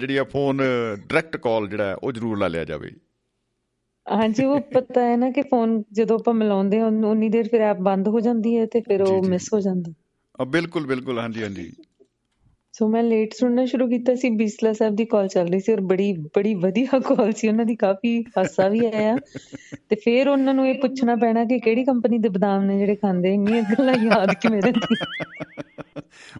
ਜਿਹੜੀ 0.01 0.16
ਆ 0.16 0.24
ਫੋਨ 0.24 0.57
ਡਾਇਰੈਕਟ 0.59 1.37
ਕਾਲ 1.37 1.69
ਜਿਹੜਾ 1.69 1.97
ਉਹ 2.03 2.12
ਜ਼ਰੂਰ 2.12 2.39
ਲਾ 2.39 2.49
ਲਿਆ 2.49 2.65
ਜਾਵੇ। 2.65 2.91
ਹਾਂਜੀ 4.07 4.45
ਉਹ 4.45 4.61
ਪਤਾ 4.61 5.01
ਹੈ 5.01 5.16
ਨਾ 5.16 5.31
ਕਿ 5.31 5.43
ਫੋਨ 5.43 5.83
ਜਦੋਂ 5.93 6.19
ਆਪਾਂ 6.19 6.35
ਮਿਲਾਉਂਦੇ 6.35 6.81
ਹਾਂ 6.81 6.87
ਉਨੀ 6.87 7.29
ਦੇਰ 7.29 7.49
ਫਿਰ 7.49 7.61
ਐਪ 7.61 7.77
ਬੰਦ 7.77 8.09
ਹੋ 8.09 8.20
ਜਾਂਦੀ 8.20 8.57
ਹੈ 8.59 8.66
ਤੇ 8.66 8.81
ਫਿਰ 8.81 9.03
ਉਹ। 9.03 9.23
ਮਿਸ 9.24 9.49
ਹੋ 9.55 9.61
ਜਾਂਦਾ। 9.61 9.93
ਅ, 10.43 10.45
ਬਿਲਕੁਲ 10.45 10.87
ਬਿਲਕੁਲ 10.87 11.19
ਹਾਂਜੀ 11.19 11.43
ਹਾਂਜੀ। 11.43 11.73
ਸੋ 12.73 12.89
ਮੈਂ 12.89 13.03
ਲੇਟ 13.03 13.35
ਸੁਣਨਾ 13.35 13.66
ਸ਼ੁਰੂ 13.66 13.89
ਕੀਤਾ 13.89 14.15
ਸੀ 14.15 14.31
ਬਿਸਲਾ 14.31 14.73
ਸਾਹਿਬ 14.73 14.97
ਦੀ 14.97 15.05
ਕਾਲ 15.05 15.28
ਚੱਲ 15.28 15.49
ਰਹੀ 15.49 15.61
ਸੀ 15.61 15.73
ਔਰ 15.73 15.81
ਬੜੀ 15.81 16.12
ਬੜੀ 16.12 16.55
ਵਧੀਆ 16.55 16.99
ਕਾਲ 16.99 17.32
ਸੀ। 17.32 17.49
ਉਹਨਾਂ 17.49 17.65
ਦੀ 17.65 17.77
ਕਾਫੀ 17.77 18.24
ਹਾਸਾ 18.39 18.69
ਵੀ 18.69 18.86
ਆਇਆ। 18.86 19.16
ਤੇ 19.89 19.97
ਫਿਰ 19.97 20.28
ਉਹਨਾਂ 20.28 20.55
ਨੂੰ 20.55 20.69
ਇਹ 20.69 20.74
ਪੁੱਛਣਾ 20.74 21.16
ਪੈਣਾ 21.16 21.44
ਕਿ 21.44 21.59
ਕਿਹੜੀ 21.61 21.85
ਕੰਪਨੀ 21.85 22.19
ਦੇ 22.19 22.28
ਬਦਾਮ 22.28 22.65
ਨੇ 22.65 22.78
ਜਿਹੜੇ 22.78 22.94
ਖਾਂਦੇ? 22.94 23.35
ਇੰਨੀਆਂ 23.35 23.62
ਗੱਲਾਂ 23.62 23.94
ਯਾਦ 23.94 24.35
ਕਿਵੇਂ 24.35 24.62
ਰਹਿੰਦੀਆਂ? 24.62 25.07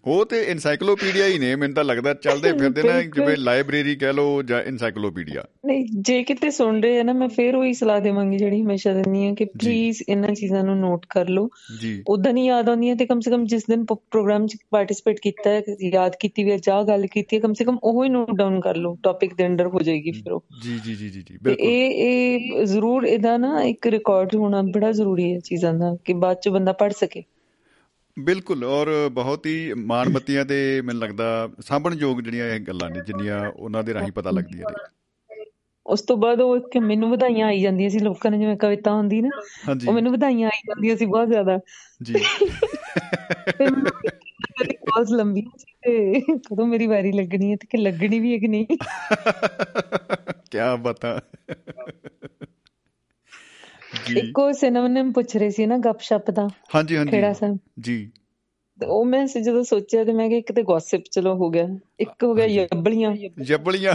ਉਹ 0.05 0.27
ਤੇ 0.27 0.45
ਐਨਸਾਈਕਲੋਪੀਡੀਆ 0.49 1.27
ਹੀ 1.27 1.39
ਨੇ 1.39 1.57
ਮੈਨੂੰ 1.57 1.75
ਤਾਂ 1.75 1.85
ਲੱਗਦਾ 1.85 2.15
ਚੱਲਦੇ 2.15 2.53
ਫਿਰਦੇ 2.53 2.83
ਨਾ। 2.83 3.03
ਜਿਵੇਂ 3.03 3.37
ਲਾਇਬ੍ਰੇਰੀ 3.37 3.97
ਕਹਿ 3.97 4.13
ਲਓ 4.13 4.43
ਜਾਂ 4.43 4.61
ਐਨਸਾਈਕਲੋਪੀਡੀਆ 4.63 5.45
ਨਹੀਂ 5.67 5.87
ਜੇ 5.99 6.23
ਕਿਤੇ 6.23 6.51
ਸੁਣ 6.51 6.81
ਰਹੇ 6.81 7.01
ਆ 7.01 7.03
ਨਾ 7.03 7.13
ਮੈਂ 7.13 7.29
ਫਿਰ 7.29 7.55
ਉਹੀ 7.55 7.73
ਸਲਾਹ 7.73 8.01
ਦੇਵਾਂਗੀ 8.01 8.37
ਜਿਹੜੀ 8.37 8.63
ਹਮੇਸ਼ਾ 8.63 8.93
ਦਿੰਦੀ 8.93 9.29
ਆ 9.29 9.35
ਕਿ 9.35 9.45
ਪਲੀਜ਼ 9.45 10.03
ਇਹਨਾਂ 10.09 10.35
ਚੀਜ਼ਾਂ 10.35 10.65
ਨੂੰ 10.65 10.79
ਨੋਟ 10.81 11.07
ਕਰ 11.11 11.29
ਲਓ। 11.29 11.49
ਜੀ। 11.81 12.03
ਉਦਾਂ 12.09 12.33
ਨਹੀਂ 12.33 12.45
ਯਾਦ 12.45 12.69
ਆਉਂਦੀਆਂ 12.69 12.97
ਤੇ 12.97 13.07
ਕਮ 13.07 13.21
ਸੇ 13.21 13.31
ਕਮ 13.31 13.45
ਜਿਸ 13.45 13.63
ਦਿਨ 13.71 13.85
ਪ੍ਰੋਗਰਾਮ 13.85 14.47
ਚ 14.47 14.57
ਪਾਰਟਿਸਿਪੇਟ 14.71 15.21
ਕੀਤਾ 15.23 15.51
ਹੈ 15.51 15.63
ਯਾਦ 15.83 16.13
ਕੀਤੀ 16.23 16.45
ਵੀ 16.45 16.51
ਹੈ 16.51 16.57
ਜਾਂ 16.57 16.85
ਗੱਲ 16.85 17.07
ਕੀਤੀ 17.07 17.37
ਹੈ 17.37 17.41
ਕਮ 17.41 17.53
ਸੇ 17.53 17.65
ਕਮ 17.65 17.79
ਉਹ 17.83 18.05
ਹੀ 18.05 18.09
ਨੋਟ 18.09 18.31
ਡਾਊਨ 18.37 18.61
ਕਰ 18.61 18.77
ਲਓ 18.77 18.99
ਟੌਪਿਕ 19.03 19.35
ਦੇ 19.35 19.47
ਅੰਡਰ 19.47 19.67
ਹੋ 19.67 19.81
ਜਾਏਗੀ 19.81 20.11
ਫਿਰ 20.11 20.33
ਉਹ। 20.33 20.45
ਜੀ 20.63 20.79
ਜੀ 20.85 20.95
ਜੀ 20.95 21.09
ਜੀ 21.09 21.39
ਬਿਲਕੁਲ। 21.43 21.67
ਇਹ 21.67 21.91
ਇਹ 21.91 22.65
ਜ਼ਰੂਰ 22.65 23.05
ਇਹਦਾ 23.05 23.37
ਨਾ 23.37 23.63
ਇੱਕ 23.63 23.87
ਰਿਕਾਰਡ 23.87 24.37
ਹੋਣਾ 24.37 24.63
ਬੜਾ 24.63 24.93
ਜ਼ਰੂਰੀ 24.93 25.35
ਹੈ 25.35 25.39
ਚੀਜ਼ਾਂ 25.39 25.75
ਦਾ 25.75 25.97
ਕਿ 26.05 26.13
ਬਾਅਦ 26.13 26.37
ਚ 26.37 26.49
ਬੰਦਾ 26.49 26.73
ਪੜ 26.73 26.93
ਸਕੇ। 26.93 27.23
ਬਿਲਕੁਲ 28.19 28.65
ਔਰ 28.65 29.09
ਬਹੁਤ 29.13 29.47
ਹੀ 29.47 29.73
ਮਾਣਮੱਤੀਆਂ 29.77 30.45
ਤੇ 30.45 30.81
ਮੈਨੂੰ 30.81 31.03
ਲੱਗਦਾ 31.03 31.51
ਸਾਂਭਣਯੋਗ 31.61 32.21
ਜਿਹੜੀਆਂ 32.21 32.47
ਇਹ 32.47 32.61
ਗੱਲਾਂ 32.61 32.91
ਨੇ 32.91 33.01
ਜਿੰਨੀਆਂ 33.07 33.51
ਉਹਨਾਂ 33.51 33.85
ਦੇ 33.85 33.95
ਰਾਹੀਂ 33.95 34.13
ਪਤਾ 34.13 34.31
ਲੱਗਦੀਆਂ 34.31 34.65
ਨੇ। 34.71 34.91
ਉਸ 35.87 36.03
ਤੋਂ 36.03 36.17
ਬਾਅਦ 36.17 36.41
ਉਹ 36.41 36.61
ਕਿ 36.61 36.79
ਮੈਨੂੰ 36.79 37.11
ਵਧਾਈਆਂ 37.11 37.47
ਆਈ 37.47 37.61
ਜਾਂਦੀਆਂ 37.61 37.91
ਸੀ 37.91 37.99
ਲੋਕਾਂ 37.99 38.31
ਨੇ 38.31 38.39
ਜਿਵੇਂ 38.39 38.57
ਕਵਿਤਾ 38.57 38.93
ਹੁੰਦੀ 38.93 39.21
ਨਾ 39.21 39.31
ਉਹ 39.89 39.93
ਮੈਨੂੰ 39.93 40.13
ਵਧਾਈਆਂ 40.13 40.49
ਆਈ 40.49 40.61
ਜਾਂਦੀਆਂ 40.69 40.97
ਸੀ 40.97 41.07
ਬਹੁਤ 41.07 41.29
ਜ਼ਿਆਦਾ। 41.29 41.59
ਜੀ। 42.03 42.15
ਫਿਰ 43.59 43.71
ਕਾਲਸ 44.95 45.11
ਲੰਬੀਆਂ 45.11 45.59
ਸੀ 45.59 45.73
ਤੇ 45.85 46.21
ਕਦੋਂ 46.21 46.67
ਮੇਰੀ 46.67 46.87
ਵਾਰੀ 46.87 47.13
ਲੱਗਣੀ 47.13 47.51
ਹੈ 47.51 47.57
ਤੇ 47.57 47.67
ਕਿ 47.71 47.79
ਲੱਗਣੀ 47.79 48.21
ਵੀ 48.21 48.33
ਹੈ 48.33 48.39
ਕਿ 48.39 48.49
ਨਹੀਂ? 48.49 48.67
ਕੀ 50.51 50.59
ਬਤਾ। 50.81 51.21
ਜੀ। 54.07 54.19
ਇੱਕੋ 54.19 54.53
ਸਿਨਮਨਮ 54.53 55.13
ਪੁੱਛ 55.13 55.37
ਰਹੇ 55.37 55.51
ਸੀ 55.51 55.67
ਨਾ 55.67 55.79
ਗੱਪਸ਼ਪ 55.79 56.31
ਦਾ 56.31 56.49
ਹਾਂਜੀ 56.75 56.97
ਹਾਂਜੀ। 56.97 57.11
ਖੇੜਾ 57.11 57.33
ਸਾਹਿਬ। 57.33 57.59
ਜੀ। 57.81 58.11
ਉਹ 58.87 59.05
ਮੈਂ 59.05 59.27
ਸ- 59.27 59.39
ਜਦੋਂ 59.39 59.65
ਸੋਚਿਆ 59.65 60.05
ਤੇ 60.05 60.13
ਮੈਂ 60.13 60.29
ਕਿਹਾ 60.29 60.39
ਇੱਕ 60.39 60.53
ਤੇ 60.53 60.63
ਗੌਸਿਪ 60.63 61.03
ਚਲੋ 61.11 61.35
ਹੋ 61.35 61.51
ਗਿਆ 61.51 61.69
ਇੱਕ 62.01 62.25
ਹੋ 62.25 62.35
ਗਿਆ 62.35 62.47
ਯੱਬਲੀਆਂ। 62.47 63.17
ਜੱਬਲੀਆਂ 63.43 63.93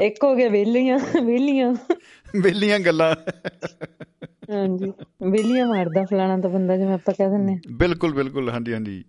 ਇੱਕ 0.00 0.24
ਹੋ 0.24 0.34
ਗਿਆ 0.34 0.48
ਵੇਲੀਆਂ 0.48 0.98
ਵੇਲੀਆਂ 1.22 1.74
ਵੇਲੀਆਂ 2.42 2.80
ਗੱਲਾਂ। 2.80 3.16
ਹਾਂਜੀ। 4.50 4.92
ਵੇਲੀਆਂ 5.30 5.66
ਮਾਰਦਾ 5.66 6.04
ਫਲਾਣਾ 6.04 6.38
ਤਾਂ 6.38 6.50
ਬੰਦਾ 6.50 6.76
ਜਿਵੇਂ 6.76 6.94
ਆਪਾਂ 6.94 7.14
ਕਹਿ 7.14 7.28
ਦਿੰਨੇ। 7.28 7.58
ਬਿਲਕੁਲ 7.72 8.14
ਬਿਲਕੁਲ 8.14 8.50
ਹਾਂਜੀ 8.50 8.72
ਹਾਂਜੀ। 8.72 9.04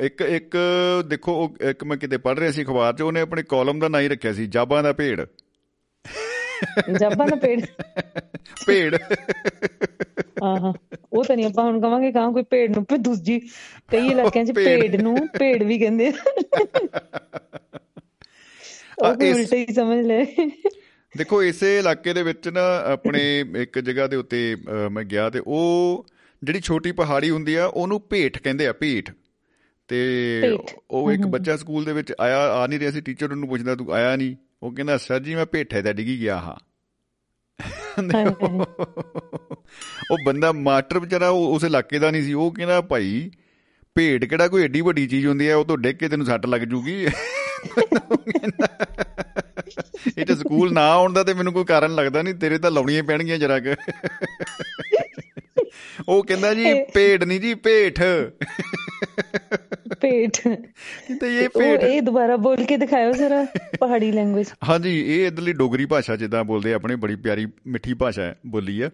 ਇੱਕ 0.00 0.20
ਇੱਕ 0.20 0.56
ਦੇਖੋ 1.06 1.32
ਉਹ 1.32 1.56
ਇੱਕ 1.64 1.84
ਮੈਂ 1.84 1.96
ਕਿਤੇ 1.96 2.16
ਪੜ੍ਹ 2.16 2.40
ਰਿਹਾ 2.40 2.50
ਸੀ 2.52 2.62
ਅਖਬਾਰ 2.62 2.92
'ਚ 2.92 3.02
ਉਹਨੇ 3.02 3.20
ਆਪਣੇ 3.20 3.42
ਕਾਲਮ 3.42 3.78
ਦਾ 3.78 3.88
ਨਾਂ 3.88 4.00
ਹੀ 4.00 4.08
ਰੱਖਿਆ 4.08 4.32
ਸੀ 4.32 4.46
ਜਾਬਾਂ 4.46 4.82
ਦਾ 4.82 4.92
ਭੇੜ 4.92 5.26
ਜਾਬਾਂ 6.98 7.26
ਦਾ 7.26 7.36
ਪੇੜ 7.36 7.60
ਭੇੜ 8.66 8.94
ਆਹਾਂ 10.44 10.72
ਉਹ 11.12 11.24
ਤਾਂ 11.24 11.36
ਨਹੀਂ 11.36 11.46
ਆਪਾਂ 11.46 11.64
ਹੁਣ 11.64 11.80
ਕਵਾਂਗੇ 11.80 12.12
ਕਾਂ 12.12 12.32
ਕੋਈ 12.32 12.42
ਭੇਡ 12.50 12.76
ਨੂੰ 12.76 12.84
ਪਰ 12.84 12.96
ਦੂਜੀ 12.96 13.38
ਕਈ 13.90 14.06
ਇਲਾਕਿਆਂ 14.06 14.44
'ਚ। 14.44 14.52
ਭੇਡ। 14.52 15.02
ਨੂੰ 15.02 15.16
ਭੇਡ 15.38 15.62
ਵੀ 15.62 15.78
ਕਹਿੰਦੇ 15.78 16.08
ਆ। 16.08 16.12
ਉਹ 18.98 19.06
ਉਲਟਾ 19.06 19.56
ਹੀ 19.56 19.66
ਸਮਝ 19.74 20.06
ਲੈ। 20.06 20.24
ਦੇਖੋ 21.16 21.42
ਇਸੇ 21.42 21.78
ਇਲਾਕੇ 21.78 22.12
ਦੇ 22.12 22.22
ਵਿੱਚ 22.22 22.48
ਨਾ 22.48 22.62
ਆਪਣੇ 22.92 23.22
ਇੱਕ 23.56 23.78
ਜਗ੍ਹਾ 23.78 24.06
ਦੇ 24.06 24.16
ਉੱਤੇ 24.16 24.56
ਮੈਂ 24.90 25.04
ਗਿਆ 25.04 25.30
ਤੇ 25.30 25.42
ਉਹ 25.46 26.06
ਜਿਹੜੀ 26.42 26.60
ਛੋਟੀ 26.60 26.92
ਪਹਾੜੀ 26.92 27.30
ਹੁੰਦੀ 27.30 27.54
ਆ 27.54 27.66
ਉਹਨੂੰ 27.66 28.00
ਭੇਟ 28.10 28.38
ਕਹਿੰਦੇ 28.38 28.66
ਆ 28.66 28.72
ਭੇਟ 28.72 29.10
ਤੇ। 29.88 30.58
ਉਹ 30.90 31.12
ਇੱਕ 31.12 31.26
ਬੱਚਾ 31.26 31.56
ਸਕੂਲ 31.56 31.84
ਦੇ 31.84 31.92
ਵਿੱਚ 31.92 32.12
ਆਇਆ 32.20 32.38
ਆ 32.52 32.66
ਨਹੀਂ 32.66 32.78
ਰਿਹਾ 32.78 32.90
ਸੀ 32.90 33.00
ਟੀਚਰ 33.00 33.30
ਉਹਨੂੰ 33.30 33.48
ਪੁੱਛਦਾ 33.48 33.74
ਤੂੰ 33.74 33.92
ਆਇਆ 33.94 34.16
ਨਹੀਂ? 34.16 34.36
ਉਹ 34.62 34.72
ਕਹਿੰਦਾ 34.72 34.96
ਸਰ 34.96 35.20
ਜੀ 35.20 35.34
ਮੈਂ 35.34 35.46
ਭੇਠੇ 35.46 35.82
ਤੇ 35.82 35.92
ਡਿੱਗੀ 35.92 36.20
ਗਿਆ 36.20 36.36
ਹਾਂ। 36.38 36.56
ਉਹ 40.10 40.18
ਬੰਦਾ 40.26 40.52
ਮਾਸਟਰ 40.52 40.98
ਵਿਚਾਰਾ 40.98 41.28
ਉਹ 41.28 41.54
ਉਸ 41.54 41.64
ਇਲਾਕੇ 41.64 41.98
ਦਾ 41.98 42.10
ਨਹੀਂ 42.10 42.22
ਸੀ 42.22 42.32
ਉਹ 42.32 42.50
ਕਹਿੰਦਾ 42.52 42.80
ਭਾਈ 42.80 43.30
ਭੇਡ 43.96 44.24
ਕਿਹੜਾ 44.24 44.48
ਕੋਈ 44.48 44.62
ਏਡੀ 44.62 44.80
ਵੱਡੀ 44.80 45.06
ਚੀਜ਼ 45.06 45.26
ਹੁੰਦੀ 45.26 45.48
ਹੈ 45.48 45.54
ਉਹ 45.54 45.64
ਤੋਂ 45.64 45.78
ਡਿੱਗ 45.78 45.96
ਕੇ 45.96 46.08
ਤੈਨੂੰ 46.08 46.26
ਸੱਟ 46.26 46.46
ਲੱਗ 46.46 46.60
ਜੂਗੀ? 46.60 47.06
ਇਹ 50.18 50.26
ਤੇ 50.26 50.34
ਸਕੂਲ 50.34 50.72
ਨਾ 50.72 50.88
ਆਉਣ 50.92 51.12
ਦਾ 51.12 51.22
ਤੇ 51.24 51.34
ਮੈਨੂੰ 51.34 51.52
ਕੋਈ 51.52 51.64
ਕਾਰਨ 51.64 51.94
ਲੱਗਦਾ 51.94 52.22
ਨਹੀਂ 52.22 52.34
ਤੇਰੇ 52.34 52.58
ਤਾਂ 52.58 52.70
ਲਾਉਣੀਆਂ 52.70 53.02
ਹੀ 53.02 53.06
ਪੈਣਗੀਆਂ 53.06 53.38
ਜਰਾ 53.38 53.58
ਕਿ। 53.58 53.74
ਉਹ 56.08 56.22
ਕਹਿੰਦਾ 56.24 56.54
ਜੀ 56.54 56.74
ਭੇਡ 56.94 57.24
ਨਹੀਂ 57.24 57.40
ਜੀ 57.40 57.54
ਭੇਠ। 57.54 58.00
ਭੇਟ 60.00 60.36
ਤੇ 61.20 61.38
ਇਹ 61.38 61.48
ਭੇਡ 61.48 61.82
ਇਹ 61.82 62.02
ਦੁਬਾਰਾ 62.02 62.36
ਬੋਲ 62.36 62.64
ਕੇ 62.64 62.76
ਦਿਖਾਇਓ 62.76 63.12
ਜ਼ਰਾ 63.12 63.46
ਪਹਾੜੀ 63.80 64.12
ਲੈਂਗੁਏਜ 64.12 64.46
ਹਾਂਜੀ 64.68 65.00
ਇਹ 65.14 65.26
ਇਧਰਲੀ 65.26 65.52
ਡੋਗਰੀ 65.52 65.86
ਭਾਸ਼ਾ 65.86 66.16
ਜਿੱਦਾਂ 66.16 66.44
ਬੋਲਦੇ 66.44 66.72
ਆਪਣੇ 66.74 66.96
ਬੜੀ 66.96 67.16
ਪਿਆਰੀ 67.16 67.46
ਮਿੱਠੀ 67.66 67.94
ਭਾਸ਼ਾ 67.94 68.22
ਹੈ 68.22 68.36
ਬੋਲੀ 68.46 68.80
ਆ। 68.80 68.90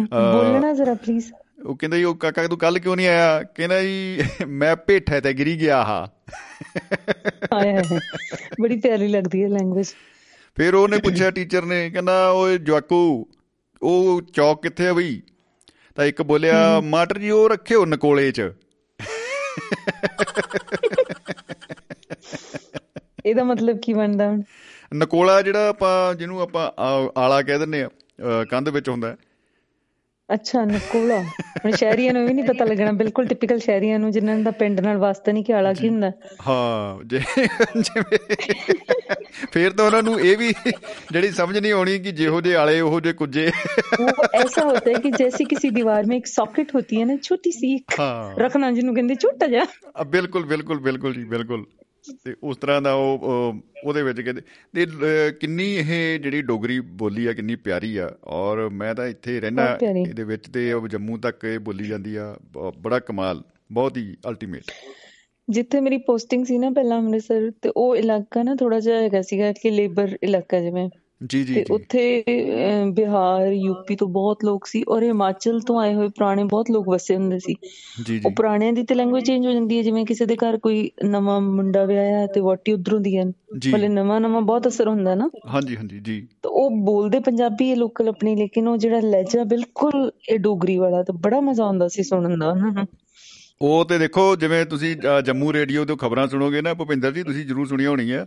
ਬੋਲਣਾ 0.00 0.72
ਜ਼ਰਾ 0.72 0.94
ਪਲੀਜ਼ 0.94 1.32
ਉਹ 1.66 1.76
ਕਹਿੰਦਾ 1.76 1.96
ਜੀ 1.96 2.04
ਉਹ 2.04 2.14
ਕਾਕਾ 2.14 2.46
ਤੂੰ 2.46 2.58
ਕੱਲ 2.58 2.78
ਕਿਉਂ 2.78 2.96
ਨਹੀਂ 2.96 3.08
ਆਇਆ? 3.08 3.42
ਕਹਿੰਦਾ 3.42 3.82
ਜੀ 3.82 4.18
ਮੈਂ 4.46 4.76
ਭੇਠੇ 4.76 5.20
ਤੇ 5.20 5.32
ਗਿਰੀ 5.32 5.60
ਗਿਆ 5.60 5.82
ਹਾਂ 5.84 6.06
ਹਾਏ 7.52 7.72
ਹਾਏ। 7.74 7.98
ਬੜੀ 8.62 8.76
ਪਿਆਰੀ 8.76 9.08
ਲੱਗਦੀ 9.08 9.42
ਹੈ 9.42 9.48
ਲੈਂਗੁਏਜ 9.48 9.86
ਫਿਰ 10.56 10.74
ਉਹਨੇ 10.74 10.98
ਪੁੱਛਿਆ 10.98 11.30
ਟੀਚਰ 11.30 11.64
ਨੇ 11.64 11.88
ਕਹਿੰਦਾ 11.90 12.30
ਓਏ 12.30 12.58
ਜਵਾਕੂ 12.58 13.26
ਉਹ 13.82 14.20
ਚੌਕ 14.34 14.62
ਕਿੱਥੇ 14.62 14.88
ਆ 14.88 14.92
ਬਈ? 14.92 15.20
ਤਾਂ 15.96 16.04
ਇੱਕ 16.04 16.22
ਬੋਲਿਆ 16.22 16.80
ਮਾਟਰ 16.80 17.18
ਜੀ 17.18 17.30
ਉਹ 17.30 17.48
ਰੱਖਿਓ 17.50 17.84
ਨਕੋਲੇ 17.86 18.30
'ਚ। 18.32 18.50
ਇਹਦਾ 23.26 23.44
ਮਤਲਬ 23.44 23.78
ਕੀ 23.78 23.92
ਬਣਦਾ 23.92 24.28
ਹੁਣ? 24.28 24.42
ਨਕੋਲਾ 24.94 25.40
ਜਿਹੜਾ 25.42 25.68
ਆਪਾਂ 25.68 26.14
ਜਿਹਨੂੰ 26.14 26.40
ਆਪਾਂ 26.40 26.70
ਆਲਾ 27.20 27.40
ਕਹਿ 27.42 27.58
ਦਿੰਦੇ 27.58 27.82
ਆ 27.82 27.88
ਕੰਧ 28.50 28.68
ਵਿੱਚ 28.68 28.88
ਹੁੰਦਾ 28.88 29.08
ਹੈ। 29.08 29.16
ਅੱਛਾ 30.34 30.64
ਨਕੂਲਾ। 30.64 31.22
ਹੁਣ 31.64 31.70
ਸ਼ਹਿਰੀਆਂ 31.72 32.12
ਨੂੰ 32.12 32.26
ਵੀ 32.26 32.32
ਨਹੀਂ 32.32 32.44
ਪਤਾ 32.44 32.64
ਲੱਗਣਾ। 32.64 32.92
ਬਿਲਕੁਲ 32.92 33.26
ਟਿਪੀਕਲ 33.26 33.58
ਸ਼ਹਿਰੀਆਂ 33.58 33.98
ਨੂੰ 33.98 34.10
ਜਿਨ੍ਹਾਂ 34.10 34.36
ਦਾ 34.36 34.50
ਪਿੰਡ 34.50 34.80
ਨਾਲ 34.80 34.96
ਵਾਸਤਾ 34.96 35.32
ਨਹੀਂ 35.32 35.44
ਕਿ 35.44 35.54
ਆਲਾ 35.54 35.72
ਕੀ 35.72 35.88
ਹੁੰਦਾ। 35.88 36.10
ਹਾਂ 36.48 37.04
ਜਿਵੇਂ 37.04 38.18
ਫੇਰ 39.52 39.70
ਤਾਂ 39.70 39.84
ਉਹਨਾਂ 39.86 40.02
ਨੂੰ 40.02 40.20
ਇਹ 40.20 40.36
ਵੀ 40.36 40.52
ਜਿਹੜੀ 41.12 41.30
ਸਮਝ 41.30 41.58
ਨਹੀਂ 41.58 41.72
ਆਉਣੀ 41.72 41.98
ਕਿ 41.98 42.12
ਜਿਹੋ 42.12 42.40
ਦੇ 42.40 42.54
ਆਲੇ 42.56 42.80
ਉਹੋ 42.80 43.00
ਦੇ 43.00 43.12
ਕੁਝੇ 43.12 43.50
ਉਹ 44.00 44.08
ਐਸਾ 44.34 44.64
ਹੁੰਦਾ 44.64 44.90
ਹੈ 44.90 44.92
ਕਿ 44.92 45.10
ਜੈਸੀ 45.10 45.44
ਕਿਸੇ 45.44 45.70
ਦੀਵਾਰ 45.70 46.06
ਮੇ 46.06 46.16
ਇੱਕ 46.16 46.26
ਸੌਕਟ 46.26 46.74
ਹੋਤੀ 46.74 47.00
ਹੈ 47.00 47.04
ਨਾ 47.06 47.16
ਛੋਟੀ 47.22 47.50
ਸੀ 47.50 47.76
ਹਾਂ। 48.00 48.40
ਰੱਖਣਾ 48.40 48.70
ਜਿਹਨੂੰ 48.70 48.94
ਕਹਿੰਦੇ 48.94 49.14
ਛੋਟਾ 49.14 49.46
ਜਿਹਾ। 49.46 49.64
ਬਿਲਕੁਲ 50.04 50.44
ਬਿਲਕੁਲ 50.44 50.78
ਬਿਲਕੁਲ 50.78 51.14
ਜੀ 51.14 51.24
ਬਿਲਕੁਲ। 51.24 51.64
ਤੇ 52.24 52.34
ਉਸ 52.42 52.56
ਤਰ੍ਹਾਂ 52.56 52.80
ਦਾ 52.82 52.92
ਉਹ 52.94 53.18
ਉਹ- 53.22 53.60
ਉਹਦੇ 53.84 54.02
ਵਿੱਚ 54.02 54.20
ਕਹਿੰਦੇ 54.20 54.42
ਤੇ 54.74 55.30
ਕਿੰਨੀ 55.40 55.64
ਇਹ 55.76 56.18
ਜਿਹੜੀ 56.20 56.42
ਡੋਗਰੀ 56.42 56.78
ਬੋਲੀ 56.94 57.26
ਆ 57.26 57.32
ਕਿੰਨੀ 57.32 57.56
ਪਿਆਰੀ 57.56 57.96
ਆ 57.96 58.10
ਔਰ 58.24 58.68
ਮੈਂ 58.68 58.94
ਤਾਂ 58.94 59.06
ਇੱਥੇ 59.06 59.40
ਰਹਿਣਾ। 59.40 59.78
ਇਹਦੇ 59.96 60.24
ਵਿੱਚ 60.24 60.48
ਤੇ 60.48 60.72
ਉਹ 60.72 60.88
ਜੰਮੂ 60.88 61.18
ਤੱਕ 61.18 61.44
ਇਹ 61.44 61.58
ਬੋਲੀ 61.58 61.84
ਜਾਂਦੀ 61.84 62.16
ਆ 62.16 62.34
ਬੜਾ 62.78 62.98
ਕਮਾਲ 62.98 63.42
ਬਹੁਤ 63.72 63.96
ਹੀ 63.96 64.14
ਅਲਟੀਮੇਟ 64.28 64.70
ਜਿੱਥੇ 65.48 65.80
ਮੇਰੀ 65.80 65.96
ਪੋਸਟਿੰਗ 65.96 66.44
ਸੀ 66.44 66.58
ਨਾ 66.58 66.70
ਪਹਿਲਾਂ 66.70 66.98
ਅੰਮ੍ਰਿਤਸਰ 66.98 67.50
ਤੇ 67.62 67.72
ਉਹ 67.76 67.96
ਇਲਾਕਾ 67.96 68.42
ਨਾ 68.42 68.54
ਥੋੜਾ 68.54 68.80
ਜਿਹਾ 68.80 69.00
ਹੈਗਾ 69.00 69.22
ਸੀਗਾ 69.22 69.52
ਕਿ 69.52 69.70
ਲੇਬਰ 69.70 70.16
ਇਲਾਕਾ 70.22 70.60
ਜਿਵੇਂ 70.60 70.88
ਜੀ 71.20 71.42
ਜੀ 71.44 71.54
ਤੇ 71.54 71.64
ਉੱਥੇ 71.70 72.22
ਬਿਹਾਰ 72.92 73.52
ਯੂਪੀ 73.52 73.96
ਤੋਂ 73.96 74.06
ਬਹੁਤ 74.08 74.44
ਲੋਕ 74.44 74.66
ਸੀ 74.66 74.82
ਔਰ 74.88 75.02
ਹਿਮਾਚਲ 75.02 75.58
ਤੋਂ 75.60 75.78
ਆਏ 75.80 75.94
ਹੋਏ 75.94 76.08
ਪੁਰਾਣੇ 76.08 76.44
ਬਹੁਤ 76.44 76.70
ਲੋਕ 76.70 76.88
ਵਸੇ 76.88 77.16
ਹੁੰਦੇ 77.16 77.38
ਸੀ। 77.38 77.54
ਜੀ 78.02 78.16
ਉਹ 78.16 78.20
ਜੀ 78.20 78.34
ਪੁਰਾਣਿਆਂ 78.36 78.72
ਦੀ 78.72 78.82
ਤੇ 78.82 78.94
ਲੈਂਗੁਏਜ 78.94 79.24
ਚੇਂਜ 79.24 79.46
ਹੋ 79.46 79.52
ਜਾਂਦੀ 79.52 79.76
ਹੈ 79.78 79.82
ਜਿਵੇਂ 79.82 80.04
ਕਿਸੇ 80.06 80.26
ਦੇ 80.26 80.36
ਘਰ 80.36 80.56
ਕੋਈ 80.58 80.90
ਨਵਾਂ 81.06 81.40
ਮੁੰਡਾ 81.40 81.84
ਵਿਆਹਿਆ 81.84 82.26
ਤੇ 82.26 82.40
ਵੋਟੀ 82.40 82.72
ਉਧਰੋਂ 82.72 83.00
ਦੀ 83.00 83.16
ਹੈ। 83.16 83.24
ਭਲੇ 83.72 83.88
ਨਵਾਂ 83.88 84.20
ਨਵਾਂ 84.20 84.40
ਬਹੁਤ 84.42 84.68
ਅਸਰ 84.68 84.88
ਹੁੰਦਾ 84.88 85.14
ਨਾ। 85.14 85.28
ਹਾਂਜੀ 85.54 85.76
ਹਾਂਜੀ 85.76 85.98
ਜੀ। 86.00 86.20
ਤਾਂ 86.42 86.50
ਉਹ 86.50 86.70
ਬੋਲਦੇ 86.84 87.20
ਪੰਜਾਬੀ 87.20 87.70
ਹੈ 87.70 87.74
ਲੋਕਲ 87.76 88.08
ਆਪਣੀ 88.08 88.34
ਲੇਕਿਨ 88.36 88.68
ਉਹ 88.68 88.76
ਜਿਹੜਾ 88.76 89.00
ਲਹਿਜਾ 89.00 89.44
ਬਿਲਕੁਲ 89.44 90.10
ਇਹ 90.28 90.38
ਡੋਗਰੀ 90.38 90.76
ਵਾਲਾ 90.78 91.02
ਤਾਂ 91.02 91.14
ਬੜਾ 91.14 91.40
ਮਜ਼ਾ 91.40 91.64
ਆਉਂਦਾ 91.64 91.88
ਸੀ 91.88 92.02
ਸੁਣਨ 92.02 92.38
ਦਾ। 92.38 92.50
ਉਹਨਾਂ 92.50 92.72
ਨੂੰ 92.72 92.86
ਉਹ 93.60 93.84
ਤੇ 93.84 93.98
ਦੇਖੋ 93.98 94.34
ਜਿਵੇਂ 94.36 94.64
ਤੁਸੀਂ 94.66 94.96
ਜੰਮੂ 95.24 95.52
ਰੇਡੀਓ 95.52 95.84
ਤੋਂ 95.84 95.96
ਖਬਰਾਂ 95.96 96.26
ਸੁਣੋਗੇ 96.28 96.60
ਨਾ 96.62 96.72
ਭੁਪਿੰਦਰ 96.74 97.12
ਜੀ 97.12 97.22
ਤੁਸੀਂ 97.22 97.44
ਜ਼ਰੂਰ 97.46 97.66
ਸੁਣੀਆਂ 97.66 97.90
ਹੋਣੀਆਂ 97.90 98.24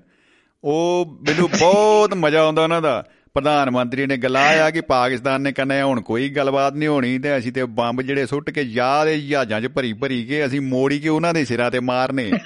ਉਹ 0.63 1.19
ਮੈਨੂੰ 1.21 1.49
ਬਹੁਤ 1.59 2.13
ਮਜ਼ਾ 2.13 2.41
ਆਉਂਦਾ 2.41 2.63
ਉਹਨਾਂ 2.63 2.81
ਦਾ। 2.81 3.05
ਪ੍ਰਧਾਨ 3.33 3.71
ਮੰਤਰੀ 3.71 4.05
ਨੇ 4.05 4.17
ਗਲਾਇਆ 4.17 4.71
ਕਿ 4.71 4.81
ਪਾਕਿਸਤਾਨ 4.81 5.41
ਨੇ 5.41 5.51
ਕਹਿੰਦਾ 5.51 5.85
ਹੁਣ 5.85 6.01
ਕੋਈ 6.01 6.29
ਗੱਲਬਾਤ 6.29 6.73
ਨਹੀਂ 6.73 6.89
ਹੋਣੀ 6.89 7.19
ਤੇ 7.19 7.37
ਅਸੀਂ 7.37 7.51
ਤੇ 7.51 7.63
ਬੰਬ 7.63 8.01
ਜਿਹੜੇ 8.01 8.25
ਸੁੱਟ 8.25 8.49
ਕੇ 8.49 8.61
ਯਾਦ 8.61 9.07
ਦੇ 9.07 9.21
ਜਹਾਜ਼ਾਂ 9.21 9.61
'ਚ 9.61 9.67
ਭਰੀ 9.67 9.93
ਭਰੀ 9.93 10.23
ਕੇ 10.23 10.45
ਅਸੀਂ 10.45 10.61
ਮੋੜੀ 10.61 10.99
ਕੇ 10.99 11.09
ਉਹਨਾਂ 11.09 11.33
ਦੇ 11.33 11.45
ਸਿਰਾਂ 11.45 11.71
ਤੇ 11.71 11.79
ਮਾਰਨੇ। 11.79 12.31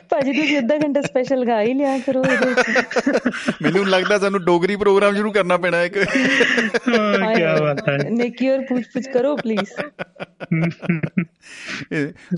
ਭਾਜੀ 0.14 0.32
ਤੁਸੀਂ 0.32 0.58
ਅੱਧਾ 0.58 0.76
ਘੰਟਾ 0.76 1.00
ਸਪੈਸ਼ਲ 1.00 1.46
ਗਾ 1.46 1.62
ਹੀ 1.62 1.74
ਲਿਆ 1.74 1.98
ਕਰੋ 1.98 2.24
ਇਹਦੇ 2.24 2.46
ਵਿੱਚ। 2.46 2.60
ਮੈਨੂੰ 3.62 3.88
ਲੱਗਦਾ 3.88 4.18
ਸਾਨੂੰ 4.18 4.44
ਡੋਗਰੀ 4.44 4.76
ਪ੍ਰੋਗਰਾਮ 4.76 5.14
ਸ਼ੁਰੂ 5.14 5.32
ਕਰਨਾ 5.32 5.56
ਪੈਣਾ 5.56 5.82
ਇੱਕ। 5.82 5.96
ਹਾਂ, 5.98 7.34
ਕਿਆ 7.34 7.56
ਬਾਤ 7.56 7.88
ਹੈ। 7.88 7.98
ਨੇਕੀ 8.10 8.48
ਔਰ 8.48 8.60
ਪੁੱਛ 8.60 8.84
ਪੁੱਛ 8.92 9.08
ਕਰੋ 9.08 9.36
ਪਲੀਜ਼ 9.36 9.70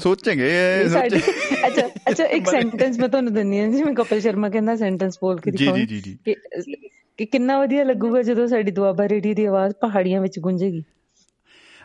ਸੋਚेंगे 0.03 0.49
ਅੱਛਾ 1.67 1.87
ਅੱਛਾ 2.11 2.25
ਇੱਕ 2.25 2.51
ਸੈਂਟੈਂਸ 2.51 2.99
ਮੈਂ 2.99 3.09
ਤੁਹਾਨੂੰ 3.09 3.35
ਦਿੰਨੀ 3.35 3.61
ਹਾਂ 3.61 3.69
ਜਿਵੇਂ 3.69 3.95
ਕਪਿਲ 3.95 4.21
ਸ਼ਰਮਾ 4.21 4.49
ਕਹਿੰਦਾ 4.49 4.77
ਸੈਂਟੈਂਸ 4.77 5.19
ਬੋਲ 5.21 5.41
ਕੇ 5.41 5.51
ਜੀ 5.51 5.57
ਦਿਖਾਓ। 5.57 5.77
ਜੀ 5.77 5.87
ਜੀ 5.87 6.01
ਜੀ। 6.01 6.19
ਕਿ 6.25 6.35
ਕਿ 7.19 7.27
ਕਿੰਨਾ 7.27 7.61
ਵਧੀਆ 7.61 7.85
ਲੱਗੂਗਾ 7.85 8.23
ਜਦੋਂ 8.23 8.47
ਸਾਡੀ 8.47 8.71
ਦੁਆਬਾ 8.71 9.09
ਰੇਡੀਓ 9.09 9.35
ਦੀ 9.35 9.45
ਆਵਾਜ਼ 9.45 9.75
ਪਹਾੜੀਆਂ 9.81 10.21
ਵਿੱਚ 10.21 10.39
ਗੂੰਜੇਗੀ। 10.39 10.85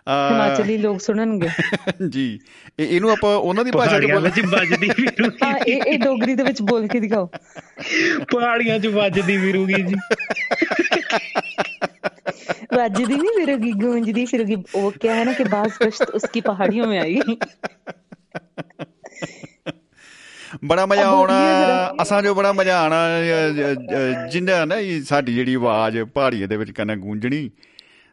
ਹਿਮਾਚਲੀ 0.10 0.78
ਲੋਕ 0.78 1.02
ਸੁਣਨਗੇ। 1.02 1.49
ਜੀ। 2.10 2.40
ਇਹਨੂੰ 2.80 3.11
ਆਪਾਂ 3.11 3.38
ਉਹਨਾਂ 3.38 3.65
ਦੀ 3.65 3.72
ਭਾਸ਼ਾ 3.72 3.99
ਚ 3.99 4.06
ਬੋਲ 4.06 4.30
ਜੀ 4.30 4.41
ਵੱਜਦੀ 4.41 4.90
ਫਿਰੂਗੀ 4.90 5.38
ਹਾਂ 5.44 5.57
ਇਹ 5.57 5.82
ਇਹ 5.82 5.99
ਡੋਗਰੀ 5.99 6.36
ਦੇ 6.36 6.44
ਵਿੱਚ 6.44 6.61
ਬੋਲ 6.61 6.88
ਕੇ 6.88 6.99
ਦਿਖਾਓ। 6.99 7.26
ਪਹਾੜੀਆਂ 8.34 8.80
ਚ 8.80 8.88
ਵੱਜਦੀ 8.88 9.38
ਫਿਰੂਗੀ 9.38 9.73
ਜੀ। 9.73 9.95
ਵੱਜਦੀ 12.73 13.15
ਨਹੀਂ 13.15 13.45
ਫਿਰੂਗੀ 13.45 13.72
ਗੂੰਜਦੀ 13.72 14.26
ਫਿਰੂਗੀ। 14.26 14.56
ਉਹ 14.76 14.91
ਕਿਹਾ 14.91 15.15
ਹੈ 15.15 15.26
ਨਾ 15.26 15.34
ਕਿ 15.34 15.44
ਬਾਸ 15.44 15.72
ਕਸ਼ਤ 15.78 16.10
ਉਸकी 16.10 16.41
ਪਹਾੜੀਆਂ 16.41 16.88
में 16.88 16.99
ਆਈ 16.99 17.19
ਬੜਾ 20.65 20.86
ਮਜ਼ਾ 20.86 21.06
ਆਉਣਾ। 21.06 21.34
ਅਸਾਂ 22.02 22.22
ਜੋ 22.22 22.36
ਬੜਾ 22.36 22.53
ਮਜ਼ਾ 22.53 22.80
ਆਣਾ 22.82 23.07
ਜਿੰਨਾ 24.32 24.65
ਨਾ 24.65 24.76
ਸਾਡੀ 25.06 25.34
ਜਿਹੜੀ 25.34 25.53
ਆਵਾਜ਼ 25.53 25.99
ਪਹਾੜੀਆਂ 25.99 26.48
ਦੇ 26.48 26.57
ਵਿੱਚ 26.57 26.72
ਕਨਾ 26.72 26.95
ਗੂੰਜਣੀ। 26.95 27.52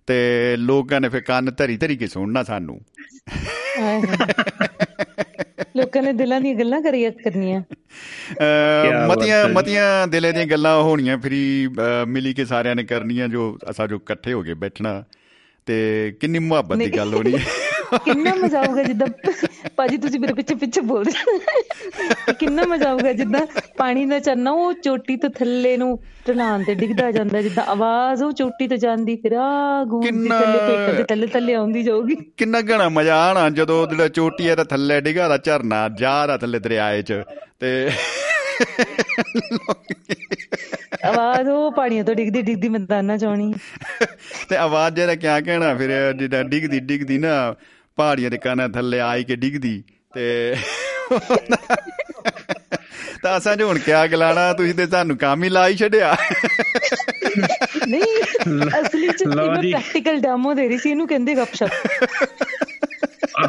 ਤੇ 0.08 0.54
ਲੋਕਾਂ 0.58 1.00
ਨੇ 1.00 1.08
ਫੇ 1.08 1.20
ਕੰਨ 1.20 1.50
ਧਰੀ 1.58 1.76
ਧਰੀ 1.76 1.96
ਕੇ 1.96 2.06
ਸੁਣਨਾ 2.06 2.42
ਸਾਨੂੰ। 2.42 2.80
ਲੋਕਾਂ 5.76 6.02
ਨੇ 6.02 6.12
ਦਿਲਾਂ 6.12 6.40
ਦੀਆਂ 6.40 6.54
ਗੱਲਾਂ 6.54 6.80
ਕਰੀਆਂ 6.82 7.10
ਕਰਨੀਆਂ 7.24 7.60
ਮਤੀਆਂ 9.08 9.36
ਹੈ। 9.38 9.52
ਮਤੀਆਂ 9.52 10.06
ਦਿਲੇ 10.08 10.32
ਦੀਆਂ 10.32 10.46
ਗੱਲਾਂ 10.46 10.76
ਹੋਣੀਆਂ 10.82 11.18
ਫਰੀ 11.18 11.68
ਮਿਲੀ 12.08 12.32
ਕੇ 12.34 12.44
ਸਾਰਿਆਂ 12.44 12.74
ਨੇ 12.74 12.84
ਕਰਨੀਆਂ 12.84 13.28
ਜੋ 13.28 13.58
ਅਸਾਂ 13.70 13.88
ਜੋ 13.88 13.96
ਇਕੱਠੇ 13.96 14.32
ਹੋ 14.32 14.42
ਕੇ 14.42 14.54
ਬੈਠਣਾ 14.54 15.02
ਤੇ 15.66 15.76
ਕਿੰਨੀ 16.20 16.38
ਮੁਹੱਬਤ 16.38 16.76
ਦੀ। 16.76 16.90
ਗੱਲ 16.96 17.14
ਹੋਣੀ 17.14 17.32
ਕਿੰਨਾ 18.04 18.34
ਮਜ਼ਾ 18.34 18.60
ਆਊਗਾ 18.60 18.82
ਜਿੱਦਾਂ 18.82 19.06
ਭਾਜੀ 19.76 19.96
ਤੁਸੀਂ 19.96 20.20
ਮੇਰੇ 20.20 20.32
ਪਿੱਛੇ 20.32 20.54
ਪਿੱਛੇ 20.54 20.80
ਬੋਲਦੇ 20.80 22.34
ਕਿੰਨਾ 22.34 22.62
ਮਜ਼ਾ 22.62 22.90
ਆਊਗਾ 22.90 23.12
ਜਿੱਦਾਂ 23.12 23.40
ਪਾਣੀ 23.78 24.04
ਦਾ 24.06 24.18
ਚਰਨਾ 24.18 24.50
ਉਹ 24.50 24.72
ਚੋਟੀ 24.72 25.16
ਤੋਂ 25.16 25.30
ਥੱਲੇ 25.30 25.76
ਨੂੰ 25.76 25.98
ਢਲਾਨ 26.28 26.64
ਤੇ 26.64 26.74
ਡਿੱਗਦਾ 26.74 27.10
ਜਾਂਦਾ 27.12 27.42
ਜਿੱਦਾਂ 27.42 27.64
ਆਵਾਜ਼ 27.64 28.22
ਉਹ 28.22 28.32
ਚੋਟੀ 28.32 28.68
ਤੋਂ 28.68 28.76
ਜਾਂਦੀ 28.76 29.16
ਫਿਰ 29.16 29.32
ਆ 29.32 29.84
ਗੂੰਜਦੀ 29.84 30.28
ਥੱਲੇ 30.28 30.58
ਪੇਟ 30.58 30.96
ਦੇ 30.96 31.02
ਥੱਲੇ 31.02 31.26
ਥੱਲੇ 31.26 31.54
ਆਉਂਦੀ 31.54 31.82
ਜਾਊਗੀ। 31.82 32.16
ਕਿੰਨਾ 32.36 32.60
ਘਣਾ 32.60 32.88
ਮਜ਼ਾ 32.88 33.16
ਆਣਾ 33.30 33.48
ਜਦੋਂ 33.50 33.86
ਜਿਹੜਾ 33.86 34.08
ਚੋਟੀ 34.08 34.48
ਹੈ 34.48 34.56
ਤਾਂ 34.56 34.64
ਥੱਲੇ 34.64 35.00
ਡਿਗਾ 35.00 35.28
ਦਾ 35.28 35.38
ਝਰਨਾ 35.38 35.88
ਜਾ 35.88 36.26
ਦਾ 36.26 36.36
ਥੱਲੇ 36.36 36.58
ਦਰਿਆਏ 36.58 37.02
'ਚ 37.02 37.22
ਤੇ 37.60 37.90
ਆਵਾਜ਼ 41.04 41.48
ਉਹ 41.48 41.72
ਪਹਾੜੀਆਂ 41.72 42.04
ਤੋਂ 42.04 42.14
ਡਿੱਗਦੀ 42.14 42.42
ਡਿੱਗਦੀ 42.42 42.68
ਮੈਦਾਨਾਂ 42.68 43.18
ਚ 43.18 43.24
ਆਉਣੀ। 43.24 43.52
ਤੇ 44.48 44.56
ਆਵਾਜ਼ 44.56 44.94
ਜਿਹੜਾ 44.94 45.14
ਕਿਆ 45.14 45.40
ਕਹਿਣਾ 45.40 45.74
ਫਿਰ 45.74 46.12
ਜਿੱਦਾਂ 46.12 46.44
ਡਿੱਗਦੀ 46.44 46.80
ਡਿੱਗਦੀ 46.80 47.18
ਨਾ 47.18 47.54
ਪਹਾੜੀਆਂ 47.98 48.30
ਦੇ 48.30 48.38
ਕਾਨਾਂ 48.38 48.68
ਥੱਲੇ 48.68 49.00
ਆਈ 49.00 49.24
ਕੇ 49.24 49.36
ਡਿੱਗਦੀ 49.36 49.82
ਤੇ 50.14 50.54
ਤਾਂ 53.22 53.36
ਅਸਾਂ 53.38 53.56
ਜੋ 53.56 53.68
ਹੁਣ 53.68 53.78
ਕਿਆ 53.78 54.06
ਗਲਾਣਾ 54.06 54.52
ਤੁਸੀਂ 54.52 54.74
ਤੇ 54.74 54.86
ਸਾਨੂੰ 54.86 55.16
ਕੰਮ 55.16 55.44
ਹੀ 55.44 55.48
ਲਾ 55.48 55.68
ਹੀ 55.68 55.76
ਛੱਡਿਆ 55.76 56.16
ਨਹੀਂ 57.88 58.22
ਅਸਲੀ 58.80 59.08
ਚ 59.08 59.24
ਜੀ। 59.62 59.70
ਪ੍ਰੈਕਟੀਕਲ 59.70 60.20
ਡੈਮੋ 60.20 60.54
ਦੇ 60.54 60.68
ਰਹੀ 60.68 60.78
ਸੀ 60.78 60.90
ਇਹਨੂੰ 60.90 61.06
ਕਹਿੰਦੇ 61.08 61.34
ਗੱਪਸ਼ਪ 61.34 61.70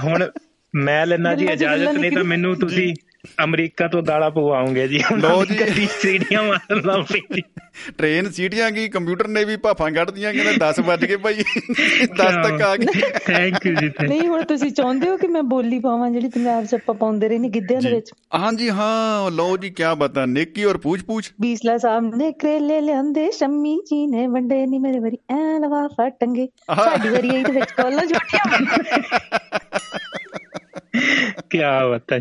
ਹੁਣ 0.04 0.30
ਮੈਂ 0.74 1.06
ਲੈਣਾ 1.06 1.34
ਜੀ 1.36 1.46
ਇਜਾਜ਼ਤ 1.46 1.90
ਨਹੀਂ 1.90 2.12
ਤਾਂ। 2.12 2.24
ਮੈਨੂੰ 2.24 2.56
ਤੁਸੀਂ 2.56 2.94
ਅਮਰੀਕਾ 3.44 3.88
ਤੋਂ 3.88 4.02
ਗਾਲਾਂ 4.04 4.30
ਪਵਾਉਂਗੇ 4.32 4.88
ਜੀ। 4.88 5.00
ਲਓ 5.18 5.46
ਜੀ। 5.46 5.56
ਕਦੀ 5.56 5.88
ਸੀੜੀਆਂ 6.02 6.44
ਮਾਰਨ 6.44 7.04
ਪਈ। 7.04 7.42
ਟ੍ਰੇਨ 7.98 8.30
ਸੀਟੀਆਂ 8.30 8.72
ਕੀ 8.72 8.88
ਕੰਪਿਊਟਰ 8.90 9.28
ਨੇ 9.28 9.44
ਵੀ 9.46 9.56
ਭਾਫਾਂ 9.58 9.92
ਕੱਢਦੀਆਂ 9.92 10.34
ਕਹਿੰਦਾ 10.34 10.52
10 10.70 10.82
ਵੱਜ 10.86 11.06
ਗਏ 11.06 11.16
ਭਾਈ 11.18 11.36
10 12.14 12.42
ਤੱਕ 12.44 12.62
ਆ 12.62 12.76
ਗਏ। 12.76 13.10
ਥੈਂਕ 13.26 13.66
ਯੂ 13.66 13.74
ਜੀ 13.76 13.90
ਨਹੀਂ 14.08 14.28
ਹੁਣ 14.28 14.44
ਤੁਸੀਂ 14.44 14.72
ਚਾਹੁੰਦੇ 14.72 15.10
ਹੋ 15.10 15.18
ਕਿ 15.18 15.28
ਮੈਂ 15.28 15.44
ਬੋਲੀ 15.44 15.80
ਪਾਵਾਂ 15.80 16.10
ਜਿਹੜੀ 16.12 16.30
ਪੰਜਾਬ 16.30 16.66
ਚ 16.66 16.74
ਆਪਾਂ 16.74 16.96
ਪਾਉਂਦੇ 16.96 17.30
ਰਹੇ 17.30 17.38
ਨੇ 17.40 17.50
ਗਿੱਧਿਆਂ 17.50 17.82
ਦੇ 17.82 17.92
ਵਿੱਚ? 17.92 18.12
ਹਾਂਜੀ 18.36 18.70
ਹਾਂ 18.70 19.32
ਲਓ 19.32 19.58
ਜੀ 19.58 19.70
ਕਿਆ 19.70 19.94
ਬਤਾ 19.96 20.26
ਨੇਕੀ 20.26 20.64
ਔਰ 20.64 20.78
ਪੂਛ 20.78 21.04
ਪੂਛ 21.04 21.32
ਬੀਸਲਾ 21.42 21.78
ਸਾਹਿਬ 21.78 22.16
ਨੇ 22.16 22.32
ਕਰੇਲੇ 22.32 22.82
ਲਿਆਂਦੇ 22.82 23.32
ਸ਼ੰਮੀ 23.32 23.76
ਜੀ 23.86 24.08
ਨੇ 24.08 24.28
ਵੰਡੇ 24.28 24.66
ਨਹੀਂ 24.66 24.80
ਮੇਰੇ 24.80 25.00
ਵਾਰੀ 25.00 25.18
ਐ 25.32 25.60
ਲਵਾ 25.60 25.88
ਫਟੰਗੇ। 25.88 26.48
ਸਾਡੀ 26.76 27.10
ਵਾਰੀ 27.10 27.36
ਆਈ 27.36 27.44
ਤੇ 27.44 27.52
ਵਿੱਚ 27.52 27.72
ਕਾਲਾਂ 27.72 28.06
ਜੁੜੀਆਂ 28.06 28.60
ਕੀ 31.50 31.58
ਬਾਤ 31.58 32.14
ਹੈ 32.14 32.20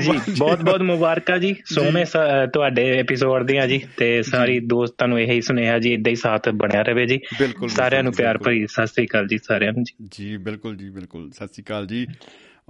ਜੀ 0.00 0.10
ਬਹੁਤ 0.38 0.62
ਬਹੁਤ 0.62 0.80
ਮੁਬਾਰਕਾਂ 0.80 1.38
ਜੀ। 1.38 1.56
ਸੋਹਣੇ 1.64 2.04
ਸ- 2.04 2.16
ਅਹ 2.16 2.46
ਤੁਹਾਡੇ 2.46 2.98
ਐਪੀਸੋਡ 2.98 3.42
ਦੀਆਂ 3.42 3.66
ਜੀ 3.66 3.82
ਤੇ 3.96 4.22
ਸਾਰੀ 4.22 4.60
ਦੋਸਤਾਂ 4.60 5.08
ਨੂੰ 5.08 5.20
ਇਹੀ 5.20 5.40
ਸੁਨੇਹਾ 5.40 5.78
ਜੀ 5.78 5.94
ਇਦਾਂ 5.94 6.10
ਹੀ 6.10 6.16
ਸਾਥ 6.16 6.48
ਬਣਿਆ 6.48 6.82
ਰਵੇ 6.82 7.06
ਜੀ। 7.06 7.20
ਸਾਰਿਆਂ 7.68 8.02
ਨੂੰ 8.02 8.12
ਪਿਆਰ। 8.12 8.38
ਭਰੀ 8.38 8.66
ਸਤਿ 8.66 8.86
ਸ੍ਰੀ 8.86 9.06
ਅਕਾਲ 9.06 9.26
ਜੀ 9.26 9.38
ਸਾਰਿਆਂ 9.38 9.72
ਨੂੰ 9.72 9.84
ਜੀ। 9.84 10.08
ਜੀ 10.12 10.36
ਬਿਲਕੁਲ 10.36 10.76
ਜੀ 10.76 10.90
ਬਿਲਕੁਲ। 10.90 11.30
ਸਤਿ 11.30 11.46
ਸ਼੍ਰੀ 11.46 11.64
ਅਕਾਲ 11.64 11.86
ਜੀ। 11.86 12.06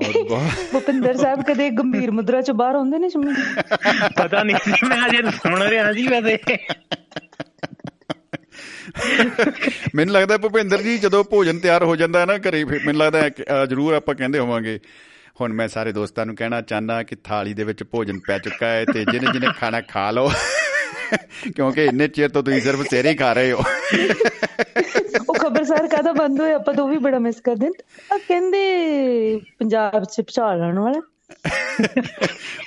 ਔਰ 0.06 0.28
ਬਹੁਤ 0.28 0.50
ਭੁਪਿੰਦਰ 0.72 1.14
ਸਾਹਿਬ 1.16 1.42
ਕਦੇ 1.42 1.70
ਗੰਭੀਰ 1.70 2.10
ਮੁਦਰਾ 2.10 2.40
ਚ 2.42 2.50
ਬਾਹਰ 2.50 2.74
ਆਉਂਦੇ 2.74 2.98
ਨੇ 2.98 3.08
ਸ਼ੰਮੀ? 3.08 3.32
ਪਤਾ 4.22 4.42
ਨਹੀਂ 4.42 4.56
ਮੈਂ 4.88 5.06
ਅਜੇ 5.06 5.30
ਸੁਣ 5.30 5.62
ਰਿਹਾ 5.62 5.92
ਜੀ 5.92 6.06
ਵੈਸੇ। 6.06 6.38
ਮੈਨੂੰ 9.94 10.14
ਲੱਗਦਾ 10.14 10.38
ਭੁਪਿੰਦਰ 10.38 10.82
ਜੀ 10.82 10.98
ਜਦੋਂ 10.98 11.24
ਭੋਜਨ 11.24 11.58
ਤਿਆਰ 11.58 11.84
ਹੋ 11.84 11.96
ਜਾਂਦਾ 11.96 12.20
ਹੈ 12.20 12.26
ਨਾ 12.26 12.34
ਘਰੇ 12.36 12.64
ਮੈਨੂੰ 12.64 12.96
ਲੱਗਦਾ 12.96 13.28
ਜ਼ਰੂਰ 13.66 13.94
ਆਪਾਂ 13.94 14.14
ਕਹਿੰਦੇ 14.14 14.38
ਹੋਵਾਂਗੇ। 14.38 14.78
ਹੁਣ 15.40 15.52
ਮੈਂ 15.52 15.68
ਸਾਰੇ 15.68 15.92
ਦੋਸਤਾਂ 15.92 16.26
ਨੂੰ 16.26 16.36
ਕਹਿਣਾ 16.36 16.60
ਚਾਹੁੰਦਾ 16.60 17.02
ਕਿ 17.02 17.16
ਥਾਲੀ 17.24 17.54
ਦੇ 17.54 17.64
ਵਿੱਚ 17.64 17.84
ਭੋਜਨ 17.84 18.18
ਪੈ 18.18 18.38
ਚੁੱਕਾ 18.38 18.66
ਹੈ 18.66 18.84
ਤੇ 18.84 19.04
ਜਿਹਨੇ 19.04 19.32
ਜਿਹਨੇ 19.32 19.46
ਖਾਣਾ 19.58 19.80
ਖਾ 19.80 20.10
ਲਓ 20.10 20.30
ਕਿਉਂਕਿ 21.56 21.84
ਇੰਨੇ 21.84 22.08
ਚਿਰ 22.08 22.28
ਤੋਂ 22.28 22.42
ਤੁਸੀਂ 22.42 22.60
ਸਿਰਫ 22.60 22.82
ਸਿਰ 22.90 23.06
ਹੀ 23.06 23.14
ਖਾ 23.14 23.32
ਰਹੇ 23.32 23.52
ਹੋ। 23.52 23.62
ਉਹ 25.28 25.34
ਖਬਰਸਾਰ 25.34 25.88
ਕਾਦਾ 25.88 26.12
ਬੰਦ 26.12 26.40
ਹੋਇਆ 26.40 26.54
ਆਪਾਂ 26.54 26.74
ਤਾਂ 26.74 26.88
ਵੀ 26.88 26.98
ਬੜਾ 26.98 27.18
ਮਿਸ 27.18 27.40
ਕਰਦੇ 27.40 27.66
ਆ 28.14 28.18
ਕਹਿੰਦੇ 28.28 29.40
ਪੰਜਾਬ 29.58 30.04
ਚ 30.04 30.20
ਭਚਾਲ 30.20 30.62
ਆਉਣ 30.62 30.78
ਵਾਲਾ। 30.78 31.00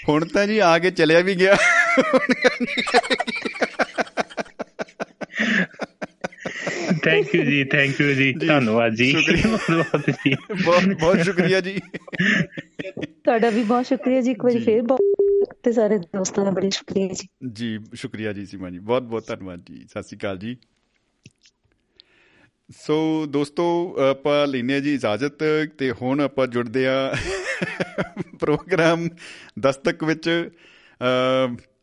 ਹੁਣ 0.10 0.26
ਤਾਂ 0.26 0.48
ਜੀ 0.48 0.60
ਆ 0.60 0.80
ਕੇ 0.80 0.91
ਚਲਿਆ 0.91 1.19
ਵੀ 1.19 1.35
ਗਿਆ। 1.35 1.57
ਥੈਂਕ 7.03 7.35
ਯੂ 7.35 7.43
ਜੀ 7.43 7.63
ਥੈਂਕ 7.63 8.01
ਯੂ 8.01 8.13
ਜੀ। 8.13 8.33
ਧੰਨਵਾਦ 8.33 8.93
ਜੀ। 8.93 9.13
ਬਹੁਤ 9.13 9.71
ਬਹੁਤ 9.71 10.09
ਜੀ। 10.09 10.35
ਬਹੁਤ 10.65 10.83
ਬਹੁਤ 10.83 11.19
ਸ਼ੁਕਰੀਆ 11.19 11.61
ਜੀ। 11.61 11.79
ਤੁਹਾਡਾ 13.23 13.49
ਵੀ 13.49 13.63
ਬਹੁਤ 13.63 13.85
ਸ਼ੁਕਰੀਆ 13.85 14.21
ਜੀ। 14.21 14.31
ਇੱਕ 14.31 14.43
ਵਾਰੀ। 14.43 14.59
ਫੇਰ 14.59 14.81
ਬਹੁਤ 14.81 14.99
ਤੇ 15.63 15.71
ਸਾਰੇ 15.71 15.97
ਦੋਸਤਾਂ 15.97 16.45
ਦਾ 16.45 16.51
ਬੜਾ 16.51 16.69
ਸ਼ੁਕਰੀਆ 16.69 17.07
ਜੀ। 17.07 17.27
ਜੀ 17.51 17.79
ਸ਼ੁਕਰੀਆ 17.93 18.33
ਜੀ 18.33 18.45
ਸੀਮਾ 18.45 18.69
ਜੀ। 18.69 18.79
ਬਹੁਤ 18.79 19.03
ਬਹੁਤ 19.03 19.27
ਧੰਨਵਾਦ 19.27 19.59
ਜੀ। 19.59 19.85
ਸਤਿ 19.88 20.03
ਸ਼੍ਰੀ 20.03 20.17
ਅਕਾਲ 20.17 20.38
ਜੀ। 20.38 20.57
ਸੋ 22.77 23.25
ਦੋਸਤੋ 23.25 23.95
ਆਪਾਂ 24.11 24.47
ਲੈਨੇ 24.47 24.81
ਜੀ 24.81 24.93
ਇਜਾਜ਼ਤ 24.93 25.43
ਤੇ 25.77 25.91
ਹੁਣ 25.91 26.19
ਆਪਾਂ 26.19 26.47
ਜੁੜਦੇ 26.47 26.88
ਆ 26.88 27.15
ਪ੍ਰੋਗਰਾਮ 28.39 29.09
ਦਸਤਕ 29.59 30.03
ਵਿੱਚ। 30.03 30.49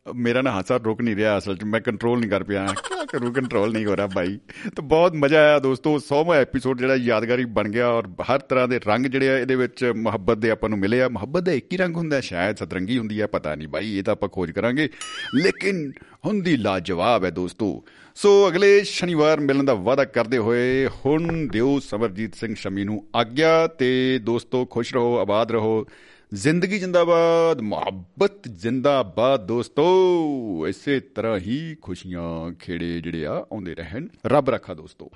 ਅ, 0.09 0.13
ਮੇਰਾ 0.15 0.41
ਨਾ 0.41 0.51
ਹਾਸਾ 0.51 0.77
ਰੁਕ 0.77 1.01
ਨਹੀਂ 1.01 1.15
ਰਿਹਾ 1.15 1.37
ਅਸਲ 1.37 1.57
'ਚ 1.57 1.63
ਮੈਂ 1.63 1.81
ਕੰਟਰੋਲ 1.81 2.19
ਨਹੀਂ 2.19 2.29
ਕਰ 2.29 2.43
ਪਿਆ। 2.43 2.67
ਕੀ 2.67 3.07
ਕਰੂ 3.07 3.31
ਕੰਟਰੋਲ 3.31 3.73
ਨਹੀਂ 3.73 3.85
ਹੋ 3.85 3.95
ਰਿਹਾ 3.95 4.07
ਭਾਈ 4.07 4.39
ਤਾਂ 4.75 4.83
ਬਹੁਤ 4.83 5.15
ਮਜ਼ਾ 5.15 5.39
ਆਇਆ 5.39 5.59
ਦੋਸਤੋ 5.59 5.99
100ਵਾਂ 5.99 6.35
ਐਪੀਸੋਡ 6.35 6.79
ਜਿਹੜਾ 6.79 6.95
ਯਾਦਗਾਰੀ 6.95 7.45
ਬਣ 7.45 7.69
ਗਿਆ 7.69 7.87
ਔਰ 7.87 8.07
ਹਰ 8.07 8.39
ਤਰ੍ਹਾਂ 8.39 8.67
ਦੇ 8.67 8.79
ਰੰਗ 8.87 9.05
ਜਿਹੜੇ 9.05 9.29
ਆ 9.29 9.37
ਇਹਦੇ 9.39 9.55
ਵਿੱਚ 9.55 9.93
ਮੁਹੱਬਤ 9.95 10.37
ਦੇ 10.37 10.49
ਆਪਾਂ 10.51 10.69
ਨੂੰ 10.69 10.79
ਮਿਲੇ 10.79 11.01
ਆ। 11.01 11.09
ਮੁਹੱਬਤ 11.09 11.43
ਦਾ 11.43 11.51
ਇੱਕ 11.51 11.73
ਹੀ 11.73 11.77
ਰੰਗ 11.77 11.95
ਹੁੰਦਾ 11.95 12.21
ਸ਼ਾਇਦ 12.21 12.55
ਸਤਰੰਗੀ 12.55 12.97
ਹੁੰਦੀ 12.97 13.21
ਹੈ 13.21 13.27
ਪਤਾ 13.27 13.55
ਨਹੀਂ 13.55 13.67
ਭਾਈ 13.67 13.97
ਇਹ 13.97 14.03
ਤਾਂ 14.03 14.13
ਆਪਾਂ 14.13 14.29
ਖੋਜ 14.29 14.51
ਕਰਾਂਗੇ। 14.51 14.89
ਲੇਕਿਨ 15.35 15.91
ਹੁੰਦੀ 16.25 16.57
ਲਾਜਵਾਬ 16.57 17.25
ਹੈ 17.25 17.29
ਦੋਸਤੋ। 17.29 17.85
ਸੋ 18.15 18.47
ਅਗਲੇ 18.49 18.83
ਸ਼ਨੀਵਾਰ 18.83 19.39
ਮਿਲਣ 19.39 19.63
ਦਾ 19.63 19.73
ਵਾਅਦਾ 19.73 20.05
ਕਰਦੇ 20.05 20.37
ਹੋਏ 20.37 20.87
ਹੁਣ 21.05 21.47
ਦਿਓ 21.51 21.79
ਸਮਰਜੀਤ 21.79 22.35
ਸਿੰਘ 22.35 22.55
ਸ਼ਮੀ 22.55 22.83
ਨੂੰ 22.83 23.05
ਆਗਿਆ 23.15 23.67
ਤੇ 23.67 24.19
ਦੋਸਤੋ 24.21 24.65
ਖੁਸ਼ 24.65 24.93
ਰਹੋ 24.93 25.17
ਆਬਾਦ 25.17 25.51
ਰਹੋ। 25.51 25.85
ਜ਼ਿੰਦਗੀ 26.33 26.79
ਜਿੰਦਾਬਾਦ, 26.79 27.61
ਮੁਹੱਬਤ 27.61 28.47
ਜਿੰਦਾਬਾਦ 28.47 29.47
ਦੋਸਤੋ। 29.47 30.67
ਇਸੇ 30.67 30.99
ਤਰ੍ਹਾਂ 30.99 31.37
ਹੀ 31.37 31.75
ਖੁਸ਼ੀਆਂ 31.81 32.53
ਖੇੜੇ 32.53 33.01
ਜਿਹੜੇ 33.01 33.25
ਆ, 33.25 33.31
ਆਉਂਦੇ 33.31 33.75
ਰਹਿਣ। 33.75 34.07
ਰੱਬ 34.25 34.49
ਰੱਖਾ 34.49 34.73
ਦੋਸਤੋ। 34.73 35.11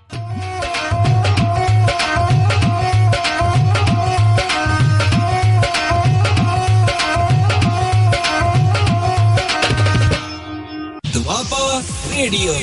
ਦੁਆਬਾ 11.14 11.82
ਰੇਡੀਓ। 12.18 12.54